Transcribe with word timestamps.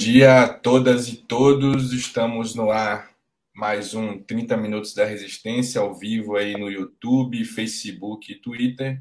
Dia 0.00 0.44
a 0.44 0.48
todas 0.48 1.08
e 1.08 1.16
todos. 1.16 1.92
Estamos 1.92 2.54
no 2.54 2.70
ar 2.70 3.10
mais 3.54 3.92
um 3.92 4.18
30 4.18 4.56
minutos 4.56 4.94
da 4.94 5.04
resistência 5.04 5.78
ao 5.78 5.94
vivo 5.94 6.36
aí 6.36 6.56
no 6.56 6.70
YouTube, 6.70 7.44
Facebook 7.44 8.32
e 8.32 8.40
Twitter. 8.40 8.98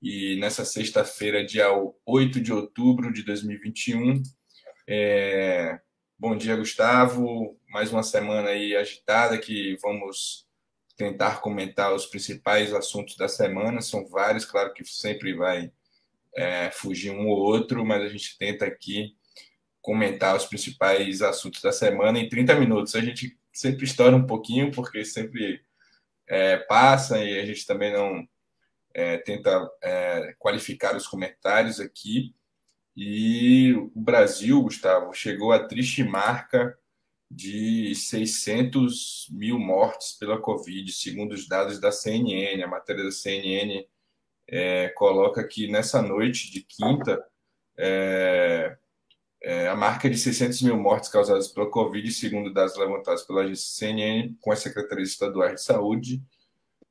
E 0.00 0.36
nessa 0.36 0.64
sexta-feira, 0.64 1.44
dia 1.44 1.66
8 2.06 2.40
de 2.40 2.52
outubro 2.52 3.12
de 3.12 3.24
2021. 3.24 4.22
É... 4.86 5.80
Bom 6.16 6.36
dia, 6.36 6.54
Gustavo. 6.54 7.58
Mais 7.68 7.92
uma 7.92 8.04
semana 8.04 8.50
aí 8.50 8.76
agitada 8.76 9.36
que 9.36 9.76
vamos 9.82 10.46
tentar 10.96 11.40
comentar 11.40 11.92
os 11.92 12.06
principais 12.06 12.72
assuntos 12.72 13.16
da 13.16 13.26
semana. 13.26 13.80
São 13.80 14.06
vários, 14.06 14.44
claro 14.44 14.72
que 14.72 14.84
sempre 14.84 15.34
vai 15.34 15.72
é, 16.36 16.70
fugir 16.70 17.10
um 17.10 17.26
ou 17.26 17.36
outro, 17.36 17.84
mas 17.84 18.00
a 18.00 18.08
gente 18.08 18.38
tenta 18.38 18.64
aqui 18.64 19.16
comentar 19.84 20.34
os 20.34 20.46
principais 20.46 21.20
assuntos 21.20 21.60
da 21.60 21.70
semana 21.70 22.18
em 22.18 22.26
30 22.26 22.54
minutos. 22.54 22.94
A 22.94 23.02
gente 23.02 23.38
sempre 23.52 23.84
estoura 23.84 24.16
um 24.16 24.26
pouquinho, 24.26 24.72
porque 24.72 25.04
sempre 25.04 25.60
é, 26.26 26.56
passa 26.56 27.22
e 27.22 27.38
a 27.38 27.44
gente 27.44 27.66
também 27.66 27.92
não 27.92 28.26
é, 28.94 29.18
tenta 29.18 29.70
é, 29.82 30.34
qualificar 30.38 30.96
os 30.96 31.06
comentários 31.06 31.80
aqui. 31.80 32.34
E 32.96 33.74
o 33.74 33.92
Brasil, 33.94 34.62
Gustavo, 34.62 35.12
chegou 35.12 35.52
à 35.52 35.58
triste 35.58 36.02
marca 36.02 36.74
de 37.30 37.94
600 37.94 39.28
mil 39.32 39.58
mortes 39.58 40.12
pela 40.12 40.40
Covid, 40.40 40.90
segundo 40.94 41.32
os 41.32 41.46
dados 41.46 41.78
da 41.78 41.92
CNN. 41.92 42.62
A 42.62 42.68
matéria 42.68 43.04
da 43.04 43.12
CNN 43.12 43.86
é, 44.48 44.88
coloca 44.96 45.46
que 45.46 45.70
nessa 45.70 46.00
noite 46.00 46.50
de 46.50 46.62
quinta, 46.62 47.22
é, 49.44 49.68
a 49.68 49.76
marca 49.76 50.08
de 50.08 50.16
600 50.16 50.62
mil 50.62 50.78
mortes 50.78 51.10
causadas 51.10 51.48
pela 51.48 51.70
Covid, 51.70 52.10
segundo 52.10 52.50
dados 52.50 52.78
levantados 52.78 53.24
pela 53.24 53.42
agência 53.42 53.74
CNN 53.74 54.34
com 54.40 54.50
as 54.50 54.60
secretarias 54.60 55.10
estaduais 55.10 55.56
de 55.56 55.62
saúde. 55.62 56.22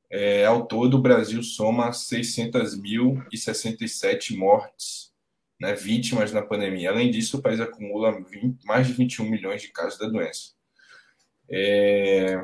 É, 0.08 0.46
ao 0.46 0.64
todo, 0.64 0.94
o 0.94 1.02
Brasil 1.02 1.42
soma 1.42 1.90
600.067 1.90 4.36
mortes, 4.36 5.12
né, 5.60 5.74
vítimas 5.74 6.32
na 6.32 6.42
pandemia. 6.42 6.90
Além 6.90 7.10
disso, 7.10 7.38
o 7.38 7.42
país 7.42 7.58
acumula 7.58 8.22
20, 8.22 8.64
mais 8.64 8.86
de 8.86 8.92
21 8.92 9.28
milhões 9.28 9.60
de 9.60 9.72
casos 9.72 9.98
da 9.98 10.06
doença. 10.06 10.52
É, 11.50 12.40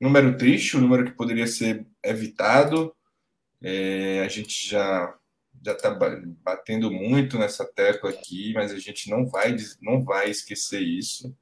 número 0.00 0.34
triste, 0.38 0.76
o 0.76 0.78
um 0.78 0.82
número 0.82 1.04
que 1.04 1.12
poderia 1.12 1.46
ser 1.46 1.86
evitado. 2.02 2.96
É, 3.60 4.22
a 4.24 4.28
gente 4.28 4.66
já 4.66 5.14
já 5.64 5.72
está 5.72 5.96
batendo 6.42 6.90
muito 6.90 7.38
nessa 7.38 7.64
tecla 7.64 8.10
aqui, 8.10 8.52
mas 8.54 8.72
a 8.72 8.78
gente 8.78 9.08
não 9.08 9.26
vai, 9.26 9.56
não 9.80 10.02
vai 10.02 10.28
esquecer 10.28 10.80
isso. 10.80 11.34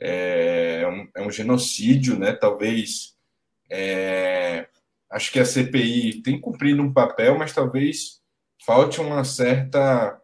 É 0.00 0.86
um, 0.86 1.08
é 1.16 1.26
um 1.26 1.30
genocídio, 1.30 2.18
né? 2.18 2.32
Talvez. 2.32 3.16
É, 3.70 4.68
acho 5.10 5.32
que 5.32 5.40
a 5.40 5.44
CPI 5.44 6.22
tem 6.22 6.40
cumprido 6.40 6.82
um 6.82 6.92
papel, 6.92 7.36
mas 7.36 7.52
talvez 7.52 8.22
falte 8.64 9.00
uma 9.00 9.24
certa. 9.24 10.20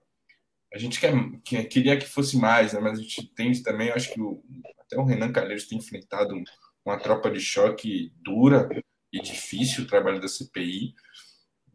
A 0.73 0.79
gente 0.79 1.01
quer, 1.01 1.13
quer, 1.45 1.65
queria 1.65 1.97
que 1.97 2.07
fosse 2.07 2.37
mais, 2.37 2.73
né? 2.73 2.81
mas 2.81 2.99
a 2.99 3.03
gente 3.03 3.27
tem 3.35 3.53
também, 3.63 3.91
acho 3.91 4.13
que 4.13 4.21
o, 4.21 4.43
até 4.81 4.99
o 4.99 5.05
Renan 5.05 5.33
Calheiros 5.33 5.67
tem 5.67 5.79
enfrentado 5.79 6.35
uma 6.85 6.99
tropa 6.99 7.31
de 7.31 7.41
choque 7.41 8.13
dura 8.23 8.69
e 9.13 9.21
difícil 9.21 9.85
o 9.85 9.87
trabalho 9.87 10.21
da 10.21 10.29
CPI. 10.29 10.95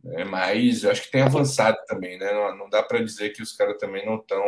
É, 0.05 0.23
mas 0.23 0.83
eu 0.83 0.91
acho 0.91 1.03
que 1.03 1.11
tem 1.11 1.21
avançado 1.21 1.77
também, 1.87 2.17
né? 2.17 2.31
Não, 2.33 2.57
não 2.57 2.69
dá 2.69 2.81
para 2.81 3.03
dizer 3.03 3.31
que 3.31 3.41
os 3.41 3.51
caras 3.51 3.77
também 3.77 4.05
não 4.05 4.17
estão 4.17 4.43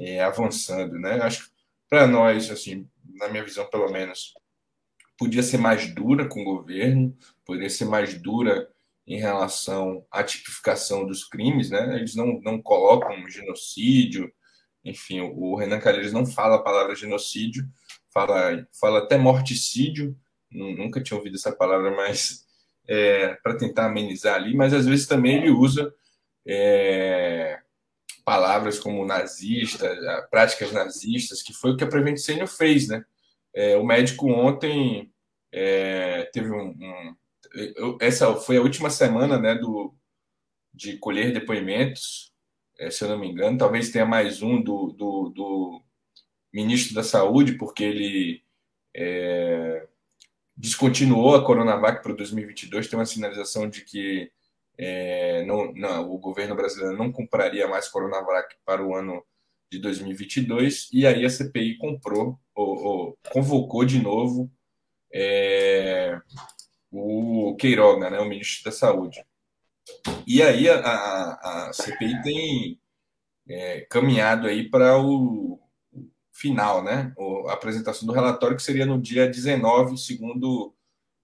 é, 0.00 0.22
avançando, 0.22 0.98
né? 0.98 1.20
Acho 1.22 1.46
que 1.46 1.52
para 1.88 2.06
nós, 2.06 2.50
assim, 2.50 2.88
na 3.14 3.28
minha 3.28 3.44
visão 3.44 3.68
pelo 3.68 3.90
menos, 3.90 4.32
podia 5.18 5.42
ser 5.42 5.58
mais 5.58 5.92
dura 5.94 6.26
com 6.26 6.40
o 6.40 6.44
governo, 6.44 7.16
poderia 7.44 7.70
ser 7.70 7.84
mais 7.84 8.14
dura 8.14 8.68
em 9.06 9.18
relação 9.18 10.06
à 10.10 10.22
tipificação 10.22 11.06
dos 11.06 11.24
crimes, 11.24 11.70
né? 11.70 11.96
Eles 11.96 12.14
não, 12.14 12.40
não 12.40 12.62
colocam 12.62 13.28
genocídio, 13.28 14.32
enfim, 14.84 15.20
o 15.20 15.54
Renan 15.54 15.78
Calheiros 15.78 16.12
não 16.12 16.26
fala 16.26 16.56
a 16.56 16.62
palavra 16.62 16.94
genocídio, 16.96 17.68
fala, 18.12 18.66
fala 18.78 18.98
até 19.00 19.16
morticídio, 19.16 20.16
nunca 20.50 21.02
tinha 21.02 21.16
ouvido 21.16 21.36
essa 21.36 21.52
palavra, 21.52 21.90
mas 21.94 22.44
é, 22.88 23.34
para 23.42 23.56
tentar 23.56 23.86
amenizar 23.86 24.36
ali, 24.36 24.54
mas 24.54 24.72
às 24.72 24.86
vezes 24.86 25.06
também 25.06 25.36
ele 25.36 25.50
usa 25.50 25.92
é, 26.46 27.60
palavras 28.24 28.78
como 28.78 29.04
nazista, 29.04 29.88
práticas 30.30 30.72
nazistas, 30.72 31.42
que 31.42 31.52
foi 31.52 31.72
o 31.72 31.76
que 31.76 31.84
a 31.84 31.88
Prevent 31.88 32.18
Senior 32.18 32.48
fez, 32.48 32.88
né? 32.88 33.04
É, 33.54 33.76
o 33.76 33.84
médico 33.84 34.30
ontem 34.30 35.12
é, 35.52 36.24
teve 36.32 36.50
um, 36.50 36.70
um, 36.70 37.16
essa 38.00 38.34
foi 38.36 38.56
a 38.56 38.62
última 38.62 38.88
semana, 38.88 39.38
né, 39.38 39.54
do 39.54 39.94
de 40.74 40.96
colher 40.96 41.32
depoimentos, 41.34 42.32
é, 42.78 42.90
se 42.90 43.04
eu 43.04 43.08
não 43.08 43.18
me 43.18 43.28
engano, 43.28 43.58
talvez 43.58 43.90
tenha 43.90 44.06
mais 44.06 44.40
um 44.40 44.62
do, 44.62 44.88
do, 44.92 45.28
do 45.28 45.82
ministro 46.52 46.94
da 46.94 47.02
Saúde, 47.02 47.58
porque 47.58 47.84
ele 47.84 48.42
é, 48.94 49.86
descontinuou 50.62 51.34
a 51.34 51.44
Coronavac 51.44 52.04
para 52.04 52.12
2022, 52.12 52.86
tem 52.86 52.96
uma 52.96 53.04
sinalização 53.04 53.68
de 53.68 53.84
que 53.84 54.30
é, 54.78 55.44
não, 55.44 55.72
não, 55.72 56.08
o 56.08 56.18
governo 56.18 56.54
brasileiro 56.54 56.96
não 56.96 57.10
compraria 57.10 57.66
mais 57.66 57.88
Coronavac 57.88 58.54
para 58.64 58.80
o 58.80 58.94
ano 58.94 59.24
de 59.68 59.80
2022, 59.80 60.88
e 60.92 61.04
aí 61.04 61.26
a 61.26 61.30
CPI 61.30 61.78
comprou, 61.78 62.38
ou, 62.54 62.84
ou 62.84 63.18
convocou 63.32 63.84
de 63.84 64.00
novo 64.00 64.48
é, 65.12 66.16
o 66.92 67.56
Queiroga, 67.56 68.08
né, 68.08 68.20
o 68.20 68.28
ministro 68.28 68.64
da 68.64 68.70
Saúde. 68.70 69.20
E 70.24 70.40
aí 70.42 70.68
a, 70.68 70.78
a, 70.78 71.68
a 71.70 71.72
CPI 71.72 72.22
tem 72.22 72.80
é, 73.48 73.80
caminhado 73.90 74.46
aí 74.46 74.70
para 74.70 74.96
o 74.96 75.58
final, 76.42 76.82
né? 76.82 77.14
A 77.46 77.52
apresentação 77.52 78.04
do 78.04 78.12
relatório, 78.12 78.56
que 78.56 78.62
seria 78.62 78.84
no 78.84 79.00
dia 79.00 79.28
19, 79.28 79.96
segundo 79.96 80.74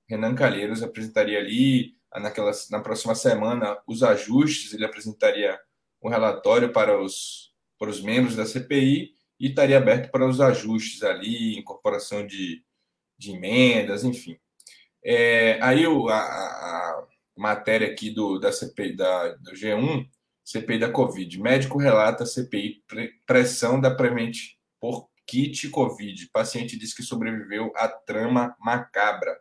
Renan 0.09 0.37
Calheiros, 0.37 0.81
apresentaria 0.81 1.41
ali, 1.41 1.97
naquela, 2.15 2.53
na 2.71 2.81
próxima 2.81 3.17
semana, 3.17 3.77
os 3.85 4.05
ajustes, 4.05 4.73
ele 4.73 4.85
apresentaria 4.85 5.59
um 6.01 6.09
relatório 6.09 6.73
para 6.73 7.03
os, 7.03 7.53
para 7.77 7.91
os 7.91 8.01
membros 8.01 8.37
da 8.37 8.47
CPI 8.47 9.11
e 9.41 9.49
estaria 9.49 9.77
aberto 9.77 10.11
para 10.13 10.25
os 10.25 10.41
ajustes 10.41 11.03
ali, 11.03 11.59
incorporação 11.59 12.25
de, 12.25 12.63
de 13.19 13.33
emendas, 13.33 14.05
enfim. 14.05 14.39
É, 15.05 15.61
aí 15.61 15.85
o, 15.85 16.09
a, 16.09 16.19
a, 16.19 17.07
matéria 17.37 17.89
aqui 17.89 18.11
do, 18.11 18.39
da 18.39 18.53
CPI 18.53 18.97
da, 18.97 19.35
do 19.35 19.53
G1, 19.53 20.09
CPI 20.45 20.79
da 20.79 20.91
Covid. 20.91 21.41
Médico 21.41 21.79
relata 21.79 22.25
CPI 22.25 22.83
pressão 23.27 23.81
da 23.81 23.95
Prevent 23.95 24.37
por 24.81 25.08
kit 25.29 25.69
Covid. 25.69 26.31
paciente 26.33 26.79
diz 26.79 26.95
que 26.95 27.03
sobreviveu 27.03 27.71
à 27.77 27.87
trama 27.87 28.57
macabra. 28.59 29.39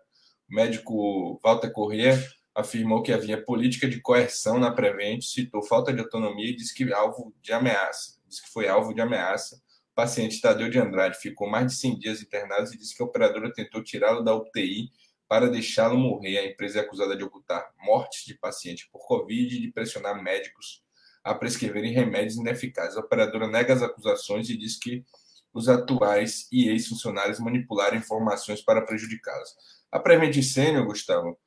O 0.49 0.53
médico 0.53 1.39
Walter 1.41 1.71
Corrêa 1.71 2.21
afirmou 2.53 3.01
que 3.01 3.13
havia 3.13 3.41
política 3.41 3.87
de 3.87 4.01
coerção 4.01 4.59
na 4.59 4.69
Prevent, 4.69 5.21
citou 5.21 5.63
falta 5.63 5.93
de 5.93 6.01
autonomia 6.01 6.49
e 6.49 6.55
disse 6.55 6.73
que 6.73 6.91
alvo 6.91 7.33
de 7.41 7.53
ameaça. 7.53 8.19
Disse 8.27 8.43
que 8.43 8.49
foi 8.49 8.67
alvo 8.67 8.93
de 8.93 8.99
ameaça. 8.99 9.55
O 9.93 9.95
paciente 9.95 10.41
Tadeu 10.41 10.69
de 10.69 10.77
Andrade 10.77 11.17
ficou 11.17 11.49
mais 11.49 11.67
de 11.67 11.79
100 11.79 11.99
dias 11.99 12.21
internado 12.21 12.73
e 12.73 12.77
disse 12.77 12.95
que 12.95 13.01
a 13.01 13.05
operadora 13.05 13.53
tentou 13.53 13.81
tirá-lo 13.81 14.21
da 14.21 14.35
UTI 14.35 14.91
para 15.27 15.49
deixá-lo 15.49 15.97
morrer. 15.97 16.39
A 16.39 16.45
empresa 16.47 16.79
é 16.79 16.81
acusada 16.81 17.15
de 17.15 17.23
ocultar 17.23 17.65
mortes 17.81 18.25
de 18.25 18.33
paciente 18.33 18.89
por 18.91 19.07
Covid 19.07 19.55
e 19.55 19.61
de 19.61 19.71
pressionar 19.71 20.21
médicos 20.21 20.83
a 21.23 21.33
prescreverem 21.33 21.93
remédios 21.93 22.35
ineficazes. 22.35 22.97
A 22.97 23.01
operadora 23.01 23.47
nega 23.47 23.73
as 23.73 23.81
acusações 23.81 24.49
e 24.49 24.57
diz 24.57 24.77
que 24.77 25.05
os 25.53 25.67
atuais 25.69 26.47
e 26.51 26.69
ex-funcionários 26.69 27.39
manipularam 27.39 27.97
informações 27.97 28.61
para 28.61 28.81
prejudicá-los. 28.81 29.55
A 29.91 29.99
Prevent 29.99 30.41
Senior, 30.41 30.85
Gustavo, 30.85 31.37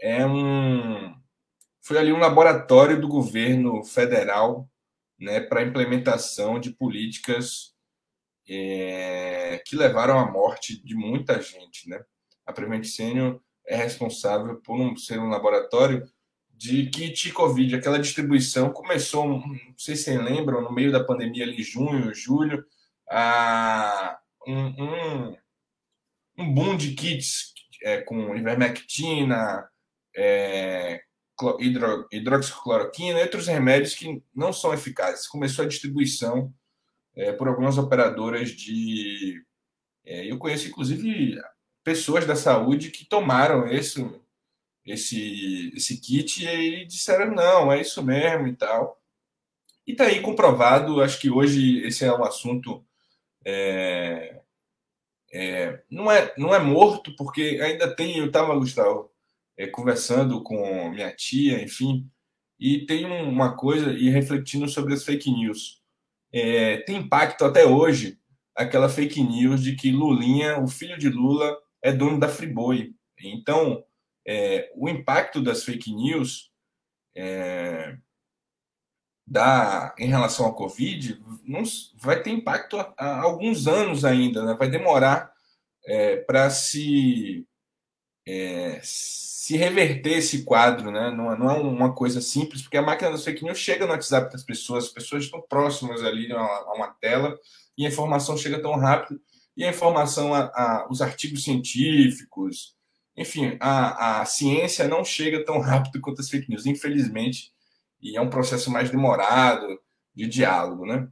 é 0.00 0.26
um 0.26 1.14
foi 1.82 1.98
ali 1.98 2.12
um 2.12 2.18
laboratório 2.18 3.00
do 3.00 3.08
governo 3.08 3.82
federal 3.84 4.68
né, 5.18 5.40
para 5.40 5.62
implementação 5.62 6.60
de 6.60 6.70
políticas 6.70 7.74
é, 8.48 9.62
que 9.66 9.76
levaram 9.76 10.18
à 10.18 10.30
morte 10.30 10.82
de 10.84 10.94
muita 10.94 11.40
gente. 11.40 11.88
Né? 11.88 12.02
A 12.46 12.52
Prevent 12.52 12.84
Senior 12.84 13.40
é 13.66 13.76
responsável 13.76 14.56
por 14.60 14.78
um, 14.78 14.96
ser 14.96 15.18
um 15.18 15.28
laboratório 15.28 16.06
de 16.50 16.90
kit 16.90 17.32
Covid. 17.32 17.76
Aquela 17.76 17.98
distribuição 17.98 18.72
começou, 18.72 19.26
não 19.26 19.58
sei 19.78 19.96
se 19.96 20.04
vocês 20.04 20.22
lembram, 20.22 20.60
no 20.60 20.72
meio 20.72 20.92
da 20.92 21.02
pandemia, 21.02 21.44
ali, 21.44 21.62
junho, 21.62 22.14
julho, 22.14 22.64
a, 23.10 24.18
um, 24.46 24.66
um, 24.66 25.36
um 26.38 26.54
boom 26.54 26.76
de 26.76 26.94
kits 26.94 27.52
é, 27.82 28.00
com 28.02 28.36
ivermectina, 28.36 29.68
é, 30.16 31.02
hidro, 31.58 32.06
hidroxicloroquina 32.12 33.18
e 33.18 33.22
outros 33.22 33.46
remédios 33.46 33.94
que 33.94 34.22
não 34.34 34.52
são 34.52 34.74
eficazes. 34.74 35.26
Começou 35.26 35.64
a 35.64 35.68
distribuição 35.68 36.52
é, 37.16 37.32
por 37.32 37.48
algumas 37.48 37.78
operadoras 37.78 38.50
de. 38.50 39.42
É, 40.04 40.30
eu 40.30 40.38
conheço, 40.38 40.68
inclusive, 40.68 41.40
pessoas 41.84 42.26
da 42.26 42.36
saúde 42.36 42.90
que 42.90 43.04
tomaram 43.04 43.66
esse, 43.68 44.08
esse, 44.84 45.72
esse 45.74 46.00
kit 46.00 46.46
e 46.46 46.86
disseram: 46.86 47.34
não, 47.34 47.72
é 47.72 47.80
isso 47.80 48.02
mesmo 48.02 48.46
e 48.46 48.54
tal. 48.54 49.00
E 49.86 49.92
está 49.92 50.04
aí 50.04 50.20
comprovado. 50.20 51.02
Acho 51.02 51.20
que 51.20 51.30
hoje 51.30 51.84
esse 51.86 52.04
é 52.04 52.12
um 52.12 52.24
assunto. 52.24 52.84
É, 53.44 54.40
é, 55.32 55.82
não, 55.90 56.10
é, 56.10 56.32
não 56.36 56.54
é 56.54 56.58
morto, 56.58 57.14
porque 57.16 57.60
ainda 57.62 57.94
tem. 57.94 58.18
Eu 58.18 58.26
estava, 58.26 58.54
Gustavo, 58.56 59.10
é, 59.56 59.66
conversando 59.66 60.42
com 60.42 60.90
minha 60.90 61.14
tia, 61.14 61.62
enfim, 61.62 62.08
e 62.58 62.84
tem 62.86 63.06
uma 63.06 63.56
coisa, 63.56 63.92
e 63.92 64.08
refletindo 64.10 64.68
sobre 64.68 64.94
as 64.94 65.04
fake 65.04 65.30
news. 65.30 65.80
É, 66.32 66.78
tem 66.78 66.96
impacto 66.96 67.44
até 67.44 67.66
hoje 67.66 68.18
aquela 68.54 68.88
fake 68.88 69.22
news 69.22 69.62
de 69.62 69.74
que 69.76 69.90
Lulinha, 69.90 70.60
o 70.60 70.68
filho 70.68 70.98
de 70.98 71.08
Lula, 71.08 71.56
é 71.82 71.92
dono 71.92 72.18
da 72.20 72.28
Friboi. 72.28 72.94
Então, 73.22 73.84
é, 74.26 74.70
o 74.76 74.88
impacto 74.88 75.42
das 75.42 75.64
fake 75.64 75.92
news 75.94 76.50
é, 77.14 77.96
da, 79.30 79.94
em 79.96 80.08
relação 80.08 80.44
ao 80.44 80.56
Covid 80.56 81.22
não, 81.44 81.62
vai 81.96 82.20
ter 82.20 82.30
impacto 82.30 82.76
há, 82.80 82.92
há 82.98 83.22
alguns 83.22 83.68
anos 83.68 84.04
ainda, 84.04 84.44
né? 84.44 84.56
vai 84.58 84.68
demorar 84.68 85.32
é, 85.86 86.16
para 86.16 86.50
se, 86.50 87.46
é, 88.26 88.80
se 88.82 89.56
reverter 89.56 90.18
esse 90.18 90.42
quadro, 90.42 90.90
né? 90.90 91.12
não, 91.12 91.38
não, 91.38 91.48
é 91.48 91.54
uma 91.54 91.94
coisa 91.94 92.20
simples, 92.20 92.62
porque 92.62 92.76
a 92.76 92.82
máquina 92.82 93.12
das 93.12 93.24
fake 93.24 93.44
news 93.44 93.58
chega 93.58 93.86
no 93.86 93.92
WhatsApp 93.92 94.32
das 94.32 94.42
pessoas, 94.42 94.86
as 94.86 94.90
pessoas 94.90 95.24
estão 95.24 95.40
próximas 95.48 96.02
ali 96.02 96.32
a, 96.32 96.40
a 96.40 96.72
uma 96.74 96.88
tela 97.00 97.38
e 97.78 97.86
a 97.86 97.88
informação 97.88 98.36
chega 98.36 98.60
tão 98.60 98.76
rápido 98.76 99.20
e 99.56 99.62
a 99.62 99.70
informação, 99.70 100.34
a, 100.34 100.46
a, 100.46 100.88
os 100.90 101.00
artigos 101.00 101.44
científicos, 101.44 102.74
enfim, 103.16 103.56
a, 103.60 104.22
a 104.22 104.24
ciência 104.24 104.88
não 104.88 105.04
chega 105.04 105.44
tão 105.44 105.60
rápido 105.60 106.00
quanto 106.00 106.20
as 106.20 106.28
fake 106.28 106.50
news, 106.50 106.66
infelizmente, 106.66 107.52
e 108.00 108.16
é 108.16 108.20
um 108.20 108.30
processo 108.30 108.70
mais 108.70 108.90
demorado 108.90 109.80
de 110.14 110.26
diálogo, 110.26 110.86
né? 110.86 111.08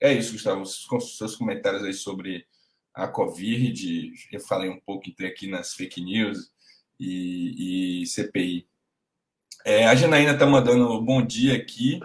É 0.00 0.12
isso, 0.12 0.32
Gustavo, 0.32 0.62
os 0.62 1.16
seus 1.16 1.36
comentários 1.36 1.82
aí 1.82 1.92
sobre 1.92 2.46
a 2.94 3.06
Covid, 3.08 4.12
eu 4.32 4.40
falei 4.40 4.68
um 4.68 4.80
pouco, 4.80 5.08
entrei 5.08 5.30
aqui 5.30 5.48
nas 5.48 5.74
fake 5.74 6.00
news 6.00 6.50
e, 6.98 8.02
e 8.02 8.06
CPI. 8.06 8.66
É, 9.64 9.86
a 9.86 9.94
Janaína 9.94 10.32
está 10.32 10.46
mandando 10.46 10.90
um 10.92 11.04
bom 11.04 11.24
dia 11.24 11.56
aqui 11.56 12.00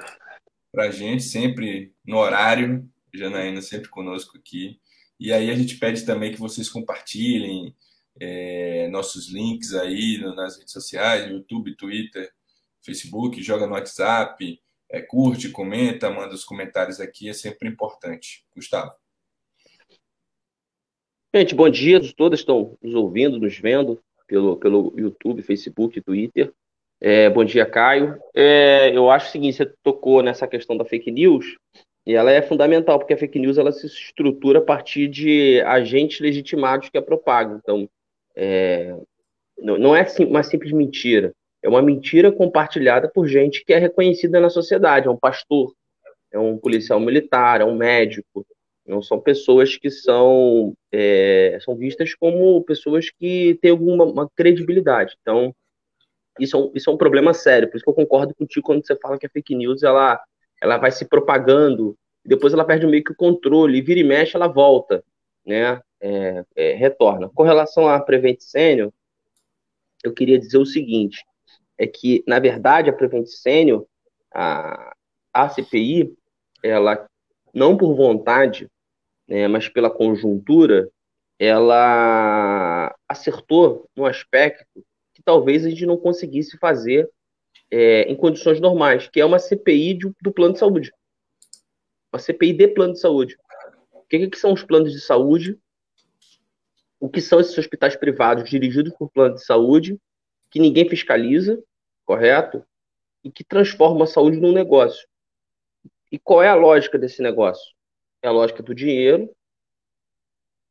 para 0.71 0.85
a 0.85 0.91
gente, 0.91 1.23
sempre 1.23 1.93
no 2.05 2.17
horário, 2.17 2.87
Janaína 3.13 3.61
sempre 3.61 3.89
conosco 3.89 4.37
aqui. 4.37 4.79
E 5.19 5.31
aí 5.31 5.49
a 5.49 5.55
gente 5.55 5.77
pede 5.77 6.05
também 6.05 6.31
que 6.31 6.39
vocês 6.39 6.69
compartilhem 6.69 7.75
é, 8.19 8.87
nossos 8.89 9.29
links 9.29 9.73
aí 9.73 10.19
nas 10.35 10.57
redes 10.57 10.73
sociais, 10.73 11.29
YouTube, 11.29 11.75
Twitter, 11.75 12.31
Facebook, 12.83 13.41
joga 13.41 13.65
no 13.65 13.73
WhatsApp, 13.73 14.59
é, 14.89 15.01
curte, 15.01 15.49
comenta, 15.49 16.09
manda 16.09 16.33
os 16.33 16.43
comentários 16.43 16.99
aqui, 16.99 17.29
é 17.29 17.33
sempre 17.33 17.67
importante. 17.67 18.45
Gustavo. 18.55 18.91
Gente, 21.35 21.55
bom 21.55 21.69
dia. 21.69 21.99
Todos 22.15 22.39
estão 22.39 22.77
nos 22.81 22.93
ouvindo, 22.93 23.39
nos 23.39 23.57
vendo 23.57 23.99
pelo, 24.27 24.57
pelo 24.57 24.93
YouTube, 24.95 25.41
Facebook, 25.41 25.99
Twitter. 26.01 26.53
É, 27.01 27.29
bom 27.29 27.43
dia, 27.43 27.65
Caio. 27.65 28.19
É, 28.35 28.95
eu 28.95 29.09
acho 29.09 29.27
o 29.27 29.31
seguinte, 29.31 29.57
você 29.57 29.65
tocou 29.81 30.21
nessa 30.21 30.47
questão 30.47 30.77
da 30.77 30.85
fake 30.85 31.11
news, 31.11 31.57
e 32.05 32.13
ela 32.13 32.31
é 32.31 32.41
fundamental, 32.41 32.99
porque 32.99 33.13
a 33.13 33.17
fake 33.17 33.39
news 33.39 33.57
ela 33.57 33.71
se 33.71 33.87
estrutura 33.87 34.59
a 34.59 34.63
partir 34.63 35.07
de 35.07 35.61
agentes 35.61 36.19
legitimados 36.19 36.89
que 36.89 36.97
a 36.97 37.01
propagam. 37.01 37.57
Então, 37.61 37.89
é, 38.35 38.95
não 39.57 39.95
é 39.95 40.05
uma 40.19 40.43
simples 40.43 40.71
mentira. 40.71 41.33
É 41.63 41.69
uma 41.69 41.81
mentira 41.81 42.29
compartilhada 42.29 43.09
por 43.09 43.25
gente 43.25 43.63
que 43.63 43.73
é 43.73 43.77
reconhecida 43.77 44.39
na 44.39 44.49
sociedade. 44.49 45.07
É 45.07 45.09
um 45.09 45.17
pastor, 45.17 45.73
é 46.29 46.37
um 46.37 46.57
policial 46.57 46.99
militar, 46.99 47.61
é 47.61 47.65
um 47.65 47.75
médico. 47.75 48.45
Não 48.85 49.01
são 49.01 49.17
pessoas 49.17 49.77
que 49.77 49.89
são, 49.89 50.75
é, 50.91 51.57
são 51.61 51.73
vistas 51.73 52.13
como 52.15 52.61
pessoas 52.63 53.09
que 53.09 53.57
têm 53.61 53.71
alguma 53.71 54.29
credibilidade. 54.35 55.15
Então, 55.21 55.55
isso 56.37 56.57
é, 56.57 56.59
um, 56.59 56.71
isso 56.75 56.89
é 56.89 56.93
um 56.93 56.97
problema 56.97 57.33
sério. 57.33 57.69
Por 57.69 57.77
isso 57.77 57.85
que 57.85 57.89
eu 57.89 57.95
concordo 57.95 58.35
contigo 58.35 58.65
quando 58.65 58.85
você 58.85 58.95
fala 58.97 59.17
que 59.17 59.25
a 59.25 59.29
fake 59.29 59.55
news 59.55 59.83
ela, 59.83 60.21
ela 60.61 60.77
vai 60.77 60.91
se 60.91 61.05
propagando, 61.05 61.95
depois 62.25 62.53
ela 62.53 62.65
perde 62.65 62.85
meio 62.85 63.05
que 63.05 63.13
o 63.13 63.15
controle, 63.15 63.77
e 63.77 63.81
vira 63.81 64.01
e 64.01 64.03
mexe, 64.03 64.35
ela 64.35 64.47
volta, 64.47 65.01
né? 65.45 65.79
É, 66.01 66.43
é, 66.55 66.73
retorna. 66.73 67.29
Com 67.33 67.43
relação 67.43 67.87
à 67.87 67.97
Prevent 68.01 68.41
Senior, 68.41 68.91
eu 70.03 70.13
queria 70.13 70.37
dizer 70.37 70.57
o 70.57 70.65
seguinte: 70.65 71.23
é 71.77 71.87
que, 71.87 72.23
na 72.27 72.39
verdade, 72.39 72.89
a 72.89 72.93
Prevent 72.93 73.27
Senior, 73.27 73.85
a, 74.33 75.49
CPI, 75.49 76.13
ela, 76.63 77.07
não 77.53 77.77
por 77.77 77.95
vontade, 77.95 78.69
né, 79.27 79.47
mas 79.47 79.67
pela 79.67 79.89
conjuntura, 79.89 80.89
ela 81.39 82.95
acertou 83.07 83.89
no 83.95 84.05
aspecto 84.05 84.65
que 85.13 85.21
talvez 85.23 85.65
a 85.65 85.69
gente 85.69 85.85
não 85.85 85.97
conseguisse 85.97 86.57
fazer 86.57 87.09
é, 87.69 88.03
em 88.03 88.15
condições 88.15 88.59
normais, 88.59 89.07
que 89.07 89.19
é 89.19 89.25
uma 89.25 89.39
CPI 89.39 89.95
de, 89.95 90.11
do 90.21 90.31
plano 90.31 90.53
de 90.53 90.59
saúde. 90.59 90.91
Uma 92.11 92.19
CPI 92.19 92.53
de 92.53 92.67
plano 92.67 92.93
de 92.93 92.99
saúde. 92.99 93.37
O 93.91 94.03
que, 94.03 94.27
que 94.27 94.37
são 94.37 94.53
os 94.53 94.63
planos 94.63 94.91
de 94.91 95.01
saúde? 95.01 95.57
O 96.99 97.09
que 97.09 97.19
são 97.19 97.39
esses 97.39 97.57
hospitais 97.57 97.95
privados 97.95 98.49
dirigidos 98.49 98.93
por 98.93 99.09
plano 99.09 99.35
de 99.35 99.43
saúde? 99.43 99.99
Que 100.53 100.59
ninguém 100.59 100.87
fiscaliza, 100.87 101.59
correto? 102.05 102.63
E 103.23 103.31
que 103.31 103.43
transforma 103.43 104.03
a 104.03 104.07
saúde 104.07 104.39
num 104.39 104.53
negócio. 104.53 105.07
E 106.11 106.19
qual 106.19 106.43
é 106.43 106.47
a 106.47 106.53
lógica 106.53 106.99
desse 106.99 107.23
negócio? 107.23 107.73
É 108.21 108.27
a 108.27 108.31
lógica 108.31 108.61
do 108.61 108.75
dinheiro. 108.75 109.35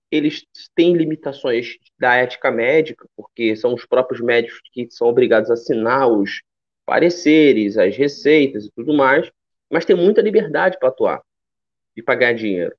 Eles 0.09 0.47
têm 0.77 0.97
limitações 0.97 1.79
da 1.99 2.15
ética 2.15 2.49
médica, 2.53 3.09
porque 3.17 3.57
são 3.57 3.75
os 3.75 3.85
próprios 3.85 4.21
médicos 4.21 4.61
que 4.73 4.89
são 4.89 5.09
obrigados 5.09 5.51
a 5.51 5.55
assinar 5.55 6.09
os 6.09 6.43
pareceres, 6.87 7.77
as 7.77 7.97
receitas 7.97 8.67
e 8.67 8.71
tudo 8.71 8.95
mais, 8.95 9.29
mas 9.69 9.85
tem 9.85 9.97
muita 9.97 10.23
liberdade 10.23 10.79
para 10.79 10.91
atuar 10.91 11.23
e 11.97 12.03
pagar 12.03 12.35
dinheiro. 12.35 12.77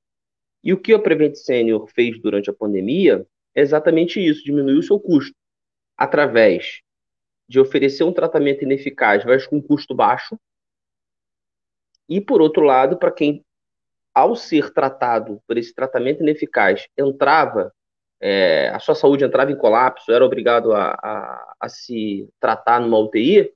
E 0.62 0.72
o 0.72 0.80
que 0.80 0.94
a 0.94 0.98
Prevent 0.98 1.34
Senior 1.34 1.86
fez 1.88 2.18
durante 2.18 2.48
a 2.48 2.54
pandemia 2.54 3.26
é 3.54 3.60
exatamente 3.60 4.24
isso, 4.26 4.42
diminuir 4.42 4.78
o 4.78 4.82
seu 4.82 4.98
custo 4.98 5.36
através 5.98 6.82
de 7.48 7.60
oferecer 7.60 8.04
um 8.04 8.12
tratamento 8.12 8.62
ineficaz, 8.62 9.24
mas 9.24 9.46
com 9.46 9.62
custo 9.62 9.94
baixo. 9.94 10.38
E, 12.08 12.20
por 12.20 12.40
outro 12.40 12.62
lado, 12.62 12.98
para 12.98 13.12
quem, 13.12 13.44
ao 14.14 14.34
ser 14.34 14.72
tratado 14.72 15.42
por 15.46 15.56
esse 15.56 15.74
tratamento 15.74 16.22
ineficaz, 16.22 16.86
entrava, 16.96 17.72
é, 18.20 18.68
a 18.68 18.78
sua 18.78 18.94
saúde 18.94 19.24
entrava 19.24 19.52
em 19.52 19.56
colapso, 19.56 20.12
era 20.12 20.24
obrigado 20.24 20.72
a, 20.72 20.92
a, 20.92 21.54
a 21.60 21.68
se 21.68 22.28
tratar 22.40 22.80
numa 22.80 22.98
UTI, 22.98 23.52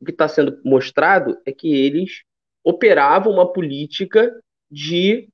o 0.00 0.04
que 0.04 0.10
está 0.10 0.26
sendo 0.26 0.60
mostrado 0.64 1.40
é 1.46 1.52
que 1.52 1.72
eles 1.74 2.24
operavam 2.64 3.32
uma 3.32 3.52
política 3.52 4.34
de 4.70 5.28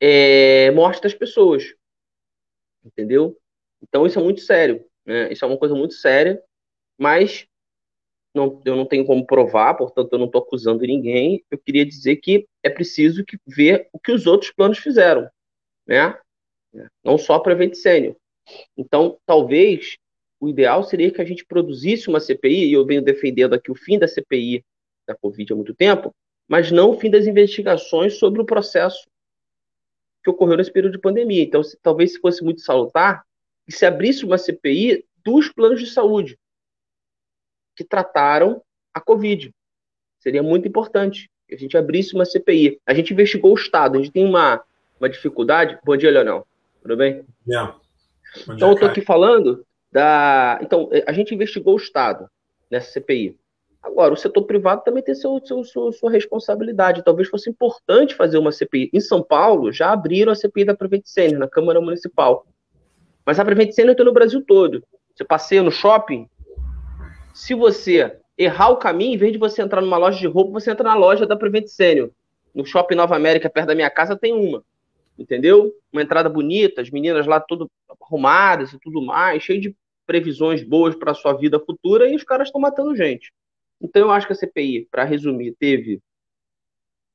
é, 0.00 0.70
morte 0.70 1.02
das 1.02 1.14
pessoas. 1.14 1.64
Entendeu? 2.84 3.36
Então, 3.82 4.06
isso 4.06 4.18
é 4.18 4.22
muito 4.22 4.40
sério. 4.40 4.84
Né? 5.04 5.32
Isso 5.32 5.44
é 5.44 5.48
uma 5.48 5.58
coisa 5.58 5.74
muito 5.74 5.94
séria 5.94 6.42
mas 6.98 7.46
não, 8.34 8.60
eu 8.64 8.74
não 8.74 8.84
tenho 8.84 9.06
como 9.06 9.24
provar, 9.24 9.74
portanto 9.74 10.12
eu 10.12 10.18
não 10.18 10.26
estou 10.26 10.42
acusando 10.42 10.80
ninguém. 10.80 11.44
Eu 11.50 11.58
queria 11.58 11.86
dizer 11.86 12.16
que 12.16 12.46
é 12.62 12.68
preciso 12.68 13.24
que 13.24 13.38
ver 13.46 13.88
o 13.92 13.98
que 13.98 14.12
os 14.12 14.26
outros 14.26 14.50
planos 14.50 14.78
fizeram, 14.78 15.28
né? 15.86 16.18
Não 17.04 17.16
só 17.16 17.38
para 17.38 17.56
Senior. 17.74 18.16
Então, 18.76 19.18
talvez 19.24 19.96
o 20.40 20.48
ideal 20.48 20.82
seria 20.82 21.10
que 21.10 21.22
a 21.22 21.24
gente 21.24 21.44
produzisse 21.46 22.08
uma 22.08 22.20
CPI, 22.20 22.66
e 22.66 22.72
eu 22.72 22.84
venho 22.84 23.02
defendendo 23.02 23.54
aqui 23.54 23.70
o 23.70 23.76
fim 23.76 23.98
da 23.98 24.08
CPI 24.08 24.64
da 25.06 25.14
Covid 25.14 25.52
há 25.52 25.56
muito 25.56 25.74
tempo, 25.74 26.14
mas 26.48 26.70
não 26.70 26.90
o 26.90 26.98
fim 26.98 27.10
das 27.10 27.26
investigações 27.26 28.18
sobre 28.18 28.42
o 28.42 28.44
processo 28.44 29.06
que 30.22 30.30
ocorreu 30.30 30.56
nesse 30.56 30.72
período 30.72 30.92
de 30.92 31.00
pandemia. 31.00 31.42
Então, 31.42 31.62
se, 31.62 31.78
talvez 31.80 32.12
se 32.12 32.20
fosse 32.20 32.42
muito 32.42 32.60
salutar, 32.60 33.24
que 33.64 33.72
se 33.72 33.86
abrisse 33.86 34.24
uma 34.24 34.38
CPI 34.38 35.04
dos 35.24 35.50
planos 35.50 35.80
de 35.80 35.86
saúde, 35.86 36.38
que 37.74 37.84
trataram 37.84 38.62
a 38.92 39.00
Covid. 39.00 39.52
Seria 40.18 40.42
muito 40.42 40.66
importante 40.66 41.30
que 41.48 41.54
a 41.54 41.58
gente 41.58 41.76
abrisse 41.76 42.14
uma 42.14 42.24
CPI. 42.24 42.80
A 42.86 42.94
gente 42.94 43.12
investigou 43.12 43.52
o 43.52 43.58
Estado, 43.58 43.98
a 43.98 44.02
gente 44.02 44.12
tem 44.12 44.24
uma, 44.24 44.62
uma 44.98 45.08
dificuldade. 45.08 45.78
Bom 45.84 45.96
dia, 45.96 46.10
Leonel. 46.10 46.46
Tudo 46.82 46.96
bem? 46.96 47.24
Yeah. 47.46 47.76
Dia, 48.34 48.54
então, 48.54 48.68
eu 48.68 48.74
estou 48.74 48.88
aqui 48.88 49.00
falando 49.00 49.64
da. 49.92 50.58
Então, 50.62 50.90
a 51.06 51.12
gente 51.12 51.34
investigou 51.34 51.74
o 51.74 51.78
Estado 51.78 52.28
nessa 52.70 52.90
CPI. 52.90 53.38
Agora, 53.82 54.14
o 54.14 54.16
setor 54.16 54.44
privado 54.44 54.82
também 54.82 55.02
tem 55.02 55.14
seu, 55.14 55.38
seu, 55.44 55.62
sua, 55.62 55.92
sua 55.92 56.10
responsabilidade. 56.10 57.04
Talvez 57.04 57.28
fosse 57.28 57.50
importante 57.50 58.14
fazer 58.14 58.38
uma 58.38 58.50
CPI. 58.50 58.88
Em 58.92 59.00
São 59.00 59.22
Paulo, 59.22 59.70
já 59.70 59.92
abriram 59.92 60.32
a 60.32 60.34
CPI 60.34 60.64
da 60.64 60.74
Prevent 60.74 61.04
Senior, 61.04 61.38
na 61.38 61.48
Câmara 61.48 61.80
Municipal. 61.82 62.46
Mas 63.26 63.38
a 63.38 63.44
Prevent 63.44 63.72
Senior 63.72 63.92
está 63.92 64.02
no 64.02 64.12
Brasil 64.12 64.42
todo. 64.42 64.82
Você 65.14 65.22
passeia 65.22 65.62
no 65.62 65.70
shopping, 65.70 66.28
se 67.34 67.52
você 67.52 68.16
errar 68.38 68.70
o 68.70 68.76
caminho, 68.76 69.14
em 69.14 69.18
vez 69.18 69.32
de 69.32 69.38
você 69.38 69.60
entrar 69.60 69.80
numa 69.80 69.98
loja 69.98 70.18
de 70.18 70.26
roupa, 70.26 70.52
você 70.52 70.70
entra 70.70 70.84
na 70.84 70.94
loja 70.94 71.26
da 71.26 71.36
Prevent 71.36 71.66
Senior. 71.66 72.10
No 72.54 72.64
Shopping 72.64 72.94
Nova 72.94 73.16
América, 73.16 73.50
perto 73.50 73.66
da 73.66 73.74
minha 73.74 73.90
casa, 73.90 74.16
tem 74.16 74.32
uma. 74.32 74.64
Entendeu? 75.18 75.74
Uma 75.92 76.02
entrada 76.02 76.28
bonita, 76.28 76.80
as 76.80 76.90
meninas 76.90 77.26
lá 77.26 77.40
tudo 77.40 77.68
arrumadas 78.00 78.72
e 78.72 78.78
tudo 78.78 79.02
mais, 79.02 79.42
cheio 79.42 79.60
de 79.60 79.76
previsões 80.06 80.62
boas 80.62 80.94
para 80.94 81.10
a 81.10 81.14
sua 81.14 81.32
vida 81.32 81.58
futura, 81.58 82.08
e 82.08 82.14
os 82.14 82.22
caras 82.22 82.48
estão 82.48 82.60
matando 82.60 82.94
gente. 82.94 83.32
Então, 83.80 84.02
eu 84.02 84.10
acho 84.12 84.26
que 84.26 84.32
a 84.32 84.36
CPI, 84.36 84.86
para 84.90 85.02
resumir, 85.02 85.56
teve, 85.58 86.00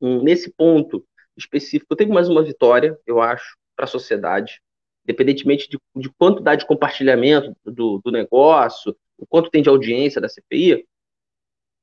um, 0.02 0.22
nesse 0.22 0.52
ponto 0.52 1.06
específico, 1.38 1.96
teve 1.96 2.12
mais 2.12 2.28
uma 2.28 2.44
vitória, 2.44 3.00
eu 3.08 3.22
acho, 3.22 3.58
para 3.76 3.86
a 3.86 3.88
sociedade, 3.88 4.62
independentemente 5.06 5.70
de, 5.70 5.78
de, 5.96 6.10
quanto 6.18 6.44
dá 6.44 6.56
de 6.56 6.66
compartilhamento 6.66 7.56
do, 7.64 8.02
do 8.04 8.12
negócio, 8.12 8.96
o 9.20 9.28
quanto 9.28 9.50
tem 9.50 9.62
de 9.62 9.70
audiência 9.70 10.22
da 10.22 10.30
CPI, 10.30 10.86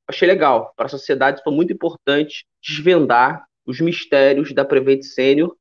achei 0.09 0.27
legal. 0.27 0.73
Para 0.77 0.87
a 0.87 0.89
sociedade 0.89 1.43
foi 1.43 1.53
muito 1.53 1.73
importante 1.73 2.47
desvendar 2.63 3.45
os 3.67 3.81
mistérios 3.81 4.53
da 4.53 4.65
Prevent 4.65 5.03
Senior, 5.03 5.55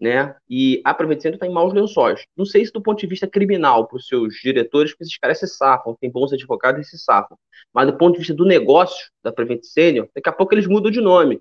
né? 0.00 0.34
E 0.50 0.82
a 0.84 0.92
Prevent 0.92 1.20
Senior 1.20 1.36
está 1.36 1.46
em 1.46 1.52
maus 1.52 1.72
lençóis. 1.72 2.24
Não 2.36 2.44
sei 2.44 2.66
se 2.66 2.72
do 2.72 2.82
ponto 2.82 2.98
de 2.98 3.06
vista 3.06 3.26
criminal 3.26 3.86
para 3.86 3.96
os 3.96 4.06
seus 4.06 4.34
diretores, 4.34 4.90
porque 4.92 5.04
esses 5.04 5.16
caras 5.16 5.38
se 5.38 5.46
safam, 5.46 5.96
tem 6.00 6.10
bons 6.10 6.32
advogados 6.32 6.86
e 6.86 6.90
se 6.90 6.98
safam. 6.98 7.38
Mas 7.72 7.86
do 7.86 7.96
ponto 7.96 8.14
de 8.14 8.18
vista 8.18 8.34
do 8.34 8.44
negócio 8.44 9.10
da 9.22 9.32
Prevent 9.32 9.62
Senior, 9.62 10.08
daqui 10.14 10.28
a 10.28 10.32
pouco 10.32 10.54
eles 10.54 10.66
mudam 10.66 10.90
de 10.90 11.00
nome. 11.00 11.40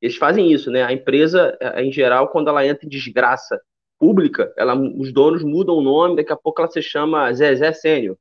Eles 0.00 0.16
fazem 0.16 0.52
isso, 0.52 0.70
né? 0.70 0.82
A 0.82 0.92
empresa, 0.92 1.56
eh, 1.60 1.84
em 1.84 1.92
geral, 1.92 2.28
quando 2.28 2.48
ela 2.48 2.66
entra 2.66 2.86
em 2.86 2.88
desgraça 2.88 3.60
pública, 3.98 4.52
ela, 4.56 4.74
os 4.74 5.12
donos 5.12 5.44
mudam 5.44 5.76
o 5.76 5.82
nome, 5.82 6.16
daqui 6.16 6.32
a 6.32 6.36
pouco 6.36 6.60
ela 6.60 6.70
se 6.70 6.82
chama 6.82 7.32
Zezé 7.32 7.72
Sênior 7.72 8.16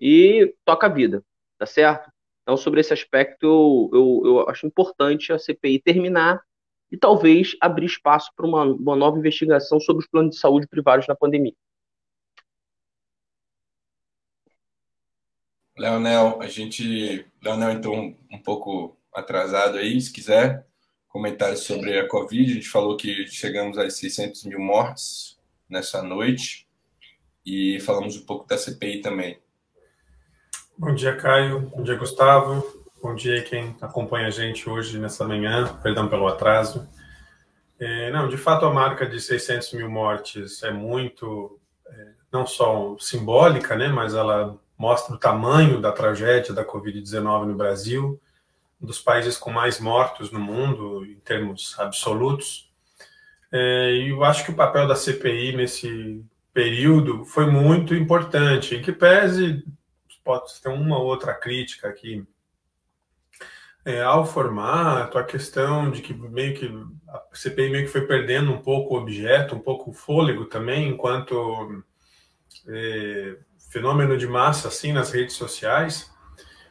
e 0.00 0.54
toca 0.64 0.86
a 0.86 0.90
vida, 0.90 1.22
tá 1.58 1.66
certo? 1.66 2.10
Então, 2.42 2.56
sobre 2.56 2.80
esse 2.80 2.92
aspecto, 2.92 3.46
eu, 3.46 3.90
eu, 3.92 4.22
eu 4.24 4.48
acho 4.48 4.66
importante 4.66 5.32
a 5.32 5.38
CPI 5.38 5.80
terminar 5.80 6.42
e 6.90 6.96
talvez 6.96 7.56
abrir 7.60 7.86
espaço 7.86 8.32
para 8.34 8.46
uma, 8.46 8.64
uma 8.64 8.96
nova 8.96 9.18
investigação 9.18 9.78
sobre 9.78 10.02
os 10.02 10.10
planos 10.10 10.34
de 10.34 10.40
saúde 10.40 10.66
privados 10.66 11.06
na 11.06 11.14
pandemia. 11.14 11.54
Leonel, 15.76 16.42
a 16.42 16.48
gente. 16.48 17.24
Leonel, 17.42 17.70
então, 17.70 18.16
um 18.30 18.38
pouco 18.38 18.96
atrasado 19.14 19.78
aí, 19.78 20.00
se 20.00 20.12
quiser 20.12 20.66
comentários 21.08 21.60
sobre 21.60 21.98
a 21.98 22.08
Covid. 22.08 22.50
A 22.50 22.54
gente 22.54 22.68
falou 22.68 22.96
que 22.96 23.26
chegamos 23.28 23.78
a 23.78 23.88
600 23.88 24.44
mil 24.44 24.60
mortes 24.60 25.38
nessa 25.68 26.02
noite 26.02 26.68
e 27.44 27.78
falamos 27.80 28.16
um 28.16 28.24
pouco 28.24 28.46
da 28.46 28.56
CPI 28.56 29.00
também. 29.00 29.38
Bom 30.80 30.94
dia, 30.94 31.14
Caio. 31.14 31.60
Bom 31.76 31.82
dia, 31.82 31.94
Gustavo. 31.94 32.66
Bom 33.02 33.14
dia 33.14 33.42
quem 33.42 33.76
acompanha 33.82 34.28
a 34.28 34.30
gente 34.30 34.66
hoje 34.66 34.98
nessa 34.98 35.28
manhã. 35.28 35.76
Perdão 35.82 36.08
pelo 36.08 36.26
atraso. 36.26 36.88
É, 37.78 38.10
não, 38.10 38.30
de 38.30 38.38
fato, 38.38 38.64
a 38.64 38.72
marca 38.72 39.06
de 39.06 39.20
600 39.20 39.74
mil 39.74 39.90
mortes 39.90 40.62
é 40.62 40.70
muito, 40.70 41.60
é, 41.86 42.06
não 42.32 42.46
só 42.46 42.96
simbólica, 42.98 43.76
né, 43.76 43.88
mas 43.88 44.14
ela 44.14 44.58
mostra 44.78 45.14
o 45.14 45.18
tamanho 45.18 45.82
da 45.82 45.92
tragédia 45.92 46.54
da 46.54 46.64
Covid-19 46.64 47.44
no 47.44 47.54
Brasil, 47.54 48.18
um 48.80 48.86
dos 48.86 49.02
países 49.02 49.36
com 49.36 49.50
mais 49.50 49.78
mortos 49.78 50.32
no 50.32 50.40
mundo, 50.40 51.04
em 51.04 51.20
termos 51.20 51.78
absolutos. 51.78 52.72
É, 53.52 53.92
e 53.96 54.08
eu 54.08 54.24
acho 54.24 54.46
que 54.46 54.50
o 54.50 54.56
papel 54.56 54.88
da 54.88 54.96
CPI 54.96 55.54
nesse 55.54 56.24
período 56.54 57.26
foi 57.26 57.44
muito 57.44 57.94
importante, 57.94 58.74
em 58.74 58.80
que 58.80 58.92
pese 58.92 59.62
pode 60.30 60.60
ter 60.60 60.68
uma 60.68 60.98
outra 60.98 61.34
crítica 61.34 61.88
aqui 61.88 62.24
é, 63.84 64.02
ao 64.02 64.26
formato, 64.26 65.18
a 65.18 65.24
questão 65.24 65.90
de 65.90 66.02
que 66.02 66.12
meio 66.12 66.54
que 66.54 66.66
a 67.08 67.22
CPI 67.34 67.70
meio 67.70 67.86
que 67.86 67.92
foi 67.92 68.06
perdendo 68.06 68.52
um 68.52 68.58
pouco 68.58 68.94
o 68.94 68.98
objeto, 68.98 69.56
um 69.56 69.58
pouco 69.58 69.90
o 69.90 69.94
fôlego 69.94 70.44
também, 70.44 70.88
enquanto 70.88 71.82
é, 72.68 73.36
fenômeno 73.70 74.16
de 74.16 74.26
massa 74.26 74.68
assim 74.68 74.92
nas 74.92 75.10
redes 75.10 75.34
sociais. 75.34 76.10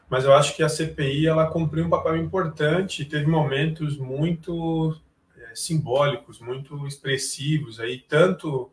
Mas 0.10 0.24
eu 0.24 0.34
acho 0.34 0.56
que 0.56 0.64
a 0.64 0.70
CPI 0.70 1.28
ela 1.28 1.50
cumpriu 1.50 1.86
um 1.86 1.90
papel 1.90 2.16
importante, 2.16 3.06
teve 3.06 3.26
momentos 3.26 3.98
muito 3.98 4.96
é, 5.38 5.56
simbólicos, 5.56 6.40
muito 6.40 6.88
expressivos 6.88 7.80
aí, 7.80 8.00
tanto 8.00 8.72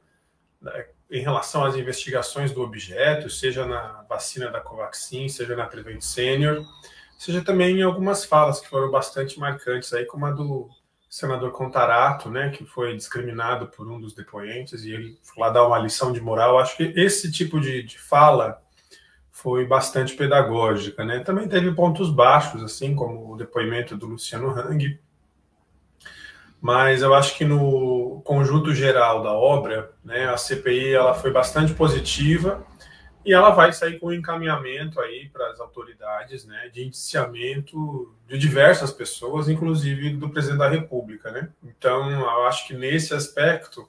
né, 0.60 0.88
em 1.10 1.20
relação 1.20 1.64
às 1.64 1.76
investigações 1.76 2.52
do 2.52 2.62
objeto, 2.62 3.30
seja 3.30 3.64
na 3.64 4.04
vacina 4.08 4.50
da 4.50 4.60
Covaxin, 4.60 5.28
seja 5.28 5.54
na 5.54 5.66
Prevent 5.66 6.00
Senior, 6.00 6.64
seja 7.18 7.42
também 7.42 7.78
em 7.78 7.82
algumas 7.82 8.24
falas 8.24 8.60
que 8.60 8.68
foram 8.68 8.90
bastante 8.90 9.38
marcantes, 9.38 9.92
aí, 9.92 10.04
como 10.04 10.26
a 10.26 10.30
do 10.32 10.68
senador 11.08 11.52
Contarato, 11.52 12.28
né, 12.28 12.50
que 12.50 12.66
foi 12.66 12.96
discriminado 12.96 13.68
por 13.68 13.90
um 13.90 14.00
dos 14.00 14.14
depoentes, 14.14 14.84
e 14.84 14.92
ele 14.92 15.18
foi 15.22 15.42
lá 15.42 15.50
dar 15.50 15.66
uma 15.66 15.78
lição 15.78 16.12
de 16.12 16.20
moral. 16.20 16.58
Acho 16.58 16.76
que 16.76 16.92
esse 16.96 17.30
tipo 17.30 17.60
de, 17.60 17.82
de 17.82 17.98
fala 17.98 18.60
foi 19.30 19.66
bastante 19.66 20.14
pedagógica. 20.14 21.04
Né? 21.04 21.20
Também 21.20 21.48
teve 21.48 21.70
pontos 21.72 22.10
baixos, 22.10 22.62
assim 22.62 22.94
como 22.94 23.32
o 23.32 23.36
depoimento 23.36 23.96
do 23.96 24.06
Luciano 24.06 24.48
Hang, 24.48 24.98
mas 26.66 27.00
eu 27.00 27.14
acho 27.14 27.36
que 27.36 27.44
no 27.44 28.20
conjunto 28.24 28.74
geral 28.74 29.22
da 29.22 29.32
obra, 29.32 29.92
né, 30.04 30.28
a 30.28 30.36
CPI 30.36 30.94
ela 30.94 31.14
foi 31.14 31.30
bastante 31.30 31.72
positiva 31.72 32.66
e 33.24 33.32
ela 33.32 33.50
vai 33.50 33.72
sair 33.72 34.00
com 34.00 34.08
um 34.08 34.12
encaminhamento 34.12 35.00
aí 35.00 35.28
para 35.28 35.48
as 35.52 35.60
autoridades, 35.60 36.44
né, 36.44 36.68
de 36.74 36.84
indiciamento 36.84 38.12
de 38.26 38.36
diversas 38.36 38.90
pessoas, 38.90 39.48
inclusive 39.48 40.10
do 40.16 40.28
presidente 40.28 40.58
da 40.58 40.68
República, 40.68 41.30
né. 41.30 41.50
Então, 41.62 42.10
eu 42.10 42.46
acho 42.46 42.66
que 42.66 42.74
nesse 42.74 43.14
aspecto 43.14 43.88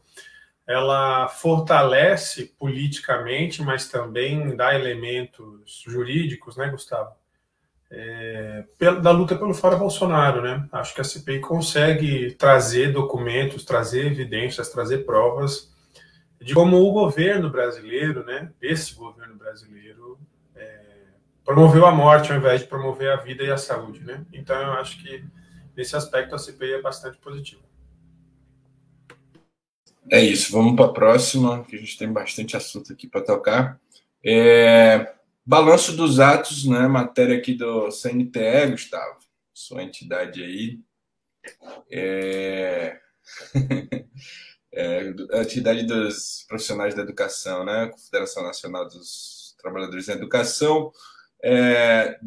ela 0.67 1.27
fortalece 1.29 2.53
politicamente, 2.59 3.63
mas 3.63 3.89
também 3.89 4.55
dá 4.55 4.75
elementos 4.75 5.83
jurídicos, 5.87 6.55
né, 6.55 6.69
Gustavo, 6.69 7.09
é, 7.89 8.65
da 9.01 9.11
luta 9.11 9.35
pelo 9.35 9.53
fora 9.53 9.75
Bolsonaro, 9.75 10.41
né? 10.41 10.67
Acho 10.71 10.93
que 10.93 11.01
a 11.01 11.03
CPI 11.03 11.39
consegue 11.39 12.31
trazer 12.33 12.91
documentos, 12.91 13.63
trazer 13.63 14.07
evidências, 14.07 14.69
trazer 14.69 15.05
provas 15.05 15.71
de 16.41 16.53
como 16.53 16.77
o 16.77 16.91
governo 16.91 17.49
brasileiro, 17.49 18.25
né? 18.25 18.51
Esse 18.61 18.93
governo 18.93 19.35
brasileiro 19.35 20.19
é, 20.55 20.79
promoveu 21.45 21.85
a 21.85 21.91
morte 21.91 22.31
ao 22.31 22.37
invés 22.37 22.61
de 22.61 22.67
promover 22.67 23.11
a 23.11 23.15
vida 23.15 23.43
e 23.43 23.51
a 23.51 23.57
saúde, 23.57 24.03
né? 24.03 24.25
Então 24.33 24.55
eu 24.61 24.73
acho 24.73 25.01
que 25.01 25.23
nesse 25.75 25.95
aspecto 25.95 26.35
a 26.35 26.39
CPI 26.39 26.73
é 26.73 26.81
bastante 26.81 27.17
positiva. 27.17 27.61
É 30.09 30.21
isso, 30.21 30.53
vamos 30.53 30.75
para 30.75 30.85
a 30.85 30.93
próxima, 30.93 31.63
que 31.65 31.75
a 31.75 31.79
gente 31.79 31.97
tem 31.97 32.11
bastante 32.11 32.55
assunto 32.55 32.93
aqui 32.93 33.07
para 33.07 33.21
tocar. 33.21 33.79
É, 34.23 35.13
Balanço 35.47 35.95
dos 35.95 36.19
atos, 36.19 36.65
né? 36.65 36.89
Matéria 36.89 37.37
aqui 37.37 37.53
do 37.53 37.89
CNTE, 37.89 38.71
Gustavo, 38.71 39.17
sua 39.53 39.81
entidade 39.81 40.43
aí. 40.43 40.81
É... 41.89 42.99
é, 44.73 45.13
a 45.31 45.43
entidade 45.43 45.83
dos 45.85 46.43
profissionais 46.49 46.93
da 46.93 47.01
educação, 47.01 47.63
né? 47.63 47.87
Confederação 47.87 48.43
Nacional 48.43 48.89
dos 48.89 49.55
Trabalhadores 49.61 50.07
da 50.07 50.15
Educação. 50.15 50.91
É... 51.41 52.19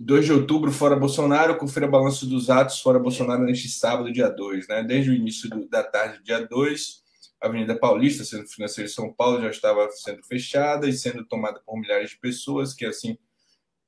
2 0.00 0.24
de 0.24 0.32
outubro, 0.32 0.72
fora 0.72 0.96
Bolsonaro, 0.96 1.58
confira 1.58 1.86
balanço 1.86 2.26
dos 2.26 2.50
atos 2.50 2.80
fora 2.80 2.98
Bolsonaro 2.98 3.44
neste 3.44 3.68
sábado, 3.68 4.12
dia 4.12 4.28
2, 4.28 4.66
né? 4.66 4.82
Desde 4.82 5.10
o 5.10 5.14
início 5.14 5.48
do, 5.48 5.68
da 5.68 5.84
tarde, 5.84 6.24
dia 6.24 6.44
2, 6.44 7.04
a 7.04 7.09
Avenida 7.40 7.78
Paulista, 7.78 8.24
Centro 8.24 8.48
Financeiro 8.48 8.88
de 8.88 8.94
São 8.94 9.12
Paulo, 9.12 9.40
já 9.40 9.50
estava 9.50 9.88
sendo 9.90 10.22
fechada 10.24 10.88
e 10.88 10.92
sendo 10.92 11.24
tomada 11.24 11.60
por 11.64 11.78
milhares 11.78 12.10
de 12.10 12.18
pessoas, 12.18 12.74
que 12.74 12.84
assim 12.84 13.16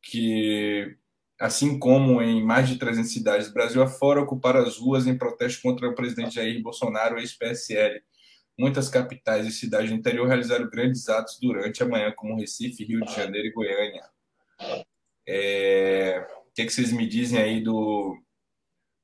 que 0.00 0.96
assim 1.38 1.78
como 1.78 2.22
em 2.22 2.42
mais 2.42 2.68
de 2.68 2.78
300 2.78 3.12
cidades 3.12 3.48
do 3.48 3.54
Brasil 3.54 3.82
afora, 3.82 4.22
ocuparam 4.22 4.60
as 4.60 4.78
ruas 4.78 5.06
em 5.06 5.18
protesto 5.18 5.60
contra 5.62 5.88
o 5.88 5.94
presidente 5.94 6.36
Jair 6.36 6.62
Bolsonaro, 6.62 7.18
ex-PSL. 7.18 8.00
Muitas 8.58 8.88
capitais 8.88 9.46
e 9.46 9.50
cidades 9.50 9.90
do 9.90 9.96
interior 9.96 10.28
realizaram 10.28 10.70
grandes 10.70 11.08
atos 11.08 11.38
durante 11.40 11.82
a 11.82 11.86
manhã, 11.86 12.12
como 12.12 12.36
Recife, 12.36 12.84
Rio 12.84 13.04
de 13.04 13.12
Janeiro 13.14 13.48
e 13.48 13.52
Goiânia. 13.52 14.04
É... 15.26 16.26
O 16.48 16.54
que, 16.54 16.62
é 16.62 16.66
que 16.66 16.72
vocês 16.72 16.92
me 16.92 17.08
dizem 17.08 17.38
aí 17.40 17.60
do, 17.60 18.16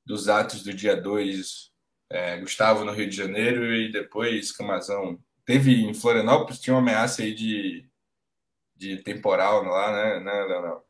dos 0.07 0.29
atos 0.29 0.63
do 0.63 0.73
dia 0.73 0.95
2 0.95 1.68
é, 2.11 2.39
Gustavo 2.39 2.85
no 2.85 2.93
Rio 2.93 3.09
de 3.09 3.17
Janeiro 3.17 3.65
e 3.73 3.91
depois 3.91 4.53
Camazão. 4.53 5.19
Teve 5.45 5.83
em 5.83 5.95
Florianópolis, 5.95 6.61
tinha 6.61 6.75
uma 6.75 6.83
ameaça 6.83 7.23
aí 7.23 7.35
de, 7.35 7.89
de 8.77 8.99
temporal 8.99 9.65
lá, 9.65 9.93
né, 9.93 10.21
né 10.21 10.45
Leonel? 10.45 10.85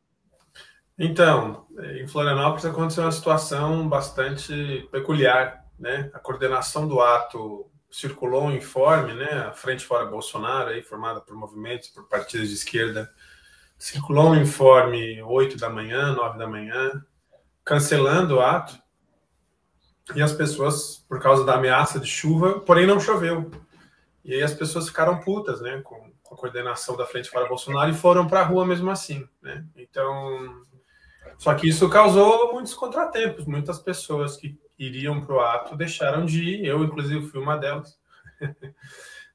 Então, 0.97 1.65
em 1.95 2.05
Florianópolis 2.07 2.65
aconteceu 2.65 3.03
uma 3.03 3.11
situação 3.11 3.87
bastante 3.87 4.87
peculiar, 4.91 5.65
né? 5.79 6.11
A 6.13 6.19
coordenação 6.19 6.89
do 6.89 6.99
ato 6.99 7.71
circulou 7.89 8.43
um 8.43 8.51
informe, 8.51 9.13
né? 9.13 9.47
A 9.47 9.53
Frente 9.53 9.85
Fora 9.85 10.05
Bolsonaro, 10.05 10.71
aí, 10.71 10.83
formada 10.83 11.21
por 11.21 11.35
movimentos, 11.37 11.87
por 11.87 12.07
partidos 12.09 12.49
de 12.49 12.55
esquerda, 12.55 13.09
circulou 13.77 14.31
um 14.31 14.41
informe 14.41 15.21
8 15.23 15.57
da 15.57 15.69
manhã, 15.69 16.11
9 16.13 16.37
da 16.37 16.47
manhã, 16.47 17.01
cancelando 17.63 18.35
o 18.35 18.41
ato. 18.41 18.77
E 20.15 20.21
as 20.21 20.33
pessoas, 20.33 21.05
por 21.07 21.21
causa 21.21 21.43
da 21.45 21.55
ameaça 21.55 21.99
de 21.99 22.07
chuva, 22.07 22.59
porém 22.59 22.87
não 22.87 22.99
choveu. 22.99 23.49
E 24.23 24.33
aí 24.33 24.41
as 24.41 24.53
pessoas 24.53 24.87
ficaram 24.87 25.19
putas, 25.19 25.61
né? 25.61 25.81
Com, 25.83 26.09
a 26.31 26.35
coordenação 26.35 26.95
da 26.95 27.07
Frente 27.07 27.27
Fora 27.27 27.47
Bolsonaro 27.47 27.89
e 27.89 27.95
foram 27.95 28.27
para 28.27 28.41
a 28.41 28.43
rua 28.43 28.63
mesmo 28.63 28.91
assim, 28.91 29.27
né? 29.41 29.65
Então 29.75 30.61
só 31.39 31.53
que 31.55 31.67
isso 31.67 31.89
causou 31.89 32.53
muitos 32.53 32.73
contratempos. 32.73 33.45
Muitas 33.45 33.79
pessoas 33.79 34.35
que 34.35 34.59
iriam 34.77 35.21
para 35.21 35.35
o 35.35 35.39
ato 35.39 35.75
deixaram 35.75 36.25
de 36.25 36.43
ir. 36.43 36.65
Eu, 36.65 36.83
inclusive, 36.83 37.27
fui 37.27 37.39
uma 37.39 37.57
delas. 37.57 37.97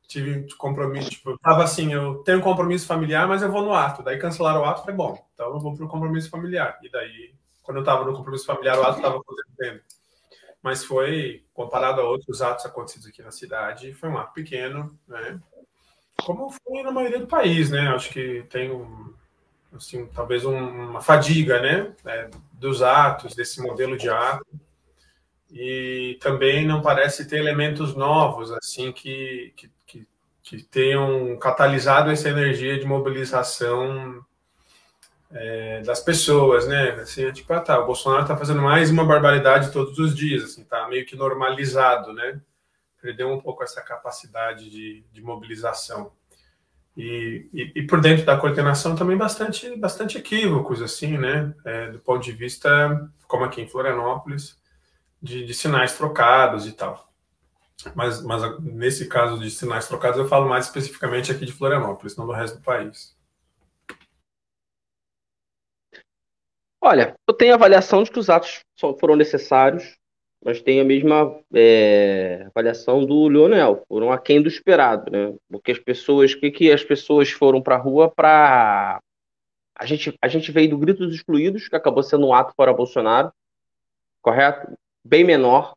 Tive 0.06 0.46
compromisso. 0.56 1.10
Tipo, 1.10 1.38
tava 1.38 1.64
assim: 1.64 1.94
eu 1.94 2.16
tenho 2.16 2.38
um 2.38 2.42
compromisso 2.42 2.86
familiar, 2.86 3.26
mas 3.26 3.42
eu 3.42 3.50
vou 3.50 3.62
no 3.62 3.72
ato. 3.72 4.02
Daí 4.02 4.18
cancelaram 4.18 4.60
o 4.60 4.64
ato. 4.64 4.82
Falei, 4.82 4.94
bom, 4.94 5.26
então 5.32 5.46
eu 5.46 5.58
vou 5.58 5.74
para 5.74 5.86
o 5.86 5.88
compromisso 5.88 6.28
familiar. 6.28 6.78
E 6.82 6.90
daí, 6.90 7.34
quando 7.62 7.78
eu 7.78 7.82
estava 7.82 8.04
no 8.04 8.14
compromisso 8.14 8.44
familiar, 8.44 8.78
o 8.78 8.82
ato 8.82 8.98
estava 8.98 9.16
acontecendo. 9.16 9.80
Mas 10.64 10.82
foi, 10.82 11.44
comparado 11.52 12.00
a 12.00 12.08
outros 12.08 12.40
atos 12.40 12.64
acontecidos 12.64 13.06
aqui 13.06 13.22
na 13.22 13.30
cidade, 13.30 13.92
foi 13.92 14.08
um 14.08 14.16
ato 14.16 14.32
pequeno, 14.32 14.98
né? 15.06 15.38
Como 16.24 16.50
foi 16.50 16.82
na 16.82 16.90
maioria 16.90 17.18
do 17.18 17.26
país, 17.26 17.70
né? 17.70 17.88
Acho 17.88 18.08
que 18.08 18.46
tem 18.48 18.70
um 18.70 19.12
assim, 19.76 20.06
talvez 20.06 20.42
um, 20.46 20.56
uma 20.56 21.02
fadiga, 21.02 21.60
né, 21.60 21.92
é, 22.06 22.30
dos 22.52 22.80
atos, 22.80 23.34
desse 23.34 23.60
modelo 23.60 23.98
de 23.98 24.08
ato, 24.08 24.46
e 25.50 26.16
também 26.20 26.66
não 26.66 26.80
parece 26.80 27.26
ter 27.28 27.38
elementos 27.38 27.94
novos, 27.94 28.50
assim, 28.52 28.90
que, 28.90 29.52
que, 29.56 29.70
que, 29.86 30.08
que 30.42 30.62
tenham 30.62 31.36
catalisado 31.38 32.10
essa 32.10 32.28
energia 32.28 32.78
de 32.78 32.86
mobilização 32.86 34.24
é, 35.34 35.82
das 35.82 36.00
pessoas, 36.00 36.66
né, 36.68 36.92
assim, 36.92 37.24
é 37.24 37.32
tipo, 37.32 37.52
ah, 37.52 37.60
tá, 37.60 37.78
o 37.80 37.86
Bolsonaro 37.86 38.22
está 38.22 38.36
fazendo 38.36 38.62
mais 38.62 38.90
uma 38.90 39.04
barbaridade 39.04 39.72
todos 39.72 39.98
os 39.98 40.14
dias, 40.14 40.44
assim, 40.44 40.64
tá 40.64 40.88
meio 40.88 41.04
que 41.04 41.16
normalizado, 41.16 42.12
né, 42.12 42.40
perdeu 43.02 43.28
um 43.28 43.40
pouco 43.40 43.64
essa 43.64 43.82
capacidade 43.82 44.70
de, 44.70 45.04
de 45.12 45.20
mobilização. 45.20 46.12
E, 46.96 47.48
e, 47.52 47.72
e, 47.80 47.86
por 47.86 48.00
dentro 48.00 48.24
da 48.24 48.38
coordenação 48.38 48.94
também 48.94 49.16
bastante, 49.16 49.76
bastante 49.76 50.16
equívocos, 50.16 50.80
assim, 50.80 51.18
né? 51.18 51.52
É, 51.64 51.90
do 51.90 51.98
ponto 51.98 52.22
de 52.22 52.30
vista, 52.30 53.10
como 53.26 53.44
aqui 53.44 53.60
em 53.60 53.68
Florianópolis, 53.68 54.56
de, 55.20 55.44
de, 55.44 55.52
sinais 55.52 55.96
trocados 55.96 56.68
e 56.68 56.72
tal. 56.72 57.12
Mas, 57.96 58.22
mas 58.22 58.42
nesse 58.60 59.08
caso 59.08 59.40
de 59.40 59.50
sinais 59.50 59.88
trocados, 59.88 60.18
eu 60.18 60.28
falo 60.28 60.48
mais 60.48 60.66
especificamente 60.66 61.32
aqui 61.32 61.44
de 61.44 61.52
Florianópolis, 61.52 62.16
não 62.16 62.26
do 62.26 62.32
resto 62.32 62.58
do 62.58 62.62
país. 62.62 63.16
Olha, 66.86 67.16
eu 67.26 67.32
tenho 67.32 67.52
a 67.52 67.54
avaliação 67.54 68.02
de 68.02 68.10
que 68.10 68.18
os 68.18 68.28
atos 68.28 68.60
foram 69.00 69.16
necessários, 69.16 69.96
mas 70.44 70.60
tem 70.60 70.82
a 70.82 70.84
mesma 70.84 71.34
é, 71.54 72.46
avaliação 72.54 73.06
do 73.06 73.26
Leonel, 73.26 73.82
foram 73.88 74.12
aquém 74.12 74.42
do 74.42 74.48
esperado, 74.50 75.10
né? 75.10 75.34
Porque 75.48 75.72
as 75.72 75.78
pessoas, 75.78 76.34
que, 76.34 76.50
que 76.50 76.70
as 76.70 76.84
pessoas 76.84 77.30
foram 77.30 77.62
para 77.62 77.76
a 77.76 77.78
rua 77.78 78.10
para. 78.10 79.00
A 79.74 79.86
gente, 79.86 80.14
a 80.20 80.28
gente 80.28 80.52
veio 80.52 80.68
do 80.68 80.76
Grito 80.76 81.06
dos 81.06 81.14
Excluídos, 81.14 81.68
que 81.68 81.74
acabou 81.74 82.02
sendo 82.02 82.26
um 82.26 82.34
ato 82.34 82.52
para 82.54 82.74
Bolsonaro, 82.74 83.32
correto? 84.20 84.70
Bem 85.02 85.24
menor. 85.24 85.72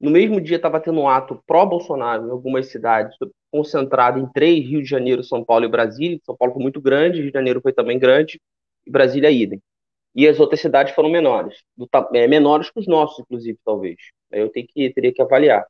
No 0.00 0.08
mesmo 0.08 0.40
dia 0.40 0.54
estava 0.54 0.78
tendo 0.78 1.00
um 1.00 1.08
ato 1.08 1.42
pró-Bolsonaro 1.48 2.28
em 2.28 2.30
algumas 2.30 2.68
cidades, 2.68 3.16
concentrado 3.50 4.20
em 4.20 4.26
três: 4.28 4.64
Rio 4.64 4.84
de 4.84 4.88
Janeiro, 4.88 5.24
São 5.24 5.44
Paulo 5.44 5.64
e 5.64 5.68
Brasília. 5.68 6.20
São 6.24 6.36
Paulo 6.36 6.54
foi 6.54 6.62
muito 6.62 6.80
grande, 6.80 7.20
Rio 7.20 7.32
de 7.32 7.36
Janeiro 7.36 7.60
foi 7.60 7.72
também 7.72 7.98
grande, 7.98 8.40
e 8.86 8.90
Brasília 8.90 9.28
idem 9.28 9.60
e 10.14 10.28
as 10.28 10.38
outras 10.38 10.60
cidades 10.60 10.94
foram 10.94 11.08
menores, 11.08 11.62
do, 11.76 11.88
é, 12.14 12.26
menores 12.26 12.70
que 12.70 12.78
os 12.78 12.86
nossos, 12.86 13.20
inclusive, 13.20 13.58
talvez. 13.64 13.96
Eu 14.30 14.48
tenho 14.50 14.66
que, 14.66 14.92
teria 14.92 15.12
que 15.12 15.22
avaliar. 15.22 15.66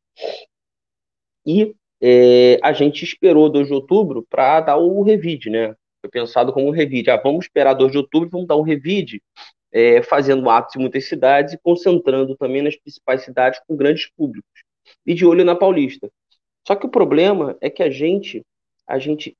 E 1.47 1.75
é, 2.01 2.59
a 2.63 2.73
gente 2.73 3.05
esperou 3.05 3.49
2 3.49 3.69
de 3.69 3.75
outubro 3.75 4.27
para 4.29 4.61
dar 4.61 4.77
o 4.77 5.03
revide, 5.03 5.49
né? 5.49 5.75
Foi 6.01 6.11
pensado 6.11 6.53
como 6.53 6.67
um 6.67 6.71
revide. 6.71 7.11
Ah, 7.11 7.17
vamos 7.17 7.45
esperar 7.45 7.75
2 7.75 7.93
de 7.93 7.99
outubro, 7.99 8.29
vamos 8.29 8.49
dar 8.49 8.57
um 8.57 8.63
revide, 8.63 9.23
é, 9.71 10.03
fazendo 10.03 10.51
atos 10.51 10.75
em 10.75 10.81
muitas 10.81 11.09
cidades 11.09 11.55
e 11.55 11.59
concentrando 11.59 12.37
também 12.37 12.63
nas 12.63 12.77
principais 12.77 13.23
cidades 13.23 13.61
com 13.67 13.77
grandes 13.77 14.11
públicos. 14.11 14.51
E 15.07 15.15
de 15.15 15.25
olho 15.25 15.45
na 15.45 15.55
Paulista. 15.55 16.11
Só 16.67 16.75
que 16.75 16.87
o 16.87 16.91
problema 16.91 17.57
é 17.61 17.71
que 17.71 17.83
a 17.83 17.91
gente, 17.91 18.45
a 18.87 18.99
gente 18.99 19.37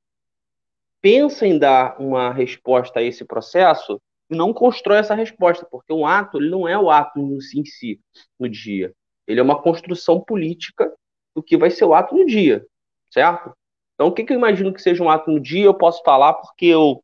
pensa 1.01 1.47
em 1.47 1.59
dar 1.59 2.01
uma 2.01 2.33
resposta 2.33 3.01
a 3.01 3.03
esse 3.03 3.25
processo 3.25 4.01
não 4.37 4.53
constrói 4.53 4.99
essa 4.99 5.15
resposta, 5.15 5.67
porque 5.71 5.93
um 5.93 6.07
ato 6.07 6.39
ele 6.39 6.51
não 6.51 6.69
é 6.69 6.79
o 6.79 6.91
ato 6.91 7.19
em 7.21 7.65
si, 7.65 8.01
no 8.39 8.49
dia. 8.49 8.93
Ele 9.27 9.41
é 9.41 9.43
uma 9.43 9.61
construção 9.61 10.21
política 10.21 10.93
do 11.35 11.43
que 11.43 11.57
vai 11.57 11.71
ser 11.71 11.85
o 11.85 11.95
ato 11.95 12.15
no 12.15 12.27
dia, 12.27 12.65
certo? 13.11 13.53
Então, 13.95 14.09
o 14.09 14.13
que, 14.13 14.25
que 14.25 14.33
eu 14.33 14.37
imagino 14.37 14.73
que 14.73 14.83
seja 14.83 15.03
um 15.03 15.09
ato 15.09 15.31
no 15.31 15.41
dia, 15.41 15.65
eu 15.65 15.75
posso 15.75 16.03
falar 16.03 16.35
porque 16.35 16.67
eu 16.67 17.03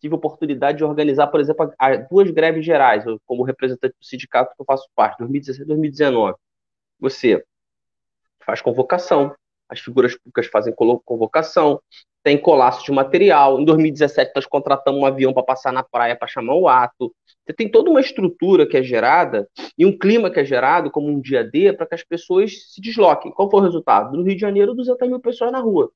tive 0.00 0.14
oportunidade 0.14 0.78
de 0.78 0.84
organizar, 0.84 1.28
por 1.28 1.40
exemplo, 1.40 1.72
duas 2.10 2.30
greves 2.30 2.64
gerais, 2.64 3.04
como 3.24 3.44
representante 3.44 3.94
do 3.98 4.04
sindicato 4.04 4.54
que 4.54 4.60
eu 4.60 4.66
faço 4.66 4.88
parte, 4.94 5.18
2016 5.18 5.64
e 5.64 5.68
2019. 5.68 6.36
Você 6.98 7.44
faz 8.44 8.60
convocação, 8.60 9.34
as 9.70 9.80
figuras 9.80 10.16
públicas 10.16 10.46
fazem 10.48 10.74
convocação, 11.04 11.80
tem 12.22 12.36
colapso 12.36 12.84
de 12.84 12.92
material. 12.92 13.60
Em 13.60 13.64
2017, 13.64 14.32
nós 14.34 14.46
contratamos 14.46 15.00
um 15.00 15.06
avião 15.06 15.32
para 15.32 15.42
passar 15.42 15.72
na 15.72 15.82
praia 15.82 16.16
para 16.16 16.28
chamar 16.28 16.54
o 16.54 16.68
ato. 16.68 17.14
Você 17.46 17.54
tem 17.54 17.68
toda 17.68 17.90
uma 17.90 18.00
estrutura 18.00 18.66
que 18.66 18.76
é 18.76 18.82
gerada 18.82 19.48
e 19.78 19.86
um 19.86 19.96
clima 19.96 20.30
que 20.30 20.40
é 20.40 20.44
gerado, 20.44 20.90
como 20.90 21.08
um 21.08 21.20
dia 21.20 21.42
D, 21.42 21.72
para 21.72 21.86
que 21.86 21.94
as 21.94 22.04
pessoas 22.04 22.72
se 22.72 22.80
desloquem. 22.80 23.32
Qual 23.32 23.50
foi 23.50 23.60
o 23.60 23.62
resultado? 23.62 24.16
No 24.16 24.22
Rio 24.22 24.34
de 24.34 24.40
Janeiro, 24.40 24.74
200 24.74 25.08
mil 25.08 25.20
pessoas 25.20 25.50
na 25.50 25.60
rua. 25.60 25.90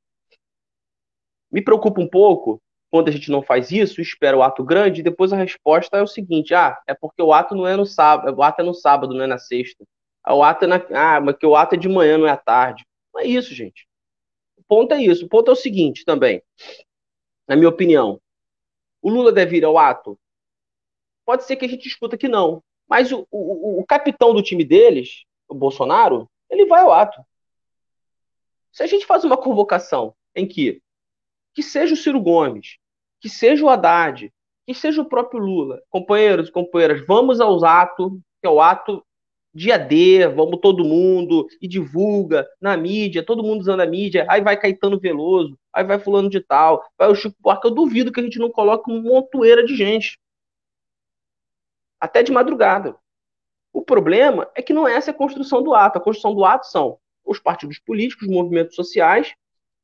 Me 1.53 1.63
preocupa 1.63 2.01
um 2.01 2.09
pouco 2.09 2.61
quando 2.91 3.09
a 3.09 3.13
gente 3.13 3.31
não 3.31 3.43
faz 3.43 3.73
isso, 3.73 4.01
espera 4.01 4.37
o 4.37 4.43
ato 4.43 4.63
grande, 4.63 5.01
e 5.01 5.03
depois 5.05 5.33
a 5.33 5.37
resposta 5.37 5.97
é 5.97 6.03
o 6.03 6.07
seguinte: 6.07 6.55
ah, 6.55 6.79
é 6.87 6.95
porque 6.95 7.21
o 7.21 7.33
ato 7.33 7.55
não 7.55 7.67
é 7.67 7.77
no 7.77 7.85
sábado, 7.85 8.37
o 8.39 8.43
ato 8.43 8.63
é 8.63 8.65
no 8.65 8.75
sábado, 8.75 9.13
não 9.13 9.25
é 9.25 9.27
na 9.27 9.39
sexta. 9.39 9.85
Ah, 10.23 10.35
o 10.35 10.43
ato 10.43 10.65
é 10.65 10.69
na, 10.69 10.77
ah, 10.93 11.21
mas 11.21 11.37
que 11.37 11.45
o 11.45 11.57
ato 11.57 11.75
é 11.75 11.79
de 11.79 11.89
manhã, 11.89 12.17
não 12.17 12.27
é 12.27 12.31
à 12.31 12.37
tarde. 12.37 12.85
Não 13.15 13.23
é 13.23 13.27
isso, 13.27 13.55
gente 13.55 13.87
ponto 14.69 14.93
é 14.93 15.03
isso. 15.03 15.27
O 15.27 15.29
ponto 15.29 15.51
é 15.51 15.53
o 15.53 15.57
seguinte 15.57 16.05
também, 16.05 16.43
na 17.47 17.57
minha 17.57 17.69
opinião. 17.69 18.21
O 19.01 19.11
Lula 19.11 19.33
deve 19.33 19.59
ir 19.59 19.65
ao 19.65 19.79
ato? 19.79 20.19
Pode 21.25 21.45
ser 21.45 21.57
que 21.57 21.65
a 21.65 21.69
gente 21.69 21.87
escuta 21.87 22.17
que 22.17 22.29
não. 22.29 22.63
Mas 22.89 23.13
o, 23.13 23.27
o, 23.31 23.81
o 23.81 23.87
capitão 23.87 24.35
do 24.35 24.43
time 24.43 24.65
deles, 24.65 25.25
o 25.49 25.55
Bolsonaro, 25.55 26.29
ele 26.51 26.67
vai 26.67 26.83
ao 26.83 26.93
ato. 26.93 27.25
Se 28.73 28.83
a 28.83 28.87
gente 28.87 29.07
faz 29.07 29.25
uma 29.25 29.37
convocação 29.37 30.15
em 30.35 30.47
que 30.47 30.83
que 31.55 31.63
seja 31.63 31.95
o 31.95 31.97
Ciro 31.97 32.21
Gomes, 32.21 32.79
que 33.21 33.29
seja 33.29 33.65
o 33.65 33.69
Haddad, 33.69 34.33
que 34.67 34.75
seja 34.75 35.01
o 35.01 35.09
próprio 35.09 35.39
Lula, 35.39 35.81
companheiros 35.89 36.49
e 36.49 36.53
companheiras, 36.53 37.07
vamos 37.07 37.41
aos 37.41 37.63
atos, 37.63 38.11
que 38.41 38.47
é 38.49 38.51
o 38.51 38.61
ato 38.61 39.07
dia 39.55 39.79
D, 39.79 40.27
vamos 40.29 40.59
todo 40.61 40.85
mundo, 40.85 41.47
e 41.63 41.69
divulga 41.69 42.47
na 42.61 42.77
mídia, 42.77 43.25
todo 43.25 43.43
mundo 43.43 43.61
usando 43.61 43.81
a 43.81 43.87
mídia, 43.87 44.27
aí 44.29 44.41
vai 44.41 44.59
Caetano 44.59 44.99
Veloso, 44.99 45.57
aí 45.73 45.85
vai 45.85 45.99
fulano 45.99 46.29
de 46.29 46.41
tal, 46.41 46.85
vai 46.99 47.09
o 47.09 47.15
Chico 47.15 47.37
Buarque, 47.41 47.67
eu 47.67 47.71
duvido 47.71 48.11
que 48.11 48.21
a 48.21 48.23
gente 48.23 48.39
não 48.39 48.51
coloque 48.51 48.91
uma 48.91 49.01
montoeira 49.01 49.65
de 49.65 49.77
gente. 49.77 50.19
Até 52.01 52.23
de 52.23 52.33
madrugada. 52.33 52.97
O 53.73 53.83
problema 53.83 54.51
é 54.55 54.63
que 54.63 54.73
não 54.73 54.87
é 54.87 54.95
essa 54.95 55.11
a 55.11 55.15
construção 55.15 55.63
do 55.63 55.75
ato. 55.75 55.99
A 55.99 56.01
construção 56.01 56.35
do 56.35 56.45
ato 56.45 56.67
são 56.67 56.99
os 57.25 57.41
partidos 57.41 57.79
políticos, 57.79 58.29
os 58.29 58.35
movimentos 58.35 58.75
sociais, 58.77 59.35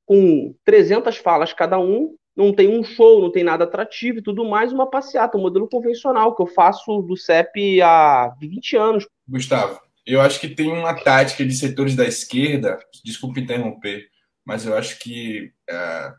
com 0.05 0.55
300 0.65 1.17
falas 1.17 1.53
cada 1.53 1.79
um, 1.79 2.17
não 2.37 2.53
tem 2.53 2.69
um 2.69 2.83
show, 2.83 3.21
não 3.21 3.31
tem 3.31 3.45
nada 3.45 3.65
atrativo 3.65 4.19
e 4.19 4.23
tudo 4.23 4.45
mais, 4.45 4.73
uma 4.73 4.89
passeata, 4.89 5.37
um 5.37 5.43
modelo 5.43 5.69
convencional 5.69 6.35
que 6.35 6.43
eu 6.43 6.47
faço 6.47 7.03
do 7.03 7.17
CEP 7.17 7.83
há 7.83 8.35
20 8.41 8.77
anos. 8.77 9.07
Gustavo, 9.29 9.81
eu 10.07 10.21
acho 10.21 10.41
que 10.41 10.49
tem 10.49 10.71
uma 10.71 10.95
tática 10.95 11.45
de 11.45 11.55
setores 11.55 11.95
da 11.95 12.05
esquerda, 12.05 12.79
desculpe 13.05 13.41
interromper, 13.41 14.09
mas 14.45 14.65
eu 14.65 14.77
acho 14.77 14.99
que, 14.99 15.53
é, 15.69 16.13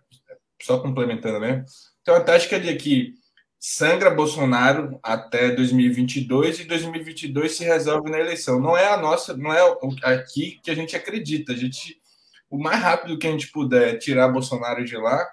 só 0.62 0.80
complementando 0.80 1.40
mesmo, 1.40 1.64
tem 2.04 2.14
uma 2.14 2.24
tática 2.24 2.60
de 2.60 2.76
que 2.76 3.14
sangra 3.60 4.10
Bolsonaro 4.10 5.00
até 5.04 5.52
2022 5.52 6.62
e 6.62 6.64
2022 6.66 7.52
se 7.56 7.64
resolve 7.64 8.10
na 8.10 8.20
eleição. 8.20 8.60
Não 8.60 8.76
é 8.76 8.88
a 8.88 8.98
nossa, 8.98 9.38
não 9.38 9.54
é 9.54 9.62
aqui 10.04 10.60
que 10.64 10.72
a 10.72 10.76
gente 10.76 10.96
acredita. 10.96 11.54
A 11.54 11.56
gente, 11.56 11.98
o 12.50 12.58
mais 12.58 12.82
rápido 12.82 13.20
que 13.20 13.28
a 13.28 13.32
gente 13.32 13.52
puder 13.52 14.00
tirar 14.00 14.30
Bolsonaro 14.30 14.84
de 14.84 14.98
lá, 14.98 15.28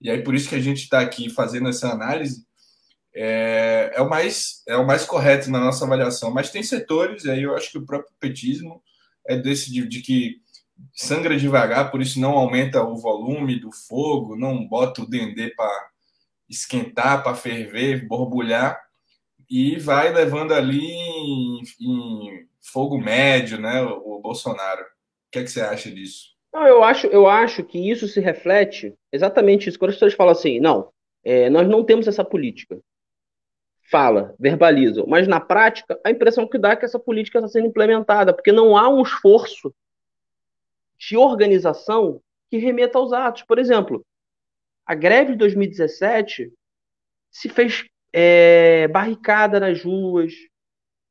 e 0.00 0.10
aí 0.10 0.22
por 0.22 0.34
isso 0.34 0.48
que 0.48 0.54
a 0.54 0.60
gente 0.60 0.82
está 0.82 1.00
aqui 1.00 1.30
fazendo 1.30 1.68
essa 1.68 1.90
análise, 1.90 2.44
é, 3.14 3.92
é, 3.94 4.00
o 4.00 4.08
mais, 4.08 4.62
é 4.68 4.76
o 4.76 4.86
mais 4.86 5.04
correto 5.04 5.50
na 5.50 5.60
nossa 5.60 5.84
avaliação. 5.84 6.30
Mas 6.30 6.50
tem 6.50 6.62
setores, 6.62 7.24
e 7.24 7.30
aí 7.30 7.42
eu 7.42 7.56
acho 7.56 7.70
que 7.70 7.78
o 7.78 7.84
próprio 7.84 8.12
petismo 8.20 8.82
é 9.26 9.36
desse 9.36 9.72
de, 9.72 9.86
de 9.86 10.00
que 10.00 10.40
sangra 10.94 11.36
devagar, 11.36 11.90
por 11.90 12.00
isso 12.00 12.20
não 12.20 12.32
aumenta 12.32 12.82
o 12.82 12.96
volume 12.96 13.60
do 13.60 13.70
fogo, 13.70 14.36
não 14.36 14.66
bota 14.66 15.02
o 15.02 15.08
dendê 15.08 15.50
para 15.50 15.90
esquentar, 16.48 17.22
para 17.22 17.36
ferver, 17.36 18.06
borbulhar, 18.06 18.80
e 19.48 19.78
vai 19.78 20.12
levando 20.12 20.52
ali 20.52 20.80
em, 20.80 21.62
em 21.80 22.48
fogo 22.60 22.98
médio, 22.98 23.60
né, 23.60 23.82
o, 23.82 24.16
o 24.16 24.20
Bolsonaro. 24.20 24.82
O 24.82 25.30
que, 25.32 25.40
é 25.40 25.44
que 25.44 25.50
você 25.50 25.60
acha 25.60 25.90
disso? 25.90 26.30
Não, 26.52 26.66
eu 26.66 26.82
acho, 26.82 27.06
eu 27.08 27.28
acho 27.28 27.62
que 27.64 27.90
isso 27.90 28.08
se 28.08 28.20
reflete 28.20 28.94
exatamente 29.12 29.68
isso. 29.68 29.78
Quando 29.78 29.90
as 29.90 29.96
pessoas 29.96 30.14
falam 30.14 30.32
assim, 30.32 30.58
não, 30.58 30.90
é, 31.24 31.48
nós 31.48 31.68
não 31.68 31.84
temos 31.84 32.08
essa 32.08 32.24
política. 32.24 32.78
Fala, 33.90 34.34
verbalizam. 34.38 35.06
Mas 35.06 35.26
na 35.26 35.40
prática, 35.40 35.98
a 36.04 36.10
impressão 36.10 36.46
que 36.46 36.58
dá 36.58 36.70
é 36.70 36.76
que 36.76 36.84
essa 36.84 36.98
política 36.98 37.38
está 37.38 37.48
sendo 37.48 37.66
implementada, 37.66 38.32
porque 38.32 38.52
não 38.52 38.76
há 38.76 38.88
um 38.88 39.02
esforço 39.02 39.74
de 40.98 41.16
organização 41.16 42.20
que 42.50 42.58
remeta 42.58 42.98
aos 42.98 43.12
atos. 43.12 43.42
Por 43.42 43.58
exemplo, 43.58 44.04
a 44.84 44.94
greve 44.94 45.32
de 45.32 45.38
2017 45.38 46.52
se 47.30 47.48
fez 47.48 47.84
é, 48.12 48.88
barricada 48.88 49.60
nas 49.60 49.82
ruas, 49.82 50.32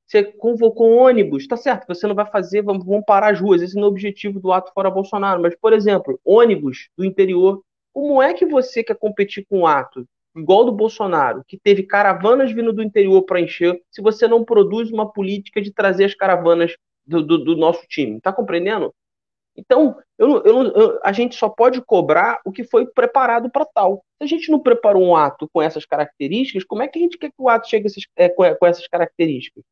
você 0.10 0.24
convocou 0.24 0.98
ônibus, 0.98 1.48
tá 1.48 1.56
certo, 1.56 1.86
você 1.88 2.08
não 2.08 2.16
vai 2.16 2.26
fazer, 2.26 2.64
vamos, 2.64 2.84
vamos 2.84 3.04
parar 3.06 3.32
as 3.32 3.40
ruas, 3.40 3.62
esse 3.62 3.76
não 3.76 3.84
é 3.84 3.86
o 3.86 3.90
objetivo 3.90 4.40
do 4.40 4.52
ato 4.52 4.72
fora 4.74 4.90
Bolsonaro, 4.90 5.40
mas, 5.40 5.56
por 5.56 5.72
exemplo, 5.72 6.20
ônibus 6.26 6.90
do 6.98 7.06
interior, 7.06 7.62
como 7.94 8.20
é 8.22 8.34
que 8.34 8.46
você 8.46 8.84
quer 8.84 8.96
competir 8.96 9.46
com 9.48 9.60
um 9.60 9.68
ato 9.68 10.04
igual 10.36 10.66
do 10.66 10.72
Bolsonaro, 10.72 11.44
que 11.48 11.60
teve 11.60 11.84
caravanas 11.84 12.52
vindo 12.52 12.74
do 12.74 12.82
interior 12.82 13.22
para 13.24 13.40
encher, 13.40 13.80
se 13.92 14.02
você 14.02 14.28
não 14.28 14.44
produz 14.44 14.92
uma 14.92 15.12
política 15.12 15.62
de 15.62 15.72
trazer 15.72 16.06
as 16.06 16.16
caravanas 16.16 16.76
do, 17.06 17.22
do, 17.22 17.38
do 17.44 17.56
nosso 17.56 17.86
time? 17.88 18.20
Tá 18.20 18.34
compreendendo? 18.34 18.94
Então, 19.56 19.98
eu, 20.18 20.42
eu, 20.44 20.64
eu, 20.72 21.00
a 21.04 21.12
gente 21.12 21.36
só 21.36 21.50
pode 21.50 21.82
cobrar 21.82 22.40
o 22.46 22.52
que 22.52 22.64
foi 22.64 22.88
preparado 22.88 23.50
para 23.50 23.66
tal. 23.66 24.06
Se 24.18 24.24
a 24.24 24.28
gente 24.28 24.50
não 24.50 24.60
preparou 24.60 25.04
um 25.04 25.16
ato 25.16 25.50
com 25.52 25.62
essas 25.62 25.86
características, 25.86 26.64
como 26.64 26.82
é 26.82 26.88
que 26.88 26.98
a 26.98 27.02
gente 27.02 27.18
quer 27.18 27.30
que 27.30 27.42
o 27.42 27.50
ato 27.50 27.68
chegue 27.68 27.88
esses, 27.88 28.06
é, 28.16 28.30
com, 28.30 28.44
com, 28.56 28.66
essas 28.66 28.88
características? 28.88 29.64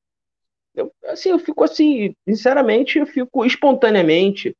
Eu, 0.77 0.93
assim, 1.05 1.29
eu 1.29 1.39
fico 1.39 1.63
assim, 1.63 2.13
sinceramente, 2.27 2.99
eu 2.99 3.07
fico 3.07 3.43
espontaneamente 3.43 4.55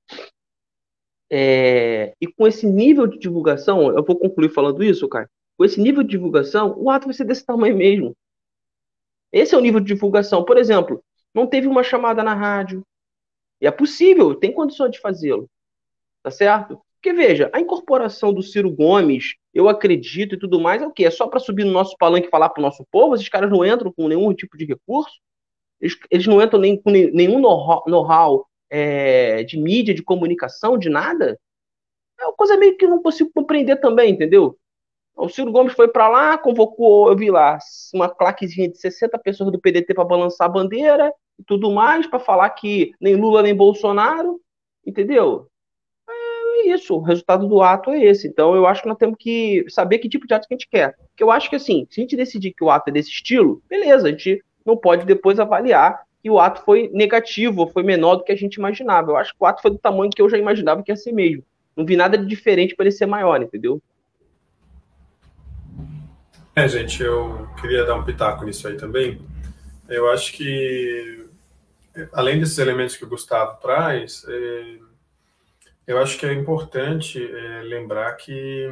é, 1.30 2.14
e 2.20 2.26
com 2.26 2.48
esse 2.48 2.66
nível 2.66 3.06
de 3.06 3.20
divulgação, 3.20 3.96
eu 3.96 4.04
vou 4.04 4.18
concluir 4.18 4.50
falando 4.50 4.84
isso, 4.84 5.08
cara. 5.08 5.30
Com 5.58 5.64
esse 5.64 5.80
nível 5.80 6.02
de 6.02 6.10
divulgação, 6.10 6.74
o 6.78 6.90
ato 6.90 7.06
vai 7.06 7.14
ser 7.14 7.26
desse 7.26 7.46
tamanho 7.46 7.78
mesmo. 7.78 8.16
Esse 9.32 9.54
é 9.54 9.58
o 9.58 9.62
nível 9.62 9.80
de 9.80 9.88
divulgação. 9.88 10.44
Por 10.44 10.58
exemplo, 10.58 11.04
não 11.34 11.46
teve 11.46 11.68
uma 11.68 11.84
chamada 11.84 12.24
na 12.24 12.34
rádio, 12.34 12.84
e 13.62 13.68
é 13.68 13.72
possível, 13.72 14.34
tem 14.34 14.52
condições 14.52 14.92
de 14.92 15.00
fazê-lo. 15.00 15.48
Tá 16.24 16.32
certo? 16.32 16.82
Porque 16.96 17.14
veja, 17.14 17.50
a 17.54 17.60
incorporação 17.60 18.34
do 18.34 18.42
Ciro 18.42 18.72
Gomes, 18.72 19.36
eu 19.54 19.70
acredito 19.70 20.36
e 20.36 20.40
tudo 20.40 20.60
mais, 20.60 20.82
é 20.82 20.88
o 20.88 20.92
quê? 20.92 21.06
É 21.06 21.12
só 21.12 21.28
para 21.28 21.40
subir 21.40 21.64
no 21.64 21.72
nosso 21.72 21.96
palanque 21.98 22.28
e 22.28 22.30
falar 22.32 22.50
para 22.50 22.60
o 22.60 22.64
nosso 22.64 22.86
povo? 22.92 23.14
Esses 23.14 23.30
caras 23.30 23.52
não 23.52 23.64
entram 23.64 23.94
com 23.94 24.08
nenhum 24.08 24.34
tipo 24.34 24.58
de 24.58 24.66
recurso? 24.66 25.20
Eles, 25.80 25.98
eles 26.10 26.28
não 26.28 26.42
entram 26.42 26.60
nem 26.60 26.80
com 26.82 26.90
nenhum 26.90 27.40
know-how 27.40 28.48
é, 28.70 29.44
de 29.44 29.58
mídia, 29.58 29.94
de 29.94 30.04
comunicação, 30.04 30.78
de 30.78 30.90
nada? 30.90 31.40
É 32.20 32.26
uma 32.26 32.34
coisa 32.34 32.58
meio 32.58 32.76
que 32.78 32.86
eu 32.86 32.90
não 32.90 33.02
consigo 33.02 33.32
compreender 33.34 33.78
também, 33.80 34.12
entendeu? 34.12 34.58
O 35.16 35.30
Ciro 35.30 35.52
Gomes 35.52 35.74
foi 35.74 35.88
para 35.88 36.08
lá, 36.08 36.38
convocou, 36.38 37.10
eu 37.10 37.16
vi 37.16 37.32
lá, 37.32 37.58
uma 37.94 38.08
claquezinha 38.08 38.70
de 38.70 38.78
60 38.78 39.18
pessoas 39.20 39.52
do 39.52 39.60
PDT 39.60 39.94
para 39.94 40.06
balançar 40.06 40.48
a 40.48 40.52
bandeira, 40.52 41.12
e 41.40 41.44
tudo 41.44 41.72
mais, 41.72 42.08
para 42.08 42.20
falar 42.20 42.50
que 42.52 42.92
nem 43.00 43.16
Lula 43.16 43.42
nem 43.42 43.56
Bolsonaro, 43.56 44.40
entendeu? 44.86 45.48
É 46.10 46.70
isso, 46.70 46.96
o 46.96 47.02
resultado 47.02 47.48
do 47.48 47.62
ato 47.62 47.92
é 47.92 48.04
esse. 48.04 48.28
Então 48.28 48.56
eu 48.56 48.66
acho 48.66 48.82
que 48.82 48.88
nós 48.88 48.98
temos 48.98 49.16
que 49.20 49.66
saber 49.70 50.00
que 50.00 50.10
tipo 50.10 50.28
de 50.28 50.34
ato 50.34 50.48
que 50.48 50.54
a 50.54 50.58
gente 50.58 50.70
quer. 50.70 50.96
Porque 51.10 51.24
eu 51.24 51.32
acho 51.32 51.50
que 51.50 51.56
assim, 51.56 51.88
se 51.90 52.00
a 52.00 52.04
gente 52.04 52.16
decidir 52.16 52.54
que 52.54 52.64
o 52.64 52.70
ato 52.70 52.90
é 52.90 52.94
desse 52.94 53.10
estilo, 53.10 53.62
beleza, 53.68 54.08
a 54.08 54.12
gente 54.12 54.44
não 54.68 54.76
pode 54.76 55.06
depois 55.06 55.40
avaliar 55.40 56.02
que 56.22 56.30
o 56.30 56.40
ato 56.40 56.64
foi 56.64 56.92
negativo, 56.94 57.68
foi 57.68 57.84
menor 57.84 58.18
do 58.18 58.24
que 58.26 58.32
a 58.34 58.36
gente 58.36 58.56
imaginava. 58.56 59.12
Eu 59.12 59.18
acho 59.18 59.32
que 59.32 59.38
o 59.40 59.46
ato 59.46 59.62
foi 59.62 59.72
do 59.72 59.78
tamanho 59.78 60.12
que 60.12 60.22
eu 60.22 60.30
já 60.30 60.38
imaginava 60.38 60.84
que 60.84 60.92
ia 60.92 60.96
ser 60.98 61.14
mesmo. 61.14 61.44
Não 61.76 61.86
vi 61.86 61.96
nada 61.96 62.18
de 62.18 62.26
diferente 62.26 62.76
para 62.76 62.86
ele 62.86 62.92
ser 62.92 63.06
maior, 63.06 63.42
entendeu? 63.42 63.82
É, 66.54 66.68
gente, 66.68 67.02
eu 67.02 67.48
queria 67.62 67.86
dar 67.86 67.96
um 67.96 68.04
pitaco 68.04 68.44
nisso 68.44 68.68
aí 68.68 68.76
também. 68.76 69.22
Eu 69.88 70.10
acho 70.10 70.34
que 70.34 71.26
além 72.12 72.40
desses 72.40 72.58
elementos 72.58 72.98
que 72.98 73.06
o 73.06 73.10
Gustavo 73.10 73.60
traz, 73.62 74.26
é, 74.28 74.78
eu 75.86 75.98
acho 76.00 76.18
que 76.18 76.26
é 76.26 76.34
importante 76.34 77.24
é, 77.24 77.62
lembrar 77.62 78.14
que 78.14 78.68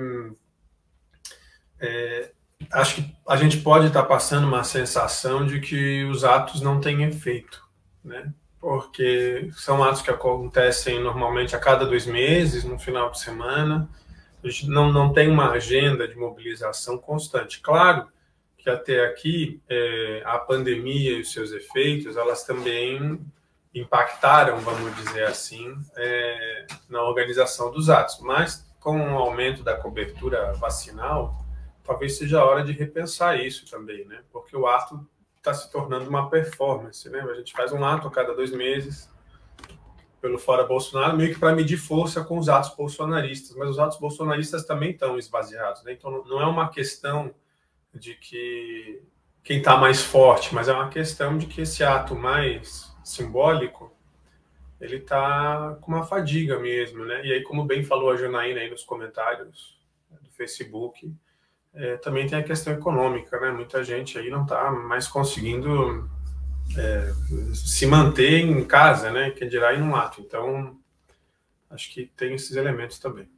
é, 1.79 2.31
acho 2.71 2.95
que 2.95 3.15
a 3.27 3.35
gente 3.35 3.57
pode 3.57 3.87
estar 3.87 4.03
passando 4.03 4.47
uma 4.47 4.63
sensação 4.63 5.45
de 5.45 5.59
que 5.59 6.03
os 6.05 6.23
atos 6.23 6.61
não 6.61 6.79
têm 6.79 7.03
efeito, 7.03 7.61
né? 8.03 8.33
Porque 8.59 9.49
são 9.53 9.83
atos 9.83 10.01
que 10.01 10.09
acontecem 10.09 10.99
normalmente 10.99 11.55
a 11.55 11.59
cada 11.59 11.85
dois 11.85 12.05
meses, 12.05 12.63
no 12.63 12.79
final 12.79 13.11
de 13.11 13.19
semana. 13.19 13.87
A 14.43 14.47
gente 14.47 14.67
não, 14.67 14.91
não 14.91 15.13
tem 15.13 15.27
uma 15.27 15.51
agenda 15.51 16.07
de 16.07 16.15
mobilização 16.15 16.97
constante. 16.97 17.61
Claro 17.61 18.07
que 18.57 18.69
até 18.69 19.05
aqui 19.05 19.61
é, 19.69 20.23
a 20.25 20.39
pandemia 20.39 21.11
e 21.11 21.21
os 21.21 21.31
seus 21.31 21.51
efeitos, 21.51 22.17
elas 22.17 22.43
também 22.43 23.19
impactaram, 23.73 24.57
vamos 24.59 24.95
dizer 24.95 25.25
assim, 25.25 25.75
é, 25.95 26.65
na 26.89 27.03
organização 27.03 27.71
dos 27.71 27.89
atos. 27.89 28.19
Mas 28.21 28.65
com 28.79 28.97
o 28.99 29.17
aumento 29.17 29.61
da 29.63 29.75
cobertura 29.75 30.53
vacinal, 30.53 31.44
talvez 31.85 32.17
seja 32.17 32.39
a 32.39 32.45
hora 32.45 32.63
de 32.63 32.71
repensar 32.71 33.39
isso 33.39 33.69
também, 33.69 34.05
né? 34.05 34.21
Porque 34.31 34.55
o 34.57 34.67
ato 34.67 35.07
está 35.37 35.53
se 35.53 35.71
tornando 35.71 36.09
uma 36.09 36.29
performance, 36.29 37.07
né? 37.09 37.21
A 37.21 37.35
gente 37.35 37.53
faz 37.53 37.71
um 37.71 37.85
ato 37.85 38.07
a 38.07 38.11
cada 38.11 38.33
dois 38.33 38.51
meses 38.51 39.09
pelo 40.19 40.39
fora 40.39 40.63
Bolsonaro, 40.63 41.15
meio 41.15 41.31
que 41.31 41.39
para 41.39 41.55
medir 41.55 41.77
força 41.77 42.23
com 42.23 42.39
os 42.39 42.49
atos 42.49 42.75
bolsonaristas, 42.75 43.55
mas 43.55 43.69
os 43.69 43.77
atos 43.77 43.99
bolsonaristas 43.99 44.65
também 44.65 44.89
estão 44.89 45.19
esvaziados, 45.19 45.83
né? 45.83 45.93
Então 45.93 46.23
não 46.25 46.41
é 46.41 46.47
uma 46.47 46.69
questão 46.69 47.33
de 47.93 48.15
que 48.15 49.03
quem 49.43 49.59
está 49.59 49.77
mais 49.77 50.01
forte, 50.01 50.55
mas 50.55 50.67
é 50.67 50.73
uma 50.73 50.89
questão 50.89 51.37
de 51.37 51.45
que 51.45 51.61
esse 51.61 51.83
ato 51.83 52.15
mais 52.15 52.91
simbólico 53.03 53.95
ele 54.81 54.97
está 54.97 55.77
com 55.79 55.91
uma 55.91 56.05
fadiga 56.05 56.59
mesmo, 56.59 57.05
né? 57.05 57.25
E 57.25 57.31
aí, 57.31 57.43
como 57.43 57.63
bem 57.63 57.83
falou 57.83 58.09
a 58.09 58.17
Janaína 58.17 58.61
aí 58.61 58.69
nos 58.69 58.83
comentários 58.83 59.79
do 60.21 60.29
Facebook, 60.31 61.13
é, 61.75 61.97
também 61.97 62.25
tem 62.27 62.39
a 62.39 62.43
questão 62.43 62.73
econômica, 62.73 63.39
né? 63.39 63.51
Muita 63.51 63.83
gente 63.83 64.17
aí 64.17 64.29
não 64.29 64.43
está 64.43 64.71
mais 64.71 65.07
conseguindo 65.07 66.09
é, 66.77 67.11
se 67.53 67.85
manter 67.85 68.39
em 68.39 68.65
casa, 68.65 69.11
né? 69.11 69.31
Quem 69.31 69.49
dirá 69.49 69.73
ir 69.73 69.79
num 69.79 69.95
ato. 69.95 70.21
Então, 70.21 70.79
acho 71.69 71.91
que 71.93 72.05
tem 72.15 72.33
esses 72.33 72.55
elementos 72.55 72.97
também. 72.97 73.29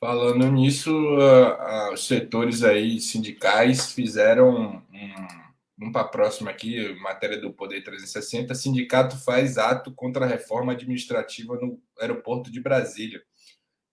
Falando 0.00 0.50
nisso, 0.50 0.90
uh, 0.90 1.90
uh, 1.90 1.94
os 1.94 2.06
setores 2.06 2.62
aí 2.62 3.00
sindicais 3.00 3.92
fizeram 3.92 4.82
um, 4.92 5.86
um 5.86 5.92
para 5.92 6.02
a 6.02 6.08
próxima 6.08 6.50
aqui, 6.50 6.94
matéria 7.00 7.40
do 7.40 7.52
Poder 7.52 7.82
360, 7.82 8.54
sindicato 8.54 9.16
faz 9.16 9.56
ato 9.56 9.92
contra 9.94 10.24
a 10.26 10.28
reforma 10.28 10.72
administrativa 10.72 11.56
no 11.56 11.80
aeroporto 11.98 12.50
de 12.50 12.60
Brasília. 12.60 13.22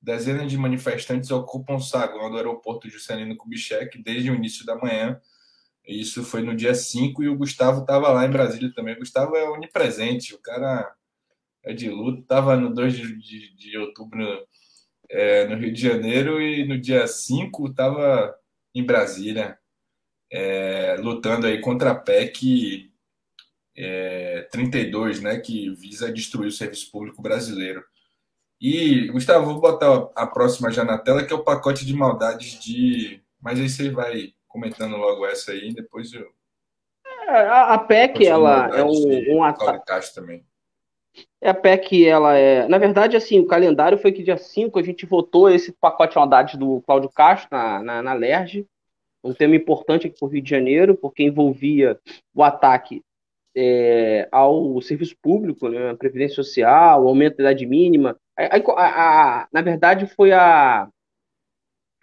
Dezenas 0.02 0.50
de 0.50 0.58
manifestantes 0.58 1.30
ocupam 1.30 1.76
o 1.76 1.80
saguão 1.80 2.32
do 2.32 2.38
aeroporto 2.38 2.90
Juscelino 2.90 3.38
Kubitschek 3.38 4.02
desde 4.02 4.32
o 4.32 4.36
início 4.36 4.66
da 4.66 4.76
manhã. 4.76 5.22
Isso 5.88 6.24
foi 6.24 6.42
no 6.42 6.56
dia 6.56 6.74
5 6.74 7.24
e 7.24 7.30
o 7.30 7.38
Gustavo 7.38 7.82
estava 7.82 8.10
lá 8.10 8.26
em 8.26 8.32
Brasília 8.32 8.74
também. 8.74 8.96
O 8.96 9.00
Gustavo 9.00 9.36
é 9.36 9.48
onipresente, 9.50 10.34
o 10.34 10.40
cara 10.40 10.96
é 11.64 11.74
de 11.74 11.90
luto, 11.90 12.22
estava 12.22 12.56
no 12.56 12.74
2 12.74 12.94
de, 12.94 13.18
de, 13.18 13.56
de 13.56 13.78
outubro 13.78 14.26
é, 15.10 15.48
no 15.48 15.58
Rio 15.58 15.74
de 15.74 15.82
Janeiro 15.82 16.42
e 16.42 16.66
no 16.66 16.80
dia 16.80 17.06
5 17.06 17.68
estava 17.68 18.36
em 18.74 18.84
Brasília, 18.84 19.58
é, 20.32 20.96
lutando 21.00 21.46
aí 21.46 21.60
contra 21.60 21.92
a 21.92 21.96
PEC 21.96 22.90
é, 23.76 24.48
32, 24.52 25.22
né, 25.22 25.40
que 25.40 25.70
visa 25.76 26.12
destruir 26.12 26.48
o 26.48 26.52
serviço 26.52 26.90
público 26.92 27.22
brasileiro. 27.22 27.84
E, 28.62 29.08
Gustavo, 29.08 29.46
vou 29.46 29.60
botar 29.60 30.12
a 30.16 30.28
próxima 30.28 30.70
já 30.70 30.84
na 30.84 31.00
tela, 31.00 31.26
que 31.26 31.34
é 31.34 31.36
o 31.36 31.44
pacote 31.44 31.84
de 31.84 31.96
maldades 31.96 32.60
de. 32.60 33.20
Mas 33.42 33.60
aí 33.60 33.68
você 33.68 33.90
vai 33.90 34.34
comentando 34.48 34.98
logo 34.98 35.26
essa 35.26 35.52
aí, 35.52 35.74
depois 35.74 36.14
eu. 36.14 36.28
É, 37.28 37.32
a, 37.32 37.74
a 37.74 37.80
PEC, 37.80 38.28
ela 38.28 38.70
é 38.78 38.84
um, 38.84 39.38
um 39.38 39.44
ataque. 39.44 40.14
também. 40.14 40.46
É 41.42 41.50
a 41.50 41.56
PEC, 41.56 42.06
ela 42.06 42.38
é. 42.38 42.68
Na 42.68 42.78
verdade, 42.78 43.18
assim, 43.18 43.40
o 43.40 43.48
calendário 43.48 43.98
foi 43.98 44.12
que 44.12 44.22
dia 44.22 44.38
5 44.38 44.78
a 44.78 44.84
gente 44.84 45.08
votou 45.08 45.50
esse 45.50 45.72
pacote 45.72 46.14
de 46.14 46.20
maldade 46.20 46.56
do 46.56 46.82
Cláudio 46.82 47.10
Castro 47.10 47.50
na, 47.52 47.82
na, 47.82 48.04
na 48.04 48.14
LERJ, 48.14 48.68
um 49.24 49.34
tema 49.34 49.56
importante 49.56 50.06
aqui 50.06 50.20
para 50.20 50.28
o 50.28 50.30
Rio 50.30 50.42
de 50.42 50.50
Janeiro, 50.50 50.96
porque 50.96 51.24
envolvia 51.24 52.00
o 52.32 52.44
ataque 52.44 53.02
é, 53.56 54.28
ao 54.32 54.80
serviço 54.82 55.16
público, 55.22 55.68
né, 55.68 55.90
a 55.90 55.96
Previdência 55.96 56.36
Social, 56.36 57.04
o 57.04 57.08
aumento 57.08 57.38
da 57.38 57.44
idade 57.46 57.66
mínima. 57.66 58.18
A, 58.48 58.58
a, 58.58 59.42
a, 59.42 59.48
na 59.52 59.62
verdade, 59.62 60.08
foi 60.08 60.32
a, 60.32 60.88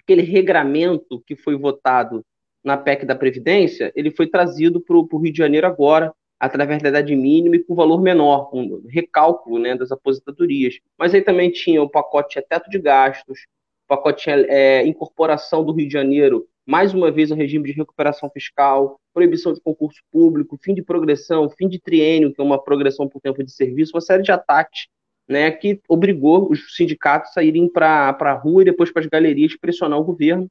aquele 0.00 0.22
regramento 0.22 1.22
que 1.26 1.36
foi 1.36 1.56
votado 1.56 2.24
na 2.64 2.76
PEC 2.76 3.04
da 3.04 3.14
Previdência, 3.14 3.92
ele 3.94 4.10
foi 4.10 4.26
trazido 4.26 4.80
para 4.80 4.96
o 4.96 5.18
Rio 5.18 5.32
de 5.32 5.38
Janeiro 5.38 5.66
agora, 5.66 6.12
através 6.38 6.82
da 6.82 6.88
idade 6.88 7.14
mínima 7.16 7.56
e 7.56 7.64
com 7.64 7.74
valor 7.74 8.00
menor, 8.00 8.50
com 8.50 8.82
recálculo 8.88 9.58
né, 9.58 9.74
das 9.74 9.90
aposentadorias. 9.90 10.78
Mas 10.96 11.14
aí 11.14 11.22
também 11.22 11.50
tinha 11.50 11.82
o 11.82 11.88
pacote 11.88 12.40
teto 12.48 12.70
de 12.70 12.78
gastos, 12.78 13.40
o 13.84 13.88
pacote 13.88 14.30
é, 14.30 14.86
incorporação 14.86 15.64
do 15.64 15.72
Rio 15.72 15.86
de 15.86 15.92
Janeiro 15.92 16.46
mais 16.68 16.92
uma 16.92 17.10
vez 17.10 17.30
o 17.30 17.34
regime 17.34 17.64
de 17.64 17.72
recuperação 17.72 18.28
fiscal, 18.28 19.00
proibição 19.14 19.54
de 19.54 19.60
concurso 19.60 20.02
público, 20.12 20.58
fim 20.62 20.74
de 20.74 20.82
progressão, 20.82 21.48
fim 21.48 21.66
de 21.66 21.80
triênio, 21.80 22.32
que 22.32 22.38
é 22.38 22.44
uma 22.44 22.62
progressão 22.62 23.08
por 23.08 23.22
tempo 23.22 23.42
de 23.42 23.50
serviço, 23.50 23.94
uma 23.94 24.02
série 24.02 24.22
de 24.22 24.30
ataques 24.30 24.86
né, 25.28 25.50
que 25.50 25.80
obrigou 25.88 26.50
os 26.50 26.74
sindicatos 26.74 27.36
a 27.36 27.42
irem 27.42 27.68
para 27.68 28.16
a 28.18 28.32
rua 28.32 28.62
e 28.62 28.64
depois 28.64 28.90
para 28.90 29.02
as 29.02 29.08
galerias 29.08 29.56
pressionar 29.56 29.98
o 29.98 30.04
governo. 30.04 30.48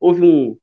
Houve 0.00 0.22
um, 0.22 0.58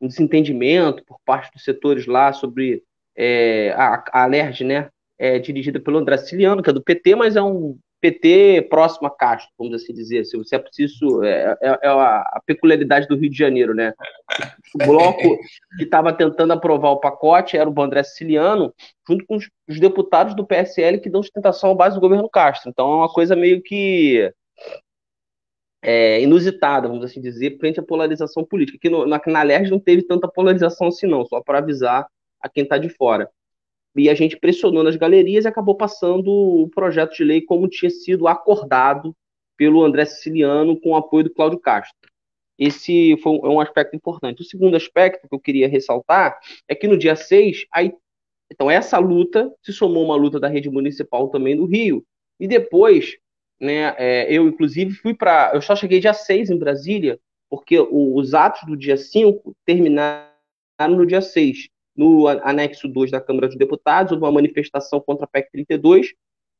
um 0.00 0.06
desentendimento 0.06 1.04
por 1.04 1.18
parte 1.24 1.52
dos 1.52 1.64
setores 1.64 2.06
lá 2.06 2.32
sobre 2.32 2.82
é, 3.16 3.70
a, 3.72 4.04
a 4.12 4.26
LERJ, 4.26 4.64
né, 4.64 4.90
é 5.18 5.38
dirigida 5.38 5.80
pelo 5.80 5.98
André 5.98 6.16
Ciliano, 6.18 6.62
que 6.62 6.70
é 6.70 6.72
do 6.72 6.82
PT, 6.82 7.14
mas 7.14 7.36
é 7.36 7.42
um 7.42 7.78
PT 8.02 8.66
próximo 8.68 9.06
a 9.06 9.10
Castro, 9.10 9.48
vamos 9.56 9.74
assim 9.74 9.94
dizer. 9.94 10.24
Se 10.24 10.36
você 10.36 10.56
é 10.56 10.58
preciso, 10.58 11.22
é, 11.22 11.56
é, 11.62 11.78
é 11.82 11.88
a 11.88 12.42
peculiaridade 12.44 13.06
do 13.06 13.14
Rio 13.14 13.30
de 13.30 13.38
Janeiro, 13.38 13.72
né? 13.74 13.94
O 14.74 14.78
bloco 14.84 15.22
que 15.78 15.84
estava 15.84 16.12
tentando 16.12 16.52
aprovar 16.52 16.90
o 16.90 16.98
pacote 16.98 17.56
era 17.56 17.70
o 17.70 17.80
André 17.80 18.02
Siciliano, 18.02 18.74
junto 19.08 19.24
com 19.24 19.36
os, 19.36 19.48
os, 19.68 19.78
deputados 19.78 20.34
do 20.34 20.44
PSL 20.44 20.98
que 20.98 21.08
dão 21.08 21.22
sustentação 21.22 21.70
à 21.70 21.74
base 21.76 21.94
do 21.94 22.00
governo 22.00 22.28
Castro. 22.28 22.70
Então 22.70 22.90
é 22.90 22.96
uma 22.96 23.08
coisa 23.08 23.36
meio 23.36 23.62
que 23.62 24.28
é, 25.80 26.20
inusitada, 26.20 26.88
vamos 26.88 27.04
assim 27.04 27.20
dizer, 27.20 27.56
frente 27.58 27.78
à 27.78 27.84
polarização 27.84 28.44
política. 28.44 28.78
Aqui 28.78 28.90
no, 28.90 29.06
na, 29.06 29.20
na 29.24 29.42
LERJ 29.44 29.70
não 29.70 29.78
teve 29.78 30.02
tanta 30.02 30.26
polarização 30.26 30.88
assim, 30.88 31.06
não, 31.06 31.24
só 31.24 31.40
para 31.40 31.58
avisar 31.58 32.04
a 32.40 32.48
quem 32.48 32.64
está 32.64 32.78
de 32.78 32.88
fora. 32.88 33.30
E 33.94 34.08
a 34.08 34.14
gente 34.14 34.38
pressionou 34.38 34.82
nas 34.82 34.96
galerias 34.96 35.44
e 35.44 35.48
acabou 35.48 35.74
passando 35.74 36.30
o 36.30 36.68
projeto 36.70 37.14
de 37.14 37.24
lei 37.24 37.42
como 37.42 37.68
tinha 37.68 37.90
sido 37.90 38.26
acordado 38.26 39.14
pelo 39.56 39.84
André 39.84 40.04
Siciliano 40.06 40.80
com 40.80 40.90
o 40.90 40.96
apoio 40.96 41.24
do 41.24 41.34
Cláudio 41.34 41.58
Castro. 41.58 42.10
Esse 42.58 43.16
foi 43.22 43.32
um, 43.32 43.60
é 43.60 43.62
aspecto 43.64 43.96
importante. 43.96 44.40
O 44.40 44.44
segundo 44.44 44.76
aspecto 44.76 45.28
que 45.28 45.34
eu 45.34 45.40
queria 45.40 45.68
ressaltar 45.68 46.38
é 46.68 46.74
que 46.74 46.86
no 46.86 46.96
dia 46.96 47.16
6, 47.16 47.66
aí, 47.72 47.92
então 48.50 48.70
essa 48.70 48.98
luta 48.98 49.52
se 49.62 49.72
somou 49.72 50.04
uma 50.04 50.16
luta 50.16 50.38
da 50.38 50.48
rede 50.48 50.70
municipal 50.70 51.28
também 51.28 51.56
do 51.56 51.66
Rio. 51.66 52.04
E 52.38 52.46
depois, 52.46 53.16
né, 53.60 53.94
é, 53.98 54.32
eu 54.32 54.48
inclusive 54.48 54.92
fui 54.94 55.14
para. 55.14 55.52
Eu 55.54 55.62
só 55.62 55.74
cheguei 55.76 56.00
dia 56.00 56.14
6 56.14 56.50
em 56.50 56.58
Brasília, 56.58 57.18
porque 57.50 57.78
os 57.78 58.32
atos 58.32 58.62
do 58.66 58.76
dia 58.76 58.96
5 58.96 59.54
terminaram 59.66 60.30
no 60.88 61.06
dia 61.06 61.20
6 61.20 61.68
no 61.96 62.28
anexo 62.28 62.88
2 62.88 63.10
da 63.10 63.20
Câmara 63.20 63.48
dos 63.48 63.56
Deputados, 63.56 64.12
houve 64.12 64.24
uma 64.24 64.32
manifestação 64.32 65.00
contra 65.00 65.24
a 65.24 65.28
PEC 65.28 65.50
32, 65.52 66.08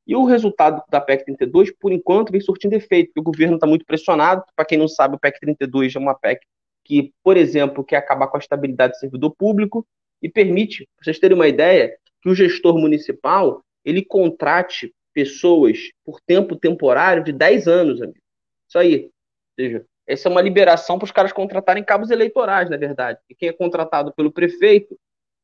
e 0.06 0.16
o 0.16 0.24
resultado 0.24 0.82
da 0.90 1.00
PEC 1.00 1.24
32, 1.24 1.70
por 1.78 1.92
enquanto, 1.92 2.32
vem 2.32 2.40
surtindo 2.40 2.74
efeito, 2.74 3.08
porque 3.08 3.20
o 3.20 3.32
governo 3.32 3.54
está 3.54 3.66
muito 3.66 3.84
pressionado. 3.84 4.42
Para 4.56 4.64
quem 4.64 4.76
não 4.76 4.88
sabe, 4.88 5.14
a 5.14 5.18
PEC 5.18 5.38
32 5.40 5.94
é 5.94 5.98
uma 5.98 6.14
PEC 6.14 6.40
que, 6.84 7.12
por 7.22 7.36
exemplo, 7.36 7.84
quer 7.84 7.96
acabar 7.96 8.26
com 8.26 8.36
a 8.36 8.40
estabilidade 8.40 8.94
do 8.94 8.98
servidor 8.98 9.34
público 9.36 9.86
e 10.20 10.28
permite, 10.28 10.88
para 10.96 11.04
vocês 11.04 11.18
terem 11.18 11.36
uma 11.36 11.46
ideia, 11.46 11.96
que 12.20 12.28
o 12.28 12.34
gestor 12.34 12.78
municipal 12.78 13.62
ele 13.84 14.04
contrate 14.04 14.92
pessoas 15.12 15.78
por 16.04 16.20
tempo 16.20 16.56
temporário 16.56 17.22
de 17.22 17.32
10 17.32 17.68
anos, 17.68 18.02
amigo. 18.02 18.18
Isso 18.68 18.78
aí. 18.78 19.04
Ou 19.04 19.10
seja, 19.64 19.86
essa 20.06 20.28
é 20.28 20.30
uma 20.30 20.40
liberação 20.40 20.98
para 20.98 21.04
os 21.04 21.12
caras 21.12 21.32
contratarem 21.32 21.84
cabos 21.84 22.10
eleitorais, 22.10 22.68
na 22.70 22.76
verdade. 22.76 23.20
E 23.28 23.34
quem 23.34 23.48
é 23.48 23.52
contratado 23.52 24.12
pelo 24.12 24.32
prefeito 24.32 24.98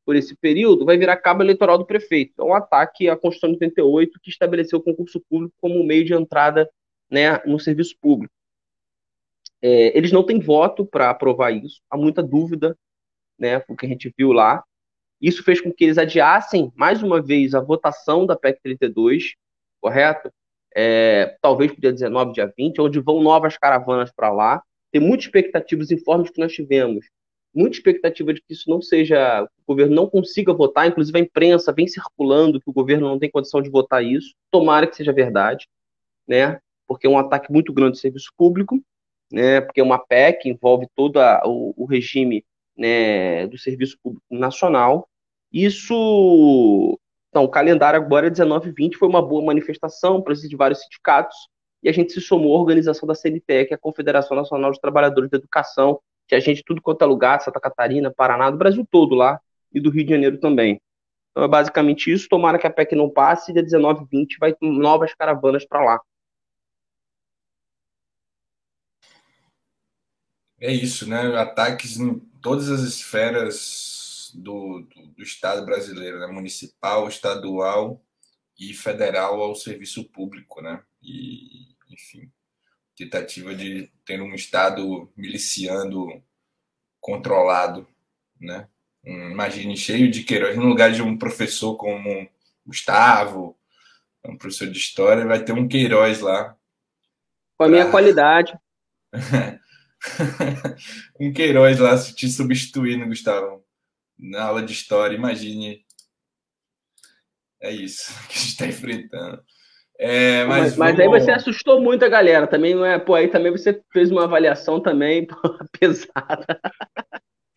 por 0.09 0.15
esse 0.15 0.35
período, 0.35 0.85
vai 0.85 0.97
virar 0.97 1.17
cabo 1.17 1.43
eleitoral 1.43 1.77
do 1.77 1.85
prefeito. 1.85 2.33
É 2.41 2.43
um 2.43 2.55
ataque 2.55 3.07
à 3.07 3.15
Constituição 3.15 3.51
de 3.51 3.63
88, 3.63 4.19
que 4.19 4.31
estabeleceu 4.31 4.79
o 4.79 4.81
concurso 4.81 5.21
público 5.29 5.53
como 5.61 5.83
meio 5.83 6.03
de 6.03 6.15
entrada 6.15 6.67
né, 7.11 7.37
no 7.45 7.59
serviço 7.59 7.95
público. 8.01 8.33
É, 9.61 9.95
eles 9.95 10.11
não 10.11 10.25
têm 10.25 10.39
voto 10.39 10.83
para 10.83 11.11
aprovar 11.11 11.51
isso, 11.51 11.79
há 11.91 11.95
muita 11.95 12.23
dúvida, 12.23 12.75
né, 13.37 13.63
o 13.69 13.75
que 13.75 13.85
a 13.85 13.89
gente 13.89 14.11
viu 14.17 14.31
lá. 14.31 14.63
Isso 15.21 15.43
fez 15.43 15.61
com 15.61 15.71
que 15.71 15.83
eles 15.83 15.99
adiassem 15.99 16.73
mais 16.75 17.03
uma 17.03 17.21
vez 17.21 17.53
a 17.53 17.61
votação 17.61 18.25
da 18.25 18.35
PEC 18.35 18.59
32, 18.63 19.35
correto? 19.79 20.33
É, 20.75 21.37
talvez 21.39 21.71
para 21.71 21.81
dia 21.81 21.93
19, 21.93 22.31
dia 22.33 22.51
20, 22.57 22.81
onde 22.81 22.99
vão 22.99 23.21
novas 23.21 23.59
caravanas 23.59 24.11
para 24.11 24.31
lá. 24.31 24.63
Tem 24.91 24.99
muitas 24.99 25.27
expectativas, 25.27 25.91
informes 25.91 26.31
que 26.31 26.39
nós 26.39 26.51
tivemos 26.51 27.05
muita 27.53 27.77
expectativa 27.77 28.33
de 28.33 28.41
que 28.41 28.53
isso 28.53 28.69
não 28.69 28.81
seja, 28.81 29.43
o 29.43 29.73
governo 29.73 29.95
não 29.95 30.07
consiga 30.07 30.53
votar, 30.53 30.87
inclusive 30.87 31.17
a 31.17 31.21
imprensa 31.21 31.73
vem 31.73 31.87
circulando 31.87 32.59
que 32.59 32.69
o 32.69 32.73
governo 32.73 33.07
não 33.07 33.19
tem 33.19 33.29
condição 33.29 33.61
de 33.61 33.69
votar 33.69 34.03
isso. 34.03 34.33
Tomara 34.51 34.87
que 34.87 34.95
seja 34.95 35.11
verdade, 35.11 35.67
né? 36.27 36.59
Porque 36.87 37.07
é 37.07 37.09
um 37.09 37.17
ataque 37.17 37.51
muito 37.51 37.73
grande 37.73 37.97
ao 37.97 38.01
serviço 38.01 38.31
público, 38.37 38.79
né? 39.31 39.61
Porque 39.61 39.81
é 39.81 39.83
uma 39.83 39.99
PEC 39.99 40.49
envolve 40.49 40.87
todo 40.95 41.17
a, 41.17 41.41
o, 41.45 41.73
o, 41.75 41.85
regime 41.85 42.43
né, 42.77 43.47
do 43.47 43.57
serviço 43.57 43.97
público 44.01 44.25
nacional. 44.29 45.07
Isso, 45.51 46.97
então, 47.29 47.43
o 47.43 47.49
calendário 47.49 47.99
agora 47.99 48.27
é 48.27 48.29
19 48.29 48.69
e 48.69 48.71
20, 48.71 48.97
foi 48.97 49.07
uma 49.07 49.21
boa 49.21 49.43
manifestação, 49.43 50.21
precisa 50.21 50.47
de 50.47 50.55
vários 50.55 50.81
sindicatos, 50.81 51.35
e 51.81 51.89
a 51.89 51.91
gente 51.91 52.11
se 52.11 52.21
somou 52.21 52.55
à 52.55 52.59
organização 52.59 53.07
da 53.07 53.15
CNTE, 53.15 53.65
que 53.65 53.73
é 53.73 53.73
a 53.73 53.77
Confederação 53.77 54.35
Nacional 54.35 54.69
dos 54.69 54.79
Trabalhadores 54.79 55.29
da 55.29 55.37
Educação, 55.37 55.99
tinha 56.29 56.39
gente 56.39 56.63
tudo 56.63 56.81
quanto 56.81 57.03
é 57.03 57.07
lugar, 57.07 57.41
Santa 57.41 57.59
Catarina, 57.59 58.13
Paraná, 58.13 58.51
do 58.51 58.57
Brasil 58.57 58.87
todo 58.89 59.15
lá, 59.15 59.41
e 59.73 59.81
do 59.81 59.89
Rio 59.89 60.05
de 60.05 60.11
Janeiro 60.11 60.39
também. 60.39 60.79
Então 61.31 61.43
é 61.43 61.47
basicamente 61.47 62.11
isso. 62.11 62.29
Tomara 62.29 62.59
que 62.59 62.67
a 62.67 62.69
PEC 62.69 62.95
não 62.95 63.09
passe, 63.09 63.49
e 63.49 63.53
dia 63.53 63.63
19 63.63 64.03
e 64.03 64.07
20 64.17 64.37
vai 64.37 64.55
novas 64.61 65.13
caravanas 65.15 65.65
para 65.65 65.83
lá. 65.83 66.01
É 70.61 70.71
isso, 70.71 71.09
né? 71.09 71.35
Ataques 71.37 71.97
em 71.97 72.19
todas 72.41 72.69
as 72.69 72.81
esferas 72.81 74.31
do, 74.35 74.81
do, 74.81 75.07
do 75.07 75.23
Estado 75.23 75.65
brasileiro, 75.65 76.19
né? 76.19 76.27
municipal, 76.27 77.07
estadual 77.07 78.03
e 78.59 78.73
federal 78.73 79.41
ao 79.41 79.55
serviço 79.55 80.03
público, 80.09 80.61
né? 80.61 80.83
E, 81.01 81.75
enfim, 81.89 82.29
tentativa 82.99 83.55
de 83.55 83.89
ter 84.03 84.21
um 84.21 84.35
Estado 84.35 85.09
miliciando 85.15 86.21
controlado, 86.99 87.87
né? 88.39 88.67
Imagine 89.05 89.77
cheio 89.77 90.11
de 90.11 90.23
Queiroz, 90.23 90.57
no 90.57 90.65
lugar 90.65 90.91
de 90.91 91.01
um 91.01 91.17
professor 91.17 91.77
como 91.77 92.29
Gustavo, 92.65 93.57
um 94.25 94.37
professor 94.37 94.69
de 94.69 94.77
história, 94.77 95.25
vai 95.25 95.41
ter 95.41 95.53
um 95.53 95.67
Queiroz 95.67 96.19
lá. 96.19 96.57
Com 97.57 97.63
a 97.63 97.67
pra... 97.67 97.69
minha 97.69 97.89
qualidade. 97.89 98.53
um 101.17 101.31
Queiroz 101.31 101.79
lá 101.79 101.97
te 101.97 102.27
substituindo, 102.27 103.07
Gustavo, 103.07 103.65
na 104.17 104.43
aula 104.43 104.61
de 104.61 104.73
história. 104.73 105.15
Imagine. 105.15 105.85
É 107.61 107.71
isso 107.71 108.11
que 108.27 108.35
a 108.35 108.39
gente 108.39 108.49
está 108.49 108.67
enfrentando. 108.67 109.41
É, 110.01 110.45
mas, 110.45 110.77
mas, 110.77 110.95
mas 110.95 110.99
aí 110.99 111.07
você 111.09 111.29
assustou 111.29 111.81
muito 111.81 112.05
a 112.05 112.07
galera 112.07 112.47
também, 112.47 112.73
não 112.73 112.85
é? 112.85 112.97
Pô, 112.97 113.15
aí 113.15 113.27
também 113.27 113.51
você 113.51 113.81
fez 113.91 114.09
uma 114.09 114.23
avaliação 114.23 114.79
também 114.79 115.27
pô, 115.27 115.35
pesada. 115.77 116.59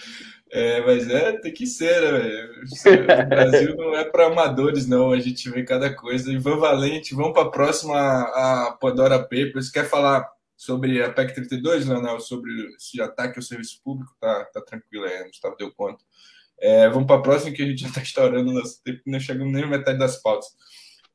É, 0.50 0.80
mas 0.80 1.10
é, 1.10 1.34
tem 1.40 1.54
que 1.54 1.68
ser, 1.68 2.02
né, 2.02 2.20
velho? 2.20 3.26
O 3.26 3.28
Brasil 3.28 3.76
não 3.76 3.94
é 3.96 4.06
para 4.06 4.28
amadores, 4.28 4.88
não. 4.88 5.12
A 5.12 5.20
gente 5.20 5.50
vê 5.50 5.62
cada 5.62 5.94
coisa. 5.94 6.32
Ivan 6.32 6.58
Valente, 6.58 7.14
vamos 7.14 7.34
para 7.34 7.44
a 7.44 7.52
próxima, 7.52 7.94
a 7.98 8.78
Pandora 8.80 9.20
Papers. 9.20 9.70
Quer 9.70 9.90
falar 9.90 10.26
sobre 10.56 11.04
a 11.04 11.12
PEC 11.12 11.36
32, 11.36 11.86
Leonel? 11.86 12.22
Sobre 12.22 12.50
esse 12.78 13.02
ataque 13.02 13.38
ao 13.38 13.44
serviço 13.44 13.82
público? 13.84 14.16
Tá, 14.22 14.46
tá 14.46 14.62
tranquilo 14.62 15.04
aí, 15.04 15.26
Gustavo 15.26 15.58
deu 15.58 15.70
conta. 15.74 16.02
É, 16.60 16.88
vamos 16.90 17.08
para 17.08 17.18
a 17.18 17.22
próxima, 17.22 17.54
que 17.54 17.62
a 17.62 17.66
gente 17.66 17.82
já 17.82 17.90
está 17.90 18.02
estourando 18.02 18.54
nosso 18.54 18.82
tempo, 18.82 19.02
não 19.06 19.20
chegamos 19.20 19.52
nem 19.52 19.64
na 19.64 19.68
metade 19.68 20.00
das 20.00 20.22
pautas. 20.22 20.48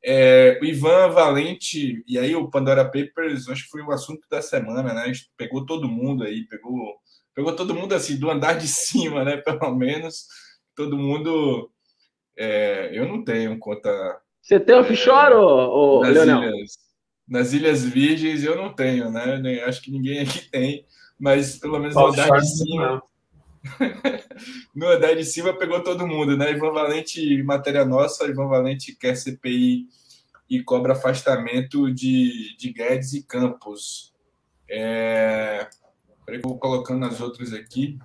É, 0.05 0.59
o 0.61 0.65
Ivan 0.65 1.09
Valente, 1.09 2.03
e 2.05 2.19
aí 2.19 2.35
o 2.35 2.49
Pandora 2.49 2.83
Papers, 2.83 3.47
acho 3.47 3.63
que 3.63 3.69
foi 3.69 3.81
o 3.81 3.91
assunto 3.91 4.27
da 4.29 4.41
semana, 4.41 4.93
né? 4.93 5.01
A 5.01 5.07
gente 5.07 5.31
pegou 5.37 5.65
todo 5.65 5.87
mundo 5.87 6.23
aí, 6.23 6.45
pegou, 6.47 6.95
pegou 7.33 7.55
todo 7.55 7.73
mundo 7.73 7.93
assim, 7.95 8.19
do 8.19 8.29
andar 8.29 8.53
de 8.53 8.67
cima, 8.69 9.23
né? 9.23 9.37
Pelo 9.37 9.73
menos, 9.73 10.27
todo 10.75 10.97
mundo. 10.97 11.69
É, 12.35 12.89
eu 12.91 13.07
não 13.07 13.23
tenho 13.23 13.59
conta 13.59 13.89
Você 14.41 14.59
tem 14.59 14.75
offshore, 14.75 15.35
ô, 15.35 15.99
ô, 15.99 16.01
nas 16.01 16.13
Leonel? 16.15 16.49
Ilhas, 16.49 16.71
nas 17.27 17.53
Ilhas 17.53 17.85
Virgens 17.85 18.43
eu 18.43 18.55
não 18.55 18.73
tenho, 18.73 19.11
né? 19.11 19.63
Acho 19.65 19.81
que 19.81 19.91
ninguém 19.91 20.21
aqui 20.21 20.49
tem, 20.49 20.85
mas 21.17 21.59
pelo 21.59 21.79
menos 21.79 21.95
no 21.95 22.07
andar 22.07 22.29
de 22.39 22.47
cima. 22.47 23.03
no 24.75 24.87
andar 24.87 25.15
de 25.15 25.23
cima 25.23 25.57
pegou 25.57 25.81
todo 25.83 26.07
mundo, 26.07 26.35
né? 26.35 26.51
Ivan 26.51 26.71
Valente, 26.71 27.41
matéria 27.43 27.85
nossa, 27.85 28.25
Ivan 28.25 28.47
Valente 28.47 28.95
quer 28.95 29.15
CPI 29.15 29.87
e 30.49 30.61
cobra 30.63 30.93
afastamento 30.93 31.91
de, 31.93 32.55
de 32.57 32.71
Guedes 32.71 33.13
e 33.13 33.23
Campos. 33.23 34.13
É... 34.69 35.67
Peraí 36.25 36.39
que 36.39 36.45
eu 36.45 36.49
vou 36.49 36.59
colocando 36.59 37.05
as 37.05 37.19
outras 37.21 37.53
aqui. 37.53 37.99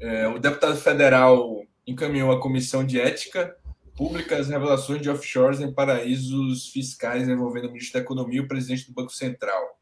É, 0.00 0.26
o 0.28 0.38
deputado 0.38 0.76
federal 0.76 1.62
encaminhou 1.86 2.32
à 2.32 2.40
Comissão 2.40 2.84
de 2.84 3.00
Ética 3.00 3.56
Pública 3.96 4.36
as 4.36 4.48
revelações 4.48 5.00
de 5.00 5.08
offshores 5.08 5.60
em 5.60 5.72
paraísos 5.72 6.68
fiscais 6.68 7.28
envolvendo 7.28 7.68
o 7.68 7.72
ministro 7.72 7.94
da 7.94 8.04
Economia 8.04 8.38
e 8.38 8.40
o 8.40 8.48
presidente 8.48 8.86
do 8.86 8.92
Banco 8.92 9.12
Central. 9.12 9.78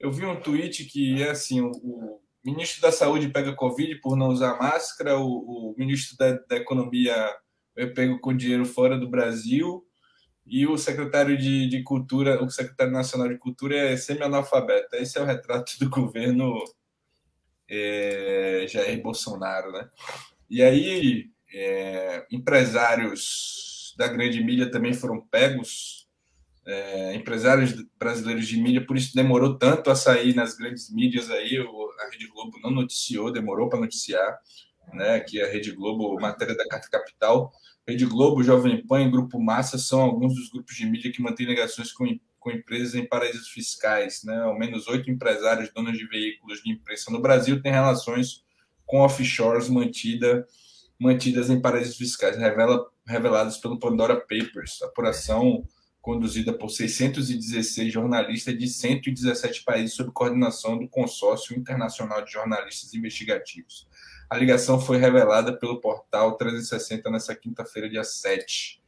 Eu 0.00 0.10
vi 0.10 0.24
um 0.24 0.40
tweet 0.40 0.86
que 0.86 1.22
é 1.22 1.30
assim: 1.30 1.60
o 1.60 2.18
ministro 2.44 2.82
da 2.82 2.92
Saúde 2.92 3.28
pega 3.28 3.54
Covid 3.54 3.96
por 3.96 4.16
não 4.16 4.28
usar 4.28 4.58
máscara, 4.58 5.18
o, 5.18 5.72
o 5.72 5.74
ministro 5.78 6.16
da, 6.16 6.32
da 6.32 6.56
Economia 6.56 7.14
é 7.76 7.86
pego 7.86 8.18
com 8.20 8.36
dinheiro 8.36 8.64
fora 8.64 8.98
do 8.98 9.08
Brasil 9.08 9.86
e 10.44 10.66
o 10.66 10.76
secretário 10.76 11.38
de, 11.38 11.68
de 11.68 11.82
Cultura, 11.82 12.42
o 12.42 12.50
secretário 12.50 12.92
nacional 12.92 13.28
de 13.28 13.38
Cultura 13.38 13.76
é 13.76 13.96
semi-analfabeto. 13.96 14.96
Esse 14.96 15.18
é 15.18 15.22
o 15.22 15.26
retrato 15.26 15.78
do 15.78 15.88
governo 15.90 16.62
é, 17.68 18.66
Jair 18.68 19.00
Bolsonaro, 19.00 19.72
né? 19.72 19.88
E 20.50 20.62
aí, 20.62 21.30
é, 21.54 22.26
empresários 22.30 23.94
da 23.96 24.08
grande 24.08 24.42
mídia 24.42 24.70
também 24.70 24.92
foram 24.92 25.20
pegos, 25.20 26.01
é, 26.66 27.14
empresários 27.14 27.74
brasileiros 27.98 28.46
de 28.46 28.56
mídia, 28.60 28.86
por 28.86 28.96
isso 28.96 29.14
demorou 29.14 29.58
tanto 29.58 29.90
a 29.90 29.94
sair 29.94 30.34
nas 30.34 30.54
grandes 30.54 30.90
mídias 30.90 31.30
aí, 31.30 31.58
a 31.58 32.10
Rede 32.10 32.28
Globo 32.28 32.58
não 32.62 32.70
noticiou, 32.70 33.32
demorou 33.32 33.68
para 33.68 33.80
noticiar, 33.80 34.38
né, 34.92 35.20
que 35.20 35.40
a 35.40 35.48
Rede 35.48 35.72
Globo, 35.72 36.20
matéria 36.20 36.56
da 36.56 36.66
Carta 36.68 36.88
Capital, 36.90 37.52
Rede 37.86 38.06
Globo, 38.06 38.42
Jovem 38.42 38.86
Pan 38.86 39.02
e 39.02 39.10
Grupo 39.10 39.40
Massa 39.40 39.76
são 39.76 40.00
alguns 40.00 40.34
dos 40.34 40.50
grupos 40.50 40.76
de 40.76 40.86
mídia 40.86 41.10
que 41.10 41.22
mantêm 41.22 41.46
negações 41.46 41.92
com 41.92 42.06
com 42.42 42.50
empresas 42.50 42.94
em 42.94 43.06
paraísos 43.06 43.48
fiscais. 43.48 44.22
Né? 44.24 44.36
Ao 44.42 44.58
menos 44.58 44.88
oito 44.88 45.10
empresários 45.10 45.72
donos 45.72 45.96
de 45.96 46.06
veículos 46.06 46.62
de 46.62 46.72
imprensa 46.72 47.10
no 47.10 47.22
Brasil 47.22 47.62
têm 47.62 47.72
relações 47.72 48.44
com 48.84 48.98
offshores 48.98 49.68
mantida, 49.68 50.46
mantidas 50.98 51.48
em 51.48 51.60
paraísos 51.60 51.96
fiscais, 51.96 52.36
revela, 52.36 52.84
reveladas 53.06 53.58
pelo 53.58 53.78
Pandora 53.78 54.16
Papers, 54.16 54.82
apuração 54.82 55.64
conduzida 56.02 56.52
por 56.52 56.68
616 56.68 57.92
jornalistas 57.92 58.58
de 58.58 58.66
117 58.66 59.62
países 59.62 59.94
sob 59.94 60.10
coordenação 60.10 60.76
do 60.76 60.88
Consórcio 60.88 61.56
Internacional 61.56 62.24
de 62.24 62.32
Jornalistas 62.32 62.92
Investigativos. 62.92 63.88
A 64.28 64.36
ligação 64.36 64.80
foi 64.80 64.98
revelada 64.98 65.56
pelo 65.56 65.80
portal 65.80 66.36
360 66.36 67.08
nessa 67.08 67.36
quinta-feira, 67.36 67.88
dia 67.88 68.02
7. 68.02 68.82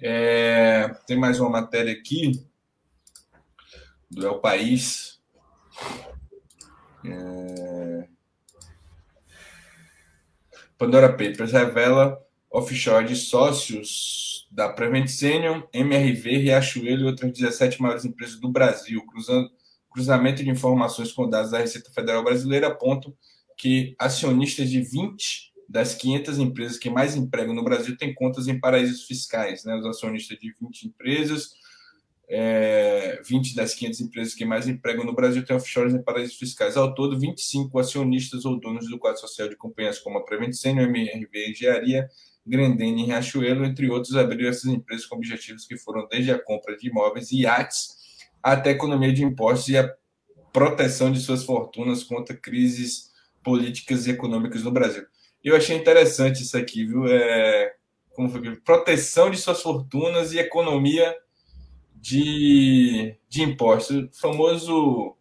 É, 0.00 0.88
tem 1.06 1.16
mais 1.16 1.38
uma 1.38 1.48
matéria 1.48 1.92
aqui 1.92 2.44
do 4.10 4.26
El 4.26 4.40
País. 4.40 5.20
É... 7.04 8.08
Pandora 10.76 11.10
Papers 11.10 11.52
revela 11.52 12.20
offshore 12.50 13.06
de 13.06 13.14
sócios 13.14 14.29
da 14.50 14.68
Prevent 14.68 15.08
Senior, 15.08 15.68
MRV, 15.72 16.38
Riachuelo 16.38 17.02
e 17.02 17.04
outras 17.04 17.32
17 17.32 17.80
maiores 17.80 18.04
empresas 18.04 18.40
do 18.40 18.50
Brasil. 18.50 19.04
Cruzando, 19.06 19.50
cruzamento 19.90 20.42
de 20.42 20.50
informações 20.50 21.12
com 21.12 21.28
dados 21.28 21.50
da 21.50 21.58
Receita 21.58 21.90
Federal 21.92 22.24
Brasileira 22.24 22.68
apontam 22.68 23.14
que 23.56 23.94
acionistas 23.98 24.70
de 24.70 24.80
20 24.80 25.52
das 25.68 25.94
500 25.94 26.38
empresas 26.38 26.78
que 26.78 26.90
mais 26.90 27.14
empregam 27.14 27.54
no 27.54 27.62
Brasil 27.62 27.96
têm 27.96 28.12
contas 28.12 28.48
em 28.48 28.58
paraísos 28.58 29.04
fiscais. 29.04 29.64
Né? 29.64 29.76
Os 29.76 29.86
acionistas 29.86 30.38
de 30.38 30.52
20 30.60 30.88
empresas 30.88 31.50
é, 32.32 33.20
20 33.26 33.56
das 33.56 33.74
500 33.74 34.00
empresas 34.02 34.34
que 34.34 34.44
mais 34.44 34.68
empregam 34.68 35.04
no 35.04 35.12
Brasil 35.12 35.44
têm 35.44 35.56
offshores 35.56 35.92
em 35.92 36.00
paraísos 36.00 36.36
fiscais. 36.36 36.76
Ao 36.76 36.94
todo, 36.94 37.18
25 37.18 37.76
acionistas 37.76 38.44
ou 38.44 38.58
donos 38.58 38.88
do 38.88 39.00
quadro 39.00 39.20
social 39.20 39.48
de 39.48 39.56
companhias 39.56 39.98
como 39.98 40.16
a 40.16 40.24
Prevent 40.24 40.52
Senior, 40.52 40.88
MRV 40.88 41.50
Engenharia, 41.50 42.08
Grendene 42.50 43.04
e 43.04 43.06
Riachuelo, 43.06 43.64
entre 43.64 43.88
outros, 43.88 44.16
abriram 44.16 44.50
essas 44.50 44.66
empresas 44.66 45.06
com 45.06 45.16
objetivos 45.16 45.64
que 45.64 45.78
foram 45.78 46.06
desde 46.10 46.32
a 46.32 46.38
compra 46.38 46.76
de 46.76 46.88
imóveis 46.88 47.30
e 47.30 47.42
iates 47.42 47.96
até 48.42 48.70
a 48.70 48.72
economia 48.72 49.12
de 49.12 49.22
impostos 49.22 49.68
e 49.68 49.78
a 49.78 49.88
proteção 50.52 51.12
de 51.12 51.20
suas 51.20 51.44
fortunas 51.44 52.02
contra 52.02 52.36
crises 52.36 53.10
políticas 53.42 54.06
e 54.06 54.10
econômicas 54.10 54.64
no 54.64 54.72
Brasil. 54.72 55.04
Eu 55.42 55.56
achei 55.56 55.76
interessante 55.76 56.42
isso 56.42 56.56
aqui, 56.56 56.84
viu? 56.84 57.06
É, 57.06 57.72
como 58.10 58.28
foi? 58.28 58.56
Proteção 58.56 59.30
de 59.30 59.38
suas 59.38 59.62
fortunas 59.62 60.32
e 60.32 60.38
economia 60.38 61.14
de, 61.94 63.14
de 63.28 63.42
impostos, 63.42 63.96
o 63.96 64.20
famoso 64.20 65.16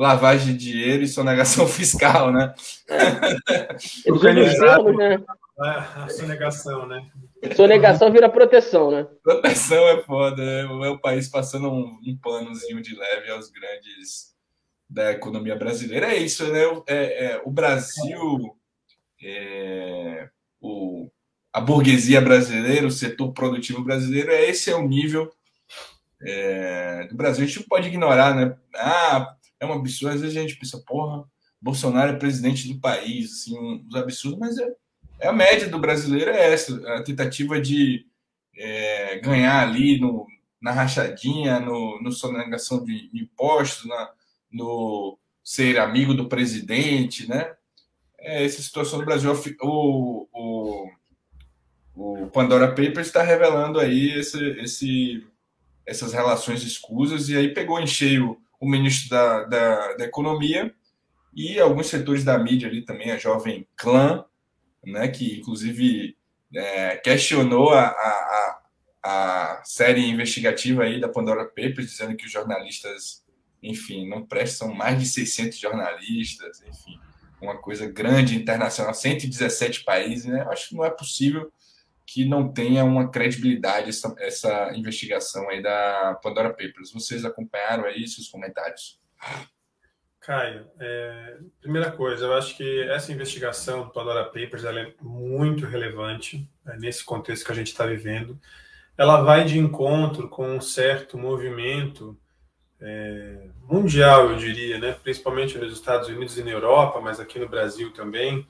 lavagem 0.00 0.56
de 0.56 0.70
dinheiro 0.70 1.02
e 1.02 1.08
sonegação 1.08 1.68
fiscal, 1.68 2.32
né? 2.32 2.54
É. 2.88 3.76
Eles 4.06 4.58
né? 4.96 5.22
É, 5.62 5.68
a 5.68 6.08
sonegação, 6.08 6.86
né? 6.86 7.06
Sonegação 7.54 8.10
vira 8.10 8.30
proteção, 8.30 8.90
né? 8.90 9.06
Proteção 9.22 9.86
é 9.88 10.02
foda, 10.02 10.42
né? 10.42 10.62
é 10.86 10.88
o 10.88 10.98
país 10.98 11.28
passando 11.28 11.70
um, 11.70 11.98
um 12.06 12.16
panozinho 12.16 12.80
de 12.80 12.96
leve 12.96 13.30
aos 13.30 13.50
grandes 13.50 14.34
da 14.88 15.12
economia 15.12 15.54
brasileira. 15.54 16.14
É 16.14 16.16
isso, 16.16 16.50
né? 16.50 16.62
É, 16.86 17.26
é 17.26 17.42
o 17.44 17.50
Brasil, 17.50 18.56
é, 19.22 20.30
o, 20.62 21.10
a 21.52 21.60
burguesia 21.60 22.22
brasileira, 22.22 22.86
o 22.86 22.90
setor 22.90 23.32
produtivo 23.32 23.84
brasileiro, 23.84 24.32
é 24.32 24.48
esse 24.48 24.70
é 24.70 24.74
o 24.74 24.88
nível 24.88 25.30
é, 26.22 27.06
do 27.06 27.14
Brasil. 27.14 27.44
A 27.44 27.46
gente 27.46 27.60
não 27.60 27.68
pode 27.68 27.88
ignorar, 27.88 28.34
né? 28.34 28.56
Ah, 28.76 29.36
é 29.60 29.66
um 29.66 29.72
absurdo. 29.72 30.14
Às 30.14 30.20
vezes 30.22 30.36
a 30.36 30.40
gente 30.40 30.56
pensa, 30.56 30.82
porra, 30.86 31.24
Bolsonaro 31.60 32.12
é 32.12 32.16
presidente 32.16 32.66
do 32.66 32.80
país, 32.80 33.32
assim, 33.32 33.58
uns 33.58 33.94
absurdos, 33.94 34.38
mas 34.38 34.58
é, 34.58 34.68
é 35.20 35.28
a 35.28 35.32
média 35.32 35.68
do 35.68 35.78
brasileiro 35.78 36.30
é 36.30 36.52
essa, 36.52 36.76
a 36.94 37.02
tentativa 37.02 37.60
de 37.60 38.06
é, 38.56 39.18
ganhar 39.18 39.60
ali 39.60 40.00
no, 40.00 40.26
na 40.60 40.72
rachadinha, 40.72 41.60
no, 41.60 42.00
no 42.02 42.10
sonegação 42.10 42.82
de 42.82 43.10
impostos, 43.12 43.86
na, 43.86 44.10
no 44.50 45.18
ser 45.44 45.78
amigo 45.78 46.14
do 46.14 46.28
presidente, 46.28 47.28
né? 47.28 47.54
É 48.18 48.44
essa 48.44 48.60
situação 48.62 48.98
do 48.98 49.04
Brasil. 49.04 49.32
O, 49.62 50.28
o, 50.32 50.90
o 51.94 52.26
Pandora 52.28 52.68
Papers 52.68 53.06
está 53.06 53.22
revelando 53.22 53.80
aí 53.80 54.18
esse, 54.18 54.38
esse 54.60 55.26
essas 55.86 56.12
relações 56.12 56.62
escusas, 56.62 57.28
e 57.28 57.36
aí 57.36 57.52
pegou 57.52 57.80
em 57.80 57.86
cheio 57.86 58.38
o 58.60 58.68
ministro 58.68 59.08
da, 59.08 59.44
da, 59.44 59.92
da 59.94 60.04
Economia 60.04 60.72
e 61.34 61.58
alguns 61.58 61.86
setores 61.86 62.22
da 62.22 62.38
mídia 62.38 62.68
ali 62.68 62.84
também, 62.84 63.10
a 63.10 63.18
Jovem 63.18 63.66
Clã, 63.76 64.24
né, 64.84 65.08
que 65.08 65.38
inclusive 65.38 66.16
é, 66.54 66.96
questionou 66.96 67.70
a, 67.70 67.86
a, 67.86 68.60
a, 69.02 69.62
série 69.64 70.06
investigativa 70.08 70.82
aí 70.82 71.00
da 71.00 71.08
Pandora 71.08 71.44
Papers, 71.44 71.90
dizendo 71.90 72.16
que 72.16 72.26
os 72.26 72.32
jornalistas, 72.32 73.24
enfim, 73.62 74.08
não 74.08 74.26
prestam 74.26 74.74
mais 74.74 74.98
de 74.98 75.06
600 75.06 75.58
jornalistas, 75.58 76.62
enfim, 76.62 76.98
uma 77.40 77.56
coisa 77.56 77.86
grande, 77.90 78.36
internacional, 78.36 78.92
117 78.92 79.84
países, 79.84 80.26
né? 80.26 80.46
Acho 80.50 80.70
que 80.70 80.74
não 80.74 80.84
é 80.84 80.90
possível 80.90 81.50
que 82.12 82.24
não 82.24 82.52
tenha 82.52 82.84
uma 82.84 83.08
credibilidade 83.08 83.90
essa, 83.90 84.12
essa 84.18 84.72
investigação 84.74 85.48
aí 85.48 85.62
da 85.62 86.18
Pandora 86.20 86.50
Papers. 86.50 86.92
Vocês 86.92 87.24
acompanharam 87.24 87.84
aí 87.84 88.06
seus 88.08 88.26
comentários? 88.26 89.00
Caio, 90.18 90.66
é, 90.80 91.38
primeira 91.60 91.92
coisa, 91.92 92.26
eu 92.26 92.34
acho 92.34 92.56
que 92.56 92.82
essa 92.88 93.12
investigação 93.12 93.84
do 93.84 93.92
Pandora 93.92 94.24
Papers 94.24 94.64
é 94.64 94.92
muito 95.00 95.66
relevante 95.66 96.50
é, 96.66 96.76
nesse 96.78 97.04
contexto 97.04 97.46
que 97.46 97.52
a 97.52 97.54
gente 97.54 97.68
está 97.68 97.86
vivendo. 97.86 98.36
Ela 98.98 99.22
vai 99.22 99.44
de 99.44 99.56
encontro 99.56 100.28
com 100.28 100.56
um 100.56 100.60
certo 100.60 101.16
movimento 101.16 102.18
é, 102.80 103.50
mundial, 103.62 104.30
eu 104.30 104.36
diria, 104.36 104.80
né? 104.80 104.96
principalmente 105.00 105.56
nos 105.56 105.72
Estados 105.72 106.08
Unidos 106.08 106.36
e 106.36 106.42
na 106.42 106.50
Europa, 106.50 107.00
mas 107.00 107.20
aqui 107.20 107.38
no 107.38 107.48
Brasil 107.48 107.92
também, 107.92 108.44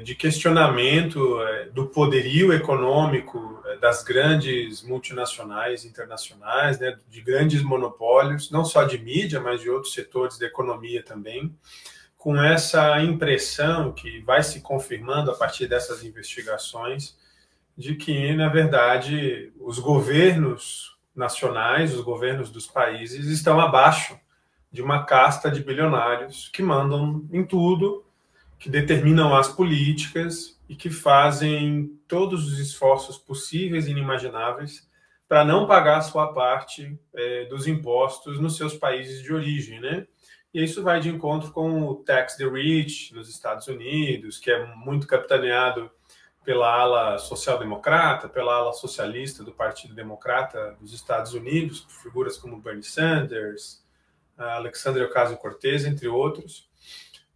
de 0.00 0.14
questionamento 0.14 1.40
é, 1.42 1.64
do 1.66 1.86
poderio 1.86 2.52
econômico 2.52 3.60
é, 3.66 3.76
das 3.78 4.04
grandes 4.04 4.82
multinacionais 4.82 5.84
internacionais, 5.84 6.78
né, 6.78 6.96
de 7.08 7.20
grandes 7.20 7.62
monopólios, 7.62 8.50
não 8.50 8.64
só 8.64 8.84
de 8.84 8.96
mídia, 8.96 9.40
mas 9.40 9.60
de 9.60 9.68
outros 9.68 9.92
setores 9.92 10.38
da 10.38 10.46
economia 10.46 11.02
também, 11.02 11.56
com 12.16 12.40
essa 12.40 13.02
impressão 13.02 13.92
que 13.92 14.20
vai 14.20 14.44
se 14.44 14.60
confirmando 14.60 15.32
a 15.32 15.34
partir 15.34 15.66
dessas 15.66 16.04
investigações 16.04 17.18
de 17.76 17.96
que, 17.96 18.32
na 18.34 18.48
verdade, 18.48 19.52
os 19.58 19.80
governos 19.80 20.96
nacionais, 21.14 21.92
os 21.92 22.02
governos 22.02 22.50
dos 22.50 22.66
países 22.66 23.26
estão 23.26 23.60
abaixo 23.60 24.16
de 24.70 24.80
uma 24.80 25.04
casta 25.04 25.50
de 25.50 25.62
bilionários 25.62 26.48
que 26.52 26.62
mandam 26.62 27.26
em 27.32 27.44
tudo, 27.44 28.04
que 28.62 28.70
determinam 28.70 29.34
as 29.34 29.48
políticas 29.48 30.56
e 30.68 30.76
que 30.76 30.88
fazem 30.88 31.98
todos 32.06 32.46
os 32.46 32.60
esforços 32.60 33.18
possíveis 33.18 33.88
e 33.88 33.90
inimagináveis 33.90 34.88
para 35.28 35.44
não 35.44 35.66
pagar 35.66 35.98
a 35.98 36.02
sua 36.02 36.32
parte 36.32 36.96
é, 37.12 37.44
dos 37.46 37.66
impostos 37.66 38.38
nos 38.38 38.56
seus 38.56 38.76
países 38.76 39.20
de 39.20 39.32
origem, 39.32 39.80
né? 39.80 40.06
E 40.54 40.62
isso 40.62 40.80
vai 40.80 41.00
de 41.00 41.08
encontro 41.08 41.50
com 41.50 41.82
o 41.82 41.96
tax 41.96 42.36
the 42.36 42.44
rich 42.44 43.12
nos 43.12 43.28
Estados 43.28 43.66
Unidos, 43.66 44.38
que 44.38 44.52
é 44.52 44.64
muito 44.76 45.08
capitaneado 45.08 45.90
pela 46.44 46.72
ala 46.72 47.18
social-democrata, 47.18 48.28
pela 48.28 48.54
ala 48.54 48.72
socialista 48.72 49.42
do 49.42 49.50
Partido 49.50 49.92
Democrata 49.92 50.76
dos 50.80 50.92
Estados 50.92 51.34
Unidos, 51.34 51.80
por 51.80 51.94
figuras 51.94 52.36
como 52.38 52.60
Bernie 52.60 52.84
Sanders, 52.84 53.84
Alexandre 54.38 55.02
Ocasio-Cortez, 55.02 55.84
entre 55.84 56.06
outros. 56.06 56.70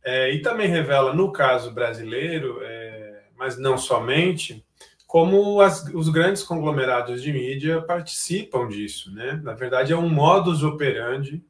É, 0.08 0.32
e 0.32 0.40
também 0.40 0.68
revela, 0.68 1.12
no 1.12 1.32
caso 1.32 1.72
brasileiro, 1.72 2.60
é, 2.62 3.24
mas 3.36 3.58
não 3.58 3.76
somente, 3.76 4.64
como 5.04 5.60
as, 5.60 5.84
os 5.92 6.08
grandes 6.08 6.44
conglomerados 6.44 7.20
de 7.20 7.32
mídia 7.32 7.82
participam 7.82 8.68
disso. 8.68 9.12
Né? 9.12 9.40
Na 9.42 9.52
verdade, 9.52 9.92
é 9.92 9.96
um 9.96 10.08
modus 10.08 10.62
operandi 10.62 11.44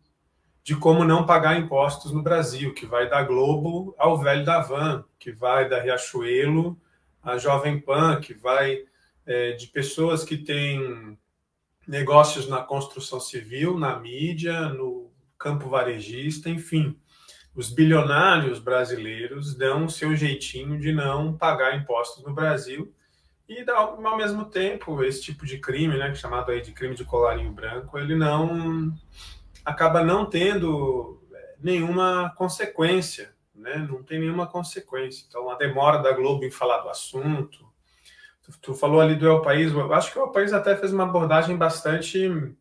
de 0.64 0.74
como 0.74 1.04
não 1.04 1.26
pagar 1.26 1.60
impostos 1.60 2.12
no 2.12 2.22
Brasil, 2.22 2.72
que 2.72 2.86
vai 2.86 3.10
da 3.10 3.22
Globo 3.22 3.94
ao 3.98 4.16
velho 4.18 4.42
da 4.42 4.60
Van, 4.60 5.04
que 5.18 5.30
vai 5.30 5.68
da 5.68 5.78
Riachuelo 5.78 6.80
à 7.22 7.36
Jovem 7.36 7.78
Pan, 7.78 8.20
que 8.22 8.32
vai 8.32 8.78
é, 9.26 9.52
de 9.52 9.66
pessoas 9.66 10.24
que 10.24 10.38
têm 10.38 11.18
negócios 11.86 12.48
na 12.48 12.62
construção 12.62 13.20
civil, 13.20 13.78
na 13.78 13.98
mídia, 13.98 14.70
no 14.70 15.10
campo 15.38 15.68
varejista, 15.68 16.48
enfim. 16.48 16.98
Os 17.56 17.70
bilionários 17.70 18.58
brasileiros 18.58 19.54
dão 19.54 19.86
o 19.86 19.90
seu 19.90 20.14
jeitinho 20.14 20.78
de 20.78 20.92
não 20.92 21.34
pagar 21.34 21.74
impostos 21.74 22.22
no 22.22 22.34
Brasil 22.34 22.92
e, 23.48 23.64
ao 23.70 24.16
mesmo 24.16 24.44
tempo, 24.44 25.02
esse 25.02 25.22
tipo 25.22 25.46
de 25.46 25.58
crime, 25.58 25.96
né, 25.96 26.14
chamado 26.14 26.50
aí 26.50 26.60
de 26.60 26.72
crime 26.72 26.94
de 26.94 27.04
colarinho 27.04 27.50
branco, 27.52 27.98
ele 27.98 28.14
não 28.14 28.92
acaba 29.64 30.04
não 30.04 30.26
tendo 30.26 31.22
é, 31.32 31.54
nenhuma 31.58 32.34
consequência, 32.36 33.34
né? 33.54 33.78
Não 33.88 34.02
tem 34.02 34.20
nenhuma 34.20 34.46
consequência. 34.46 35.24
Então, 35.26 35.48
a 35.48 35.56
demora 35.56 36.02
da 36.02 36.12
Globo 36.12 36.44
em 36.44 36.50
falar 36.50 36.82
do 36.82 36.90
assunto. 36.90 37.64
Tu, 38.42 38.52
tu 38.60 38.74
falou 38.74 39.00
ali 39.00 39.14
do 39.14 39.26
El 39.26 39.40
País, 39.42 39.72
eu 39.72 39.94
acho 39.94 40.12
que 40.12 40.18
o 40.18 40.22
El 40.22 40.30
País 40.30 40.52
até 40.52 40.76
fez 40.76 40.92
uma 40.92 41.04
abordagem 41.04 41.56
bastante 41.56 42.54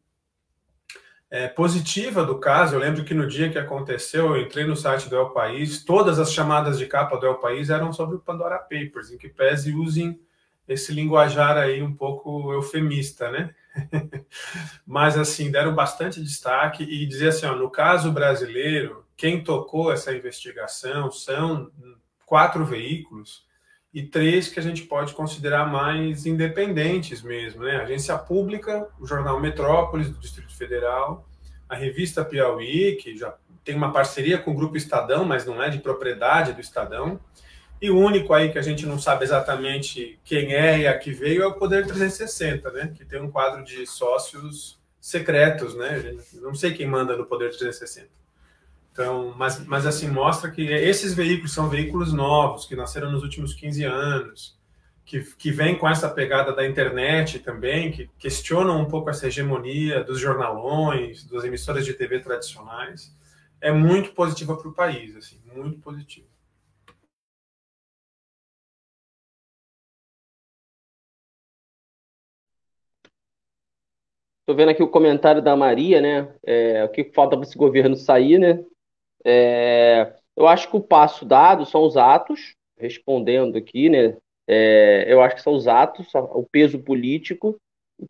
é, 1.36 1.49
positiva 1.49 2.23
do 2.23 2.39
caso. 2.39 2.75
Eu 2.75 2.79
lembro 2.79 3.03
que 3.03 3.13
no 3.13 3.27
dia 3.27 3.49
que 3.49 3.57
aconteceu, 3.57 4.27
eu 4.27 4.41
entrei 4.41 4.63
no 4.63 4.73
site 4.73 5.09
do 5.09 5.17
El 5.17 5.31
País, 5.31 5.83
todas 5.83 6.17
as 6.17 6.31
chamadas 6.31 6.77
de 6.77 6.86
capa 6.86 7.17
do 7.17 7.25
El 7.25 7.36
País 7.36 7.69
eram 7.69 7.91
sobre 7.91 8.15
o 8.15 8.19
Pandora 8.19 8.57
Papers, 8.57 9.11
em 9.11 9.17
que 9.17 9.27
pese 9.27 9.73
usem 9.73 10.17
esse 10.65 10.93
linguajar 10.93 11.57
aí 11.57 11.83
um 11.83 11.93
pouco 11.93 12.53
eufemista, 12.53 13.29
né? 13.29 13.53
Mas, 14.88 15.17
assim, 15.17 15.51
deram 15.51 15.75
bastante 15.75 16.23
destaque 16.23 16.83
e 16.83 17.05
dizer 17.05 17.27
assim, 17.27 17.45
ó, 17.47 17.53
no 17.53 17.69
caso 17.69 18.13
brasileiro, 18.13 19.05
quem 19.17 19.43
tocou 19.43 19.91
essa 19.91 20.15
investigação 20.15 21.11
são 21.11 21.69
quatro 22.25 22.63
veículos 22.63 23.44
e 23.95 24.03
três 24.03 24.49
que 24.49 24.59
a 24.59 24.61
gente 24.61 24.83
pode 24.83 25.13
considerar 25.13 25.71
mais 25.71 26.25
independentes 26.25 27.21
mesmo, 27.21 27.63
né? 27.63 27.77
A 27.77 27.83
agência 27.83 28.17
pública, 28.17 28.89
o 28.99 29.07
jornal 29.07 29.39
Metrópolis 29.39 30.09
do 30.09 30.19
Distrito 30.19 30.53
Federal, 30.53 31.25
a 31.69 31.77
revista 31.77 32.25
Piauí, 32.25 32.97
que 32.97 33.17
já 33.17 33.33
tem 33.63 33.73
uma 33.73 33.93
parceria 33.93 34.37
com 34.37 34.51
o 34.51 34.53
Grupo 34.53 34.75
Estadão, 34.75 35.23
mas 35.23 35.45
não 35.45 35.63
é 35.63 35.69
de 35.69 35.77
propriedade 35.77 36.51
do 36.51 36.59
Estadão, 36.59 37.17
e 37.81 37.89
o 37.89 37.97
único 37.97 38.33
aí 38.33 38.51
que 38.51 38.59
a 38.59 38.61
gente 38.61 38.85
não 38.85 38.99
sabe 38.99 39.23
exatamente 39.23 40.19
quem 40.25 40.53
é 40.53 40.79
e 40.79 40.87
a 40.87 40.99
que 40.99 41.11
veio 41.11 41.43
é 41.43 41.47
o 41.47 41.53
Poder 41.53 41.87
360, 41.87 42.69
né? 42.71 42.93
Que 42.93 43.05
tem 43.05 43.21
um 43.21 43.31
quadro 43.31 43.63
de 43.63 43.87
sócios 43.87 44.77
secretos, 44.99 45.73
né? 45.73 46.17
Não 46.41 46.53
sei 46.53 46.73
quem 46.73 46.85
manda 46.85 47.15
no 47.15 47.25
Poder 47.25 47.47
360. 47.51 48.09
Então, 48.95 49.33
mas, 49.37 49.59
mas 49.65 49.85
assim, 49.85 50.07
mostra 50.07 50.49
que 50.49 50.61
esses 50.61 51.13
veículos 51.13 51.51
são 51.51 51.67
veículos 51.67 52.13
novos, 52.13 52.65
que 52.65 52.77
nasceram 52.77 53.11
nos 53.11 53.23
últimos 53.23 53.53
15 53.53 53.83
anos, 53.83 54.57
que, 55.03 55.21
que 55.35 55.51
vêm 55.51 55.77
com 55.77 55.85
essa 55.85 56.09
pegada 56.09 56.55
da 56.55 56.65
internet 56.65 57.39
também, 57.39 57.91
que 57.91 58.09
questionam 58.17 58.79
um 58.79 58.85
pouco 58.85 59.09
essa 59.09 59.27
hegemonia 59.27 60.01
dos 60.01 60.17
jornalões, 60.17 61.25
das 61.25 61.43
emissoras 61.43 61.85
de 61.85 61.93
TV 61.93 62.21
tradicionais. 62.21 63.13
É 63.59 63.69
muito 63.69 64.13
positiva 64.13 64.55
para 64.55 64.69
o 64.69 64.73
país, 64.73 65.13
assim, 65.17 65.41
muito 65.53 65.81
positiva. 65.81 66.27
Estou 74.39 74.55
vendo 74.55 74.69
aqui 74.69 74.81
o 74.81 74.87
comentário 74.87 75.41
da 75.41 75.53
Maria, 75.53 75.99
né? 75.99 76.33
É, 76.45 76.85
o 76.85 76.89
que 76.89 77.11
falta 77.13 77.35
para 77.35 77.45
esse 77.45 77.57
governo 77.57 77.97
sair, 77.97 78.39
né? 78.39 78.63
É, 79.26 80.13
eu 80.36 80.47
acho 80.47 80.69
que 80.69 80.78
o 80.78 80.82
passo 80.82 81.26
dado 81.26 81.65
são 81.65 81.84
os 81.84 81.97
atos, 81.97 82.55
respondendo 82.78 83.57
aqui, 83.57 83.89
né? 83.89 84.17
É, 84.47 85.05
eu 85.07 85.21
acho 85.21 85.36
que 85.36 85.41
são 85.41 85.53
os 85.53 85.67
atos, 85.67 86.07
o 86.13 86.45
peso 86.51 86.80
político, 86.80 87.57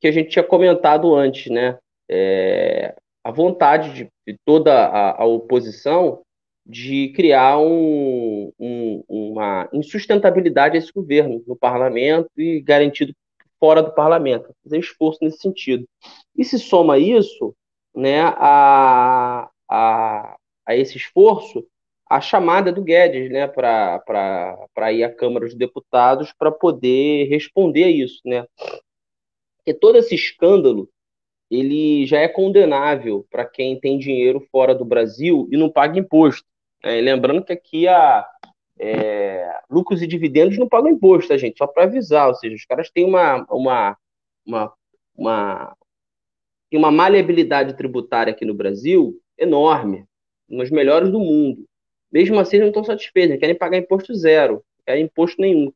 que 0.02 0.08
a 0.08 0.12
gente 0.12 0.30
tinha 0.30 0.44
comentado 0.44 1.16
antes, 1.16 1.52
né? 1.52 1.78
É, 2.10 2.96
a 3.24 3.32
vontade 3.32 3.94
de, 3.94 4.10
de 4.28 4.38
toda 4.46 4.74
a, 4.74 5.22
a, 5.24 5.26
oposição 5.26 6.22
de 6.66 7.10
criar 7.16 7.58
um, 7.60 8.52
um, 8.60 9.04
uma 9.08 9.70
insustentabilidade 9.72 10.76
a 10.76 10.80
esse 10.80 10.92
governo 10.92 11.44
no 11.48 11.56
parlamento 11.56 12.30
e 12.38 12.60
garantido 12.62 13.14
fora 13.60 13.82
do 13.82 13.94
parlamento, 13.94 14.54
fazer 14.64 14.80
esforço 14.80 15.20
nesse 15.22 15.40
sentido. 15.40 15.88
E 16.36 16.44
se 16.44 16.60
soma 16.60 17.00
isso 17.00 17.56
né, 17.96 18.22
a, 18.22 19.50
a, 19.70 20.36
a 20.66 20.76
esse 20.76 20.98
esforço 20.98 21.66
a 22.08 22.22
chamada 22.22 22.72
do 22.72 22.84
Guedes 22.84 23.32
né, 23.32 23.48
para 23.48 24.92
ir 24.92 25.04
à 25.04 25.14
Câmara 25.14 25.46
dos 25.46 25.56
Deputados 25.56 26.32
para 26.34 26.52
poder 26.52 27.28
responder 27.28 27.86
a 27.86 27.90
isso. 27.90 28.22
Né? 28.24 28.46
Porque 29.58 29.74
todo 29.74 29.98
esse 29.98 30.14
escândalo 30.14 30.90
ele 31.50 32.06
já 32.06 32.20
é 32.20 32.28
condenável 32.28 33.26
para 33.30 33.46
quem 33.46 33.80
tem 33.80 33.98
dinheiro 33.98 34.40
fora 34.52 34.74
do 34.74 34.86
Brasil 34.86 35.48
e 35.52 35.58
não 35.58 35.70
paga 35.70 36.00
imposto. 36.00 36.46
É, 36.84 37.02
lembrando 37.02 37.44
que 37.44 37.54
aqui 37.54 37.88
a, 37.88 38.28
é, 38.80 39.60
lucros 39.70 40.02
e 40.02 40.08
dividendos 40.08 40.58
não 40.58 40.68
pagam 40.68 40.92
imposto, 40.92 41.30
tá, 41.30 41.38
gente? 41.38 41.58
Só 41.58 41.68
para 41.68 41.84
avisar, 41.84 42.28
ou 42.28 42.36
seja, 42.36 42.56
os 42.56 42.66
caras 42.66 42.90
têm 42.90 43.06
uma, 43.06 43.46
uma, 43.50 43.98
uma, 44.46 44.74
uma, 45.16 45.78
uma 46.74 46.92
maleabilidade 46.92 47.76
tributária 47.76 48.32
aqui 48.34 48.46
no 48.46 48.54
Brasil 48.54 49.20
enorme, 49.38 50.06
nos 50.50 50.70
melhores 50.70 51.12
do 51.12 51.20
mundo. 51.20 51.66
Mesmo 52.12 52.40
assim, 52.40 52.60
não 52.60 52.68
estão 52.68 52.84
satisfeitos, 52.84 53.40
querem 53.40 53.56
pagar 53.56 53.78
imposto 53.78 54.14
zero, 54.14 54.64
querem 54.86 55.06
imposto 55.06 55.42
nenhum. 55.42 55.72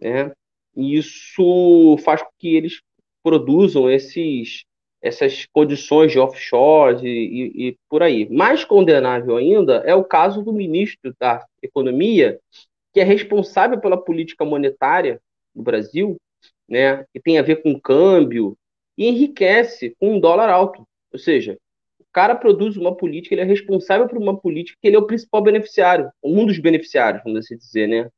Né? 0.00 0.32
E 0.76 0.96
isso 0.96 1.96
faz 2.04 2.22
com 2.22 2.30
que 2.38 2.56
eles 2.56 2.80
produzam 3.22 3.90
esses 3.90 4.64
essas 5.00 5.46
condições 5.46 6.10
de 6.10 6.18
offshore 6.18 7.06
e, 7.06 7.08
e, 7.08 7.68
e, 7.68 7.76
por 7.88 8.02
aí. 8.02 8.28
Mais 8.28 8.64
condenável 8.64 9.36
ainda 9.36 9.76
é 9.86 9.94
o 9.94 10.04
caso 10.04 10.42
do 10.42 10.52
ministro 10.52 11.14
da 11.18 11.46
Economia, 11.62 12.40
que 12.92 13.00
é 13.00 13.04
responsável 13.04 13.80
pela 13.80 13.96
política 13.96 14.44
monetária 14.44 15.20
do 15.54 15.62
Brasil, 15.62 16.16
né, 16.68 17.04
que 17.12 17.20
tem 17.20 17.38
a 17.38 17.42
ver 17.42 17.62
com 17.62 17.78
câmbio, 17.78 18.56
e 18.96 19.06
enriquece 19.06 19.94
com 20.00 20.16
um 20.16 20.20
dólar 20.20 20.48
alto. 20.48 20.84
Ou 21.12 21.18
seja, 21.18 21.56
cara 22.12 22.34
produz 22.34 22.76
uma 22.76 22.96
política, 22.96 23.34
ele 23.34 23.42
é 23.42 23.44
responsável 23.44 24.08
por 24.08 24.18
uma 24.18 24.38
política 24.38 24.78
ele 24.82 24.96
é 24.96 24.98
o 24.98 25.06
principal 25.06 25.42
beneficiário, 25.42 26.10
um 26.22 26.46
dos 26.46 26.58
beneficiários, 26.58 27.22
vamos 27.24 27.40
assim 27.40 27.56
dizer, 27.56 27.86
né? 27.86 28.08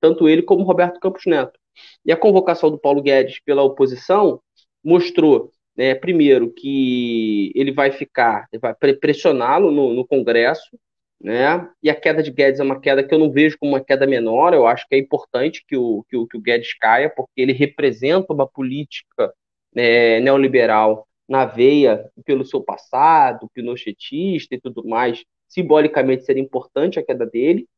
Tanto 0.00 0.28
ele 0.28 0.42
como 0.42 0.64
Roberto 0.64 1.00
Campos 1.00 1.24
Neto. 1.26 1.58
E 2.04 2.12
a 2.12 2.16
convocação 2.16 2.70
do 2.70 2.78
Paulo 2.78 3.02
Guedes 3.02 3.40
pela 3.40 3.62
oposição 3.62 4.40
mostrou 4.82 5.52
né, 5.78 5.94
primeiro, 5.94 6.52
que 6.52 7.52
ele 7.54 7.70
vai 7.70 7.92
ficar, 7.92 8.48
vai 8.60 8.74
pressioná-lo 8.74 9.70
no, 9.70 9.94
no, 9.94 10.04
Congresso, 10.04 10.76
né, 11.20 11.68
e 11.80 11.88
a 11.88 11.94
queda 11.94 12.20
de 12.20 12.32
Guedes 12.32 12.58
é 12.58 12.64
uma 12.64 12.80
queda 12.80 13.04
que 13.04 13.14
eu 13.14 13.18
não 13.18 13.30
vejo 13.30 13.56
como 13.60 13.72
uma 13.72 13.84
queda 13.84 14.04
menor, 14.04 14.52
eu 14.52 14.66
acho 14.66 14.86
que 14.88 14.96
é 14.96 14.98
importante 14.98 15.64
que 15.64 15.76
o, 15.76 16.04
que 16.08 16.16
o, 16.16 16.26
que 16.26 16.36
o 16.36 16.40
Guedes 16.40 16.74
caia, 16.74 17.08
porque 17.08 17.40
ele 17.40 17.52
representa 17.52 18.32
uma 18.32 18.46
política 18.46 19.32
né, 19.72 20.18
neoliberal 20.18 21.06
na 21.28 21.44
veia 21.44 22.10
pelo 22.24 22.44
seu 22.44 22.62
passado, 22.62 23.50
pinochetista 23.52 24.54
e 24.54 24.60
tudo 24.60 24.86
mais, 24.86 25.24
simbolicamente 25.48 26.24
seria 26.24 26.42
importante 26.42 26.98
a 26.98 27.04
queda 27.04 27.26
dele. 27.26 27.68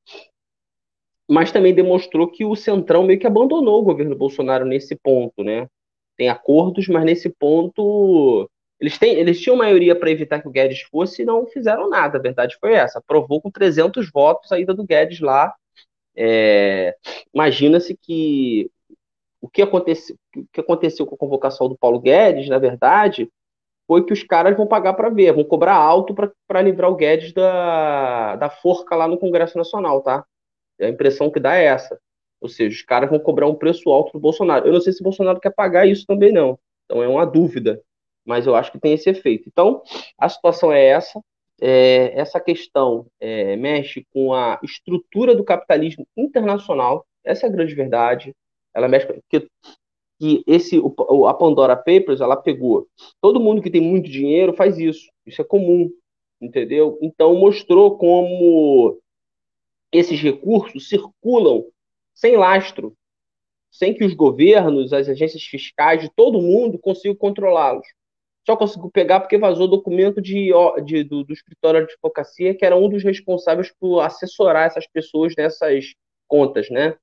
mas 1.29 1.53
também 1.53 1.75
demonstrou 1.75 2.29
que 2.29 2.45
o 2.45 2.57
Centrão 2.57 3.05
meio 3.05 3.19
que 3.19 3.27
abandonou 3.27 3.81
o 3.81 3.85
governo 3.85 4.17
Bolsonaro 4.17 4.65
nesse 4.65 4.97
ponto, 4.97 5.45
né? 5.45 5.69
Tem 6.17 6.29
acordos, 6.29 6.89
mas 6.89 7.05
nesse 7.05 7.29
ponto 7.31 8.51
eles, 8.81 8.99
têm, 8.99 9.15
eles 9.15 9.41
tinham 9.41 9.57
maioria 9.57 9.95
para 9.95 10.11
evitar 10.11 10.41
que 10.41 10.49
o 10.49 10.51
Guedes 10.51 10.83
fosse 10.83 11.23
e 11.23 11.25
não 11.25 11.47
fizeram 11.47 11.89
nada. 11.89 12.19
A 12.19 12.21
verdade 12.23 12.57
foi 12.61 12.73
essa. 12.75 12.99
Aprovou 12.99 13.41
com 13.41 13.51
300 13.51 14.11
votos 14.11 14.51
a 14.53 14.59
ida 14.59 14.75
do 14.75 14.85
Guedes 14.85 15.21
lá. 15.21 15.55
É, 16.17 16.97
Imagina-se 17.35 17.97
que 17.97 18.71
o 19.41 19.49
que, 19.49 19.63
aconteceu, 19.63 20.17
o 20.37 20.45
que 20.53 20.61
aconteceu 20.61 21.07
com 21.07 21.15
a 21.15 21.19
convocação 21.19 21.69
do 21.69 21.77
Paulo 21.79 22.01
Guedes, 22.01 22.49
na 22.49 22.59
verdade, 22.59 23.31
foi 23.91 24.05
que 24.05 24.13
os 24.13 24.23
caras 24.23 24.57
vão 24.57 24.69
pagar 24.69 24.95
para 24.95 25.09
ver, 25.09 25.33
vão 25.33 25.43
cobrar 25.43 25.75
alto 25.75 26.15
para 26.47 26.63
livrar 26.63 26.89
o 26.89 26.95
Guedes 26.95 27.33
da, 27.33 28.37
da 28.37 28.49
forca 28.49 28.95
lá 28.95 29.09
no 29.09 29.19
Congresso 29.19 29.59
Nacional, 29.59 30.01
tá? 30.01 30.25
A 30.81 30.87
impressão 30.87 31.29
que 31.29 31.41
dá 31.41 31.57
é 31.57 31.65
essa. 31.65 32.01
Ou 32.41 32.49
seja, 32.49 32.73
os 32.73 32.83
caras 32.83 33.11
vão 33.11 33.19
cobrar 33.19 33.49
um 33.49 33.55
preço 33.57 33.91
alto 33.91 34.13
do 34.13 34.21
Bolsonaro. 34.21 34.65
Eu 34.65 34.73
não 34.73 34.81
sei 34.81 34.93
se 34.93 35.01
o 35.01 35.03
Bolsonaro 35.03 35.41
quer 35.41 35.51
pagar 35.51 35.89
isso 35.89 36.07
também, 36.07 36.31
não. 36.31 36.57
Então 36.85 37.03
é 37.03 37.09
uma 37.09 37.27
dúvida. 37.27 37.83
Mas 38.25 38.47
eu 38.47 38.55
acho 38.55 38.71
que 38.71 38.79
tem 38.79 38.93
esse 38.93 39.11
efeito. 39.11 39.49
Então, 39.49 39.83
a 40.17 40.29
situação 40.29 40.71
é 40.71 40.85
essa. 40.85 41.21
É, 41.61 42.13
essa 42.17 42.39
questão 42.39 43.09
é, 43.19 43.57
mexe 43.57 44.07
com 44.13 44.33
a 44.33 44.61
estrutura 44.63 45.35
do 45.35 45.43
capitalismo 45.43 46.07
internacional. 46.17 47.05
Essa 47.25 47.47
é 47.47 47.49
a 47.49 47.53
grande 47.53 47.75
verdade. 47.75 48.37
Ela 48.73 48.87
mexe 48.87 49.09
que, 49.29 49.49
que 50.21 50.45
esse 50.47 50.79
a 51.27 51.33
Pandora 51.33 51.75
Papers 51.75 52.21
ela 52.21 52.37
pegou. 52.37 52.87
Todo 53.23 53.41
mundo 53.41 53.63
que 53.63 53.71
tem 53.71 53.81
muito 53.81 54.11
dinheiro 54.11 54.53
faz 54.53 54.79
isso. 54.79 55.11
Isso 55.25 55.41
é 55.41 55.45
comum, 55.45 55.91
entendeu? 56.39 56.99
Então 57.01 57.35
mostrou 57.35 57.97
como 57.97 59.01
esses 59.91 60.21
recursos 60.21 60.91
circulam 60.91 61.65
sem 62.13 62.37
lastro, 62.37 62.95
sem 63.71 63.95
que 63.95 64.05
os 64.05 64.13
governos, 64.13 64.93
as 64.93 65.09
agências 65.09 65.43
fiscais 65.43 66.03
de 66.03 66.11
todo 66.15 66.43
mundo 66.43 66.79
consigam 66.79 67.17
controlá-los. 67.17 67.87
Só 68.45 68.55
conseguiu 68.57 68.91
pegar 68.91 69.21
porque 69.21 69.39
vazou 69.39 69.67
documento 69.67 70.21
de, 70.21 70.51
de 70.85 71.03
do, 71.03 71.25
do, 71.25 71.33
escritório 71.33 71.87
de 71.87 71.95
advocacia, 71.95 72.55
que 72.55 72.65
era 72.65 72.77
um 72.77 72.91
dos 72.91 73.03
responsáveis 73.03 73.73
por 73.81 74.01
assessorar 74.01 74.67
essas 74.67 74.87
pessoas 74.87 75.33
nessas 75.35 75.95
contas, 76.29 76.69
né? 76.69 76.95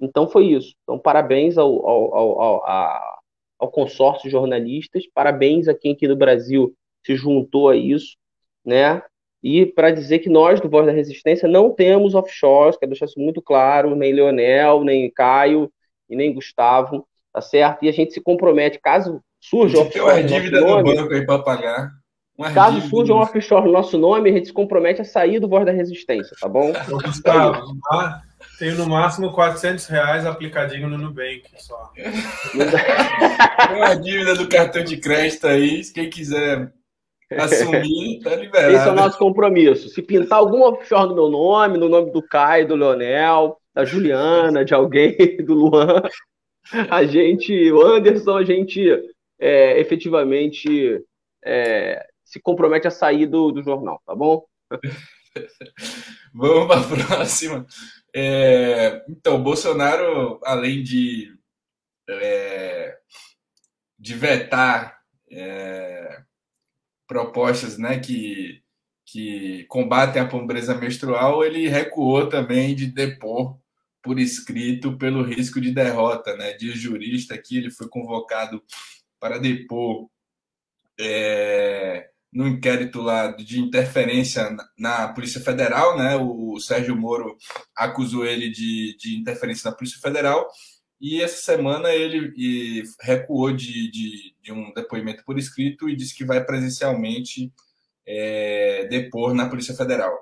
Então 0.00 0.28
foi 0.28 0.46
isso. 0.46 0.74
Então, 0.82 0.98
parabéns 0.98 1.58
ao, 1.58 1.86
ao, 1.86 2.14
ao, 2.14 2.40
ao, 2.40 3.18
ao 3.58 3.70
consórcio 3.70 4.24
de 4.24 4.30
jornalistas, 4.30 5.04
parabéns 5.12 5.68
a 5.68 5.74
quem 5.74 5.92
aqui 5.92 6.06
no 6.06 6.16
Brasil 6.16 6.74
se 7.04 7.16
juntou 7.16 7.68
a 7.68 7.76
isso, 7.76 8.16
né? 8.64 9.02
E 9.42 9.66
para 9.66 9.90
dizer 9.90 10.18
que 10.18 10.28
nós, 10.28 10.60
do 10.60 10.68
Voz 10.68 10.86
da 10.86 10.92
Resistência, 10.92 11.48
não 11.48 11.70
temos 11.70 12.14
offshores, 12.14 12.76
quero 12.76 12.90
deixar 12.90 13.06
isso 13.06 13.20
muito 13.20 13.40
claro, 13.40 13.94
nem 13.94 14.12
Leonel, 14.12 14.82
nem 14.82 15.10
Caio 15.10 15.70
e 16.08 16.16
nem 16.16 16.34
Gustavo, 16.34 17.06
tá 17.32 17.40
certo? 17.40 17.84
E 17.84 17.88
a 17.88 17.92
gente 17.92 18.12
se 18.12 18.20
compromete, 18.20 18.80
caso 18.80 19.20
surja 19.40 19.78
offshore. 19.78 19.92
Tem 19.92 20.02
uma 20.02 20.22
dívida 20.22 20.60
no 20.60 20.82
banco 20.82 21.12
aí 21.12 21.24
para 21.24 21.42
pagar. 21.42 21.90
Uma 22.36 22.52
caso 22.52 22.80
surja 22.82 23.12
um 23.12 23.18
offshore 23.18 23.66
no 23.66 23.72
nosso 23.72 23.98
nome, 23.98 24.30
a 24.30 24.32
gente 24.32 24.46
se 24.46 24.52
compromete 24.52 25.00
a 25.00 25.04
sair 25.04 25.40
do 25.40 25.48
Voz 25.48 25.64
da 25.64 25.72
Resistência, 25.72 26.36
tá 26.40 26.48
bom? 26.48 26.72
Gustavo, 27.04 27.74
tenho 28.58 28.76
no 28.76 28.88
máximo 28.88 29.32
400 29.32 29.86
reais 29.86 30.26
aplicadinho 30.26 30.88
no 30.88 30.98
Nubank 30.98 31.44
só. 31.58 31.92
Tem 31.94 33.76
uma 33.76 33.94
dívida 33.94 34.34
do 34.34 34.48
cartão 34.48 34.82
de 34.82 34.96
crédito 34.96 35.46
aí, 35.46 35.82
quem 35.92 36.10
quiser 36.10 36.72
Assumir, 37.36 38.20
tá 38.22 38.34
liberado. 38.34 38.74
Esse 38.74 38.88
é 38.88 38.90
o 38.90 38.94
nosso 38.94 39.18
compromisso. 39.18 39.90
Se 39.90 40.00
pintar 40.00 40.38
algum 40.38 40.62
offshore 40.62 41.10
no 41.10 41.14
meu 41.14 41.28
nome, 41.28 41.76
no 41.76 41.88
nome 41.88 42.10
do 42.10 42.22
Caio, 42.22 42.66
do 42.66 42.74
Leonel, 42.74 43.58
da 43.74 43.84
Juliana, 43.84 44.64
de 44.64 44.72
alguém, 44.72 45.14
do 45.44 45.52
Luan, 45.52 46.02
a 46.90 47.04
gente, 47.04 47.70
o 47.70 47.82
Anderson, 47.82 48.38
a 48.38 48.44
gente 48.44 48.82
é, 49.38 49.78
efetivamente 49.78 51.02
é, 51.44 52.02
se 52.24 52.40
compromete 52.40 52.88
a 52.88 52.90
sair 52.90 53.26
do, 53.26 53.52
do 53.52 53.62
jornal, 53.62 54.00
tá 54.06 54.14
bom? 54.14 54.44
Vamos 56.34 56.66
para 56.66 56.80
a 56.80 57.06
próxima. 57.06 57.66
É, 58.20 59.04
então, 59.08 59.40
Bolsonaro, 59.40 60.40
além 60.44 60.82
de, 60.82 61.32
é, 62.10 62.98
de 63.96 64.14
vetar 64.14 64.98
é, 65.30 66.24
propostas 67.06 67.78
né, 67.78 68.00
que, 68.00 68.60
que 69.06 69.64
combatem 69.66 70.20
a 70.20 70.26
pobreza 70.26 70.74
menstrual, 70.74 71.44
ele 71.44 71.68
recuou 71.68 72.28
também 72.28 72.74
de 72.74 72.86
depor 72.86 73.56
por 74.02 74.18
escrito 74.18 74.98
pelo 74.98 75.22
risco 75.22 75.60
de 75.60 75.70
derrota. 75.70 76.36
Né? 76.36 76.54
De 76.54 76.72
jurista 76.72 77.36
aqui, 77.36 77.58
ele 77.58 77.70
foi 77.70 77.88
convocado 77.88 78.60
para 79.20 79.38
depor 79.38 80.10
é, 80.98 82.10
no 82.32 82.46
inquérito 82.46 83.00
lá 83.00 83.32
de 83.32 83.58
interferência 83.58 84.54
na 84.76 85.08
Polícia 85.08 85.40
Federal. 85.40 85.96
Né? 85.96 86.16
O 86.16 86.58
Sérgio 86.60 86.96
Moro 86.96 87.36
acusou 87.76 88.26
ele 88.26 88.50
de, 88.50 88.96
de 88.98 89.18
interferência 89.18 89.70
na 89.70 89.76
Polícia 89.76 90.00
Federal 90.00 90.46
e 91.00 91.22
essa 91.22 91.40
semana 91.40 91.92
ele 91.92 92.82
recuou 93.00 93.52
de, 93.52 93.90
de, 93.90 94.34
de, 94.42 94.52
um 94.52 94.72
depoimento 94.74 95.24
por 95.24 95.38
escrito 95.38 95.88
e 95.88 95.94
disse 95.94 96.14
que 96.14 96.24
vai 96.24 96.44
presencialmente 96.44 97.52
é, 98.04 98.86
depor 98.90 99.32
na 99.32 99.48
Polícia 99.48 99.74
Federal. 99.74 100.12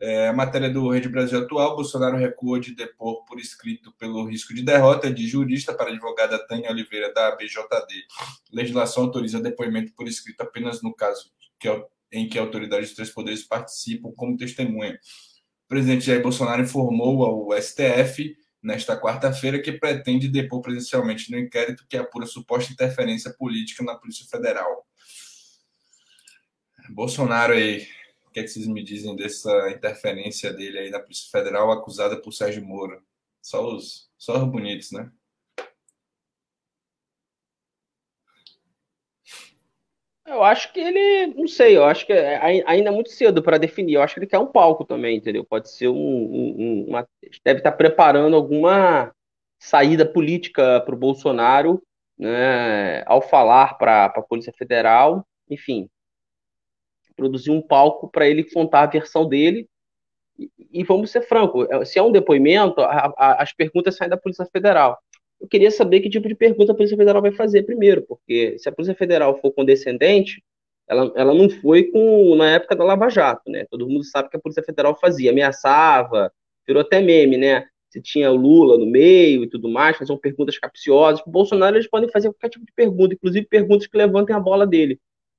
É, 0.00 0.28
a 0.28 0.32
matéria 0.32 0.68
do 0.68 0.90
Rede 0.90 1.08
Brasil 1.08 1.38
Atual, 1.38 1.76
Bolsonaro 1.76 2.16
recuou 2.16 2.58
de 2.58 2.74
depor 2.74 3.24
por 3.24 3.38
escrito 3.38 3.92
pelo 3.92 4.26
risco 4.26 4.52
de 4.52 4.62
derrota 4.62 5.10
de 5.10 5.26
jurista 5.28 5.72
para 5.72 5.90
advogada 5.90 6.44
Tânia 6.48 6.70
Oliveira, 6.70 7.12
da 7.14 7.30
BJD. 7.36 8.04
Legislação 8.52 9.04
autoriza 9.04 9.40
depoimento 9.40 9.92
por 9.94 10.08
escrito 10.08 10.40
apenas 10.40 10.82
no 10.82 10.92
caso 10.92 11.30
que, 11.64 11.86
em 12.12 12.28
que 12.28 12.38
autoridades 12.38 12.88
dos 12.88 12.96
três 12.96 13.10
poderes 13.10 13.42
participam 13.42 14.12
como 14.12 14.36
testemunha. 14.36 14.98
O 15.64 15.68
presidente 15.68 16.04
Jair 16.04 16.22
Bolsonaro 16.22 16.62
informou 16.62 17.24
ao 17.24 17.62
STF 17.62 18.36
nesta 18.62 18.98
quarta-feira, 19.00 19.60
que 19.60 19.72
pretende 19.72 20.28
depor 20.28 20.60
presencialmente 20.60 21.30
no 21.30 21.38
inquérito 21.38 21.86
que 21.88 21.96
apura 21.96 22.26
suposta 22.26 22.72
interferência 22.72 23.32
política 23.32 23.82
na 23.82 23.94
Polícia 23.94 24.26
Federal. 24.26 24.86
Bolsonaro 26.90 27.54
aí, 27.54 27.86
o 28.26 28.30
que, 28.30 28.40
é 28.40 28.42
que 28.42 28.48
vocês 28.48 28.66
me 28.66 28.82
dizem 28.82 29.16
dessa 29.16 29.70
interferência 29.70 30.52
dele 30.52 30.78
aí 30.78 30.90
na 30.90 31.00
Polícia 31.00 31.30
Federal, 31.30 31.72
acusada 31.72 32.20
por 32.20 32.32
Sérgio 32.32 32.64
Moro? 32.64 33.02
Só 33.40 33.74
os, 33.74 34.10
só 34.18 34.42
os 34.42 34.50
bonitos, 34.50 34.92
né? 34.92 35.10
Eu 40.26 40.42
acho 40.42 40.72
que 40.72 40.80
ele, 40.80 41.34
não 41.34 41.46
sei, 41.46 41.76
eu 41.76 41.84
acho 41.84 42.06
que 42.06 42.12
é, 42.12 42.40
ainda 42.66 42.88
é 42.88 42.92
muito 42.92 43.10
cedo 43.10 43.42
para 43.42 43.58
definir. 43.58 43.94
Eu 43.94 44.02
acho 44.02 44.14
que 44.14 44.20
ele 44.20 44.26
quer 44.26 44.38
um 44.38 44.46
palco 44.46 44.84
também, 44.84 45.18
entendeu? 45.18 45.44
Pode 45.44 45.70
ser 45.70 45.88
um, 45.88 45.94
um 45.94 46.86
uma, 46.88 47.06
deve 47.44 47.60
estar 47.60 47.72
preparando 47.72 48.34
alguma 48.34 49.14
saída 49.58 50.06
política 50.06 50.80
para 50.80 50.94
o 50.94 50.98
Bolsonaro, 50.98 51.82
né, 52.18 53.02
ao 53.06 53.20
falar 53.20 53.76
para 53.76 54.06
a 54.06 54.22
Polícia 54.22 54.52
Federal, 54.56 55.26
enfim, 55.48 55.88
produzir 57.16 57.50
um 57.50 57.62
palco 57.62 58.08
para 58.10 58.26
ele 58.26 58.44
contar 58.44 58.82
a 58.82 58.86
versão 58.86 59.28
dele. 59.28 59.68
E, 60.38 60.50
e, 60.72 60.84
vamos 60.84 61.10
ser 61.10 61.22
franco, 61.22 61.64
é, 61.72 61.84
se 61.84 61.98
é 61.98 62.02
um 62.02 62.10
depoimento, 62.10 62.80
a, 62.80 63.12
a, 63.16 63.42
as 63.42 63.52
perguntas 63.52 63.96
saem 63.96 64.10
da 64.10 64.16
Polícia 64.16 64.46
Federal 64.46 64.98
eu 65.44 65.48
queria 65.48 65.70
saber 65.70 66.00
que 66.00 66.08
tipo 66.08 66.26
de 66.26 66.34
pergunta 66.34 66.72
a 66.72 66.74
Polícia 66.74 66.96
Federal 66.96 67.20
vai 67.20 67.30
fazer 67.30 67.64
primeiro, 67.64 68.02
porque 68.02 68.58
se 68.58 68.66
a 68.66 68.72
Polícia 68.72 68.94
Federal 68.94 69.38
for 69.40 69.52
condescendente, 69.52 70.42
ela, 70.88 71.12
ela 71.14 71.34
não 71.34 71.50
foi 71.50 71.84
com 71.84 72.34
na 72.34 72.52
época 72.52 72.74
da 72.74 72.82
Lava 72.82 73.10
Jato, 73.10 73.50
né? 73.50 73.66
Todo 73.70 73.86
mundo 73.86 74.02
sabe 74.04 74.30
que 74.30 74.36
a 74.38 74.40
Polícia 74.40 74.62
Federal 74.62 74.98
fazia, 74.98 75.30
ameaçava, 75.30 76.32
virou 76.66 76.80
até 76.80 77.02
meme, 77.02 77.36
né? 77.36 77.66
Se 77.90 78.00
tinha 78.00 78.32
o 78.32 78.36
Lula 78.36 78.78
no 78.78 78.86
meio 78.86 79.44
e 79.44 79.46
tudo 79.46 79.68
mais, 79.68 79.98
faziam 79.98 80.16
perguntas 80.16 80.58
capciosas. 80.58 81.22
O 81.26 81.30
Bolsonaro 81.30 81.76
eles 81.76 81.88
podem 81.88 82.08
fazer 82.08 82.28
qualquer 82.30 82.48
tipo 82.48 82.64
de 82.64 82.72
pergunta, 82.72 83.14
inclusive 83.14 83.46
perguntas 83.46 83.86
que 83.86 83.98
levantem 83.98 84.34
a 84.34 84.40
bola 84.40 84.66
dele. 84.66 84.98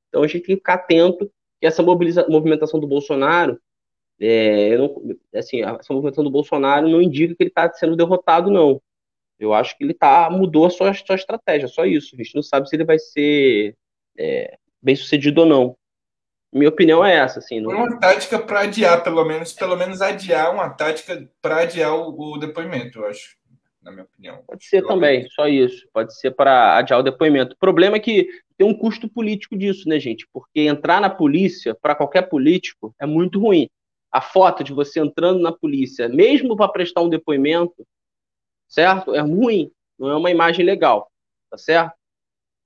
Então 0.09 0.21
a 0.21 0.27
gente 0.27 0.45
tem 0.45 0.55
que 0.55 0.61
ficar 0.61 0.75
atento 0.75 1.29
que 1.59 1.65
essa 1.65 1.81
movimentação 1.81 2.79
do 2.79 2.87
Bolsonaro, 2.87 3.59
é, 4.21 4.77
não, 4.77 5.17
assim, 5.33 5.63
essa 5.63 5.91
movimentação 5.91 6.23
do 6.23 6.29
Bolsonaro 6.29 6.87
não 6.87 7.01
indica 7.01 7.35
que 7.35 7.41
ele 7.41 7.49
está 7.49 7.71
sendo 7.73 7.95
derrotado, 7.95 8.51
não. 8.51 8.79
Eu 9.39 9.53
acho 9.53 9.77
que 9.77 9.83
ele 9.83 9.93
tá, 9.93 10.29
mudou 10.29 10.65
a 10.65 10.69
sua, 10.69 10.93
sua 10.93 11.15
estratégia, 11.15 11.67
só 11.67 11.85
isso. 11.85 12.15
A 12.15 12.17
gente 12.17 12.35
não 12.35 12.43
sabe 12.43 12.69
se 12.69 12.75
ele 12.75 12.85
vai 12.85 12.97
ser 12.97 13.75
é, 14.17 14.57
bem 14.81 14.95
sucedido 14.95 15.41
ou 15.41 15.47
não. 15.47 15.77
Minha 16.53 16.69
opinião 16.69 17.03
é 17.03 17.15
essa, 17.15 17.39
assim. 17.39 17.59
Não... 17.59 17.71
Uma 17.71 17.99
tática 17.99 18.39
para 18.39 18.61
adiar, 18.61 19.03
pelo 19.03 19.25
menos, 19.25 19.51
pelo 19.51 19.75
menos 19.75 20.01
adiar 20.01 20.53
uma 20.53 20.69
tática 20.69 21.29
para 21.41 21.63
adiar 21.63 21.93
o, 21.93 22.17
o, 22.17 22.37
depoimento, 22.37 22.99
eu 22.99 23.07
acho, 23.07 23.35
na 23.81 23.91
minha 23.91 24.03
opinião. 24.05 24.41
Pode 24.47 24.63
ser 24.63 24.81
também, 24.85 25.27
só 25.31 25.49
isso. 25.49 25.85
Pode 25.91 26.17
ser 26.17 26.31
para 26.31 26.77
adiar 26.77 27.01
o 27.01 27.03
depoimento. 27.03 27.55
O 27.55 27.59
problema 27.59 27.97
é 27.97 27.99
que 27.99 28.29
tem 28.57 28.65
um 28.65 28.73
custo 28.73 29.09
político 29.09 29.57
disso, 29.57 29.89
né, 29.89 29.99
gente? 29.99 30.25
Porque 30.31 30.61
entrar 30.61 31.01
na 31.01 31.09
polícia, 31.09 31.75
para 31.75 31.93
qualquer 31.93 32.29
político, 32.29 32.95
é 32.99 33.05
muito 33.05 33.37
ruim. 33.37 33.67
a 34.09 34.21
foto 34.21 34.63
de 34.63 34.71
você 34.71 35.01
entrando 35.01 35.41
na 35.41 35.51
polícia, 35.51 36.07
mesmo 36.07 36.55
para 36.55 36.69
prestar 36.69 37.01
um 37.01 37.09
depoimento, 37.09 37.85
certo? 38.67 39.13
É 39.13 39.21
ruim, 39.21 39.71
não 39.97 40.09
é 40.09 40.15
uma 40.15 40.31
imagem 40.31 40.65
legal, 40.65 41.11
tá 41.49 41.57
certo? 41.57 41.93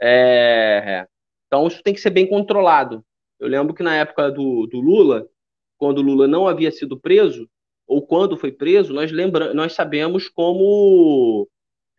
É... 0.01 1.07
Então 1.47 1.67
isso 1.67 1.81
tem 1.83 1.93
que 1.93 2.01
ser 2.01 2.11
bem 2.11 2.27
controlado. 2.27 3.03
Eu 3.39 3.47
lembro 3.47 3.73
que 3.73 3.83
na 3.83 3.95
época 3.95 4.31
do, 4.31 4.67
do 4.67 4.79
Lula, 4.79 5.27
quando 5.77 5.99
o 5.99 6.03
Lula 6.03 6.27
não 6.27 6.47
havia 6.47 6.71
sido 6.71 6.99
preso, 6.99 7.49
ou 7.87 8.05
quando 8.05 8.37
foi 8.37 8.51
preso, 8.51 8.93
nós, 8.93 9.11
lembra... 9.11 9.53
nós 9.53 9.73
sabemos 9.73 10.27
como 10.29 11.47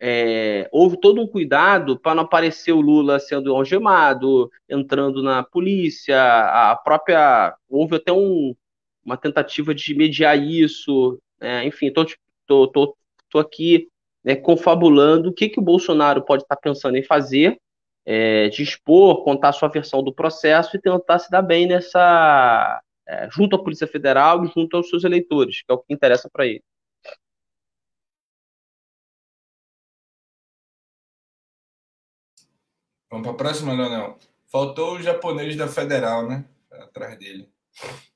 é, 0.01 0.66
houve 0.72 0.98
todo 0.98 1.20
um 1.20 1.26
cuidado 1.26 1.98
para 1.98 2.14
não 2.14 2.22
aparecer 2.22 2.72
o 2.72 2.80
Lula 2.80 3.20
sendo 3.20 3.55
algemado, 3.55 4.51
entrando 4.68 5.22
na 5.22 5.42
polícia, 5.42 6.16
a 6.16 6.74
própria. 6.76 7.55
Houve 7.68 7.96
até 7.96 8.11
um, 8.11 8.57
uma 9.05 9.16
tentativa 9.18 9.74
de 9.74 9.94
mediar 9.94 10.38
isso, 10.38 11.20
é, 11.40 11.64
enfim, 11.64 11.88
estou 11.88 12.07
tô, 12.46 12.66
tô, 12.68 12.86
tô, 12.86 12.96
aqui 13.39 13.89
né, 14.24 14.37
confabulando 14.37 15.31
o 15.31 15.33
que, 15.33 15.49
que 15.49 15.59
o 15.59 15.62
Bolsonaro 15.62 16.24
pode 16.24 16.43
estar 16.43 16.57
tá 16.57 16.61
pensando 16.61 16.97
em 16.97 17.03
fazer, 17.03 17.59
é, 18.05 18.49
de 18.49 18.62
expor, 18.62 19.24
contar 19.24 19.53
sua 19.53 19.68
versão 19.68 20.03
do 20.03 20.12
processo 20.14 20.76
e 20.76 20.81
tentar 20.81 21.18
se 21.18 21.31
dar 21.31 21.43
bem 21.43 21.66
nessa. 21.66 22.83
É, 23.07 23.28
junto 23.31 23.57
à 23.57 23.62
Polícia 23.62 23.87
Federal 23.87 24.45
e 24.45 24.49
junto 24.49 24.76
aos 24.76 24.89
seus 24.89 25.05
eleitores, 25.05 25.62
que 25.62 25.72
é 25.72 25.74
o 25.74 25.78
que 25.78 25.93
interessa 25.93 26.28
para 26.31 26.47
ele. 26.47 26.62
Vamos 33.11 33.26
para 33.26 33.33
a 33.33 33.37
próxima, 33.37 33.72
Leonel. 33.72 34.16
Faltou 34.47 34.95
o 34.95 35.03
japonês 35.03 35.57
da 35.57 35.66
Federal, 35.66 36.28
né? 36.28 36.45
Atrás 36.70 37.18
dele. 37.18 37.49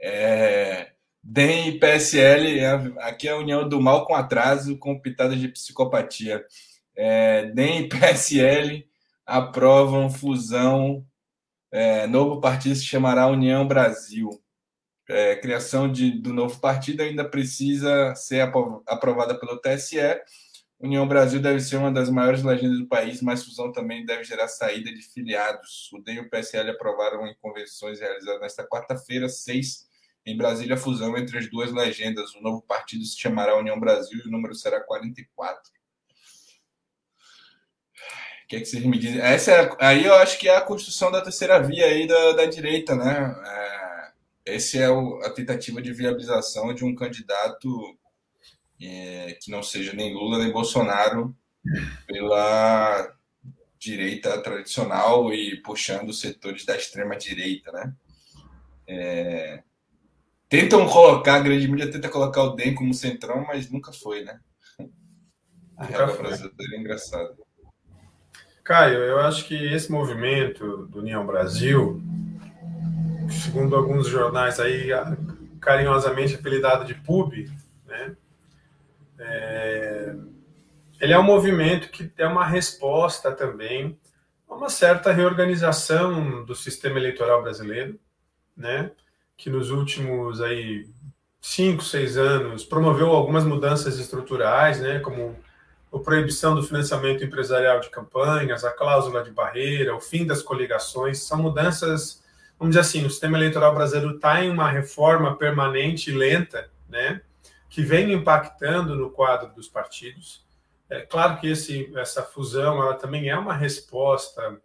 É, 0.00 0.92
DEM 1.22 1.68
e 1.68 1.78
PSL, 1.78 2.58
é 2.58 2.70
aqui 3.00 3.28
é 3.28 3.32
a 3.32 3.36
união 3.36 3.68
do 3.68 3.80
mal 3.80 4.06
com 4.06 4.14
atraso, 4.14 4.78
com 4.78 4.98
pitadas 4.98 5.38
de 5.38 5.48
psicopatia. 5.48 6.44
É, 6.96 7.46
DEM 7.46 7.80
e 7.82 7.88
PSL 7.88 8.88
aprovam 9.26 10.10
fusão. 10.10 11.06
É, 11.70 12.06
novo 12.06 12.40
partido 12.40 12.74
se 12.74 12.84
chamará 12.84 13.26
União 13.26 13.66
Brasil. 13.66 14.30
É, 15.08 15.36
criação 15.36 15.90
de, 15.90 16.10
do 16.10 16.32
novo 16.32 16.60
partido 16.60 17.02
ainda 17.02 17.24
precisa 17.24 18.14
ser 18.14 18.40
aprovada 18.86 19.38
pelo 19.38 19.58
TSE. 19.58 19.98
União 20.80 21.08
Brasil 21.08 21.40
deve 21.40 21.60
ser 21.60 21.76
uma 21.76 21.90
das 21.90 22.08
maiores 22.08 22.42
legendas 22.42 22.78
do 22.78 22.86
país, 22.86 23.20
mas 23.20 23.44
fusão 23.44 23.72
também 23.72 24.06
deve 24.06 24.22
gerar 24.22 24.48
saída 24.48 24.92
de 24.92 25.02
filiados. 25.02 25.90
O 25.92 25.98
DEM 25.98 26.16
e 26.16 26.20
o 26.20 26.30
PSL 26.30 26.70
aprovaram 26.70 27.26
em 27.26 27.34
convenções 27.40 28.00
realizadas 28.00 28.40
nesta 28.40 28.66
quarta-feira, 28.66 29.28
seis 29.28 29.87
em 30.30 30.36
Brasília, 30.36 30.74
a 30.74 30.78
fusão 30.78 31.16
entre 31.16 31.38
as 31.38 31.50
duas 31.50 31.72
legendas. 31.72 32.34
O 32.34 32.42
novo 32.42 32.60
partido 32.62 33.04
se 33.04 33.18
chamará 33.18 33.56
União 33.56 33.78
Brasil 33.78 34.20
e 34.24 34.28
o 34.28 34.30
número 34.30 34.54
será 34.54 34.80
44. 34.80 35.72
O 38.44 38.48
que, 38.48 38.56
é 38.56 38.60
que 38.60 38.66
vocês 38.66 38.84
me 38.84 38.98
dizem? 38.98 39.20
Essa 39.20 39.52
é, 39.52 39.76
aí 39.80 40.04
eu 40.04 40.14
acho 40.14 40.38
que 40.38 40.48
é 40.48 40.56
a 40.56 40.60
construção 40.60 41.10
da 41.10 41.20
terceira 41.20 41.58
via 41.60 41.86
aí 41.86 42.06
da, 42.06 42.32
da 42.32 42.46
direita, 42.46 42.94
né? 42.94 43.34
É, 43.46 44.54
esse 44.54 44.78
é 44.78 44.88
o, 44.88 45.20
a 45.22 45.30
tentativa 45.30 45.82
de 45.82 45.92
viabilização 45.92 46.74
de 46.74 46.84
um 46.84 46.94
candidato 46.94 47.98
é, 48.80 49.36
que 49.40 49.50
não 49.50 49.62
seja 49.62 49.92
nem 49.92 50.14
Lula 50.14 50.38
nem 50.38 50.52
Bolsonaro 50.52 51.36
pela 52.06 53.14
direita 53.78 54.40
tradicional 54.42 55.32
e 55.32 55.60
puxando 55.62 56.08
os 56.08 56.20
setores 56.20 56.64
da 56.64 56.76
extrema 56.76 57.16
direita, 57.16 57.70
né? 57.70 57.94
É, 58.86 59.62
Tentam 60.48 60.88
colocar, 60.88 61.34
a 61.34 61.40
grande 61.40 61.68
mídia 61.68 61.90
tenta 61.90 62.08
colocar 62.08 62.42
o 62.42 62.56
DEM 62.56 62.74
como 62.74 62.94
centrão, 62.94 63.44
mas 63.46 63.70
nunca 63.70 63.92
foi, 63.92 64.24
né? 64.24 64.40
A 65.76 65.84
regra 65.84 66.06
brasileira 66.06 66.74
é 66.74 66.78
engraçada. 66.78 67.36
Caio, 68.64 68.98
eu 68.98 69.20
acho 69.20 69.46
que 69.46 69.54
esse 69.54 69.92
movimento 69.92 70.86
do 70.86 71.00
União 71.00 71.26
Brasil, 71.26 72.02
segundo 73.30 73.76
alguns 73.76 74.08
jornais 74.08 74.58
aí, 74.58 74.88
carinhosamente 75.60 76.34
apelidado 76.34 76.84
de 76.84 76.94
PUB, 76.94 77.50
né? 77.86 78.16
É... 79.18 80.14
ele 81.00 81.12
é 81.12 81.18
um 81.18 81.24
movimento 81.24 81.90
que 81.90 82.10
é 82.16 82.26
uma 82.26 82.46
resposta 82.46 83.32
também 83.32 83.98
a 84.48 84.54
uma 84.54 84.70
certa 84.70 85.12
reorganização 85.12 86.44
do 86.44 86.54
sistema 86.54 86.98
eleitoral 86.98 87.42
brasileiro, 87.42 87.98
né? 88.56 88.90
Que 89.38 89.48
nos 89.48 89.70
últimos 89.70 90.42
aí 90.42 90.84
cinco, 91.40 91.82
seis 91.82 92.18
anos 92.18 92.64
promoveu 92.64 93.10
algumas 93.10 93.44
mudanças 93.44 93.96
estruturais, 93.98 94.80
né, 94.80 94.98
como 94.98 95.38
a 95.94 95.98
proibição 96.00 96.54
do 96.56 96.62
financiamento 96.62 97.24
empresarial 97.24 97.78
de 97.80 97.88
campanhas, 97.88 98.64
a 98.64 98.72
cláusula 98.72 99.22
de 99.22 99.30
barreira, 99.30 99.94
o 99.94 100.00
fim 100.00 100.26
das 100.26 100.42
coligações, 100.42 101.22
são 101.22 101.38
mudanças, 101.38 102.22
vamos 102.58 102.74
dizer 102.74 102.80
assim, 102.80 103.06
o 103.06 103.10
sistema 103.10 103.38
eleitoral 103.38 103.74
brasileiro 103.74 104.16
está 104.16 104.44
em 104.44 104.50
uma 104.50 104.68
reforma 104.68 105.36
permanente 105.36 106.10
e 106.10 106.14
lenta, 106.14 106.68
né, 106.88 107.22
que 107.70 107.80
vem 107.80 108.12
impactando 108.12 108.96
no 108.96 109.08
quadro 109.08 109.54
dos 109.54 109.68
partidos. 109.68 110.44
É 110.90 111.02
claro 111.02 111.38
que 111.38 111.46
esse, 111.46 111.92
essa 111.96 112.22
fusão 112.22 112.82
ela 112.82 112.94
também 112.94 113.28
é 113.28 113.38
uma 113.38 113.54
resposta 113.54 114.60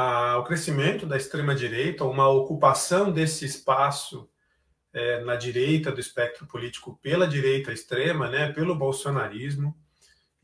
ao 0.00 0.44
crescimento 0.44 1.04
da 1.04 1.16
extrema-direita, 1.16 2.04
uma 2.04 2.28
ocupação 2.28 3.10
desse 3.10 3.44
espaço 3.44 4.30
é, 4.92 5.24
na 5.24 5.34
direita 5.34 5.90
do 5.90 5.98
espectro 5.98 6.46
político 6.46 6.96
pela 7.02 7.26
direita 7.26 7.72
extrema, 7.72 8.30
né, 8.30 8.52
pelo 8.52 8.76
bolsonarismo. 8.76 9.76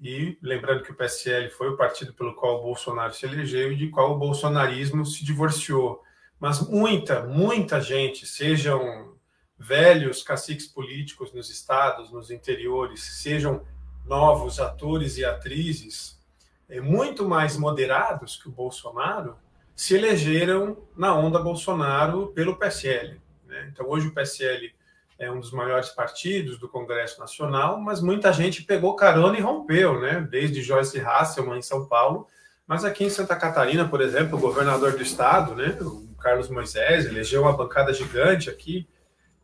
E 0.00 0.36
lembrando 0.42 0.82
que 0.82 0.90
o 0.90 0.96
PSL 0.96 1.50
foi 1.50 1.68
o 1.68 1.76
partido 1.76 2.12
pelo 2.14 2.34
qual 2.34 2.58
o 2.58 2.62
Bolsonaro 2.62 3.14
se 3.14 3.26
elegeu 3.26 3.70
e 3.70 3.76
de 3.76 3.90
qual 3.90 4.16
o 4.16 4.18
bolsonarismo 4.18 5.06
se 5.06 5.24
divorciou. 5.24 6.02
Mas 6.40 6.60
muita, 6.60 7.22
muita 7.22 7.80
gente, 7.80 8.26
sejam 8.26 9.14
velhos 9.56 10.24
caciques 10.24 10.66
políticos 10.66 11.32
nos 11.32 11.48
estados, 11.48 12.10
nos 12.10 12.28
interiores, 12.28 13.04
sejam 13.22 13.64
novos 14.04 14.58
atores 14.58 15.16
e 15.16 15.24
atrizes, 15.24 16.20
é, 16.68 16.80
muito 16.80 17.28
mais 17.28 17.56
moderados 17.56 18.34
que 18.34 18.48
o 18.48 18.52
Bolsonaro, 18.52 19.43
se 19.74 19.94
elegeram 19.94 20.76
na 20.96 21.14
onda 21.14 21.38
Bolsonaro 21.38 22.28
pelo 22.28 22.56
PSL. 22.56 23.20
Né? 23.46 23.70
Então, 23.72 23.88
hoje 23.88 24.08
o 24.08 24.14
PSL 24.14 24.72
é 25.18 25.30
um 25.30 25.40
dos 25.40 25.52
maiores 25.52 25.90
partidos 25.90 26.58
do 26.58 26.68
Congresso 26.68 27.20
Nacional, 27.20 27.80
mas 27.80 28.00
muita 28.00 28.32
gente 28.32 28.62
pegou 28.62 28.96
carona 28.96 29.38
e 29.38 29.40
rompeu, 29.40 30.00
né? 30.00 30.26
desde 30.30 30.62
Joyce 30.62 31.00
Hasselman 31.00 31.58
em 31.58 31.62
São 31.62 31.86
Paulo, 31.86 32.26
mas 32.66 32.84
aqui 32.84 33.04
em 33.04 33.10
Santa 33.10 33.36
Catarina, 33.36 33.86
por 33.86 34.00
exemplo, 34.00 34.38
o 34.38 34.40
governador 34.40 34.92
do 34.92 35.02
estado, 35.02 35.54
né, 35.54 35.76
o 35.80 36.14
Carlos 36.18 36.48
Moisés, 36.48 37.04
elegeu 37.04 37.42
uma 37.42 37.54
bancada 37.54 37.92
gigante 37.92 38.48
aqui 38.48 38.88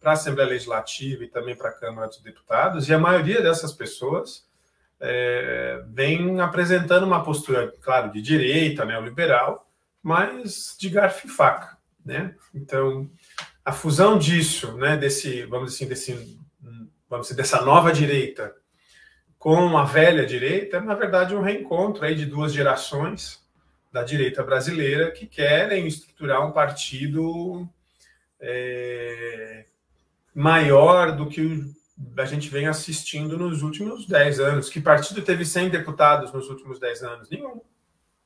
para 0.01 0.13
a 0.13 0.15
Assembleia 0.15 0.49
Legislativa 0.49 1.25
e 1.25 1.29
também 1.29 1.55
para 1.55 1.69
a 1.69 1.75
Câmara 1.75 2.09
dos 2.09 2.23
Deputados, 2.23 2.89
e 2.89 2.95
a 2.95 2.99
maioria 2.99 3.43
dessas 3.43 3.73
pessoas 3.73 4.49
é, 4.99 5.85
vem 5.89 6.41
apresentando 6.41 7.05
uma 7.05 7.23
postura, 7.23 7.73
claro, 7.83 8.11
de 8.11 8.23
direita, 8.23 8.87
neoliberal, 8.87 9.70
mas 10.03 10.77
de 10.79 10.89
garfo 10.89 11.27
e 11.27 11.31
faca, 11.31 11.77
né? 12.05 12.35
Então, 12.55 13.11
a 13.65 13.73
fusão 13.73 14.19
disso, 14.19 14.77
né, 14.77 14.97
desse, 14.97 15.45
vamos 15.47 15.75
assim, 15.75 15.87
desse, 15.87 16.39
vamos 17.09 17.27
dizer, 17.29 17.37
dessa 17.37 17.61
nova 17.63 17.93
direita 17.93 18.55
com 19.41 19.79
a 19.79 19.85
velha 19.85 20.27
direita, 20.27 20.77
é, 20.77 20.81
na 20.81 20.95
verdade, 20.95 21.35
um 21.35 21.41
reencontro 21.41 22.05
aí 22.05 22.15
de 22.15 22.27
duas 22.27 22.53
gerações 22.53 23.43
da 23.91 24.03
direita 24.03 24.43
brasileira 24.43 25.11
que 25.11 25.27
querem 25.27 25.87
estruturar 25.87 26.47
um 26.47 26.53
partido 26.53 27.67
é, 28.39 29.65
maior 30.35 31.17
do 31.17 31.27
que 31.27 31.65
a 32.19 32.25
gente 32.27 32.51
vem 32.51 32.67
assistindo 32.67 33.39
nos 33.39 33.63
últimos 33.63 34.07
10 34.07 34.41
anos. 34.41 34.69
Que 34.69 34.79
partido 34.79 35.23
teve 35.23 35.47
100 35.47 35.71
deputados 35.71 36.33
nos 36.35 36.51
últimos 36.51 36.79
10 36.79 37.03
anos? 37.03 37.31
Nenhum, 37.31 37.63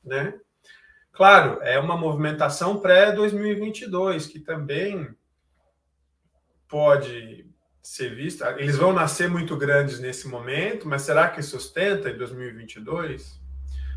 né? 0.03 0.37
Claro, 1.15 1.59
é 1.61 1.79
uma 1.79 1.95
movimentação 1.95 2.77
pré-2022, 2.77 4.29
que 4.29 4.37
também 4.37 5.15
pode 6.67 7.49
ser 7.81 8.13
vista. 8.13 8.53
Eles 8.57 8.75
vão 8.75 8.91
nascer 8.91 9.29
muito 9.29 9.55
grandes 9.55 9.99
nesse 9.99 10.27
momento, 10.27 10.85
mas 10.87 11.03
será 11.03 11.29
que 11.29 11.41
sustenta 11.41 12.09
em 12.09 12.17
2022? 12.17 13.39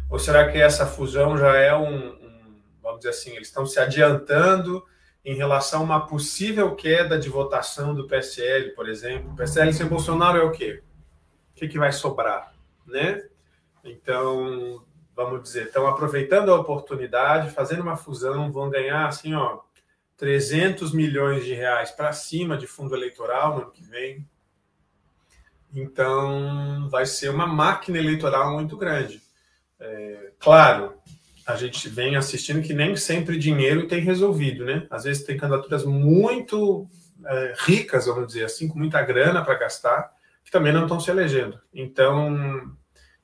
Ou 0.09 0.19
será 0.19 0.49
que 0.51 0.59
essa 0.59 0.87
fusão 0.87 1.37
já 1.37 1.57
é 1.57 1.75
um, 1.75 2.11
um 2.11 2.63
vamos 2.81 2.99
dizer 2.99 3.11
assim, 3.11 3.31
eles 3.35 3.49
estão 3.49 3.67
se 3.67 3.81
adiantando 3.81 4.85
em 5.25 5.35
relação 5.35 5.81
a 5.81 5.85
uma 5.85 6.07
possível 6.07 6.77
queda 6.77 7.19
de 7.19 7.29
votação 7.29 7.95
do 7.95 8.07
PSL, 8.07 8.71
por 8.77 8.89
exemplo? 8.89 9.33
O 9.33 9.37
PSL 9.37 9.73
sem 9.73 9.87
Bolsonaro 9.87 10.39
é 10.39 10.45
o 10.45 10.53
quê? 10.53 10.85
O 11.51 11.55
que, 11.57 11.67
que 11.67 11.79
vai 11.79 11.91
sobrar, 11.91 12.55
né? 12.87 13.27
Então, 13.83 14.85
vamos 15.19 15.43
dizer, 15.43 15.67
estão 15.67 15.85
aproveitando 15.89 16.53
a 16.53 16.61
oportunidade, 16.61 17.51
fazendo 17.51 17.83
uma 17.83 17.97
fusão, 17.97 18.53
vão 18.53 18.71
ganhar 18.71 19.09
assim, 19.09 19.35
ó, 19.35 19.59
300 20.17 20.93
milhões 20.93 21.45
de 21.45 21.55
reais 21.55 21.91
para 21.91 22.13
cima 22.13 22.57
de 22.57 22.69
fundo 22.69 22.95
eleitoral 22.95 23.57
no 23.57 23.63
ano 23.63 23.73
que 23.73 23.83
vem. 23.83 24.25
Então, 25.75 26.89
vai 26.89 27.05
ser 27.05 27.31
uma 27.31 27.49
máquina 27.49 27.99
eleitoral 27.99 28.53
muito 28.53 28.77
grande. 28.77 29.21
É, 29.81 30.31
claro, 30.39 30.95
a 31.45 31.57
gente 31.57 31.89
vem 31.89 32.15
assistindo 32.15 32.63
que 32.63 32.73
nem 32.73 32.95
sempre 32.95 33.37
dinheiro 33.37 33.89
tem 33.89 34.01
resolvido, 34.01 34.65
né? 34.65 34.87
Às 34.89 35.03
vezes 35.03 35.25
tem 35.25 35.37
candidaturas 35.37 35.85
muito 35.85 36.87
é, 37.27 37.55
ricas, 37.59 38.07
vamos 38.07 38.29
dizer 38.29 38.45
assim, 38.45 38.69
com 38.69 38.79
muita 38.79 39.03
grana 39.03 39.45
para 39.45 39.59
gastar, 39.59 40.13
que 40.45 40.51
também 40.53 40.73
não 40.73 40.83
estão 40.83 41.01
se 41.01 41.11
elegendo. 41.11 41.61
Então, 41.75 42.73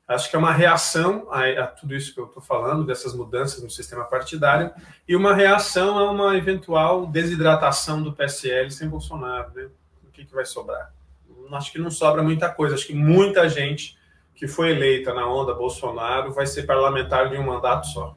acho 0.06 0.30
que 0.30 0.36
é 0.36 0.38
uma 0.38 0.52
reação 0.52 1.28
a, 1.30 1.46
a 1.48 1.66
tudo 1.66 1.94
isso 1.94 2.12
que 2.12 2.20
eu 2.20 2.26
estou 2.26 2.42
falando, 2.42 2.84
dessas 2.84 3.14
mudanças 3.14 3.62
no 3.62 3.70
sistema 3.70 4.04
partidário, 4.04 4.70
e 5.08 5.16
uma 5.16 5.34
reação 5.34 5.98
a 5.98 6.10
uma 6.10 6.36
eventual 6.36 7.06
desidratação 7.06 8.02
do 8.02 8.12
PSL 8.12 8.70
sem 8.70 8.88
Bolsonaro. 8.88 9.52
Né? 9.54 9.68
O 10.06 10.10
que, 10.10 10.24
que 10.24 10.34
vai 10.34 10.44
sobrar? 10.44 10.92
Acho 11.52 11.72
que 11.72 11.78
não 11.78 11.90
sobra 11.90 12.22
muita 12.22 12.48
coisa. 12.48 12.74
Acho 12.74 12.86
que 12.86 12.94
muita 12.94 13.48
gente 13.48 13.96
que 14.34 14.48
foi 14.48 14.70
eleita 14.70 15.14
na 15.14 15.26
onda 15.26 15.54
Bolsonaro 15.54 16.32
vai 16.32 16.46
ser 16.46 16.64
parlamentar 16.64 17.30
de 17.30 17.36
um 17.36 17.44
mandato 17.44 17.86
só. 17.86 18.16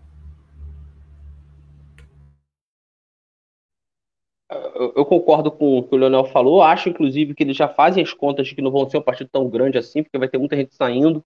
eu 4.96 5.06
concordo 5.06 5.52
com 5.52 5.80
o 5.80 5.84
que 5.84 5.96
o 5.96 5.98
Leonel 5.98 6.26
falou. 6.26 6.62
Acho, 6.62 6.90
inclusive, 6.90 7.34
que 7.34 7.44
eles 7.44 7.58
já 7.58 7.68
fazem 7.68 8.04
as 8.04 8.14
contas 8.14 8.48
de 8.48 8.56
que 8.56 8.62
não 8.62 8.72
vão 8.72 8.90
ser 8.90 8.98
um 8.98 9.02
partido 9.02 9.30
tão 9.32 9.50
grande 9.50 9.78
assim, 9.78 10.04
porque 10.04 10.18
vai 10.18 10.30
ter 10.30 10.38
muita 10.38 10.56
gente 10.56 10.74
saindo. 10.76 11.24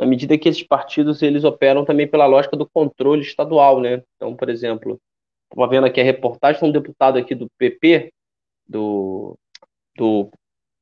Na 0.00 0.06
medida 0.06 0.38
que 0.38 0.48
esses 0.48 0.62
partidos 0.62 1.22
eles 1.22 1.44
operam 1.44 1.84
também 1.84 2.08
pela 2.08 2.26
lógica 2.26 2.56
do 2.56 2.68
controle 2.68 3.22
estadual, 3.22 3.80
né? 3.80 4.02
Então, 4.16 4.34
por 4.34 4.48
exemplo, 4.48 5.00
estava 5.44 5.70
vendo 5.70 5.86
aqui 5.86 6.00
a 6.00 6.04
reportagem 6.04 6.60
de 6.60 6.68
um 6.68 6.72
deputado 6.72 7.18
aqui 7.18 7.34
do 7.34 7.48
PP, 7.58 8.12
do, 8.66 9.36
do 9.96 10.30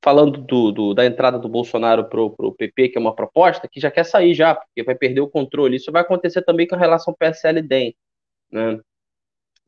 falando 0.05 0.39
do, 0.41 0.73
do, 0.73 0.95
da 0.95 1.05
entrada 1.05 1.39
do 1.39 1.49
Bolsonaro 1.49 2.09
para 2.09 2.21
o 2.23 2.55
PP, 2.55 2.91
que 2.91 2.99
é 2.99 3.01
uma 3.01 3.15
proposta, 3.15 3.69
que 3.69 3.81
já 3.81 3.91
quer 3.91 4.05
sair 4.05 4.35
já, 4.35 4.55
porque 4.55 4.85
vai 4.85 4.95
perder 4.95 5.21
o 5.21 5.29
controle. 5.29 5.77
Isso 5.77 5.91
vai 5.91 6.03
acontecer 6.03 6.43
também 6.43 6.69
com 6.69 6.77
a 6.77 6.79
relação 6.79 7.15
PSL-DEM. 7.19 7.95
Né? 8.51 8.81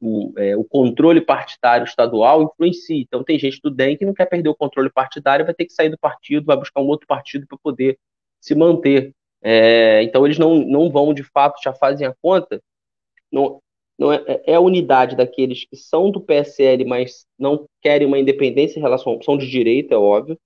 o, 0.01 0.33
é, 0.37 0.57
o 0.57 0.65
controle 0.65 1.21
partidário 1.21 1.85
estadual 1.85 2.43
influencia. 2.43 3.03
Então, 3.03 3.23
tem 3.23 3.39
gente 3.39 3.61
do 3.63 3.71
DEM 3.71 3.97
que 3.97 4.07
não 4.07 4.15
quer 4.15 4.27
perder 4.27 4.49
o 4.49 4.55
controle 4.55 4.91
partidário, 4.91 5.45
vai 5.45 5.55
ter 5.55 5.67
que 5.67 5.73
sair 5.73 5.91
do 5.91 5.99
partido, 5.99 6.47
vai 6.47 6.57
buscar 6.57 6.81
um 6.81 6.87
outro 6.87 7.07
partido 7.07 7.47
para 7.47 7.59
poder 7.63 7.99
se 8.41 8.55
manter. 8.55 9.13
É, 9.43 10.03
então, 10.03 10.25
eles 10.27 10.39
não, 10.39 10.57
não 10.65 10.91
vão, 10.91 11.15
de 11.15 11.23
fato, 11.25 11.63
já 11.63 11.73
fazem 11.73 12.07
a 12.07 12.15
conta. 12.21 12.63
Não, 13.33 13.61
não 13.99 14.13
é, 14.13 14.23
é, 14.27 14.53
é 14.53 14.55
a 14.55 14.61
unidade 14.61 15.17
daqueles 15.17 15.65
que 15.65 15.77
são 15.77 16.11
do 16.11 16.21
PSL, 16.21 16.85
mas 16.85 17.27
não 17.39 17.67
querem 17.83 18.07
uma 18.07 18.19
independência 18.19 18.79
em 18.79 18.83
relação. 18.83 19.21
são 19.23 19.37
de 19.37 19.49
direita, 19.49 19.95
é 19.95 19.99
óbvio. 19.99 20.39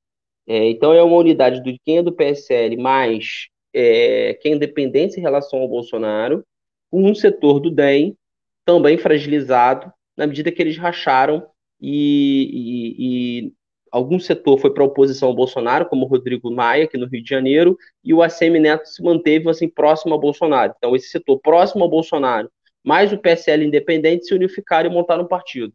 É, 0.46 0.68
então, 0.68 0.92
é 0.92 1.02
uma 1.02 1.16
unidade 1.16 1.62
de 1.62 1.78
quem 1.84 1.98
é 1.98 2.02
do 2.02 2.12
PSL, 2.12 2.76
mais 2.76 3.48
é, 3.72 4.34
quem 4.34 4.52
é 4.52 4.56
independência 4.56 5.18
em 5.18 5.22
relação 5.22 5.60
ao 5.60 5.68
Bolsonaro, 5.68 6.44
com 6.90 7.02
um 7.04 7.14
setor 7.14 7.60
do 7.60 7.70
DEM 7.70 8.16
também 8.64 8.96
fragilizado 8.96 9.92
na 10.16 10.26
medida 10.26 10.50
que 10.52 10.62
eles 10.62 10.78
racharam 10.78 11.46
e, 11.80 12.50
e, 12.52 13.46
e 13.46 13.52
algum 13.94 14.18
setor 14.18 14.58
foi 14.58 14.74
para 14.74 14.82
a 14.82 14.86
oposição 14.86 15.28
ao 15.28 15.34
Bolsonaro, 15.34 15.86
como 15.86 16.04
o 16.04 16.08
Rodrigo 16.08 16.50
Maia, 16.50 16.82
aqui 16.82 16.98
no 16.98 17.06
Rio 17.06 17.22
de 17.22 17.30
Janeiro, 17.30 17.78
e 18.02 18.12
o 18.12 18.22
ACM 18.22 18.58
Neto 18.58 18.86
se 18.86 19.00
manteve 19.00 19.48
assim 19.48 19.68
próximo 19.68 20.12
ao 20.12 20.18
Bolsonaro. 20.18 20.74
Então, 20.76 20.96
esse 20.96 21.10
setor 21.10 21.38
próximo 21.38 21.84
ao 21.84 21.88
Bolsonaro, 21.88 22.50
mais 22.82 23.12
o 23.12 23.18
PSL 23.18 23.64
independente, 23.64 24.26
se 24.26 24.34
unificaram 24.34 24.90
e 24.90 24.92
montaram 24.92 25.22
um 25.22 25.28
partido. 25.28 25.72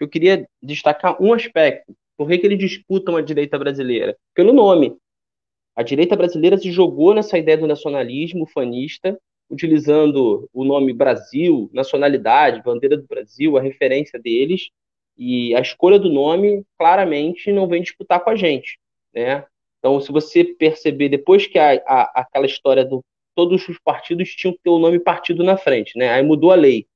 Eu 0.00 0.08
queria 0.08 0.48
destacar 0.60 1.22
um 1.22 1.32
aspecto. 1.32 1.94
Por 2.16 2.28
que, 2.28 2.38
que 2.38 2.46
eles 2.48 2.58
disputam 2.58 3.16
a 3.16 3.22
direita 3.22 3.56
brasileira? 3.56 4.16
Pelo 4.34 4.52
nome. 4.52 4.96
A 5.76 5.84
direita 5.84 6.16
brasileira 6.16 6.58
se 6.58 6.72
jogou 6.72 7.14
nessa 7.14 7.38
ideia 7.38 7.56
do 7.56 7.68
nacionalismo 7.68 8.48
fanista 8.48 9.16
utilizando 9.48 10.48
o 10.52 10.64
nome 10.64 10.92
Brasil, 10.92 11.70
nacionalidade, 11.72 12.62
bandeira 12.62 12.96
do 12.96 13.06
Brasil, 13.06 13.56
a 13.56 13.60
referência 13.60 14.18
deles, 14.18 14.70
e 15.20 15.54
a 15.54 15.60
escolha 15.60 15.98
do 15.98 16.08
nome 16.08 16.64
claramente 16.78 17.52
não 17.52 17.68
vem 17.68 17.82
disputar 17.82 18.24
com 18.24 18.30
a 18.30 18.34
gente, 18.34 18.78
né? 19.14 19.44
Então, 19.78 20.00
se 20.00 20.10
você 20.10 20.42
perceber, 20.42 21.10
depois 21.10 21.46
que 21.46 21.58
a, 21.58 21.74
a, 21.86 22.22
aquela 22.22 22.46
história 22.46 22.84
do 22.84 23.04
todos 23.34 23.68
os 23.68 23.78
partidos 23.78 24.30
tinham 24.30 24.54
que 24.54 24.60
ter 24.64 24.70
o 24.70 24.78
nome 24.78 24.98
partido 24.98 25.44
na 25.44 25.58
frente, 25.58 25.96
né? 25.98 26.10
Aí 26.10 26.22
mudou 26.22 26.50
a 26.50 26.54
lei. 26.54 26.86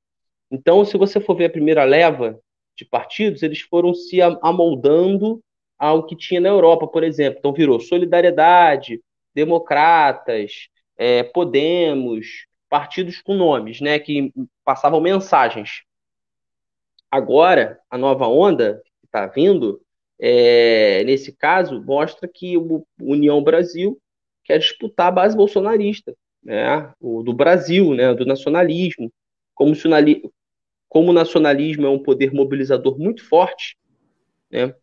Então, 0.49 0.83
se 0.83 0.97
você 0.97 1.19
for 1.19 1.35
ver 1.35 1.45
a 1.45 1.49
primeira 1.49 1.83
leva 1.83 2.39
de 2.75 2.83
partidos, 2.83 3.43
eles 3.43 3.61
foram 3.61 3.93
se 3.93 4.19
amoldando 4.21 5.39
ao 5.77 6.05
que 6.05 6.15
tinha 6.15 6.41
na 6.41 6.49
Europa, 6.49 6.87
por 6.87 7.03
exemplo. 7.03 7.37
Então, 7.39 7.53
virou 7.53 7.79
Solidariedade, 7.79 9.01
Democratas, 9.35 10.67
é, 10.97 11.23
Podemos, 11.23 12.47
partidos 12.69 13.21
com 13.21 13.35
nomes, 13.35 13.81
né, 13.81 13.99
que 13.99 14.31
passavam 14.63 14.99
mensagens. 14.99 15.83
Agora, 17.11 17.79
a 17.89 17.97
nova 17.97 18.27
onda 18.27 18.81
que 18.99 19.05
está 19.05 19.27
vindo, 19.27 19.81
é, 20.19 21.03
nesse 21.03 21.31
caso, 21.31 21.81
mostra 21.83 22.27
que 22.27 22.57
o 22.57 22.85
União 22.99 23.41
Brasil 23.43 23.99
quer 24.43 24.59
disputar 24.59 25.07
a 25.07 25.11
base 25.11 25.35
bolsonarista, 25.35 26.13
né, 26.43 26.91
o, 26.99 27.23
do 27.23 27.33
Brasil, 27.33 27.93
né, 27.93 28.13
do 28.13 28.25
nacionalismo. 28.25 29.11
Como, 29.53 29.73
se, 29.75 29.87
como 30.87 31.11
o 31.11 31.13
nacionalismo 31.13 31.85
é 31.85 31.89
um 31.89 31.99
poder 31.99 32.33
mobilizador 32.33 32.99
muito 32.99 33.27
forte, 33.27 33.77
né, 34.51 34.73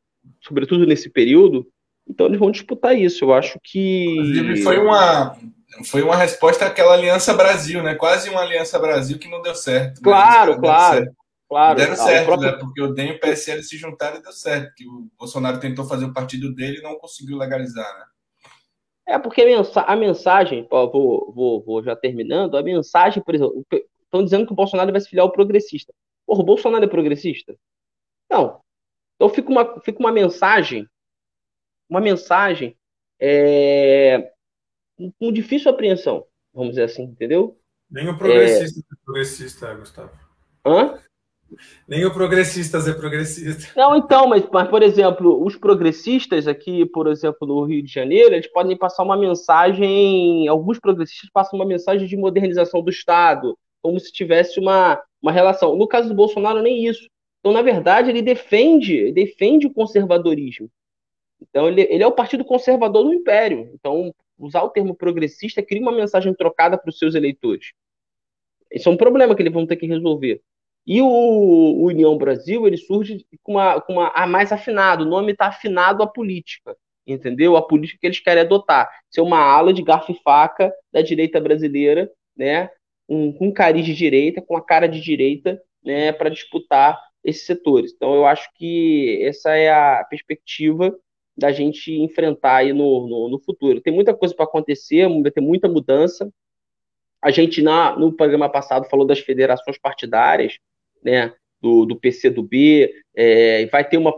sobretudo 0.41 0.87
nesse 0.87 1.11
período, 1.11 1.67
então 2.09 2.27
eles 2.27 2.39
vão 2.39 2.51
disputar 2.51 2.97
isso. 2.97 3.25
Eu 3.25 3.33
acho 3.33 3.59
que. 3.63 4.07
Inclusive, 4.07 4.63
foi 4.63 4.79
uma, 4.79 5.37
foi 5.85 6.03
uma 6.03 6.17
resposta 6.17 6.67
àquela 6.67 6.95
Aliança 6.95 7.33
Brasil, 7.33 7.83
né? 7.83 7.95
Quase 7.95 8.29
uma 8.29 8.43
Aliança 8.43 8.79
Brasil 8.79 9.19
que 9.19 9.29
não 9.29 9.41
deu 9.41 9.55
certo. 9.55 10.03
Claro, 10.03 10.59
claro. 10.61 11.05
Certo. 11.05 11.22
Claro. 11.53 11.79
Deram 11.79 11.97
certo, 11.97 12.27
próprio... 12.27 12.51
né? 12.51 12.59
Porque 12.59 12.81
o 12.81 12.95
DEM 12.95 13.09
e 13.09 13.13
o 13.13 13.21
PSL 13.21 13.63
se 13.63 13.77
juntaram 13.77 14.19
e 14.19 14.23
deu 14.23 14.33
certo. 14.33 14.75
Que 14.75 14.87
o 14.89 15.11
Bolsonaro 15.19 15.61
tentou 15.61 15.85
fazer 15.85 16.07
o 16.07 16.13
partido 16.13 16.55
dele 16.55 16.79
e 16.79 16.83
não 16.83 16.99
conseguiu 16.99 17.37
legalizar, 17.37 17.99
né? 17.99 18.07
É, 19.07 19.19
porque 19.19 19.43
a 19.43 19.97
mensagem, 19.97 20.67
ó, 20.71 20.89
vou, 20.89 21.33
vou, 21.35 21.63
vou 21.63 21.83
já 21.83 21.95
terminando, 21.95 22.57
a 22.57 22.63
mensagem, 22.63 23.23
por 23.23 23.35
exemplo, 23.35 23.67
estão 24.05 24.25
dizendo 24.25 24.47
que 24.47 24.53
o 24.53 24.57
Bolsonaro 24.57 24.93
vai 24.93 25.01
se 25.01 25.09
filiar 25.09 25.27
ao 25.27 25.33
progressista. 25.33 25.93
Porra, 26.25 26.41
o 26.41 26.45
Bolsonaro 26.45 26.85
é 26.85 26.89
progressista? 26.89 27.55
Não. 28.31 28.63
Então 29.17 29.29
fica 29.29 29.51
uma, 29.51 29.81
fica 29.81 29.99
uma 29.99 30.13
mensagem, 30.13 30.89
uma 31.91 32.01
mensagem 32.01 32.77
é, 33.21 34.33
com 35.19 35.33
difícil 35.33 35.71
apreensão, 35.71 36.25
vamos 36.55 36.71
dizer 36.71 36.85
assim, 36.85 37.03
entendeu? 37.03 37.61
Nem 37.91 38.09
o 38.09 38.17
progressista 38.17 38.81
é, 38.81 38.83
é 38.83 39.05
progressista, 39.05 39.75
Gustavo. 39.75 40.13
Hã? 40.65 41.03
Nem 41.87 42.05
o 42.05 42.13
progressistas 42.13 42.89
é 42.89 42.93
progressista. 42.93 43.73
Não, 43.77 43.97
então, 43.97 44.27
mas, 44.27 44.45
mas, 44.53 44.69
por 44.69 44.83
exemplo, 44.83 45.45
os 45.45 45.57
progressistas 45.57 46.49
aqui, 46.49 46.87
por 46.87 47.07
exemplo, 47.07 47.47
no 47.47 47.65
Rio 47.65 47.83
de 47.83 47.93
Janeiro, 47.93 48.35
eles 48.35 48.51
podem 48.51 48.77
passar 48.77 49.03
uma 49.03 49.17
mensagem, 49.17 50.47
alguns 50.49 50.79
progressistas 50.79 51.31
passam 51.31 51.59
uma 51.59 51.67
mensagem 51.67 52.07
de 52.07 52.17
modernização 52.17 52.83
do 52.83 52.91
Estado, 52.91 53.57
como 53.81 53.99
se 53.99 54.13
tivesse 54.13 54.61
uma, 54.61 55.03
uma 55.21 55.33
relação. 55.33 55.77
No 55.77 55.87
caso 55.87 56.09
do 56.09 56.15
Bolsonaro, 56.15 56.63
nem 56.63 56.87
isso. 56.87 57.09
Então, 57.41 57.53
na 57.53 57.63
verdade, 57.63 58.11
ele 58.11 58.23
defende, 58.23 59.13
defende 59.13 59.67
o 59.67 59.73
conservadorismo. 59.73 60.71
Então, 61.41 61.69
ele, 61.69 61.83
ele 61.83 62.03
é 62.03 62.07
o 62.07 62.13
partido 62.13 62.45
conservador 62.45 63.03
do 63.05 63.13
império. 63.13 63.71
Então, 63.75 64.15
usar 64.39 64.63
o 64.63 64.71
termo 64.71 64.95
progressista 64.95 65.63
cria 65.63 65.83
uma 65.83 65.93
mensagem 65.93 66.33
trocada 66.35 66.79
para 66.79 66.89
os 66.89 66.99
seus 66.99 67.15
eleitores. 67.15 67.73
Isso 68.71 68.89
é 68.89 68.93
um 68.93 68.97
problema 68.97 69.35
que 69.35 69.43
eles 69.43 69.53
vão 69.53 69.67
ter 69.67 69.77
que 69.77 69.87
resolver. 69.87 70.41
E 70.87 71.01
o, 71.01 71.07
o 71.07 71.85
União 71.87 72.17
Brasil, 72.17 72.67
ele 72.67 72.77
surge 72.77 73.25
com 73.43 73.53
uma, 73.53 73.81
com 73.81 73.95
uma 73.95 74.09
a 74.09 74.27
mais 74.27 74.51
afinado, 74.53 75.05
o 75.05 75.09
nome 75.09 75.33
está 75.33 75.47
afinado 75.47 76.03
à 76.03 76.07
política, 76.07 76.77
entendeu? 77.07 77.57
A 77.57 77.63
política 77.63 78.01
que 78.01 78.07
eles 78.07 78.21
querem 78.21 78.43
adotar. 78.43 78.91
Ser 79.11 79.21
uma 79.21 79.39
ala 79.39 79.73
de 79.73 79.83
garfo 79.83 80.13
e 80.13 80.21
faca 80.23 80.73
da 80.93 81.01
direita 81.01 81.41
brasileira, 81.41 82.11
né? 82.37 82.69
Um, 83.09 83.33
com 83.33 83.53
cariz 83.53 83.85
de 83.85 83.95
direita, 83.95 84.43
com 84.43 84.57
a 84.57 84.65
cara 84.65 84.89
de 84.89 85.01
direita, 85.01 85.61
né? 85.85 86.13
Para 86.13 86.31
disputar 86.31 87.01
esses 87.25 87.47
setores. 87.47 87.93
Então, 87.95 88.15
eu 88.15 88.27
acho 88.27 88.49
que 88.55 89.21
essa 89.23 89.55
é 89.55 89.71
a 89.71 90.05
perspectiva 90.09 90.97
da 91.37 91.53
gente 91.53 91.93
enfrentar 91.93 92.57
aí 92.57 92.73
no, 92.73 93.07
no, 93.07 93.29
no 93.29 93.39
futuro. 93.39 93.81
Tem 93.81 93.93
muita 93.93 94.15
coisa 94.15 94.35
para 94.35 94.45
acontecer, 94.45 95.09
vai 95.09 95.31
ter 95.31 95.41
muita 95.41 95.69
mudança. 95.69 96.31
A 97.23 97.31
gente, 97.31 97.63
na, 97.63 97.97
no 97.97 98.13
programa 98.13 98.49
passado, 98.49 98.89
falou 98.89 99.07
das 99.07 99.21
federações 99.21 99.79
partidárias, 99.79 100.59
né, 101.05 101.33
do, 101.61 101.85
do 101.85 101.97
PCdoB, 101.97 102.91
é, 103.15 103.67
vai 103.67 103.87
ter 103.89 103.97
uma, 103.97 104.15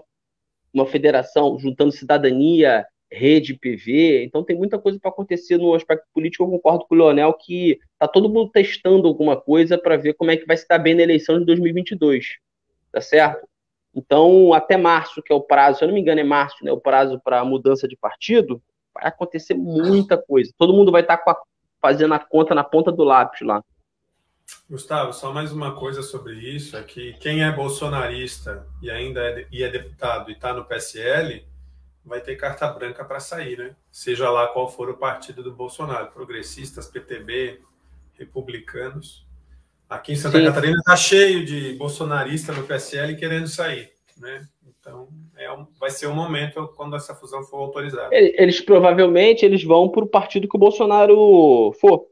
uma 0.73 0.87
federação 0.87 1.59
juntando 1.59 1.93
cidadania, 1.93 2.87
rede, 3.11 3.55
PV, 3.55 4.25
então 4.25 4.43
tem 4.43 4.57
muita 4.57 4.79
coisa 4.79 4.99
para 4.99 5.11
acontecer 5.11 5.57
no 5.57 5.75
aspecto 5.75 6.05
político. 6.13 6.45
Eu 6.45 6.49
concordo 6.49 6.85
com 6.87 6.95
o 6.95 6.99
Leonel 6.99 7.33
que 7.35 7.79
está 7.93 8.09
todo 8.09 8.29
mundo 8.29 8.51
testando 8.51 9.07
alguma 9.07 9.41
coisa 9.41 9.79
para 9.79 9.97
ver 9.97 10.15
como 10.15 10.31
é 10.31 10.37
que 10.37 10.47
vai 10.47 10.57
se 10.57 10.67
dar 10.69 10.79
bem 10.79 10.95
na 10.95 11.03
eleição 11.03 11.39
de 11.39 11.45
2022, 11.45 12.39
tá 12.93 13.01
certo? 13.01 13.47
Então, 13.95 14.53
até 14.53 14.77
março, 14.77 15.23
que 15.23 15.33
é 15.33 15.37
o 15.37 15.41
prazo, 15.41 15.79
se 15.79 15.85
eu 15.85 15.89
não 15.89 15.95
me 15.95 16.01
engano, 16.01 16.21
é 16.21 16.25
março, 16.25 16.65
né, 16.65 16.73
o 16.73 16.81
prazo 16.81 17.21
para 17.23 17.45
mudança 17.45 17.87
de 17.87 17.97
partido, 17.97 18.61
vai 18.93 19.07
acontecer 19.07 19.55
muita 19.55 20.21
coisa. 20.21 20.53
Todo 20.59 20.73
mundo 20.73 20.91
vai 20.91 21.03
estar 21.03 21.17
tá 21.19 21.41
fazendo 21.81 22.15
a 22.15 22.19
conta 22.19 22.55
na 22.55 22.65
ponta 22.65 22.91
do 22.91 23.05
lápis 23.05 23.43
lá. 23.43 23.63
Gustavo, 24.69 25.13
só 25.13 25.33
mais 25.33 25.53
uma 25.53 25.75
coisa 25.75 26.03
sobre 26.03 26.35
isso, 26.35 26.77
é 26.77 26.83
que 26.83 27.13
quem 27.15 27.43
é 27.43 27.53
bolsonarista 27.53 28.67
e 28.83 28.91
ainda 28.91 29.21
é, 29.21 29.47
e 29.53 29.63
é 29.63 29.69
deputado 29.69 30.31
e 30.31 30.35
está 30.35 30.53
no 30.53 30.65
PSL, 30.65 31.45
vai 32.05 32.21
ter 32.21 32.37
carta 32.37 32.67
branca 32.69 33.05
para 33.05 33.21
sair, 33.21 33.59
né? 33.59 33.77
Seja 33.91 34.31
lá 34.31 34.49
qual 34.49 34.69
for 34.69 34.91
o 34.91 34.97
partido 34.97 35.43
do 35.43 35.53
Bolsonaro, 35.53 36.11
progressistas, 36.11 36.87
PTB, 36.87 37.61
republicanos. 38.15 39.27
Aqui 39.89 40.13
em 40.13 40.17
Santa 40.17 40.39
Sim. 40.39 40.47
Catarina 40.47 40.79
está 40.79 40.97
cheio 40.97 41.45
de 41.45 41.75
bolsonarista 41.75 42.53
no 42.53 42.65
PSL 42.65 43.17
querendo 43.17 43.47
sair, 43.47 43.91
né? 44.19 44.47
Então, 44.67 45.09
é 45.37 45.51
um, 45.51 45.67
vai 45.79 45.91
ser 45.91 46.07
um 46.09 46.15
momento 46.15 46.69
quando 46.77 46.97
essa 46.97 47.15
fusão 47.15 47.43
for 47.43 47.59
autorizada. 47.59 48.09
Eles 48.13 48.61
provavelmente 48.61 49.45
eles 49.45 49.65
vão 49.65 49.89
para 49.89 50.05
o 50.05 50.09
partido 50.09 50.49
que 50.49 50.57
o 50.57 50.61
Bolsonaro 50.61 51.73
for. 51.81 52.07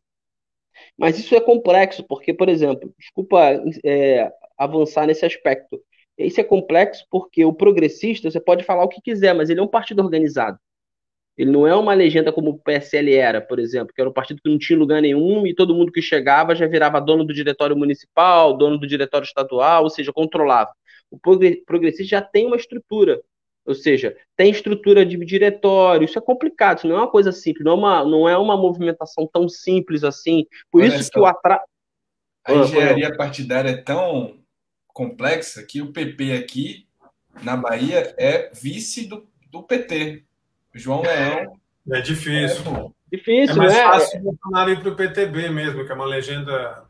Mas 1.02 1.18
isso 1.18 1.34
é 1.34 1.40
complexo, 1.40 2.04
porque, 2.04 2.32
por 2.32 2.48
exemplo, 2.48 2.94
desculpa 2.96 3.60
é, 3.84 4.32
avançar 4.56 5.04
nesse 5.04 5.26
aspecto. 5.26 5.82
Isso 6.16 6.40
é 6.40 6.44
complexo 6.44 7.04
porque 7.10 7.44
o 7.44 7.52
progressista, 7.52 8.30
você 8.30 8.38
pode 8.38 8.62
falar 8.62 8.84
o 8.84 8.88
que 8.88 9.00
quiser, 9.02 9.34
mas 9.34 9.50
ele 9.50 9.58
é 9.58 9.62
um 9.64 9.68
partido 9.68 10.00
organizado. 10.00 10.60
Ele 11.36 11.50
não 11.50 11.66
é 11.66 11.74
uma 11.74 11.92
legenda 11.92 12.32
como 12.32 12.50
o 12.50 12.58
PSL 12.60 13.14
era, 13.14 13.40
por 13.40 13.58
exemplo, 13.58 13.92
que 13.92 14.00
era 14.00 14.08
um 14.08 14.12
partido 14.12 14.40
que 14.40 14.48
não 14.48 14.56
tinha 14.56 14.78
lugar 14.78 15.02
nenhum 15.02 15.44
e 15.44 15.52
todo 15.52 15.74
mundo 15.74 15.90
que 15.90 16.00
chegava 16.00 16.54
já 16.54 16.68
virava 16.68 17.00
dono 17.00 17.24
do 17.24 17.34
diretório 17.34 17.76
municipal, 17.76 18.56
dono 18.56 18.78
do 18.78 18.86
diretório 18.86 19.24
estadual, 19.24 19.82
ou 19.82 19.90
seja, 19.90 20.12
controlava. 20.12 20.70
O 21.10 21.18
progressista 21.18 22.04
já 22.04 22.22
tem 22.22 22.46
uma 22.46 22.54
estrutura, 22.54 23.20
ou 23.64 23.74
seja, 23.74 24.16
tem 24.36 24.50
estrutura 24.50 25.06
de 25.06 25.16
diretório, 25.24 26.04
isso 26.04 26.18
é 26.18 26.22
complicado, 26.22 26.78
isso 26.78 26.88
não 26.88 26.96
é 26.96 26.98
uma 26.98 27.10
coisa 27.10 27.30
simples, 27.30 27.64
não 27.64 27.72
é 27.72 27.76
uma, 27.76 28.04
não 28.04 28.28
é 28.28 28.36
uma 28.36 28.56
movimentação 28.56 29.28
tão 29.32 29.48
simples 29.48 30.02
assim. 30.02 30.46
Por 30.70 30.82
Olha 30.82 30.96
isso 30.96 31.10
que 31.10 31.18
o 31.18 31.26
atraso. 31.26 31.62
A 32.44 32.54
engenharia 32.54 33.16
partidária 33.16 33.70
é 33.70 33.76
tão 33.76 34.40
complexa 34.88 35.62
que 35.62 35.80
o 35.80 35.92
PP 35.92 36.32
aqui 36.32 36.88
na 37.42 37.56
Bahia 37.56 38.14
é 38.18 38.50
vice 38.52 39.06
do, 39.06 39.28
do 39.50 39.62
PT. 39.62 40.24
João 40.74 41.02
Leão. 41.02 41.56
É 41.90 42.00
difícil. 42.00 42.94
É, 43.12 43.16
difícil, 43.16 43.54
é 43.54 43.58
mais 43.58 43.72
né? 43.72 43.82
fácil 43.82 44.20
o 44.20 44.22
Bolsonaro 44.22 44.70
ir 44.70 44.80
para 44.80 44.88
o 44.90 44.96
PTB 44.96 45.50
mesmo, 45.50 45.84
que 45.84 45.92
é 45.92 45.94
uma 45.94 46.04
legenda 46.04 46.84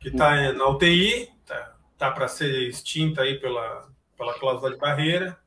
que 0.00 0.08
está 0.08 0.52
na 0.52 0.68
UTI, 0.68 1.28
tá, 1.46 1.76
tá 1.96 2.10
para 2.10 2.28
ser 2.28 2.68
extinta 2.68 3.22
aí 3.22 3.38
pela, 3.38 3.88
pela 4.16 4.34
cláusula 4.34 4.72
de 4.72 4.78
barreira, 4.78 5.38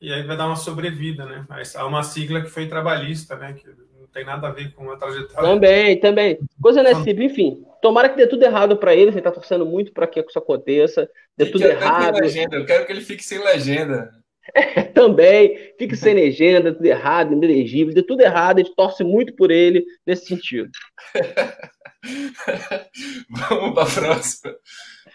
e 0.00 0.12
aí 0.12 0.22
vai 0.22 0.36
dar 0.36 0.46
uma 0.46 0.56
sobrevida, 0.56 1.26
né? 1.26 1.44
Mas 1.48 1.76
há 1.76 1.86
uma 1.86 2.02
sigla 2.02 2.40
que 2.40 2.48
foi 2.48 2.66
trabalhista, 2.66 3.36
né? 3.36 3.52
Que 3.52 3.66
não 3.98 4.06
tem 4.12 4.24
nada 4.24 4.48
a 4.48 4.50
ver 4.50 4.72
com 4.72 4.90
a 4.90 4.96
trajetória. 4.96 5.48
Também, 5.48 6.00
também. 6.00 6.38
Coisa 6.60 6.82
nesse 6.82 7.04
tipo, 7.04 7.22
enfim. 7.22 7.62
Tomara 7.82 8.08
que 8.08 8.16
dê 8.16 8.26
tudo 8.26 8.42
errado 8.42 8.76
para 8.76 8.94
ele, 8.94 9.10
ele 9.10 9.20
tá 9.20 9.30
torcendo 9.30 9.66
muito 9.66 9.92
para 9.92 10.06
que 10.06 10.20
isso 10.20 10.38
aconteça. 10.38 11.08
Dê 11.36 11.46
tudo 11.46 11.64
errado. 11.64 12.18
Legenda. 12.18 12.56
Eu 12.56 12.64
quero 12.64 12.86
que 12.86 12.92
ele 12.92 13.02
fique 13.02 13.24
sem 13.24 13.42
legenda. 13.42 14.10
É, 14.52 14.82
também, 14.82 15.74
fique 15.78 15.94
sem 15.94 16.12
legenda, 16.12 16.74
tudo 16.74 16.84
errado, 16.84 17.34
inelegível, 17.34 17.94
dê 17.94 18.02
tudo 18.02 18.22
errado, 18.22 18.58
a 18.58 18.62
gente 18.62 18.74
torce 18.74 19.04
muito 19.04 19.32
por 19.36 19.48
ele 19.48 19.84
nesse 20.04 20.26
sentido. 20.26 20.68
Vamos 23.30 23.74
para 23.74 23.84
a 23.84 23.86
próxima. 23.86 24.56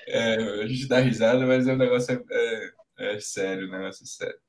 É, 0.07 0.61
a 0.61 0.67
gente 0.67 0.87
dá 0.87 0.99
risada, 0.99 1.45
mas 1.45 1.67
o 1.67 1.75
negócio 1.75 2.13
é, 2.13 2.21
é, 2.31 2.69
é 2.97 3.19
sério, 3.19 3.69
negócio 3.69 4.03
é 4.03 4.07
sério. 4.07 4.39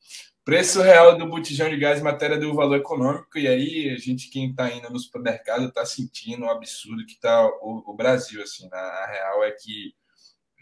Preço 0.45 0.81
real 0.81 1.19
do 1.19 1.27
botijão 1.27 1.69
de 1.69 1.77
gás, 1.77 2.01
matéria 2.01 2.39
do 2.39 2.55
valor 2.55 2.77
econômico, 2.77 3.37
e 3.37 3.49
aí 3.49 3.91
a 3.91 3.99
gente, 3.99 4.31
quem 4.31 4.51
está 4.51 4.71
indo 4.71 4.89
no 4.89 4.99
supermercado, 4.99 5.67
está 5.67 5.85
sentindo 5.85 6.45
o 6.45 6.51
absurdo 6.51 7.05
que 7.05 7.15
está 7.15 7.45
o, 7.45 7.83
o, 7.85 7.95
Brasil. 7.95 8.41
Assim, 8.41 8.69
na, 8.69 8.79
a 8.79 9.07
real 9.07 9.45
é 9.45 9.51
que 9.51 9.93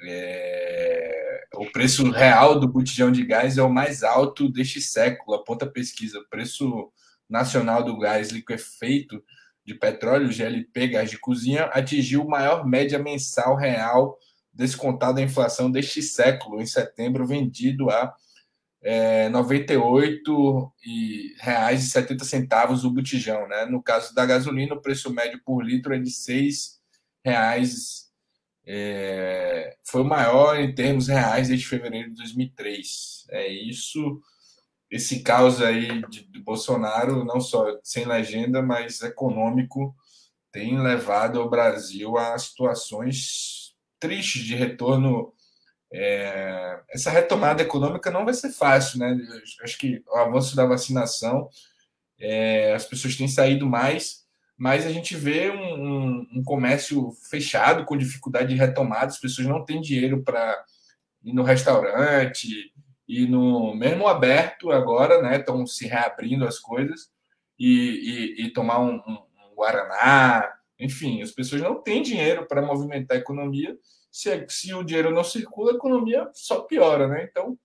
é, 0.06 1.40
o 1.56 1.70
preço 1.70 2.10
real 2.10 2.58
do 2.58 2.66
botijão 2.66 3.12
de 3.12 3.24
gás 3.26 3.58
é 3.58 3.62
o 3.62 3.68
mais 3.68 4.02
alto 4.02 4.48
deste 4.48 4.80
século, 4.80 5.36
aponta 5.36 5.66
a 5.66 5.70
pesquisa. 5.70 6.18
O 6.18 6.28
preço 6.30 6.90
nacional 7.28 7.84
do 7.84 7.98
gás 7.98 8.30
liquefeito 8.30 9.22
de 9.66 9.74
petróleo, 9.74 10.32
GLP, 10.32 10.88
gás 10.88 11.10
de 11.10 11.18
cozinha, 11.18 11.64
atingiu 11.64 12.24
maior 12.24 12.66
média 12.66 12.98
mensal 12.98 13.54
real 13.54 14.18
descontado 14.54 15.18
a 15.18 15.22
inflação 15.22 15.70
deste 15.70 16.00
século, 16.00 16.60
em 16.60 16.66
setembro, 16.66 17.26
vendido 17.26 17.90
a 17.90 18.14
é, 18.82 19.28
98 19.30 20.72
e 20.84 21.34
reais 21.40 21.84
e 21.84 21.90
70 21.90 22.24
centavos 22.24 22.84
o 22.84 22.90
botijão, 22.90 23.48
né? 23.48 23.64
No 23.66 23.82
caso 23.82 24.14
da 24.14 24.24
gasolina, 24.26 24.74
o 24.74 24.80
preço 24.80 25.12
médio 25.12 25.40
por 25.44 25.64
litro 25.64 25.94
é 25.94 25.98
de 25.98 26.10
6 26.10 26.78
reais 27.24 28.04
é, 28.66 29.76
foi 29.84 30.02
o 30.02 30.06
maior 30.06 30.58
em 30.58 30.74
termos 30.74 31.08
reais 31.08 31.48
desde 31.48 31.66
fevereiro 31.66 32.10
de 32.10 32.16
2003. 32.16 33.26
É 33.30 33.48
isso, 33.48 34.20
esse 34.90 35.22
caos 35.22 35.60
aí 35.60 36.02
de, 36.08 36.24
de 36.24 36.40
Bolsonaro, 36.40 37.24
não 37.24 37.40
só 37.40 37.78
sem 37.82 38.06
legenda, 38.06 38.62
mas 38.62 39.02
econômico, 39.02 39.94
tem 40.52 40.80
levado 40.80 41.40
o 41.40 41.50
Brasil 41.50 42.16
a 42.16 42.38
situações 42.38 43.63
tristes 44.06 44.42
de 44.42 44.54
retorno. 44.54 45.32
É, 45.92 46.80
essa 46.90 47.10
retomada 47.10 47.62
econômica 47.62 48.10
não 48.10 48.24
vai 48.24 48.34
ser 48.34 48.50
fácil, 48.50 48.98
né? 48.98 49.16
Acho 49.62 49.78
que 49.78 50.02
o 50.08 50.16
avanço 50.16 50.56
da 50.56 50.66
vacinação, 50.66 51.48
é, 52.18 52.74
as 52.74 52.84
pessoas 52.84 53.16
têm 53.16 53.28
saído 53.28 53.66
mais 53.66 54.24
mas 54.56 54.86
a 54.86 54.92
gente 54.92 55.16
vê 55.16 55.50
um, 55.50 55.56
um, 55.56 56.26
um, 56.36 56.44
comércio 56.44 57.10
fechado, 57.28 57.84
com 57.84 57.96
dificuldade 57.96 58.50
de 58.50 58.54
retomada, 58.54 59.06
as 59.06 59.18
pessoas 59.18 59.48
não 59.48 59.64
têm 59.64 59.80
dinheiro 59.80 60.22
para 60.22 60.64
ir 61.24 61.32
no 61.32 61.42
restaurante, 61.42 62.72
e 63.06 63.26
no 63.26 63.74
mesmo 63.74 64.06
aberto 64.06 64.70
agora, 64.70 65.20
né? 65.20 65.38
Estão 65.38 65.66
se 65.66 65.86
reabrindo 65.86 66.46
as 66.46 66.58
coisas 66.58 67.10
e, 67.58 68.36
e, 68.38 68.46
e 68.46 68.52
tomar 68.52 68.80
um, 68.80 68.94
um, 68.94 69.54
Guaraná, 69.54 70.50
enfim, 70.84 71.22
as 71.22 71.30
pessoas 71.30 71.62
não 71.62 71.82
têm 71.82 72.02
dinheiro 72.02 72.46
para 72.46 72.60
movimentar 72.60 73.16
a 73.16 73.20
economia. 73.20 73.76
Se, 74.12 74.46
se 74.50 74.74
o 74.74 74.84
dinheiro 74.84 75.10
não 75.10 75.24
circula, 75.24 75.72
a 75.72 75.76
economia 75.76 76.28
só 76.34 76.60
piora, 76.60 77.08
né? 77.08 77.26
Então, 77.28 77.58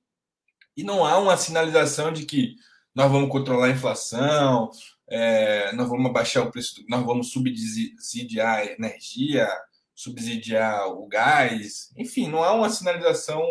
e 0.75 0.83
não 0.83 1.05
há 1.05 1.17
uma 1.17 1.35
sinalização 1.35 2.13
de 2.13 2.25
que 2.25 2.55
nós 2.95 3.11
vamos 3.11 3.29
controlar 3.29 3.67
a 3.67 3.71
inflação, 3.71 4.71
é, 5.09 5.73
nós 5.73 5.89
vamos 5.89 6.11
baixar 6.13 6.43
o 6.43 6.51
preço, 6.51 6.81
nós 6.87 7.05
vamos 7.05 7.31
subsidiar 7.31 8.59
a 8.59 8.65
energia, 8.65 9.49
subsidiar 9.93 10.87
o 10.87 11.05
gás, 11.07 11.91
enfim, 11.97 12.29
não 12.29 12.41
há 12.41 12.53
uma 12.53 12.69
sinalização 12.69 13.43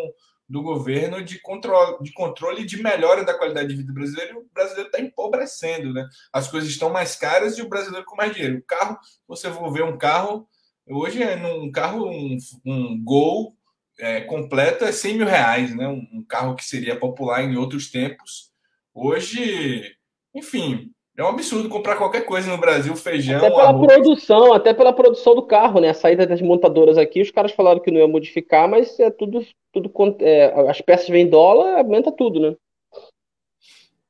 do 0.49 0.63
governo 0.63 1.23
de 1.23 1.39
controle, 1.39 2.01
de 2.01 2.11
controle 2.11 2.65
de 2.65 2.81
melhora 2.81 3.23
da 3.23 3.37
qualidade 3.37 3.67
de 3.67 3.75
vida 3.75 3.87
do 3.87 3.93
brasileiro. 3.93 4.39
O 4.39 4.53
brasileiro 4.53 4.87
está 4.87 4.99
empobrecendo, 4.99 5.93
né? 5.93 6.09
As 6.33 6.47
coisas 6.47 6.69
estão 6.69 6.89
mais 6.89 7.15
caras 7.15 7.57
e 7.57 7.61
o 7.61 7.69
brasileiro 7.69 8.05
com 8.05 8.15
mais 8.15 8.33
dinheiro. 8.33 8.57
O 8.57 8.63
carro, 8.63 8.97
você 9.27 9.51
for 9.51 9.71
ver 9.71 9.83
um 9.83 9.97
carro, 9.97 10.49
hoje 10.87 11.21
é 11.21 11.35
num 11.35 11.71
carro, 11.71 12.09
um, 12.09 12.37
um 12.65 13.03
Gol 13.03 13.55
é, 13.99 14.21
completo 14.21 14.85
é 14.85 14.91
100 14.91 15.17
mil 15.17 15.27
reais, 15.27 15.75
né? 15.75 15.87
Um, 15.87 16.07
um 16.13 16.25
carro 16.27 16.55
que 16.55 16.65
seria 16.65 16.97
popular 16.97 17.43
em 17.43 17.55
outros 17.55 17.91
tempos. 17.91 18.51
Hoje, 18.91 19.95
enfim, 20.33 20.91
é 21.19 21.23
um 21.23 21.27
absurdo 21.27 21.67
comprar 21.67 21.97
qualquer 21.97 22.25
coisa 22.25 22.49
no 22.49 22.57
Brasil, 22.57 22.95
feijão. 22.95 23.39
Até 23.39 23.49
pela 23.49 23.69
arroz. 23.69 23.93
produção, 23.93 24.53
até 24.53 24.73
pela 24.73 24.93
produção 24.93 25.35
do 25.35 25.45
carro, 25.45 25.81
né? 25.81 25.89
A 25.89 25.93
saída 25.93 26.25
das 26.25 26.41
montadoras 26.41 26.97
aqui, 26.97 27.21
os 27.21 27.29
caras 27.29 27.51
falaram 27.51 27.81
que 27.81 27.91
não 27.91 27.99
ia 27.99 28.07
modificar, 28.07 28.69
mas 28.69 28.97
é 28.99 29.11
tudo, 29.11 29.45
tudo 29.73 29.91
é, 30.21 30.69
as 30.69 30.79
peças 30.79 31.09
vêm 31.09 31.25
em 31.25 31.29
dólar, 31.29 31.77
aumenta 31.77 32.09
tudo, 32.09 32.39
né? 32.39 32.55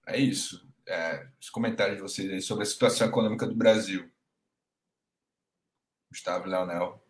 É 0.05 0.20
isso. 0.20 0.64
É, 0.88 1.26
os 1.41 1.49
comentários 1.49 1.95
de 1.95 2.01
vocês 2.03 2.32
aí 2.32 2.41
sobre 2.41 2.62
a 2.62 2.68
situação 2.68 3.07
econômica 3.07 3.47
do 3.47 3.55
Brasil. 3.55 4.07
Gustavo 6.12 6.47
Leonel. 6.47 7.03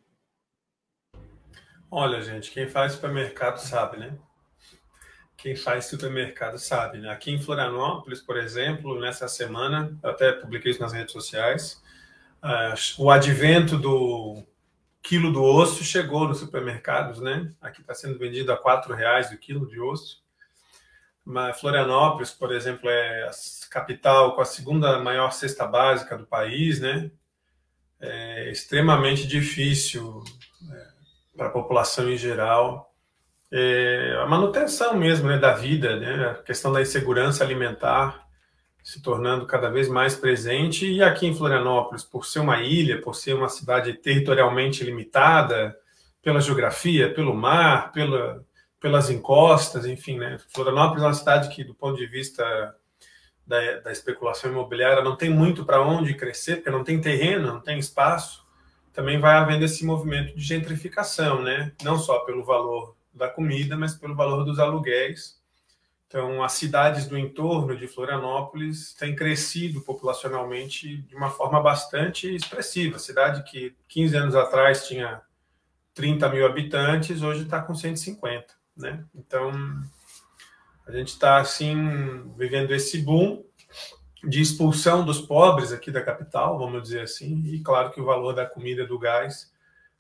Olha, 1.92 2.22
gente, 2.22 2.52
quem 2.52 2.70
faz 2.70 2.94
supermercado 2.94 3.58
sabe, 3.58 3.98
né? 3.98 4.18
Quem 5.42 5.56
faz 5.56 5.86
supermercado 5.86 6.58
sabe. 6.60 7.00
Né? 7.00 7.10
Aqui 7.10 7.32
em 7.32 7.42
Florianópolis, 7.42 8.22
por 8.22 8.38
exemplo, 8.38 9.00
nessa 9.00 9.28
semana, 9.28 9.98
até 10.04 10.34
publiquei 10.34 10.72
isso 10.72 10.82
nas 10.82 10.94
redes 10.94 11.14
sociais, 11.14 11.82
uh, 12.44 13.02
o 13.02 13.10
advento 13.10 13.78
do 13.78 14.44
quilo 15.02 15.32
do 15.32 15.42
osso 15.42 15.84
chegou 15.84 16.28
nos 16.28 16.40
supermercados, 16.40 17.22
né? 17.22 17.52
Aqui 17.62 17.80
está 17.80 17.96
sendo 17.96 18.20
vendido 18.20 18.52
a 18.52 18.58
quatro 18.58 18.94
reais 18.94 19.32
o 19.32 19.38
quilo 19.38 19.66
de 19.66 19.80
osso. 19.80 20.22
Mas 21.24 21.60
Florianópolis, 21.60 22.32
por 22.32 22.52
exemplo, 22.52 22.90
é 22.90 23.24
a 23.24 23.32
capital 23.70 24.36
com 24.36 24.42
a 24.42 24.46
segunda 24.46 25.00
maior 25.00 25.32
cesta 25.32 25.66
básica 25.66 26.18
do 26.18 26.26
país, 26.26 26.82
né? 26.82 27.10
É 28.00 28.52
extremamente 28.52 29.26
difícil 29.26 30.24
é, 30.70 30.88
para 31.36 31.48
a 31.48 31.52
população 31.52 32.10
em 32.10 32.18
geral 32.18 32.89
é, 33.52 34.20
a 34.22 34.26
manutenção 34.28 34.96
mesmo 34.96 35.28
né, 35.28 35.38
da 35.38 35.54
vida, 35.54 36.00
né, 36.00 36.30
a 36.32 36.36
questão 36.36 36.72
da 36.72 36.82
insegurança 36.82 37.44
alimentar 37.44 38.28
se 38.84 39.02
tornando 39.02 39.46
cada 39.46 39.70
vez 39.70 39.88
mais 39.88 40.16
presente. 40.16 40.90
E 40.92 41.04
aqui 41.04 41.28
em 41.28 41.36
Florianópolis, 41.36 42.04
por 42.04 42.26
ser 42.26 42.40
uma 42.40 42.62
ilha, 42.62 43.02
por 43.02 43.16
ser 43.16 43.34
uma 43.34 43.50
cidade 43.50 43.94
territorialmente 43.94 44.84
limitada, 44.84 45.78
pela 46.22 46.42
geografia, 46.42 47.14
pelo 47.14 47.34
mar, 47.34 47.92
pela, 47.92 48.44
pelas 48.80 49.10
encostas, 49.10 49.86
enfim, 49.86 50.18
né? 50.18 50.38
Florianópolis 50.50 51.04
é 51.04 51.06
uma 51.06 51.14
cidade 51.14 51.50
que, 51.56 51.64
do 51.64 51.74
ponto 51.74 51.98
de 51.98 52.08
vista 52.08 52.44
da, 53.46 53.80
da 53.80 53.92
especulação 53.92 54.52
imobiliária, 54.52 55.04
não 55.04 55.16
tem 55.16 55.30
muito 55.30 55.66
para 55.66 55.82
onde 55.82 56.14
crescer, 56.14 56.58
porque 56.58 56.70
não 56.70 56.84
tem 56.84 57.00
terreno, 57.00 57.48
não 57.48 57.62
tem 57.62 57.80
espaço. 57.80 58.44
Também 58.92 59.20
vai 59.20 59.36
havendo 59.36 59.64
esse 59.66 59.86
movimento 59.86 60.36
de 60.36 60.44
gentrificação, 60.44 61.42
né? 61.42 61.72
Não 61.84 61.98
só 61.98 62.20
pelo 62.20 62.44
valor 62.44 62.96
da 63.20 63.30
comida, 63.30 63.78
mas 63.78 63.94
pelo 63.94 64.16
valor 64.16 64.44
dos 64.44 64.58
aluguéis. 64.58 65.40
Então, 66.08 66.44
as 66.44 66.54
cidades 66.54 67.06
do 67.06 67.16
entorno 67.16 67.78
de 67.78 67.88
Florianópolis 67.88 68.96
têm 68.96 69.16
crescido 69.16 69.82
populacionalmente 69.82 70.98
de 71.04 71.16
uma 71.16 71.30
forma 71.30 71.62
bastante 71.62 72.34
expressiva. 72.34 72.96
A 72.96 73.00
cidade 73.00 73.44
que 73.44 73.76
15 73.88 74.18
anos 74.18 74.36
atrás 74.36 74.88
tinha 74.88 75.22
30 75.94 76.28
mil 76.30 76.48
habitantes, 76.48 77.22
hoje 77.22 77.44
está 77.44 77.62
com 77.62 77.76
150, 77.76 78.56
né? 78.76 79.06
Então, 79.14 79.52
a 80.88 80.92
gente 80.92 81.10
está, 81.10 81.38
assim, 81.38 82.34
vivendo 82.36 82.74
esse 82.74 82.98
boom 83.04 83.46
de 84.24 84.42
expulsão 84.42 85.06
dos 85.06 85.22
pobres 85.22 85.72
aqui 85.72 85.92
da 85.92 86.02
capital, 86.02 86.58
vamos 86.58 86.82
dizer 86.82 87.02
assim, 87.02 87.44
e 87.46 87.60
claro 87.60 87.92
que 87.92 88.02
o 88.02 88.06
valor 88.06 88.34
da 88.34 88.48
comida 88.48 88.86
do 88.86 88.98
gás 88.98 89.54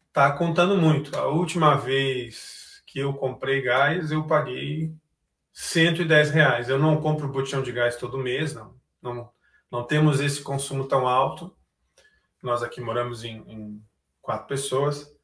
está 0.07 0.32
contando 0.32 0.76
muito. 0.76 1.15
A 1.17 1.28
última 1.28 1.76
vez 1.76 2.59
que 2.92 3.00
eu 3.00 3.14
comprei 3.14 3.62
gás, 3.62 4.12
eu 4.12 4.26
paguei 4.26 4.94
110 5.54 6.32
reais. 6.32 6.70
Eu 6.70 6.80
não 6.80 7.02
compro 7.02 7.28
botijão 7.28 7.62
de 7.62 7.72
gás 7.72 7.96
todo 7.96 8.18
mês, 8.18 8.54
não. 8.54 8.74
Não, 9.02 9.30
não 9.72 9.84
temos 9.84 10.20
esse 10.20 10.42
consumo 10.42 10.88
tão 10.88 11.08
alto. 11.08 11.56
Nós 12.42 12.64
aqui 12.64 12.82
moramos 12.82 13.24
em, 13.24 13.44
em 13.48 13.84
quatro 14.22 14.48
pessoas 14.48 15.20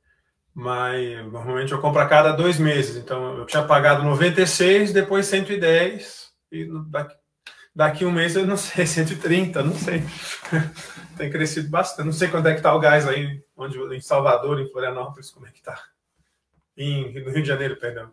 mas 0.56 1.30
normalmente 1.30 1.74
eu 1.74 1.82
compro 1.82 2.00
a 2.00 2.08
cada 2.08 2.32
dois 2.32 2.58
meses. 2.58 2.96
Então 2.96 3.38
eu 3.38 3.46
tinha 3.46 3.62
pagado 3.64 4.04
96, 4.04 4.94
depois 4.94 5.26
110, 5.26 6.30
e 6.50 6.70
daqui, 6.88 7.16
daqui 7.76 8.06
um 8.06 8.12
mês 8.12 8.38
eu 8.38 8.48
não 8.48 8.56
sei, 8.56 8.88
130, 8.88 9.62
não 9.62 9.76
sei. 9.76 10.02
Tem 11.18 11.30
crescido 11.30 11.70
bastante. 11.70 12.06
Não 12.06 12.14
sei 12.14 12.30
quando 12.30 12.48
é 12.48 12.52
que 12.54 12.60
está 12.60 12.74
o 12.74 12.80
gás 12.80 13.06
aí, 13.06 13.44
onde, 13.58 13.78
em 13.94 14.00
Salvador, 14.00 14.62
em 14.62 14.72
Florianópolis, 14.72 15.30
como 15.30 15.46
é 15.46 15.52
que 15.52 15.58
está. 15.58 15.78
Em, 16.78 17.14
no 17.14 17.32
Rio 17.32 17.42
de 17.42 17.48
Janeiro, 17.48 17.78
perdão. 17.78 18.12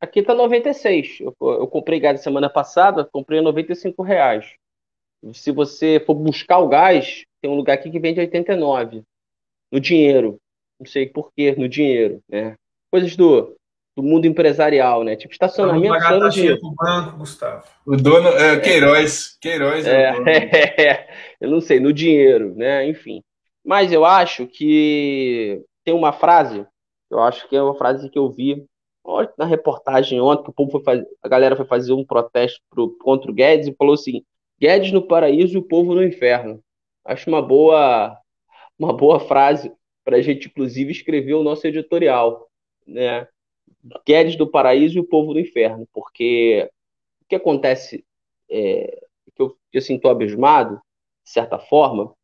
Aqui 0.00 0.20
está 0.20 0.34
96. 0.34 1.20
Eu, 1.20 1.34
eu 1.40 1.66
comprei 1.66 1.98
gás 2.00 2.20
semana 2.20 2.50
passada, 2.50 3.04
comprei 3.04 3.38
a 3.38 3.42
95 3.42 4.02
reais. 4.02 4.54
Se 5.32 5.50
você 5.50 6.02
for 6.04 6.14
buscar 6.14 6.58
o 6.58 6.68
gás, 6.68 7.24
tem 7.40 7.50
um 7.50 7.56
lugar 7.56 7.74
aqui 7.74 7.90
que 7.90 7.98
vende 7.98 8.20
89 8.20 9.02
no 9.72 9.80
dinheiro. 9.80 10.38
Não 10.78 10.86
sei 10.86 11.06
porquê, 11.06 11.54
no 11.56 11.68
dinheiro, 11.68 12.20
né? 12.28 12.56
Coisas 12.90 13.16
do, 13.16 13.56
do 13.96 14.02
mundo 14.02 14.26
empresarial, 14.26 15.04
né? 15.04 15.16
Tipo 15.16 15.32
estacionamento 15.32 15.98
só 16.02 16.18
no 16.18 16.28
dinheiro. 16.28 16.60
banco, 16.76 17.18
Gustavo. 17.18 17.64
O 17.86 17.96
dono 17.96 18.28
é 18.28 18.58
Queiroz. 18.60 19.38
Queiroz 19.40 19.86
é, 19.86 20.10
é, 20.26 20.82
é 20.82 21.08
eu 21.40 21.50
não 21.50 21.60
sei, 21.60 21.80
no 21.80 21.92
dinheiro, 21.92 22.54
né? 22.56 22.86
Enfim. 22.86 23.22
Mas 23.64 23.92
eu 23.92 24.04
acho 24.04 24.46
que 24.46 25.64
tem 25.84 25.94
uma 25.94 26.12
frase, 26.12 26.66
eu 27.10 27.20
acho 27.20 27.48
que 27.48 27.56
é 27.56 27.62
uma 27.62 27.74
frase 27.74 28.10
que 28.10 28.18
eu 28.18 28.30
vi 28.30 28.66
na 29.36 29.44
reportagem 29.44 30.20
ontem, 30.20 30.44
que 30.44 30.50
o 30.50 30.54
povo 30.54 30.72
foi 30.72 30.82
fazer, 30.82 31.06
a 31.22 31.28
galera 31.28 31.56
foi 31.56 31.66
fazer 31.66 31.92
um 31.92 32.04
protesto 32.04 32.60
pro, 32.70 32.90
contra 32.98 33.30
o 33.30 33.34
Guedes 33.34 33.68
e 33.68 33.74
falou 33.74 33.94
assim: 33.94 34.22
Guedes 34.58 34.92
no 34.92 35.06
paraíso 35.06 35.54
e 35.54 35.58
o 35.58 35.62
povo 35.62 35.94
no 35.94 36.02
inferno. 36.02 36.62
Acho 37.04 37.28
uma 37.28 37.42
boa, 37.42 38.16
uma 38.78 38.92
boa 38.92 39.20
frase 39.20 39.72
para 40.04 40.16
a 40.16 40.22
gente, 40.22 40.48
inclusive, 40.48 40.90
escrever 40.90 41.34
o 41.34 41.42
nosso 41.42 41.66
editorial, 41.66 42.48
né? 42.86 43.26
Guedes 44.06 44.36
do 44.36 44.46
paraíso 44.46 44.96
e 44.96 45.00
o 45.00 45.06
povo 45.06 45.34
do 45.34 45.40
inferno, 45.40 45.86
porque 45.92 46.70
o 47.22 47.26
que 47.26 47.36
acontece, 47.36 48.04
é, 48.50 49.02
que 49.34 49.42
eu, 49.42 49.50
que 49.70 49.78
eu 49.78 49.82
sinto 49.82 50.08
abismado, 50.08 50.76
de 51.24 51.30
certa 51.30 51.58
forma, 51.58 52.14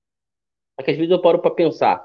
é 0.80 0.84
que 0.84 0.90
às 0.90 0.96
vezes 0.96 1.10
eu 1.10 1.20
paro 1.20 1.38
para 1.40 1.50
pensar. 1.50 2.04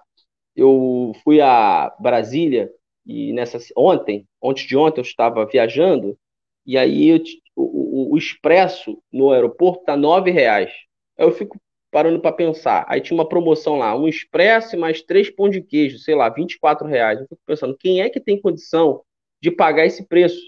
Eu 0.56 1.14
fui 1.24 1.42
a 1.42 1.94
Brasília 2.00 2.72
e 3.06 3.34
nessa 3.34 3.60
ontem, 3.78 4.28
ontem 4.42 4.68
de 4.68 4.78
ontem 4.78 5.02
eu 5.02 5.06
estava 5.06 5.46
viajando 5.46 6.18
e 6.66 6.78
aí 6.78 7.10
eu, 7.10 7.22
o, 7.56 8.12
o, 8.12 8.14
o 8.14 8.18
expresso 8.18 9.02
no 9.12 9.32
aeroporto 9.32 9.84
tá 9.86 9.96
nove 9.96 10.32
reais. 10.32 10.72
Eu 11.18 11.32
fico 11.32 11.60
parando 11.92 12.20
para 12.20 12.32
pensar. 12.32 12.86
Aí 12.90 13.00
tinha 13.00 13.16
uma 13.16 13.28
promoção 13.28 13.78
lá, 13.78 13.96
um 13.96 14.08
expresso 14.08 14.78
mais 14.78 15.02
três 15.02 15.30
pão 15.30 15.50
de 15.50 15.62
queijo, 15.62 15.98
sei 16.00 16.16
lá, 16.16 16.30
24 16.30 16.88
reais. 16.88 17.20
Eu 17.20 17.28
fico 17.28 17.42
pensando, 17.46 17.78
quem 17.78 18.02
é 18.02 18.10
que 18.10 18.20
tem 18.20 18.42
condição 18.42 19.02
de 19.42 19.52
pagar 19.52 19.86
esse 19.86 20.06
preço? 20.08 20.40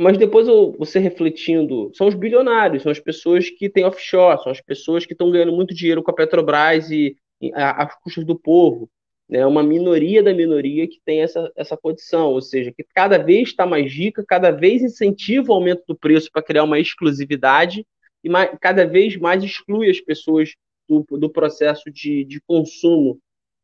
Mas 0.00 0.16
depois 0.16 0.48
eu, 0.48 0.72
você 0.78 0.98
refletindo, 0.98 1.92
são 1.94 2.08
os 2.08 2.14
bilionários, 2.14 2.82
são 2.82 2.90
as 2.90 2.98
pessoas 2.98 3.50
que 3.50 3.68
têm 3.68 3.84
offshore, 3.84 4.42
são 4.42 4.50
as 4.50 4.58
pessoas 4.58 5.04
que 5.04 5.12
estão 5.12 5.30
ganhando 5.30 5.52
muito 5.52 5.74
dinheiro 5.74 6.02
com 6.02 6.10
a 6.10 6.14
Petrobras 6.14 6.90
e, 6.90 7.18
e 7.38 7.52
às 7.54 7.94
custas 8.00 8.24
do 8.24 8.34
povo. 8.34 8.88
Né? 9.28 9.44
Uma 9.44 9.62
minoria 9.62 10.22
da 10.22 10.32
minoria 10.32 10.88
que 10.88 10.98
tem 11.04 11.20
essa, 11.20 11.52
essa 11.54 11.76
condição, 11.76 12.30
ou 12.30 12.40
seja, 12.40 12.72
que 12.72 12.82
cada 12.94 13.18
vez 13.18 13.48
está 13.48 13.66
mais 13.66 13.92
rica, 13.92 14.24
cada 14.26 14.50
vez 14.50 14.80
incentiva 14.80 15.52
o 15.52 15.54
aumento 15.54 15.82
do 15.86 15.94
preço 15.94 16.30
para 16.32 16.42
criar 16.42 16.64
uma 16.64 16.78
exclusividade 16.78 17.86
e 18.24 18.30
mais, 18.30 18.56
cada 18.58 18.86
vez 18.86 19.18
mais 19.18 19.44
exclui 19.44 19.90
as 19.90 20.00
pessoas 20.00 20.54
do, 20.88 21.04
do 21.18 21.28
processo 21.28 21.90
de, 21.90 22.24
de 22.24 22.40
consumo 22.46 23.20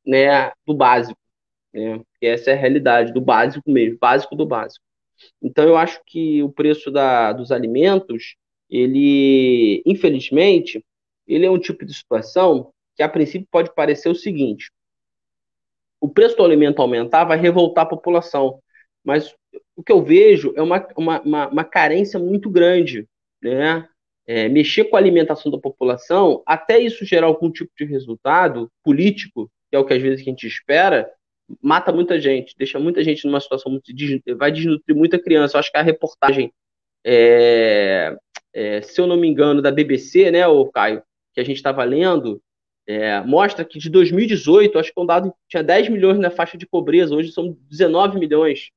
né, 0.07 0.53
do 0.67 0.75
básico. 0.75 1.19
Né? 1.73 1.99
Essa 2.21 2.51
é 2.51 2.53
a 2.53 2.59
realidade, 2.59 3.11
do 3.11 3.23
básico 3.23 3.71
mesmo, 3.71 3.97
básico 3.99 4.37
do 4.37 4.45
básico. 4.45 4.86
Então, 5.43 5.65
eu 5.65 5.77
acho 5.77 6.01
que 6.07 6.43
o 6.43 6.51
preço 6.51 6.91
da, 6.91 7.33
dos 7.33 7.53
alimentos, 7.53 8.37
ele, 8.69 9.83
infelizmente, 9.87 10.85
ele 11.27 11.47
é 11.47 11.51
um 11.51 11.59
tipo 11.59 11.85
de 11.85 11.95
situação 11.95 12.73
que, 12.97 13.03
a 13.03 13.09
princípio, 13.09 13.49
pode 13.51 13.75
parecer 13.75 14.09
o 14.09 14.15
seguinte: 14.15 14.71
o 16.01 16.09
preço 16.09 16.37
do 16.37 16.45
alimento 16.45 16.81
aumentar 16.81 17.25
vai 17.25 17.39
revoltar 17.39 17.85
a 17.85 17.89
população, 17.89 18.61
mas 19.05 19.35
o 19.75 19.83
que 19.83 19.93
eu 19.93 20.03
vejo 20.03 20.53
é 20.57 20.63
uma, 20.63 20.87
uma, 20.97 21.21
uma, 21.23 21.49
uma 21.49 21.65
carência 21.65 22.19
muito 22.19 22.51
grande, 22.51 23.07
né? 23.43 23.89
é, 24.27 24.49
mexer 24.49 24.85
com 24.85 24.97
a 24.97 24.99
alimentação 24.99 25.51
da 25.51 25.59
população, 25.59 26.43
até 26.45 26.79
isso 26.79 27.05
gerar 27.05 27.29
algum 27.29 27.51
tipo 27.51 27.71
de 27.79 27.85
resultado 27.85 28.71
político, 28.83 29.51
que 29.71 29.77
é 29.77 29.79
o 29.79 29.85
que 29.85 29.95
às 29.95 30.03
vezes 30.03 30.21
a 30.21 30.25
gente 30.25 30.47
espera, 30.47 31.09
mata 31.63 31.93
muita 31.93 32.21
gente, 32.21 32.55
deixa 32.57 32.79
muita 32.79 33.03
gente 33.03 33.27
numa 33.27 33.41
situação 33.41 33.71
muito. 33.73 33.85
vai 34.37 34.51
desnutrir 34.53 34.97
muita 34.97 35.19
criança. 35.19 35.57
Eu 35.57 35.61
acho 35.61 35.71
que 35.71 35.79
a 35.79 35.83
reportagem, 35.83 36.53
é, 37.05 38.17
é, 38.53 38.83
se 38.83 39.01
eu 39.01 39.07
não 39.07 39.17
me 39.17 39.29
engano, 39.29 39.63
da 39.63 39.71
BBC, 39.71 40.31
né, 40.31 40.47
o 40.47 40.67
Caio, 40.71 41.03
que 41.35 41.41
a 41.41 41.45
gente 41.45 41.57
estava 41.57 41.85
lendo, 41.85 42.43
é, 42.87 43.21
mostra 43.23 43.65
que 43.65 43.79
de 43.79 43.91
2018, 43.91 44.79
acho 44.79 44.93
que 44.93 45.01
um 45.01 45.07
dado 45.07 45.33
tinha 45.49 45.63
10 45.63 45.89
milhões 45.89 46.19
na 46.19 46.31
faixa 46.31 46.57
de 46.57 46.67
pobreza, 46.67 47.15
hoje 47.15 47.33
são 47.33 47.57
19 47.69 48.19
milhões. 48.19 48.71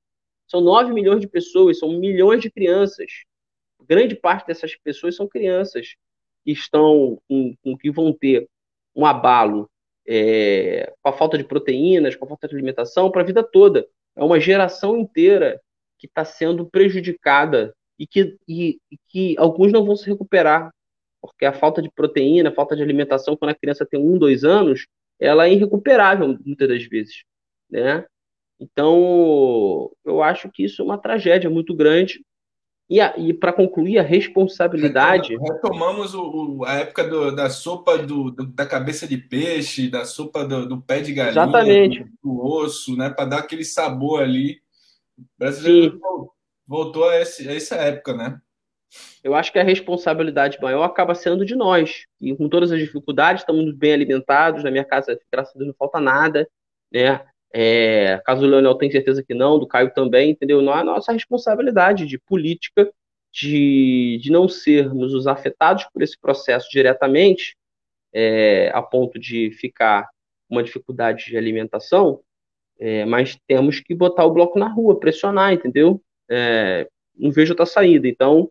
São 0.47 0.61
9 0.61 0.93
milhões 0.93 1.21
de 1.21 1.27
pessoas, 1.27 1.79
são 1.79 1.89
milhões 1.99 2.41
de 2.41 2.49
crianças 2.49 3.11
grande 3.89 4.15
parte 4.15 4.45
dessas 4.45 4.75
pessoas 4.75 5.15
são 5.15 5.27
crianças 5.27 5.95
que 6.45 6.51
estão 6.51 7.19
com, 7.27 7.55
com 7.63 7.75
que 7.75 7.89
vão 7.89 8.13
ter 8.13 8.47
um 8.95 9.03
abalo 9.03 9.67
é, 10.11 10.91
com 11.03 11.09
a 11.09 11.13
falta 11.13 11.37
de 11.37 11.43
proteínas, 11.43 12.15
com 12.15 12.25
a 12.25 12.27
falta 12.27 12.47
de 12.47 12.55
alimentação 12.55 13.11
para 13.11 13.21
a 13.21 13.25
vida 13.25 13.43
toda. 13.43 13.87
É 14.15 14.23
uma 14.23 14.39
geração 14.39 14.97
inteira 14.97 15.61
que 15.99 16.07
está 16.07 16.25
sendo 16.25 16.65
prejudicada 16.65 17.75
e 17.99 18.07
que, 18.07 18.35
e, 18.47 18.79
e 18.91 18.97
que 19.07 19.35
alguns 19.37 19.71
não 19.71 19.85
vão 19.85 19.95
se 19.95 20.09
recuperar, 20.09 20.73
porque 21.21 21.45
a 21.45 21.53
falta 21.53 21.79
de 21.79 21.91
proteína, 21.91 22.49
a 22.49 22.53
falta 22.53 22.75
de 22.75 22.81
alimentação, 22.81 23.37
quando 23.37 23.51
a 23.51 23.55
criança 23.55 23.85
tem 23.85 23.99
um, 23.99 24.17
dois 24.17 24.43
anos, 24.43 24.87
ela 25.19 25.45
é 25.45 25.53
irrecuperável 25.53 26.35
muitas 26.43 26.67
das 26.67 26.83
vezes, 26.85 27.23
né? 27.69 28.03
Então, 28.59 29.91
eu 30.03 30.23
acho 30.23 30.49
que 30.51 30.63
isso 30.63 30.81
é 30.81 30.85
uma 30.85 30.97
tragédia 30.97 31.49
muito 31.49 31.75
grande 31.75 32.25
e, 32.89 32.99
e 32.99 33.33
para 33.33 33.53
concluir, 33.53 33.99
a 33.99 34.03
responsabilidade. 34.03 35.37
Retomamos 35.37 36.15
o, 36.15 36.23
o, 36.57 36.65
a 36.65 36.73
época 36.73 37.03
do, 37.03 37.35
da 37.35 37.49
sopa 37.49 37.97
do, 37.99 38.31
do, 38.31 38.47
da 38.47 38.65
cabeça 38.65 39.07
de 39.07 39.17
peixe, 39.17 39.89
da 39.89 40.05
sopa 40.05 40.43
do, 40.43 40.67
do 40.67 40.81
pé 40.81 40.99
de 40.99 41.13
galinha, 41.13 41.43
Exatamente. 41.43 42.05
do, 42.23 42.43
osso, 42.43 42.97
né? 42.97 43.11
Para 43.11 43.25
dar 43.25 43.37
aquele 43.39 43.63
sabor 43.63 44.23
ali. 44.23 44.59
O 45.17 45.23
brasileiro 45.37 45.93
Sim. 45.93 45.99
voltou 46.65 47.07
a, 47.07 47.17
esse, 47.17 47.47
a 47.47 47.53
essa 47.53 47.75
época, 47.75 48.15
né? 48.15 48.39
Eu 49.23 49.35
acho 49.35 49.51
que 49.51 49.59
a 49.59 49.63
responsabilidade 49.63 50.57
maior 50.59 50.83
acaba 50.83 51.13
sendo 51.13 51.45
de 51.45 51.55
nós. 51.55 52.05
E 52.19 52.35
com 52.35 52.49
todas 52.49 52.71
as 52.71 52.79
dificuldades, 52.79 53.43
estamos 53.43 53.71
bem 53.75 53.93
alimentados. 53.93 54.63
Na 54.63 54.71
minha 54.71 54.85
casa, 54.85 55.19
graças 55.31 55.55
a 55.55 55.59
Deus, 55.59 55.67
não 55.67 55.75
falta 55.75 55.99
nada. 55.99 56.49
né? 56.91 57.23
É, 57.51 58.21
caso 58.25 58.45
o 58.45 58.49
Leonel 58.49 58.75
tenha 58.75 58.91
certeza 58.91 59.23
que 59.23 59.33
não, 59.33 59.57
do 59.57 59.67
Caio 59.67 59.91
também, 59.93 60.31
entendeu? 60.31 60.61
Não 60.61 60.77
é 60.77 60.83
nossa 60.83 61.11
responsabilidade 61.11 62.05
de 62.05 62.17
política 62.19 62.91
de, 63.31 64.19
de 64.21 64.31
não 64.31 64.47
sermos 64.47 65.13
os 65.13 65.27
afetados 65.27 65.85
por 65.91 66.01
esse 66.01 66.19
processo 66.19 66.69
diretamente, 66.69 67.55
é, 68.13 68.71
a 68.73 68.81
ponto 68.81 69.19
de 69.19 69.51
ficar 69.51 70.07
uma 70.49 70.63
dificuldade 70.63 71.25
de 71.25 71.37
alimentação, 71.37 72.21
é, 72.79 73.05
mas 73.05 73.37
temos 73.47 73.79
que 73.79 73.93
botar 73.93 74.25
o 74.25 74.31
bloco 74.31 74.57
na 74.57 74.67
rua, 74.67 74.99
pressionar, 74.99 75.53
entendeu? 75.53 76.01
É, 76.29 76.87
não 77.15 77.31
vejo 77.31 77.51
outra 77.51 77.65
saída. 77.65 78.07
Então, 78.07 78.49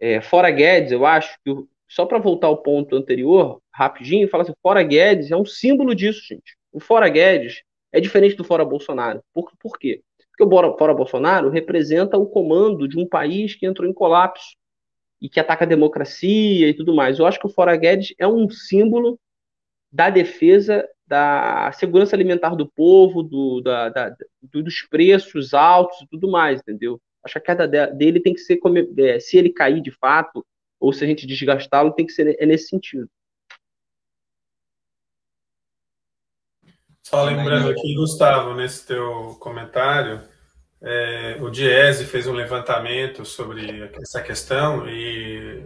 é, 0.00 0.20
fora 0.20 0.50
Guedes, 0.50 0.92
eu 0.92 1.04
acho 1.04 1.36
que, 1.44 1.52
só 1.88 2.06
para 2.06 2.18
voltar 2.18 2.46
ao 2.46 2.62
ponto 2.62 2.96
anterior, 2.96 3.60
rapidinho, 3.72 4.28
fala 4.28 4.44
assim, 4.44 4.54
fora 4.62 4.82
Guedes 4.82 5.30
é 5.30 5.36
um 5.36 5.44
símbolo 5.44 5.94
disso, 5.94 6.22
gente. 6.26 6.56
O 6.72 6.80
fora 6.80 7.08
Guedes 7.08 7.62
é 7.94 8.00
diferente 8.00 8.34
do 8.34 8.42
fora 8.42 8.64
Bolsonaro. 8.64 9.22
Por, 9.32 9.52
por 9.58 9.78
quê? 9.78 10.02
Porque 10.36 10.42
o 10.42 10.76
fora 10.76 10.92
Bolsonaro 10.92 11.48
representa 11.48 12.18
o 12.18 12.26
comando 12.26 12.88
de 12.88 12.98
um 12.98 13.08
país 13.08 13.54
que 13.54 13.64
entrou 13.64 13.88
em 13.88 13.94
colapso 13.94 14.56
e 15.22 15.28
que 15.28 15.38
ataca 15.38 15.64
a 15.64 15.68
democracia 15.68 16.68
e 16.68 16.74
tudo 16.74 16.92
mais. 16.92 17.20
Eu 17.20 17.26
acho 17.26 17.38
que 17.38 17.46
o 17.46 17.50
fora 17.50 17.76
Guedes 17.76 18.12
é 18.18 18.26
um 18.26 18.50
símbolo 18.50 19.18
da 19.92 20.10
defesa 20.10 20.84
da 21.06 21.70
segurança 21.72 22.16
alimentar 22.16 22.56
do 22.56 22.66
povo, 22.66 23.22
do, 23.22 23.60
da, 23.60 23.90
da, 23.90 24.16
dos 24.42 24.82
preços 24.82 25.54
altos 25.54 26.00
e 26.00 26.06
tudo 26.08 26.28
mais, 26.28 26.60
entendeu? 26.60 27.00
Acho 27.22 27.34
que 27.34 27.38
a 27.38 27.54
queda 27.54 27.86
dele 27.86 28.18
tem 28.18 28.34
que 28.34 28.40
ser, 28.40 28.58
é, 28.98 29.20
se 29.20 29.36
ele 29.36 29.50
cair 29.50 29.80
de 29.80 29.92
fato, 29.92 30.44
ou 30.80 30.92
se 30.92 31.04
a 31.04 31.06
gente 31.06 31.26
desgastá-lo, 31.26 31.92
tem 31.92 32.06
que 32.06 32.12
ser 32.12 32.36
é 32.40 32.46
nesse 32.46 32.68
sentido. 32.68 33.08
Só 37.04 37.22
lembrando 37.22 37.68
aqui, 37.68 37.94
Gustavo, 37.94 38.54
nesse 38.54 38.86
teu 38.86 39.36
comentário, 39.38 40.22
é, 40.82 41.36
o 41.38 41.50
Diese 41.50 42.06
fez 42.06 42.26
um 42.26 42.32
levantamento 42.32 43.26
sobre 43.26 43.90
essa 44.00 44.22
questão 44.22 44.88
e 44.88 45.64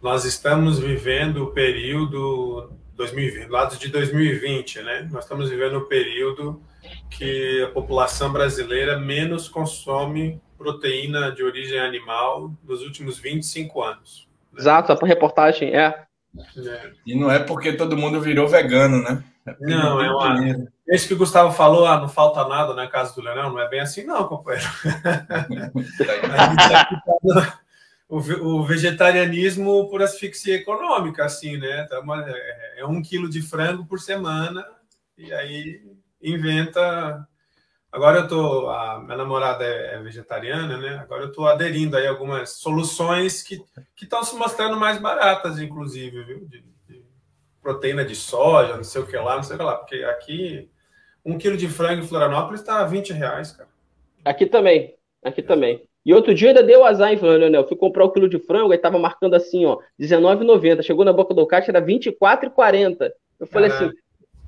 nós 0.00 0.24
estamos 0.24 0.78
vivendo 0.78 1.42
o 1.42 1.50
período 1.52 2.72
2020, 2.94 3.48
lados 3.48 3.78
de 3.78 3.88
2020, 3.88 4.82
né? 4.82 5.08
Nós 5.10 5.24
estamos 5.24 5.50
vivendo 5.50 5.78
um 5.78 5.88
período 5.88 6.62
que 7.10 7.64
a 7.64 7.68
população 7.72 8.32
brasileira 8.32 9.00
menos 9.00 9.48
consome 9.48 10.40
proteína 10.56 11.32
de 11.32 11.42
origem 11.42 11.80
animal 11.80 12.52
nos 12.62 12.82
últimos 12.82 13.18
25 13.18 13.82
anos. 13.82 14.28
Né? 14.52 14.60
Exato, 14.60 14.92
a 14.92 15.06
reportagem 15.06 15.74
é. 15.74 16.06
É. 16.38 16.92
E 17.06 17.14
não 17.14 17.30
é 17.30 17.38
porque 17.38 17.72
todo 17.72 17.96
mundo 17.96 18.20
virou 18.20 18.48
vegano, 18.48 19.02
né? 19.02 19.22
É 19.46 19.56
não, 19.60 20.00
é 20.00 20.10
uma. 20.10 20.68
Esse 20.86 21.08
que 21.08 21.14
o 21.14 21.18
Gustavo 21.18 21.52
falou, 21.52 21.86
ah, 21.86 22.00
não 22.00 22.08
falta 22.08 22.46
nada, 22.48 22.74
né? 22.74 22.86
Caso 22.86 23.14
do 23.14 23.22
Leonel, 23.22 23.50
não 23.50 23.60
é 23.60 23.68
bem 23.68 23.80
assim, 23.80 24.04
não, 24.04 24.26
companheiro. 24.26 24.68
o, 28.08 28.18
o 28.18 28.64
vegetarianismo 28.64 29.88
por 29.88 30.02
asfixia 30.02 30.56
econômica, 30.56 31.24
assim, 31.24 31.56
né? 31.56 31.86
Então, 31.86 32.14
é, 32.14 32.80
é 32.80 32.86
um 32.86 33.00
quilo 33.00 33.30
de 33.30 33.40
frango 33.40 33.86
por 33.86 34.00
semana 34.00 34.66
e 35.16 35.32
aí 35.32 35.80
inventa. 36.22 37.26
Agora 37.92 38.20
eu 38.20 38.28
tô, 38.28 38.68
a 38.68 39.00
minha 39.00 39.16
namorada 39.16 39.64
é, 39.64 39.94
é 39.94 39.98
vegetariana, 39.98 40.76
né? 40.76 40.98
Agora 40.98 41.24
eu 41.24 41.32
tô 41.32 41.46
aderindo 41.46 41.96
aí 41.96 42.06
algumas 42.06 42.50
soluções 42.50 43.42
que 43.42 43.64
estão 44.00 44.22
se 44.22 44.36
mostrando 44.36 44.76
mais 44.76 44.98
baratas, 44.98 45.58
inclusive, 45.58 46.22
viu? 46.22 46.46
De, 46.46 46.62
de 46.88 47.04
proteína 47.60 48.04
de 48.04 48.14
soja, 48.14 48.76
não 48.76 48.84
sei 48.84 49.02
o 49.02 49.06
que 49.06 49.16
lá, 49.16 49.36
não 49.36 49.42
sei 49.42 49.56
o 49.56 49.58
que 49.58 49.64
lá, 49.64 49.76
porque 49.76 49.96
aqui 50.04 50.70
um 51.24 51.36
quilo 51.36 51.56
de 51.56 51.68
frango 51.68 52.02
em 52.02 52.06
Florianópolis 52.06 52.60
está 52.60 52.84
20 52.84 53.12
reais, 53.12 53.52
cara. 53.52 53.68
Aqui 54.24 54.46
também, 54.46 54.94
aqui 55.22 55.42
também. 55.42 55.82
E 56.04 56.14
outro 56.14 56.34
dia 56.34 56.48
ainda 56.48 56.62
deu 56.62 56.84
azar, 56.84 57.12
hein, 57.12 57.18
Leonel? 57.20 57.66
Fui 57.66 57.76
comprar 57.76 58.04
o 58.04 58.10
quilo 58.10 58.28
de 58.28 58.38
frango, 58.38 58.72
aí 58.72 58.78
tava 58.78 58.98
marcando 58.98 59.34
assim, 59.34 59.66
ó, 59.66 59.78
R$19,90. 59.98 60.82
Chegou 60.82 61.04
na 61.04 61.12
boca 61.12 61.34
do 61.34 61.46
caixa, 61.46 61.70
era 61.70 61.80
R$24,40. 61.80 63.12
Eu 63.38 63.46
falei 63.46 63.70
assim, 63.70 63.90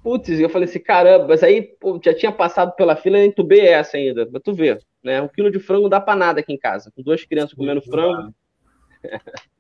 putz, 0.03 0.29
eu 0.29 0.49
falei 0.49 0.69
assim, 0.69 0.81
caramba, 0.81 1.29
mas 1.29 1.43
aí 1.43 1.63
pô, 1.63 2.01
já 2.05 2.15
tinha 2.15 2.33
passado 2.33 2.73
pela 2.75 2.97
fila 2.97 3.19
e 3.19 3.27
entubei 3.27 3.61
essa 3.61 3.97
ainda. 3.97 4.27
Pra 4.27 4.41
tu 4.41 4.53
ver, 4.53 4.81
né? 5.03 5.21
Um 5.23 5.29
quilo 5.29 5.51
de 5.51 5.59
frango 5.59 5.83
não 5.83 5.89
dá 5.89 6.01
pra 6.01 6.17
nada 6.17 6.41
aqui 6.41 6.53
em 6.53 6.59
casa. 6.59 6.91
Com 6.95 7.03
duas 7.03 7.25
crianças 7.25 7.55
comendo 7.55 7.83
frango. 7.83 8.35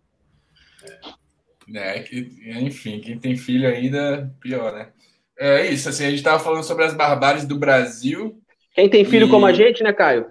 É, 1.74 2.01
que, 2.01 2.18
enfim, 2.59 3.01
quem 3.01 3.18
tem 3.18 3.36
filho 3.36 3.68
ainda, 3.68 4.30
pior, 4.40 4.72
né? 4.72 4.93
É 5.38 5.66
isso, 5.66 5.88
assim, 5.88 6.05
a 6.05 6.11
gente 6.11 6.22
tava 6.22 6.43
falando 6.43 6.64
sobre 6.64 6.84
as 6.84 6.93
barbáries 6.93 7.47
do 7.47 7.59
Brasil. 7.59 8.43
Quem 8.74 8.90
tem 8.90 9.05
filho 9.05 9.26
e... 9.26 9.30
como 9.30 9.47
a 9.47 9.53
gente, 9.53 9.82
né, 9.82 9.93
Caio? 9.93 10.26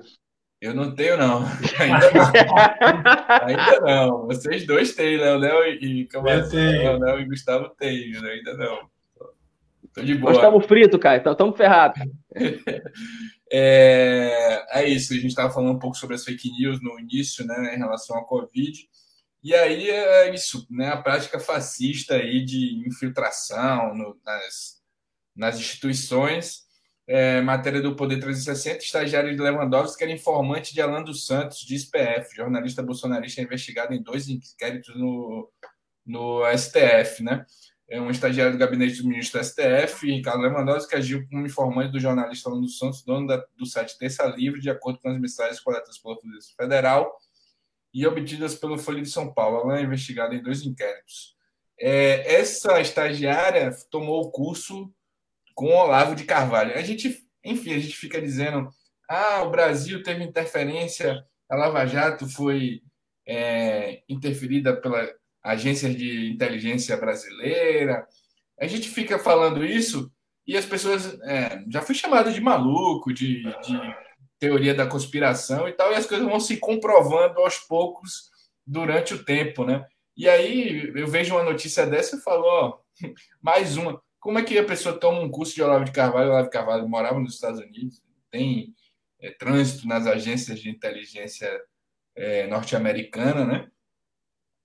Eu 0.62 0.76
não 0.76 0.94
tenho, 0.94 1.18
não. 1.18 1.42
Ainda 1.80 2.12
não. 2.12 3.48
ainda 3.48 3.80
não. 3.80 4.28
Vocês 4.28 4.68
dois 4.68 4.94
têm, 4.94 5.18
né? 5.18 5.34
O 5.34 5.38
Léo 5.38 5.64
e, 5.66 6.08
o 6.14 6.98
Léo 7.00 7.20
e 7.20 7.26
Gustavo 7.26 7.70
têm, 7.70 8.12
né? 8.12 8.30
ainda 8.30 8.54
não. 8.54 8.88
Tô 9.94 10.02
de 10.02 10.16
boa. 10.16 10.34
Nós 10.34 10.42
estamos 10.42 10.66
fritos, 10.66 11.00
cara. 11.00 11.18
Estamos 11.18 11.58
ferrados. 11.58 12.02
é, 13.52 14.66
é 14.72 14.88
isso. 14.88 15.14
A 15.14 15.18
gente 15.18 15.28
estava 15.28 15.54
falando 15.54 15.76
um 15.76 15.80
pouco 15.80 15.98
sobre 15.98 16.16
as 16.16 16.24
fake 16.24 16.50
news 16.52 16.82
no 16.82 17.00
início, 17.00 17.46
né? 17.46 17.76
Em 17.76 17.78
relação 17.78 18.18
à 18.18 18.24
Covid. 18.24 18.78
E 19.44 19.54
aí 19.54 19.90
é 19.90 20.34
isso, 20.34 20.66
né? 20.70 20.90
A 20.90 20.98
prática 20.98 21.40
fascista 21.40 22.16
aí 22.16 22.46
de 22.46 22.88
infiltração 22.88 23.96
no, 23.96 24.18
nas, 24.24 24.82
nas 25.36 25.60
instituições 25.60 26.70
é, 27.08 27.42
matéria 27.42 27.82
do 27.82 27.96
Poder 27.96 28.20
360, 28.20 28.84
estagiário 28.86 29.36
de 29.36 29.42
Lewandowski 29.42 29.98
que 29.98 30.04
era 30.06 30.14
informante 30.14 30.74
de 30.74 30.82
Alan 30.82 31.04
dos 31.04 31.26
Santos, 31.26 31.60
de 31.60 31.76
SPF, 31.76 32.34
jornalista 32.36 32.82
bolsonarista 32.82 33.42
investigado 33.42 33.94
em 33.94 34.02
dois 34.02 34.30
inquéritos 34.30 34.96
no, 34.96 35.52
no 36.06 36.42
STF, 36.58 37.22
né? 37.22 37.46
É 37.92 38.00
um 38.00 38.10
estagiário 38.10 38.54
do 38.54 38.58
gabinete 38.58 39.02
do 39.02 39.10
ministro 39.10 39.38
do 39.38 39.46
STF, 39.46 40.10
Ricardo 40.10 40.40
Lewandowski, 40.40 40.92
que 40.92 40.96
agiu 40.96 41.28
como 41.28 41.46
informante 41.46 41.92
do 41.92 42.00
jornalista 42.00 42.50
Alan 42.50 42.62
dos 42.62 42.78
Santos, 42.78 43.04
dono 43.04 43.28
da, 43.28 43.46
do 43.58 43.66
site 43.66 43.98
Terça 43.98 44.26
Livre, 44.28 44.62
de 44.62 44.70
acordo 44.70 44.98
com 45.00 45.10
as 45.10 45.20
mensagens 45.20 45.60
coletadas 45.60 45.98
pela 45.98 46.18
Polícia 46.18 46.56
Federal 46.56 47.14
e 47.94 48.08
obtidas 48.08 48.56
pelo 48.56 48.78
Folha 48.78 49.02
de 49.02 49.10
São 49.10 49.34
Paulo. 49.34 49.58
Alan 49.58 49.78
é 49.78 49.84
investigado 49.84 50.34
em 50.34 50.42
dois 50.42 50.66
inquéritos. 50.66 51.36
É, 51.78 52.36
essa 52.36 52.80
estagiária 52.80 53.70
tomou 53.90 54.22
o 54.22 54.32
curso 54.32 54.90
com 55.54 55.76
Olavo 55.76 56.16
de 56.16 56.24
Carvalho. 56.24 56.74
A 56.76 56.82
gente, 56.82 57.28
enfim, 57.44 57.74
a 57.74 57.80
gente 57.80 57.98
fica 57.98 58.22
dizendo: 58.22 58.70
ah, 59.10 59.44
o 59.44 59.52
Brasil 59.52 60.02
teve 60.02 60.24
interferência, 60.24 61.26
a 61.50 61.58
Lava 61.58 61.86
Jato 61.86 62.26
foi 62.26 62.82
é, 63.28 64.02
interferida 64.08 64.80
pela 64.80 65.06
agência 65.44 65.94
de 65.94 66.32
inteligência 66.32 66.96
brasileira. 66.98 68.08
A 68.60 68.68
gente 68.68 68.90
fica 68.90 69.18
falando 69.18 69.66
isso 69.66 70.12
e 70.46 70.58
as 70.58 70.66
pessoas 70.66 71.20
é, 71.24 71.64
já 71.70 71.82
fui 71.82 71.96
chamado 71.96 72.32
de 72.32 72.42
maluco, 72.42 73.14
de, 73.14 73.44
de 73.44 73.96
teoria 74.40 74.74
da 74.74 74.88
conspiração 74.88 75.68
e 75.68 75.74
tal, 75.74 75.92
e 75.92 75.96
as 75.96 76.06
coisas 76.06 76.28
vão 76.28 76.40
se 76.40 76.58
comprovando 76.58 77.40
aos 77.40 77.60
poucos 77.60 78.30
durante 78.66 79.14
o 79.14 79.24
tempo, 79.24 79.64
né? 79.64 79.86
E 80.18 80.28
aí 80.28 80.92
eu 80.96 81.08
vejo 81.08 81.36
uma 81.36 81.44
notícia 81.44 81.86
dessa 81.86 82.18
e 82.18 82.22
falo, 82.22 82.44
ó, 82.44 82.80
mais 83.42 83.78
uma. 83.78 84.02
Como 84.20 84.38
é 84.38 84.44
que 84.44 84.58
a 84.58 84.66
pessoa 84.66 85.00
toma 85.00 85.20
um 85.20 85.32
curso 85.32 85.56
de 85.56 85.64
Olavo 85.64 85.86
de 85.86 85.92
Carvalho? 85.92 86.30
Olavo 86.30 86.46
de 86.46 86.52
Carvalho 86.52 86.90
morava 86.90 87.20
nos 87.20 87.36
Estados 87.36 87.60
Unidos, 87.60 88.04
tem 88.30 88.74
é, 89.20 89.32
trânsito 89.32 89.88
nas 89.88 90.06
agências 90.06 90.60
de 90.60 90.70
inteligência 90.70 91.50
é, 92.16 92.48
norte-americana, 92.48 93.46
né? 93.46 93.72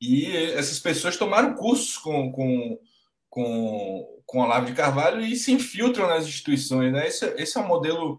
E 0.01 0.27
essas 0.53 0.79
pessoas 0.79 1.17
tomaram 1.17 1.55
cursos 1.55 1.97
com, 1.97 2.31
com, 2.31 2.79
com, 3.29 4.23
com 4.27 4.41
Olavo 4.41 4.67
de 4.67 4.75
Carvalho 4.75 5.21
e 5.21 5.37
se 5.37 5.53
infiltram 5.53 6.07
nas 6.07 6.27
instituições, 6.27 6.93
né? 6.93 7.07
Esse, 7.07 7.27
esse 7.39 7.57
é 7.57 7.61
um 7.61 7.67
modelo, 7.67 8.19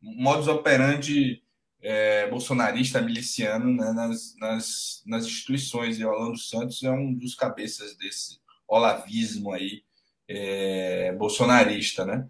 modus 0.00 0.48
operandi 0.48 1.42
é, 1.82 2.28
bolsonarista, 2.28 3.00
miliciano 3.00 3.72
né? 3.72 3.92
nas, 3.92 4.34
nas, 4.38 5.02
nas 5.06 5.24
instituições. 5.24 5.98
E 5.98 6.04
o 6.04 6.10
Alan 6.10 6.32
dos 6.32 6.48
Santos 6.48 6.82
é 6.82 6.90
um 6.90 7.14
dos 7.14 7.34
cabeças 7.34 7.96
desse 7.96 8.40
olavismo 8.68 9.52
aí, 9.52 9.82
é, 10.28 11.12
bolsonarista, 11.12 12.04
né? 12.04 12.26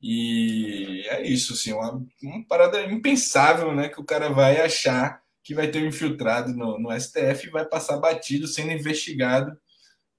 E 0.00 1.04
é 1.08 1.26
isso, 1.26 1.54
assim, 1.54 1.72
uma, 1.72 2.06
uma, 2.22 2.46
parada 2.46 2.84
impensável, 2.84 3.74
né? 3.74 3.88
Que 3.88 4.00
o 4.00 4.04
cara 4.04 4.28
vai 4.28 4.60
achar 4.60 5.22
que 5.48 5.54
vai 5.54 5.66
ter 5.70 5.82
um 5.82 5.86
infiltrado 5.86 6.52
no, 6.52 6.78
no 6.78 7.00
STF 7.00 7.46
e 7.46 7.50
vai 7.50 7.64
passar 7.64 7.96
batido 7.96 8.46
sendo 8.46 8.70
investigado 8.70 9.58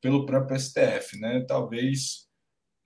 pelo 0.02 0.26
próprio 0.26 0.60
STF, 0.60 1.20
né? 1.20 1.46
Talvez 1.48 2.28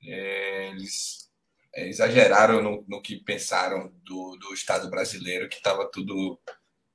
é, 0.03 0.67
eles 0.67 1.29
é, 1.73 1.87
exageraram 1.87 2.61
no, 2.61 2.83
no, 2.85 3.01
que 3.01 3.15
pensaram 3.15 3.93
do, 4.03 4.35
do 4.35 4.53
Estado 4.53 4.89
brasileiro, 4.89 5.47
que 5.47 5.55
estava 5.55 5.89
tudo 5.89 6.37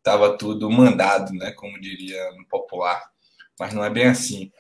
tava 0.02 0.36
tudo 0.36 0.70
mandado, 0.70 1.32
né? 1.32 1.50
Como 1.52 1.80
diria 1.80 2.30
no 2.32 2.46
popular, 2.46 3.02
mas 3.58 3.72
não 3.72 3.82
é 3.82 3.88
bem 3.88 4.04
assim. 4.04 4.52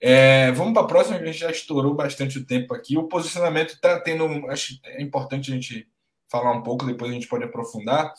É, 0.00 0.52
vamos 0.52 0.74
para 0.74 0.82
a 0.82 0.86
próxima, 0.86 1.16
a 1.16 1.24
gente 1.24 1.38
já 1.38 1.50
estourou 1.50 1.92
bastante 1.92 2.38
o 2.38 2.46
tempo 2.46 2.72
aqui. 2.72 2.96
O 2.96 3.08
posicionamento 3.08 3.70
está 3.70 3.98
tendo. 3.98 4.48
Acho 4.48 4.78
é 4.84 5.02
importante 5.02 5.50
a 5.50 5.56
gente 5.56 5.88
falar 6.30 6.52
um 6.52 6.62
pouco, 6.62 6.86
depois 6.86 7.10
a 7.10 7.14
gente 7.14 7.26
pode 7.26 7.42
aprofundar. 7.42 8.14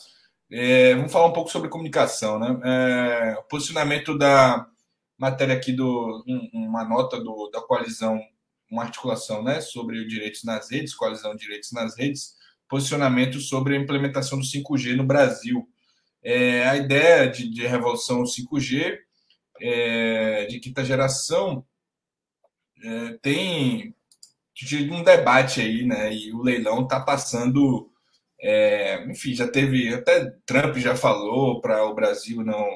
É, 0.50 0.94
vamos 0.94 1.12
falar 1.12 1.26
um 1.26 1.32
pouco 1.32 1.50
sobre 1.50 1.68
comunicação, 1.68 2.38
né? 2.38 2.58
É, 2.64 3.38
o 3.38 3.42
posicionamento 3.44 4.16
da 4.16 4.66
matéria 5.18 5.54
aqui 5.54 5.72
do 5.72 6.24
um, 6.26 6.48
uma 6.52 6.84
nota 6.84 7.20
do, 7.20 7.50
da 7.52 7.60
coalizão, 7.60 8.18
uma 8.70 8.84
articulação, 8.84 9.42
né, 9.42 9.60
sobre 9.60 10.06
direitos 10.06 10.44
nas 10.44 10.70
redes, 10.70 10.94
coalizão 10.94 11.34
direitos 11.34 11.72
nas 11.72 11.96
redes, 11.96 12.34
posicionamento 12.68 13.40
sobre 13.40 13.76
a 13.76 13.80
implementação 13.80 14.38
do 14.38 14.44
5G 14.44 14.94
no 14.94 15.04
Brasil. 15.04 15.68
É, 16.22 16.66
a 16.68 16.76
ideia 16.76 17.28
de, 17.28 17.48
de 17.48 17.66
revolução 17.66 18.22
5G 18.22 18.98
é, 19.60 20.46
de 20.46 20.60
quinta 20.60 20.84
geração 20.84 21.64
é, 22.82 23.18
tem 23.20 23.94
um 24.90 25.02
debate 25.02 25.60
aí, 25.60 25.84
né? 25.86 26.12
E 26.12 26.32
o 26.32 26.42
leilão 26.42 26.82
está 26.82 27.00
passando 27.00 27.90
é, 28.40 29.04
enfim, 29.10 29.34
já 29.34 29.48
teve, 29.48 29.92
até 29.94 30.30
Trump 30.46 30.76
já 30.76 30.94
falou 30.94 31.60
para 31.60 31.84
o 31.84 31.94
Brasil 31.94 32.44
não, 32.44 32.66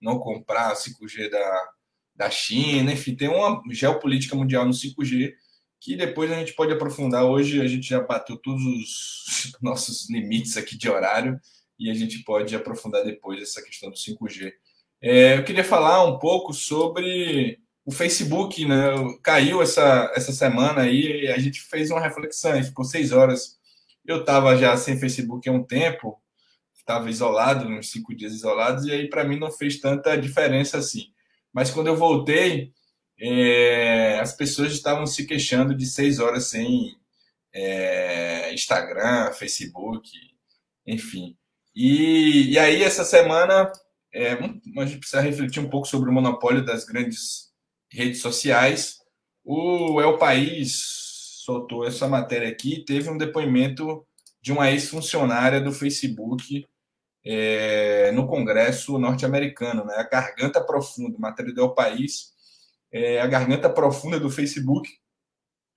não 0.00 0.18
comprar 0.18 0.74
5G 0.74 1.30
da, 1.30 1.68
da 2.14 2.30
China, 2.30 2.92
enfim, 2.92 3.14
tem 3.14 3.28
uma 3.28 3.62
geopolítica 3.70 4.34
mundial 4.34 4.64
no 4.64 4.72
5G 4.72 5.32
que 5.80 5.96
depois 5.96 6.30
a 6.30 6.34
gente 6.34 6.52
pode 6.52 6.72
aprofundar. 6.72 7.24
Hoje 7.24 7.60
a 7.60 7.66
gente 7.66 7.88
já 7.88 8.00
bateu 8.00 8.36
todos 8.36 8.62
os 8.62 9.52
nossos 9.62 10.08
limites 10.10 10.56
aqui 10.56 10.76
de 10.76 10.88
horário 10.88 11.40
e 11.78 11.90
a 11.90 11.94
gente 11.94 12.22
pode 12.22 12.54
aprofundar 12.54 13.02
depois 13.02 13.40
essa 13.40 13.62
questão 13.62 13.88
do 13.88 13.96
5G. 13.96 14.52
É, 15.00 15.38
eu 15.38 15.44
queria 15.44 15.64
falar 15.64 16.04
um 16.04 16.18
pouco 16.18 16.52
sobre 16.52 17.58
o 17.86 17.90
Facebook, 17.90 18.66
né? 18.66 18.76
Caiu 19.22 19.62
essa, 19.62 20.12
essa 20.14 20.32
semana 20.32 20.82
aí 20.82 21.26
a 21.28 21.38
gente 21.38 21.62
fez 21.62 21.90
uma 21.90 22.00
reflexão, 22.00 22.62
ficou 22.62 22.84
seis 22.84 23.10
horas 23.10 23.58
eu 24.12 24.20
estava 24.20 24.56
já 24.56 24.76
sem 24.76 24.98
Facebook 24.98 25.48
há 25.48 25.52
um 25.52 25.62
tempo, 25.62 26.20
estava 26.74 27.08
isolado, 27.10 27.68
uns 27.68 27.90
cinco 27.90 28.14
dias 28.14 28.32
isolados, 28.32 28.84
e 28.84 28.92
aí 28.92 29.08
para 29.08 29.24
mim 29.24 29.38
não 29.38 29.50
fez 29.50 29.80
tanta 29.80 30.16
diferença 30.16 30.78
assim. 30.78 31.12
Mas 31.52 31.70
quando 31.70 31.88
eu 31.88 31.96
voltei, 31.96 32.72
é, 33.18 34.18
as 34.20 34.32
pessoas 34.32 34.72
estavam 34.72 35.06
se 35.06 35.26
queixando 35.26 35.74
de 35.74 35.86
seis 35.86 36.18
horas 36.18 36.46
sem 36.48 36.96
é, 37.52 38.52
Instagram, 38.54 39.32
Facebook, 39.32 40.10
enfim. 40.86 41.36
E, 41.74 42.52
e 42.52 42.58
aí, 42.58 42.82
essa 42.82 43.04
semana, 43.04 43.70
é, 44.12 44.32
a 44.32 44.86
gente 44.86 44.98
precisa 44.98 45.20
refletir 45.20 45.60
um 45.60 45.68
pouco 45.68 45.86
sobre 45.86 46.10
o 46.10 46.12
monopólio 46.12 46.64
das 46.64 46.84
grandes 46.84 47.50
redes 47.90 48.20
sociais. 48.20 48.98
O 49.44 50.00
o 50.00 50.18
País 50.18 50.99
soltou 51.40 51.86
essa 51.86 52.06
matéria 52.06 52.48
aqui, 52.48 52.84
teve 52.84 53.08
um 53.08 53.16
depoimento 53.16 54.06
de 54.42 54.52
uma 54.52 54.70
ex-funcionária 54.70 55.58
do 55.58 55.72
Facebook 55.72 56.66
é, 57.24 58.12
no 58.12 58.26
Congresso 58.26 58.98
norte-americano, 58.98 59.84
né? 59.86 59.94
A 59.96 60.02
garganta 60.02 60.62
profunda, 60.62 61.18
matéria 61.18 61.52
do 61.54 61.74
País, 61.74 62.32
é, 62.92 63.20
a 63.22 63.26
garganta 63.26 63.70
profunda 63.70 64.20
do 64.20 64.28
Facebook 64.28 64.90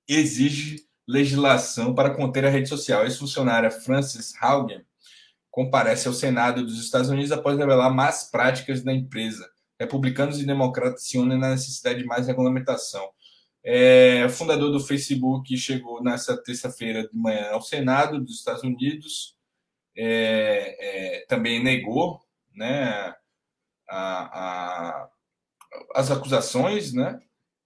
exige 0.06 0.86
legislação 1.08 1.96
para 1.96 2.14
conter 2.14 2.46
a 2.46 2.50
rede 2.50 2.68
social. 2.68 3.02
A 3.02 3.06
ex-funcionária 3.06 3.72
Frances 3.72 4.34
Haugen 4.42 4.86
comparece 5.50 6.10
ao 6.10 6.14
Senado 6.14 6.66
dos 6.66 6.78
Estados 6.78 7.10
Unidos 7.10 7.32
após 7.32 7.58
revelar 7.58 7.90
más 7.90 8.30
práticas 8.30 8.84
da 8.84 8.94
empresa. 8.94 9.50
Republicanos 9.80 10.42
e 10.42 10.46
democratas 10.46 11.04
se 11.04 11.18
unem 11.18 11.40
na 11.40 11.52
necessidade 11.52 12.00
de 12.00 12.06
mais 12.06 12.28
regulamentação. 12.28 13.10
É, 13.66 14.28
fundador 14.28 14.72
do 14.72 14.80
Facebook 14.80 15.56
chegou 15.56 16.04
nessa 16.04 16.36
terça-feira 16.36 17.08
de 17.08 17.18
manhã 17.18 17.52
ao 17.52 17.62
Senado 17.62 18.20
dos 18.20 18.40
Estados 18.40 18.64
Unidos, 18.64 19.38
é, 19.96 21.20
é, 21.22 21.26
também 21.28 21.64
negou 21.64 22.22
né, 22.54 23.16
a, 23.90 25.08
a, 25.08 25.10
as 25.96 26.12
acusações, 26.12 26.94
né? 26.94 27.22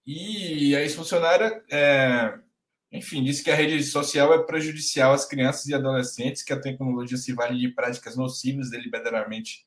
E 0.06 0.76
a 0.76 0.82
ex-funcionária, 0.82 1.64
é, 1.70 2.40
enfim, 2.92 3.24
disse 3.24 3.44
que 3.44 3.52
a 3.52 3.56
rede 3.56 3.84
social 3.84 4.34
é 4.34 4.44
prejudicial 4.46 5.14
às 5.14 5.26
crianças 5.26 5.66
e 5.68 5.74
adolescentes, 5.74 6.44
que 6.44 6.54
a 6.54 6.62
tecnologia 6.62 7.18
se 7.18 7.34
vale 7.34 7.58
de 7.60 7.70
práticas 7.70 8.16
nocivas 8.16 8.70
deliberadamente 8.70 9.66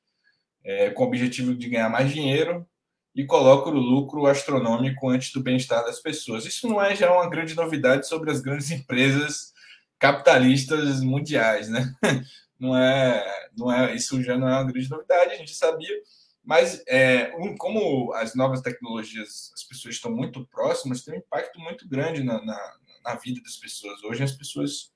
é, 0.64 0.90
com 0.90 1.04
o 1.04 1.06
objetivo 1.06 1.54
de 1.54 1.68
ganhar 1.68 1.90
mais 1.90 2.12
dinheiro 2.12 2.66
e 3.14 3.24
coloca 3.24 3.68
o 3.68 3.72
lucro 3.72 4.26
astronômico 4.26 5.08
antes 5.08 5.32
do 5.32 5.42
bem-estar 5.42 5.84
das 5.84 6.00
pessoas. 6.00 6.44
Isso 6.44 6.68
não 6.68 6.80
é 6.82 6.94
já 6.94 7.12
uma 7.12 7.28
grande 7.28 7.54
novidade 7.54 8.06
sobre 8.06 8.30
as 8.30 8.40
grandes 8.40 8.70
empresas 8.72 9.52
capitalistas 9.98 11.00
mundiais, 11.00 11.68
né? 11.68 11.92
Não 12.58 12.76
é, 12.76 13.48
não 13.56 13.72
é, 13.72 13.94
isso 13.94 14.22
já 14.22 14.36
não 14.36 14.46
é 14.46 14.52
uma 14.52 14.70
grande 14.70 14.90
novidade, 14.90 15.32
a 15.32 15.36
gente 15.38 15.54
sabia. 15.54 15.98
Mas 16.44 16.82
é, 16.86 17.34
um, 17.38 17.56
como 17.56 18.12
as 18.12 18.34
novas 18.34 18.60
tecnologias, 18.60 19.50
as 19.54 19.64
pessoas 19.64 19.94
estão 19.94 20.10
muito 20.10 20.44
próximas, 20.44 21.02
tem 21.02 21.14
um 21.14 21.18
impacto 21.18 21.58
muito 21.58 21.88
grande 21.88 22.22
na, 22.22 22.44
na, 22.44 22.74
na 23.02 23.14
vida 23.14 23.40
das 23.40 23.56
pessoas. 23.56 24.04
Hoje 24.04 24.22
as 24.22 24.32
pessoas 24.32 24.92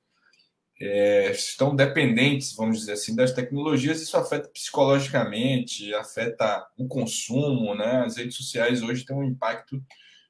é, 0.86 1.30
estão 1.30 1.74
dependentes, 1.74 2.54
vamos 2.54 2.80
dizer 2.80 2.92
assim, 2.92 3.14
das 3.14 3.32
tecnologias, 3.32 4.02
isso 4.02 4.16
afeta 4.16 4.48
psicologicamente, 4.48 5.94
afeta 5.94 6.66
o 6.76 6.86
consumo, 6.86 7.74
né? 7.74 8.02
As 8.04 8.16
redes 8.16 8.36
sociais 8.36 8.82
hoje 8.82 9.04
têm 9.04 9.16
um 9.16 9.24
impacto 9.24 9.82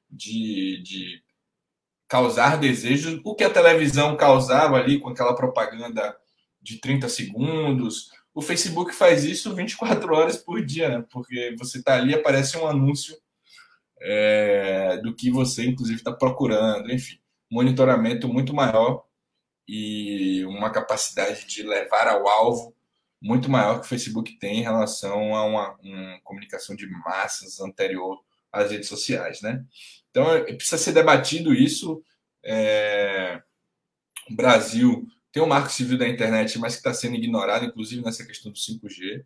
de, 0.09 0.81
de 0.83 1.23
causar 2.07 2.57
desejos, 2.57 3.19
o 3.23 3.35
que 3.35 3.43
a 3.43 3.49
televisão 3.49 4.15
causava 4.15 4.77
ali 4.77 4.99
com 4.99 5.09
aquela 5.09 5.35
propaganda 5.35 6.15
de 6.61 6.79
30 6.79 7.09
segundos. 7.09 8.11
O 8.33 8.41
Facebook 8.41 8.93
faz 8.93 9.23
isso 9.23 9.53
24 9.53 10.13
horas 10.13 10.37
por 10.37 10.63
dia, 10.65 10.89
né? 10.89 11.05
Porque 11.11 11.55
você 11.57 11.79
está 11.79 11.95
ali, 11.95 12.13
aparece 12.13 12.57
um 12.57 12.67
anúncio 12.67 13.17
é, 14.01 14.97
do 14.97 15.13
que 15.15 15.29
você, 15.31 15.65
inclusive, 15.65 15.99
está 15.99 16.13
procurando, 16.13 16.91
enfim, 16.91 17.17
monitoramento 17.51 18.27
muito 18.27 18.53
maior 18.53 19.03
e 19.67 20.45
uma 20.45 20.71
capacidade 20.71 21.45
de 21.45 21.63
levar 21.63 22.07
ao 22.07 22.27
alvo 22.27 22.75
muito 23.21 23.49
maior 23.49 23.79
que 23.79 23.85
o 23.85 23.89
Facebook 23.89 24.37
tem 24.37 24.59
em 24.59 24.63
relação 24.63 25.35
a 25.35 25.43
uma, 25.43 25.75
uma 25.81 26.19
comunicação 26.23 26.75
de 26.75 26.87
massas 26.87 27.59
anterior 27.59 28.23
às 28.51 28.71
redes 28.71 28.87
sociais, 28.87 29.41
né? 29.41 29.65
Então 30.11 30.25
precisa 30.55 30.77
ser 30.77 30.93
debatido 30.93 31.53
isso. 31.53 32.03
É... 32.43 33.41
O 34.29 34.35
Brasil 34.35 35.07
tem 35.31 35.41
um 35.41 35.47
marco 35.47 35.71
civil 35.71 35.97
da 35.97 36.07
internet, 36.07 36.57
mas 36.59 36.73
que 36.73 36.79
está 36.79 36.93
sendo 36.93 37.15
ignorado, 37.15 37.65
inclusive 37.65 38.03
nessa 38.03 38.25
questão 38.25 38.51
do 38.51 38.57
5G, 38.57 39.25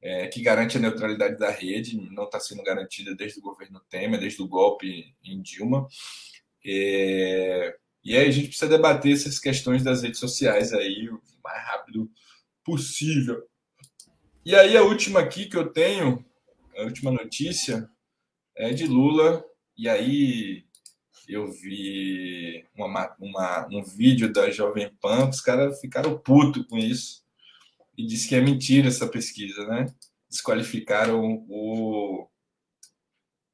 é, 0.00 0.26
que 0.28 0.40
garante 0.40 0.76
a 0.76 0.80
neutralidade 0.80 1.36
da 1.36 1.50
rede, 1.50 2.00
não 2.10 2.24
está 2.24 2.40
sendo 2.40 2.62
garantida 2.62 3.14
desde 3.14 3.38
o 3.38 3.42
governo 3.42 3.80
Temer, 3.90 4.18
desde 4.18 4.40
o 4.40 4.48
golpe 4.48 5.14
em 5.22 5.42
Dilma. 5.42 5.86
É, 6.64 7.76
e 8.02 8.16
aí 8.16 8.28
a 8.28 8.30
gente 8.30 8.48
precisa 8.48 8.70
debater 8.70 9.12
essas 9.12 9.38
questões 9.38 9.82
das 9.82 10.02
redes 10.02 10.18
sociais 10.18 10.72
aí 10.72 11.08
o 11.08 11.20
mais 11.44 11.62
rápido 11.66 12.10
possível. 12.64 13.46
E 14.44 14.54
aí 14.54 14.76
a 14.76 14.82
última 14.82 15.20
aqui 15.20 15.46
que 15.46 15.56
eu 15.56 15.70
tenho, 15.70 16.24
a 16.76 16.82
última 16.82 17.10
notícia, 17.10 17.88
é 18.56 18.70
de 18.70 18.86
Lula. 18.86 19.44
E 19.76 19.88
aí 19.88 20.64
eu 21.28 21.50
vi 21.50 22.64
uma, 22.74 23.14
uma, 23.20 23.68
um 23.70 23.82
vídeo 23.82 24.32
da 24.32 24.50
Jovem 24.50 24.90
Pan, 25.00 25.28
os 25.28 25.40
caras 25.40 25.80
ficaram 25.80 26.18
putos 26.18 26.66
com 26.66 26.78
isso. 26.78 27.22
E 27.96 28.06
disse 28.06 28.28
que 28.28 28.34
é 28.34 28.40
mentira 28.40 28.88
essa 28.88 29.06
pesquisa, 29.06 29.66
né? 29.66 29.86
Desqualificaram 30.28 31.44
o, 31.48 32.26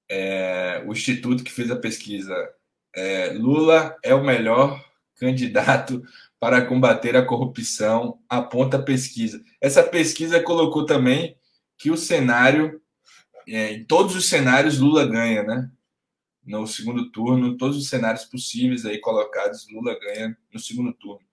é, 0.09 0.85
o 0.87 0.93
instituto 0.93 1.43
que 1.43 1.51
fez 1.51 1.71
a 1.71 1.77
pesquisa 1.77 2.35
é, 2.97 3.29
Lula 3.35 3.95
é 4.03 4.15
o 4.15 4.25
melhor 4.25 4.83
candidato 5.17 6.03
para 6.41 6.65
combater 6.65 7.17
a 7.17 7.25
corrupção, 7.25 8.19
aponta 8.29 8.79
a 8.79 8.83
pesquisa. 8.83 9.43
Essa 9.61 9.83
pesquisa 9.83 10.43
colocou 10.43 10.87
também 10.87 11.37
que 11.79 11.91
o 11.91 11.97
cenário, 11.97 12.81
é, 13.47 13.73
em 13.73 13.85
todos 13.85 14.17
os 14.17 14.29
cenários, 14.29 14.79
Lula 14.79 15.07
ganha, 15.07 15.43
né? 15.43 15.71
No 16.45 16.67
segundo 16.67 17.11
turno, 17.11 17.57
todos 17.57 17.77
os 17.77 17.89
cenários 17.89 18.25
possíveis 18.25 18.87
aí 18.87 18.99
colocados, 18.99 19.67
Lula 19.71 19.99
ganha 19.99 20.37
no 20.53 20.61
segundo 20.61 20.93
turno. 20.93 21.27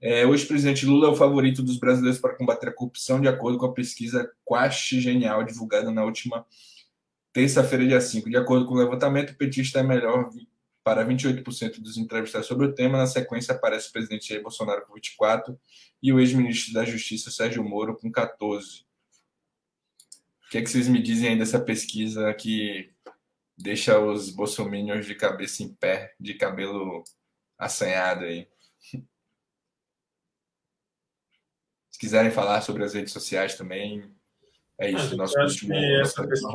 É, 0.00 0.26
o 0.26 0.34
ex-presidente 0.34 0.84
Lula 0.86 1.08
é 1.08 1.10
o 1.10 1.16
favorito 1.16 1.62
dos 1.62 1.78
brasileiros 1.78 2.20
para 2.20 2.34
combater 2.34 2.68
a 2.68 2.72
corrupção, 2.72 3.20
de 3.20 3.28
acordo 3.28 3.58
com 3.58 3.66
a 3.66 3.72
pesquisa 3.72 4.30
Quast 4.44 5.00
Genial, 5.00 5.44
divulgada 5.44 5.90
na 5.90 6.04
última 6.04 6.44
terça-feira, 7.32 7.86
dia 7.86 8.00
5. 8.00 8.28
De 8.30 8.36
acordo 8.36 8.66
com 8.66 8.74
o 8.74 8.78
levantamento, 8.78 9.30
o 9.30 9.36
petista 9.36 9.80
é 9.80 9.82
melhor 9.82 10.30
para 10.84 11.04
28% 11.04 11.80
dos 11.80 11.96
entrevistados 11.96 12.46
sobre 12.46 12.66
o 12.66 12.74
tema. 12.74 12.98
Na 12.98 13.06
sequência, 13.06 13.54
aparece 13.54 13.88
o 13.88 13.92
presidente 13.92 14.28
Jair 14.28 14.42
Bolsonaro 14.42 14.84
com 14.86 14.94
24% 14.94 15.58
e 16.02 16.12
o 16.12 16.20
ex-ministro 16.20 16.74
da 16.74 16.84
Justiça, 16.84 17.30
Sérgio 17.30 17.64
Moro, 17.64 17.96
com 17.96 18.12
14%. 18.12 18.84
O 20.46 20.50
que, 20.50 20.58
é 20.58 20.62
que 20.62 20.70
vocês 20.70 20.86
me 20.86 21.02
dizem 21.02 21.30
aí 21.30 21.38
dessa 21.38 21.58
pesquisa 21.58 22.32
que 22.34 22.92
deixa 23.56 23.98
os 23.98 24.30
bolsominions 24.30 25.06
de 25.06 25.14
cabeça 25.14 25.62
em 25.62 25.74
pé, 25.74 26.14
de 26.20 26.34
cabelo 26.34 27.02
assanhado 27.58 28.24
aí. 28.24 28.46
Se 31.90 31.98
quiserem 31.98 32.30
falar 32.30 32.60
sobre 32.60 32.84
as 32.84 32.92
redes 32.94 33.12
sociais 33.12 33.56
também, 33.56 34.14
é 34.78 34.90
isso. 34.90 35.16
Nosso 35.16 35.40
último, 35.40 35.74
essa 35.74 36.26
pesquisa 36.26 36.50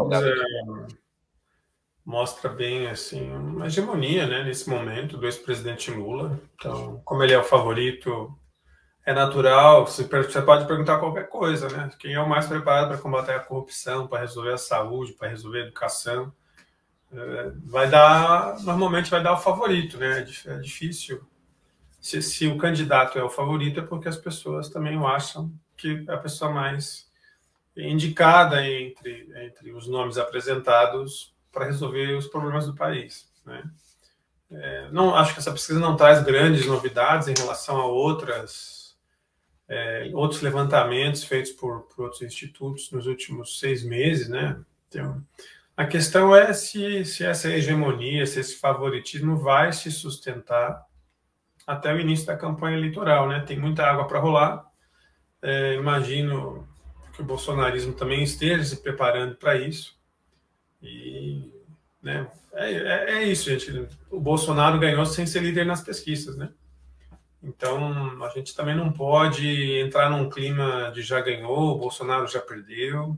mostra 2.10 2.50
bem 2.50 2.88
assim 2.88 3.32
uma 3.32 3.68
hegemonia, 3.68 4.26
né, 4.26 4.44
nesse 4.44 4.68
momento 4.68 5.16
do 5.16 5.28
ex-presidente 5.28 5.92
Lula. 5.92 6.42
Então, 6.56 7.00
como 7.06 7.22
ele 7.24 7.34
é 7.34 7.38
o 7.38 7.44
favorito, 7.44 8.36
é 9.06 9.14
natural. 9.14 9.86
Você 9.86 10.04
pode 10.42 10.66
perguntar 10.66 10.98
qualquer 10.98 11.30
coisa, 11.30 11.70
né? 11.70 11.92
Quem 12.00 12.16
é 12.16 12.20
o 12.20 12.28
mais 12.28 12.48
preparado 12.48 12.88
para 12.88 12.98
combater 12.98 13.34
a 13.34 13.40
corrupção, 13.40 14.08
para 14.08 14.22
resolver 14.22 14.54
a 14.54 14.58
saúde, 14.58 15.14
para 15.14 15.28
resolver 15.28 15.60
a 15.60 15.66
educação? 15.66 16.34
É, 17.14 17.52
vai 17.66 17.88
dar, 17.88 18.60
normalmente 18.62 19.12
vai 19.12 19.22
dar 19.22 19.34
o 19.34 19.40
favorito, 19.40 20.00
né? 20.00 20.26
É, 20.48 20.54
é 20.54 20.58
difícil. 20.58 21.24
Se, 22.02 22.24
se, 22.24 22.48
o 22.48 22.58
candidato 22.58 23.20
é 23.20 23.24
o 23.24 23.30
favorito, 23.30 23.82
é 23.82 23.84
porque 23.84 24.10
as 24.10 24.18
pessoas 24.18 24.68
também 24.68 24.98
o 24.98 25.06
acham 25.06 25.54
que 25.78 26.04
é 26.08 26.12
a 26.12 26.18
pessoa 26.18 26.52
mais 26.52 27.08
indicada 27.78 28.68
entre, 28.68 29.32
entre 29.46 29.72
os 29.74 29.88
nomes 29.88 30.18
apresentados 30.18 31.38
para 31.52 31.66
resolver 31.66 32.16
os 32.16 32.28
problemas 32.28 32.66
do 32.66 32.76
país, 32.76 33.30
né? 33.46 33.64
É, 34.52 34.90
não 34.92 35.16
acho 35.16 35.34
que 35.34 35.40
essa 35.40 35.52
pesquisa 35.52 35.80
não 35.80 35.96
traz 35.96 36.24
grandes 36.24 36.66
novidades 36.66 37.28
em 37.28 37.36
relação 37.36 37.78
a 37.78 37.86
outras 37.86 38.80
é, 39.68 40.10
outros 40.14 40.42
levantamentos 40.42 41.24
feitos 41.24 41.52
por, 41.52 41.82
por, 41.84 42.06
outros 42.06 42.24
institutos 42.24 42.92
nos 42.92 43.06
últimos 43.06 43.60
seis 43.60 43.84
meses, 43.84 44.28
né? 44.28 44.60
Então, 44.88 45.24
a 45.78 45.86
questão 45.86 46.36
é 46.36 46.52
se, 46.52 47.06
se 47.06 47.24
essa 47.24 47.50
hegemonia, 47.50 48.26
se 48.26 48.40
esse 48.40 48.56
favoritismo 48.56 49.38
vai 49.38 49.72
se 49.72 49.92
sustentar 49.92 50.84
até 51.68 51.94
o 51.94 52.00
início 52.00 52.26
da 52.26 52.36
campanha 52.36 52.78
eleitoral, 52.78 53.30
né? 53.30 53.42
Tem 53.42 53.60
muita 53.60 53.86
água 53.86 54.08
para 54.08 54.20
rolar. 54.20 54.66
É, 55.40 55.76
imagino 55.76 56.68
que 57.14 57.22
o 57.22 57.26
bolsonarismo 57.26 57.94
também 57.94 58.24
esteja 58.24 58.64
se 58.64 58.82
preparando 58.82 59.36
para 59.36 59.56
isso. 59.56 59.99
E 60.82 61.52
né, 62.02 62.30
é, 62.54 62.72
é, 62.72 63.12
é, 63.12 63.24
isso, 63.24 63.50
gente. 63.50 63.88
O 64.10 64.20
Bolsonaro 64.20 64.80
ganhou 64.80 65.06
sem 65.06 65.26
ser 65.26 65.42
líder 65.42 65.66
nas 65.66 65.82
pesquisas, 65.82 66.38
né? 66.38 66.52
Então 67.42 68.24
a 68.24 68.30
gente 68.30 68.56
também 68.56 68.76
não 68.76 68.92
pode 68.92 69.80
entrar 69.80 70.10
num 70.10 70.30
clima 70.30 70.92
de 70.94 71.02
já 71.02 71.22
ganhou, 71.22 71.76
o 71.76 71.78
Bolsonaro 71.78 72.28
já 72.28 72.42
perdeu. 72.42 73.18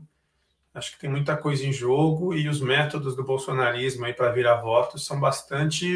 Acho 0.74 0.92
que 0.92 1.00
tem 1.00 1.10
muita 1.10 1.36
coisa 1.36 1.66
em 1.66 1.72
jogo 1.72 2.34
e 2.34 2.48
os 2.48 2.60
métodos 2.60 3.14
do 3.14 3.24
bolsonarismo 3.24 4.04
aí 4.04 4.14
para 4.14 4.32
virar 4.32 4.56
votos 4.56 5.04
são 5.04 5.20
bastante 5.20 5.86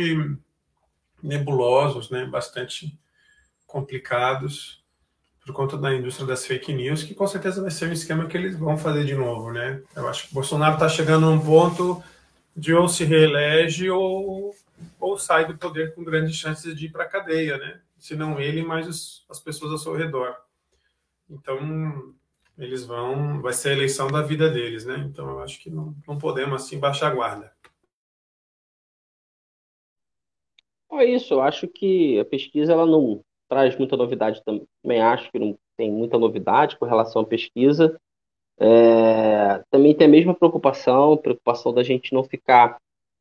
nebulosos, 1.23 2.11
né? 2.11 2.27
Bastante 2.27 2.99
complicados 3.67 4.85
por 5.47 5.53
conta 5.53 5.79
da 5.79 5.95
indústria 5.95 6.27
das 6.27 6.45
fake 6.45 6.75
news, 6.75 7.05
que 7.05 7.15
com 7.15 7.27
certeza 7.27 7.63
vai 7.63 7.71
ser 7.71 7.89
um 7.89 7.93
esquema 7.93 8.27
que 8.27 8.37
eles 8.37 8.59
vão 8.59 8.77
fazer 8.77 9.05
de 9.05 9.15
novo, 9.15 9.53
né? 9.53 9.81
Eu 9.95 10.09
acho 10.09 10.25
que 10.25 10.33
o 10.33 10.35
Bolsonaro 10.35 10.75
está 10.75 10.89
chegando 10.89 11.25
a 11.25 11.31
um 11.31 11.39
ponto 11.39 12.03
de 12.55 12.75
ou 12.75 12.89
se 12.89 13.05
reelege 13.05 13.89
ou, 13.89 14.53
ou 14.99 15.17
sai 15.17 15.47
do 15.47 15.57
poder 15.57 15.95
com 15.95 16.03
grandes 16.03 16.35
chances 16.35 16.75
de 16.75 16.87
ir 16.87 16.91
para 16.91 17.05
a 17.05 17.09
cadeia, 17.09 17.57
né? 17.59 17.81
Se 17.97 18.17
não 18.17 18.41
ele, 18.41 18.65
mas 18.65 18.89
os, 18.89 19.25
as 19.31 19.39
pessoas 19.39 19.71
ao 19.71 19.79
seu 19.79 19.95
redor. 19.95 20.35
Então, 21.31 22.13
eles 22.59 22.85
vão, 22.85 23.41
vai 23.41 23.53
ser 23.53 23.69
a 23.69 23.73
eleição 23.73 24.09
da 24.09 24.23
vida 24.23 24.51
deles, 24.51 24.85
né? 24.85 24.97
Então 25.09 25.29
eu 25.31 25.41
acho 25.41 25.61
que 25.61 25.71
não, 25.71 25.95
não 26.09 26.19
podemos 26.19 26.61
assim 26.61 26.81
baixar 26.81 27.13
a 27.13 27.15
guarda. 27.15 27.53
É 30.91 31.05
isso, 31.05 31.35
eu 31.35 31.41
acho 31.41 31.69
que 31.69 32.19
a 32.19 32.25
pesquisa 32.25 32.73
ela 32.73 32.87
não 32.87 33.23
traz 33.49 33.77
muita 33.77 33.97
novidade 33.97 34.43
também, 34.45 35.01
acho 35.01 35.31
que 35.31 35.39
não 35.39 35.57
tem 35.77 35.91
muita 35.91 36.19
novidade 36.19 36.77
com 36.77 36.85
relação 36.87 37.23
à 37.23 37.25
pesquisa. 37.25 37.99
É, 38.59 39.63
também 39.71 39.95
tem 39.95 40.07
a 40.07 40.11
mesma 40.11 40.35
preocupação, 40.35 41.17
preocupação 41.17 41.73
da 41.73 41.83
gente 41.83 42.13
não 42.13 42.25
ficar. 42.25 42.79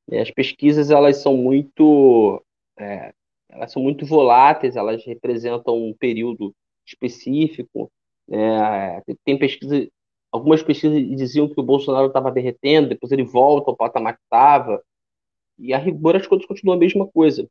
Né, 0.08 0.22
as 0.22 0.32
pesquisas 0.32 0.92
elas 0.92 1.18
são 1.18 1.36
muito, 1.36 2.42
é, 2.80 3.14
elas 3.50 3.72
são 3.72 3.82
muito 3.82 4.06
voláteis, 4.06 4.76
elas 4.76 5.04
representam 5.06 5.76
um 5.76 5.94
período 5.94 6.54
específico. 6.86 7.92
É, 8.30 9.02
tem 9.24 9.38
pesquisa, 9.38 9.88
algumas 10.32 10.64
pesquisas 10.64 10.98
diziam 11.16 11.48
que 11.48 11.60
o 11.60 11.64
Bolsonaro 11.64 12.08
estava 12.08 12.32
derretendo, 12.32 12.90
depois 12.90 13.12
ele 13.12 13.24
volta 13.24 13.72
ao 13.72 13.78
patamar 13.78 14.16
que 14.16 14.24
estava, 14.24 14.82
e 15.60 15.74
a 15.74 15.78
rigor 15.78 16.16
as 16.16 16.28
coisas 16.28 16.48
continuam 16.48 16.78
a 16.78 16.80
mesma 16.80 17.08
coisa. 17.08 17.48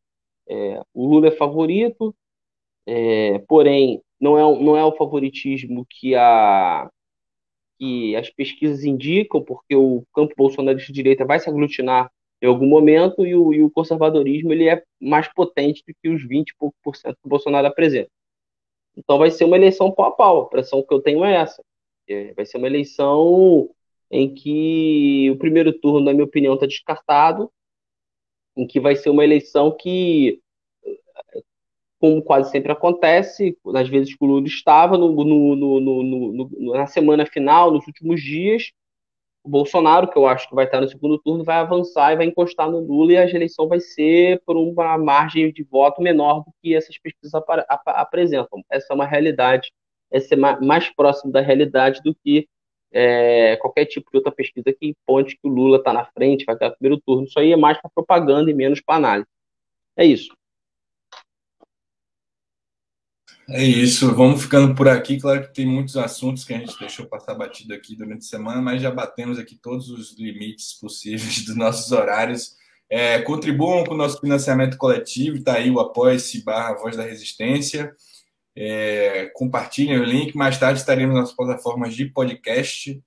É, 0.49 0.83
o 0.93 1.07
Lula 1.07 1.29
é 1.29 1.31
favorito, 1.31 2.15
é, 2.87 3.39
porém 3.49 4.03
não 4.21 4.39
é, 4.39 4.63
não 4.63 4.77
é 4.77 4.85
o 4.85 4.97
favoritismo 4.97 5.87
que, 5.89 6.15
a, 6.15 6.89
que 7.79 8.17
as 8.17 8.31
pesquisas 8.31 8.85
indicam, 8.85 9.43
porque 9.43 9.77
o 9.77 10.05
campo 10.15 10.35
bolsonarista 10.37 10.93
de 10.93 10.95
direita 10.95 11.25
vai 11.25 11.39
se 11.41 11.49
aglutinar 11.49 12.11
em 12.43 12.47
algum 12.47 12.67
momento 12.67 13.27
e 13.27 13.35
o, 13.35 13.55
e 13.55 13.63
o 13.63 13.71
conservadorismo 13.71 14.53
ele 14.53 14.69
é 14.69 14.83
mais 15.01 15.29
potente 15.33 15.83
do 15.87 15.95
que 16.03 16.09
os 16.09 16.23
20 16.27 16.51
e 16.51 16.57
pouco 16.57 16.77
por 16.83 16.97
cento 16.97 17.15
que 17.15 17.27
o 17.27 17.29
Bolsonaro 17.29 17.67
apresenta. 17.67 18.11
Então 18.97 19.19
vai 19.19 19.31
ser 19.31 19.45
uma 19.45 19.57
eleição 19.57 19.91
pau 19.93 20.07
a 20.07 20.13
pau. 20.13 20.43
A 20.43 20.49
pressão 20.49 20.83
que 20.83 20.93
eu 20.93 21.01
tenho 21.01 21.25
é 21.25 21.35
essa. 21.35 21.63
É, 22.09 22.33
vai 22.35 22.45
ser 22.47 22.59
uma 22.59 22.67
eleição 22.67 23.69
em 24.11 24.33
que 24.33 25.31
o 25.31 25.39
primeiro 25.39 25.73
turno, 25.73 26.01
na 26.01 26.13
minha 26.13 26.25
opinião, 26.25 26.55
está 26.55 26.67
descartado, 26.67 27.51
em 28.57 28.67
que 28.67 28.79
vai 28.79 28.95
ser 28.95 29.11
uma 29.11 29.25
eleição 29.25 29.77
que, 29.77 30.41
como 32.05 32.23
quase 32.23 32.51
sempre 32.51 32.71
acontece, 32.71 33.57
nas 33.65 33.89
vezes 33.89 34.15
que 34.15 34.23
o 34.23 34.27
Lula 34.27 34.47
estava 34.47 34.99
no, 34.99 35.25
no, 35.25 35.81
no, 35.81 36.75
na 36.75 36.87
semana 36.87 37.25
final, 37.25 37.71
nos 37.71 37.87
últimos 37.87 38.21
dias, 38.21 38.73
o 39.43 39.49
Bolsonaro, 39.49 40.07
que 40.09 40.19
eu 40.19 40.27
acho 40.27 40.47
que 40.47 40.55
vai 40.55 40.67
estar 40.67 40.83
no 40.83 40.89
segundo 40.89 41.19
turno, 41.19 41.43
vai 41.43 41.57
avançar 41.57 42.13
e 42.13 42.17
vai 42.17 42.27
encostar 42.27 42.71
no 42.71 42.81
Lula 42.81 43.13
e 43.13 43.17
a 43.17 43.25
eleição 43.25 43.67
vai 43.67 43.81
ser 43.81 44.43
por 44.45 44.55
uma 44.55 44.99
margem 44.99 45.51
de 45.51 45.63
voto 45.63 46.03
menor 46.03 46.41
do 46.45 46.53
que 46.61 46.75
essas 46.75 46.99
pesquisas 46.99 47.35
ap 47.35 47.49
ap 47.49 47.83
apresentam. 47.87 48.63
Essa 48.69 48.93
é 48.93 48.95
uma 48.95 49.07
realidade, 49.07 49.73
essa 50.11 50.35
é 50.35 50.37
mais 50.37 50.91
próximo 50.95 51.33
da 51.33 51.41
realidade 51.41 52.03
do 52.03 52.15
que 52.15 52.47
é, 52.93 53.57
qualquer 53.57 53.87
tipo 53.87 54.11
de 54.11 54.19
outra 54.19 54.31
pesquisa 54.31 54.75
que 54.79 54.95
ponte 55.07 55.39
que 55.39 55.49
o 55.49 55.51
Lula 55.51 55.79
está 55.79 55.91
na 55.91 56.05
frente, 56.05 56.45
vai 56.45 56.55
ter 56.55 56.67
o 56.67 56.77
primeiro 56.77 57.01
turno. 57.01 57.25
Isso 57.25 57.39
aí 57.39 57.51
é 57.51 57.57
mais 57.57 57.81
para 57.81 57.91
propaganda 57.95 58.51
e 58.51 58.55
menos 58.55 58.83
para 58.83 58.97
análise. 58.97 59.29
É 59.97 60.05
isso. 60.05 60.29
É 63.49 63.63
isso, 63.63 64.15
vamos 64.15 64.43
ficando 64.43 64.75
por 64.75 64.89
aqui. 64.89 65.21
Claro 65.21 65.43
que 65.43 65.53
tem 65.53 65.67
muitos 65.67 65.97
assuntos 65.99 66.45
que 66.45 66.55
a 66.55 66.59
gente 66.59 66.79
deixou 66.79 67.07
passar 67.07 67.35
batido 67.35 67.75
aqui 67.75 67.95
durante 67.95 68.21
a 68.21 68.29
semana, 68.29 68.63
mas 68.63 68.81
já 68.81 68.91
batemos 68.91 69.39
aqui 69.39 69.55
todos 69.55 69.91
os 69.91 70.19
limites 70.19 70.73
possíveis 70.75 71.45
dos 71.45 71.55
nossos 71.55 71.93
horários. 71.93 72.57
É, 72.89 73.21
contribuam 73.21 73.85
com 73.85 73.95
o 73.95 73.97
nosso 73.97 74.19
financiamento 74.21 74.79
coletivo, 74.79 75.37
está 75.37 75.55
aí 75.55 75.71
o 75.71 75.79
apoia-se 75.79 76.43
barra 76.43 76.75
Voz 76.75 76.97
da 76.97 77.03
Resistência. 77.03 77.95
É, 78.57 79.27
compartilhem 79.35 79.99
o 79.99 80.05
link. 80.05 80.35
Mais 80.35 80.59
tarde 80.59 80.81
estaremos 80.81 81.15
nas 81.15 81.33
plataformas 81.33 81.95
de 81.95 82.07
podcast, 82.07 83.03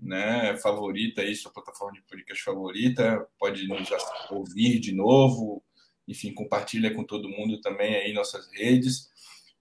né? 0.00 0.56
Favorita 0.56 1.22
aí, 1.22 1.34
sua 1.36 1.52
plataforma 1.52 1.92
de 1.94 2.02
podcast 2.02 2.42
favorita. 2.42 3.24
Pode 3.38 3.68
nos 3.68 3.88
ouvir 4.30 4.80
de 4.80 4.92
novo. 4.92 5.62
Enfim, 6.08 6.32
compartilha 6.32 6.92
com 6.94 7.04
todo 7.04 7.28
mundo 7.28 7.60
também 7.60 7.94
aí 7.94 8.12
nossas 8.12 8.48
redes. 8.52 9.10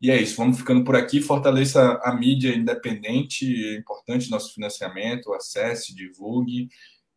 E 0.01 0.11
é 0.11 0.21
isso, 0.21 0.35
vamos 0.37 0.57
ficando 0.57 0.83
por 0.83 0.95
aqui. 0.95 1.21
Fortaleça 1.21 1.99
a 2.03 2.13
mídia 2.13 2.53
independente, 2.53 3.45
é 3.45 3.77
importante 3.77 4.29
nosso 4.29 4.53
financiamento, 4.53 5.33
acesse, 5.33 5.95
divulgue. 5.95 6.67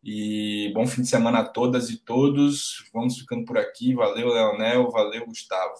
E 0.03 0.71
bom 0.73 0.87
fim 0.87 1.01
de 1.01 1.09
semana 1.09 1.39
a 1.39 1.45
todas 1.45 1.89
e 1.89 1.97
todos. 1.97 2.89
Vamos 2.93 3.17
ficando 3.17 3.43
por 3.43 3.57
aqui. 3.57 3.93
Valeu, 3.93 4.29
Leonel. 4.29 4.89
Valeu, 4.89 5.25
Gustavo. 5.25 5.73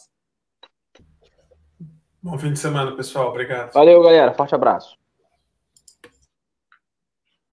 Bom 2.21 2.37
fim 2.37 2.51
de 2.51 2.59
semana, 2.59 2.93
pessoal. 2.95 3.29
Obrigado. 3.29 3.71
Valeu, 3.71 4.03
galera. 4.03 4.33
Forte 4.33 4.53
abraço. 4.53 4.98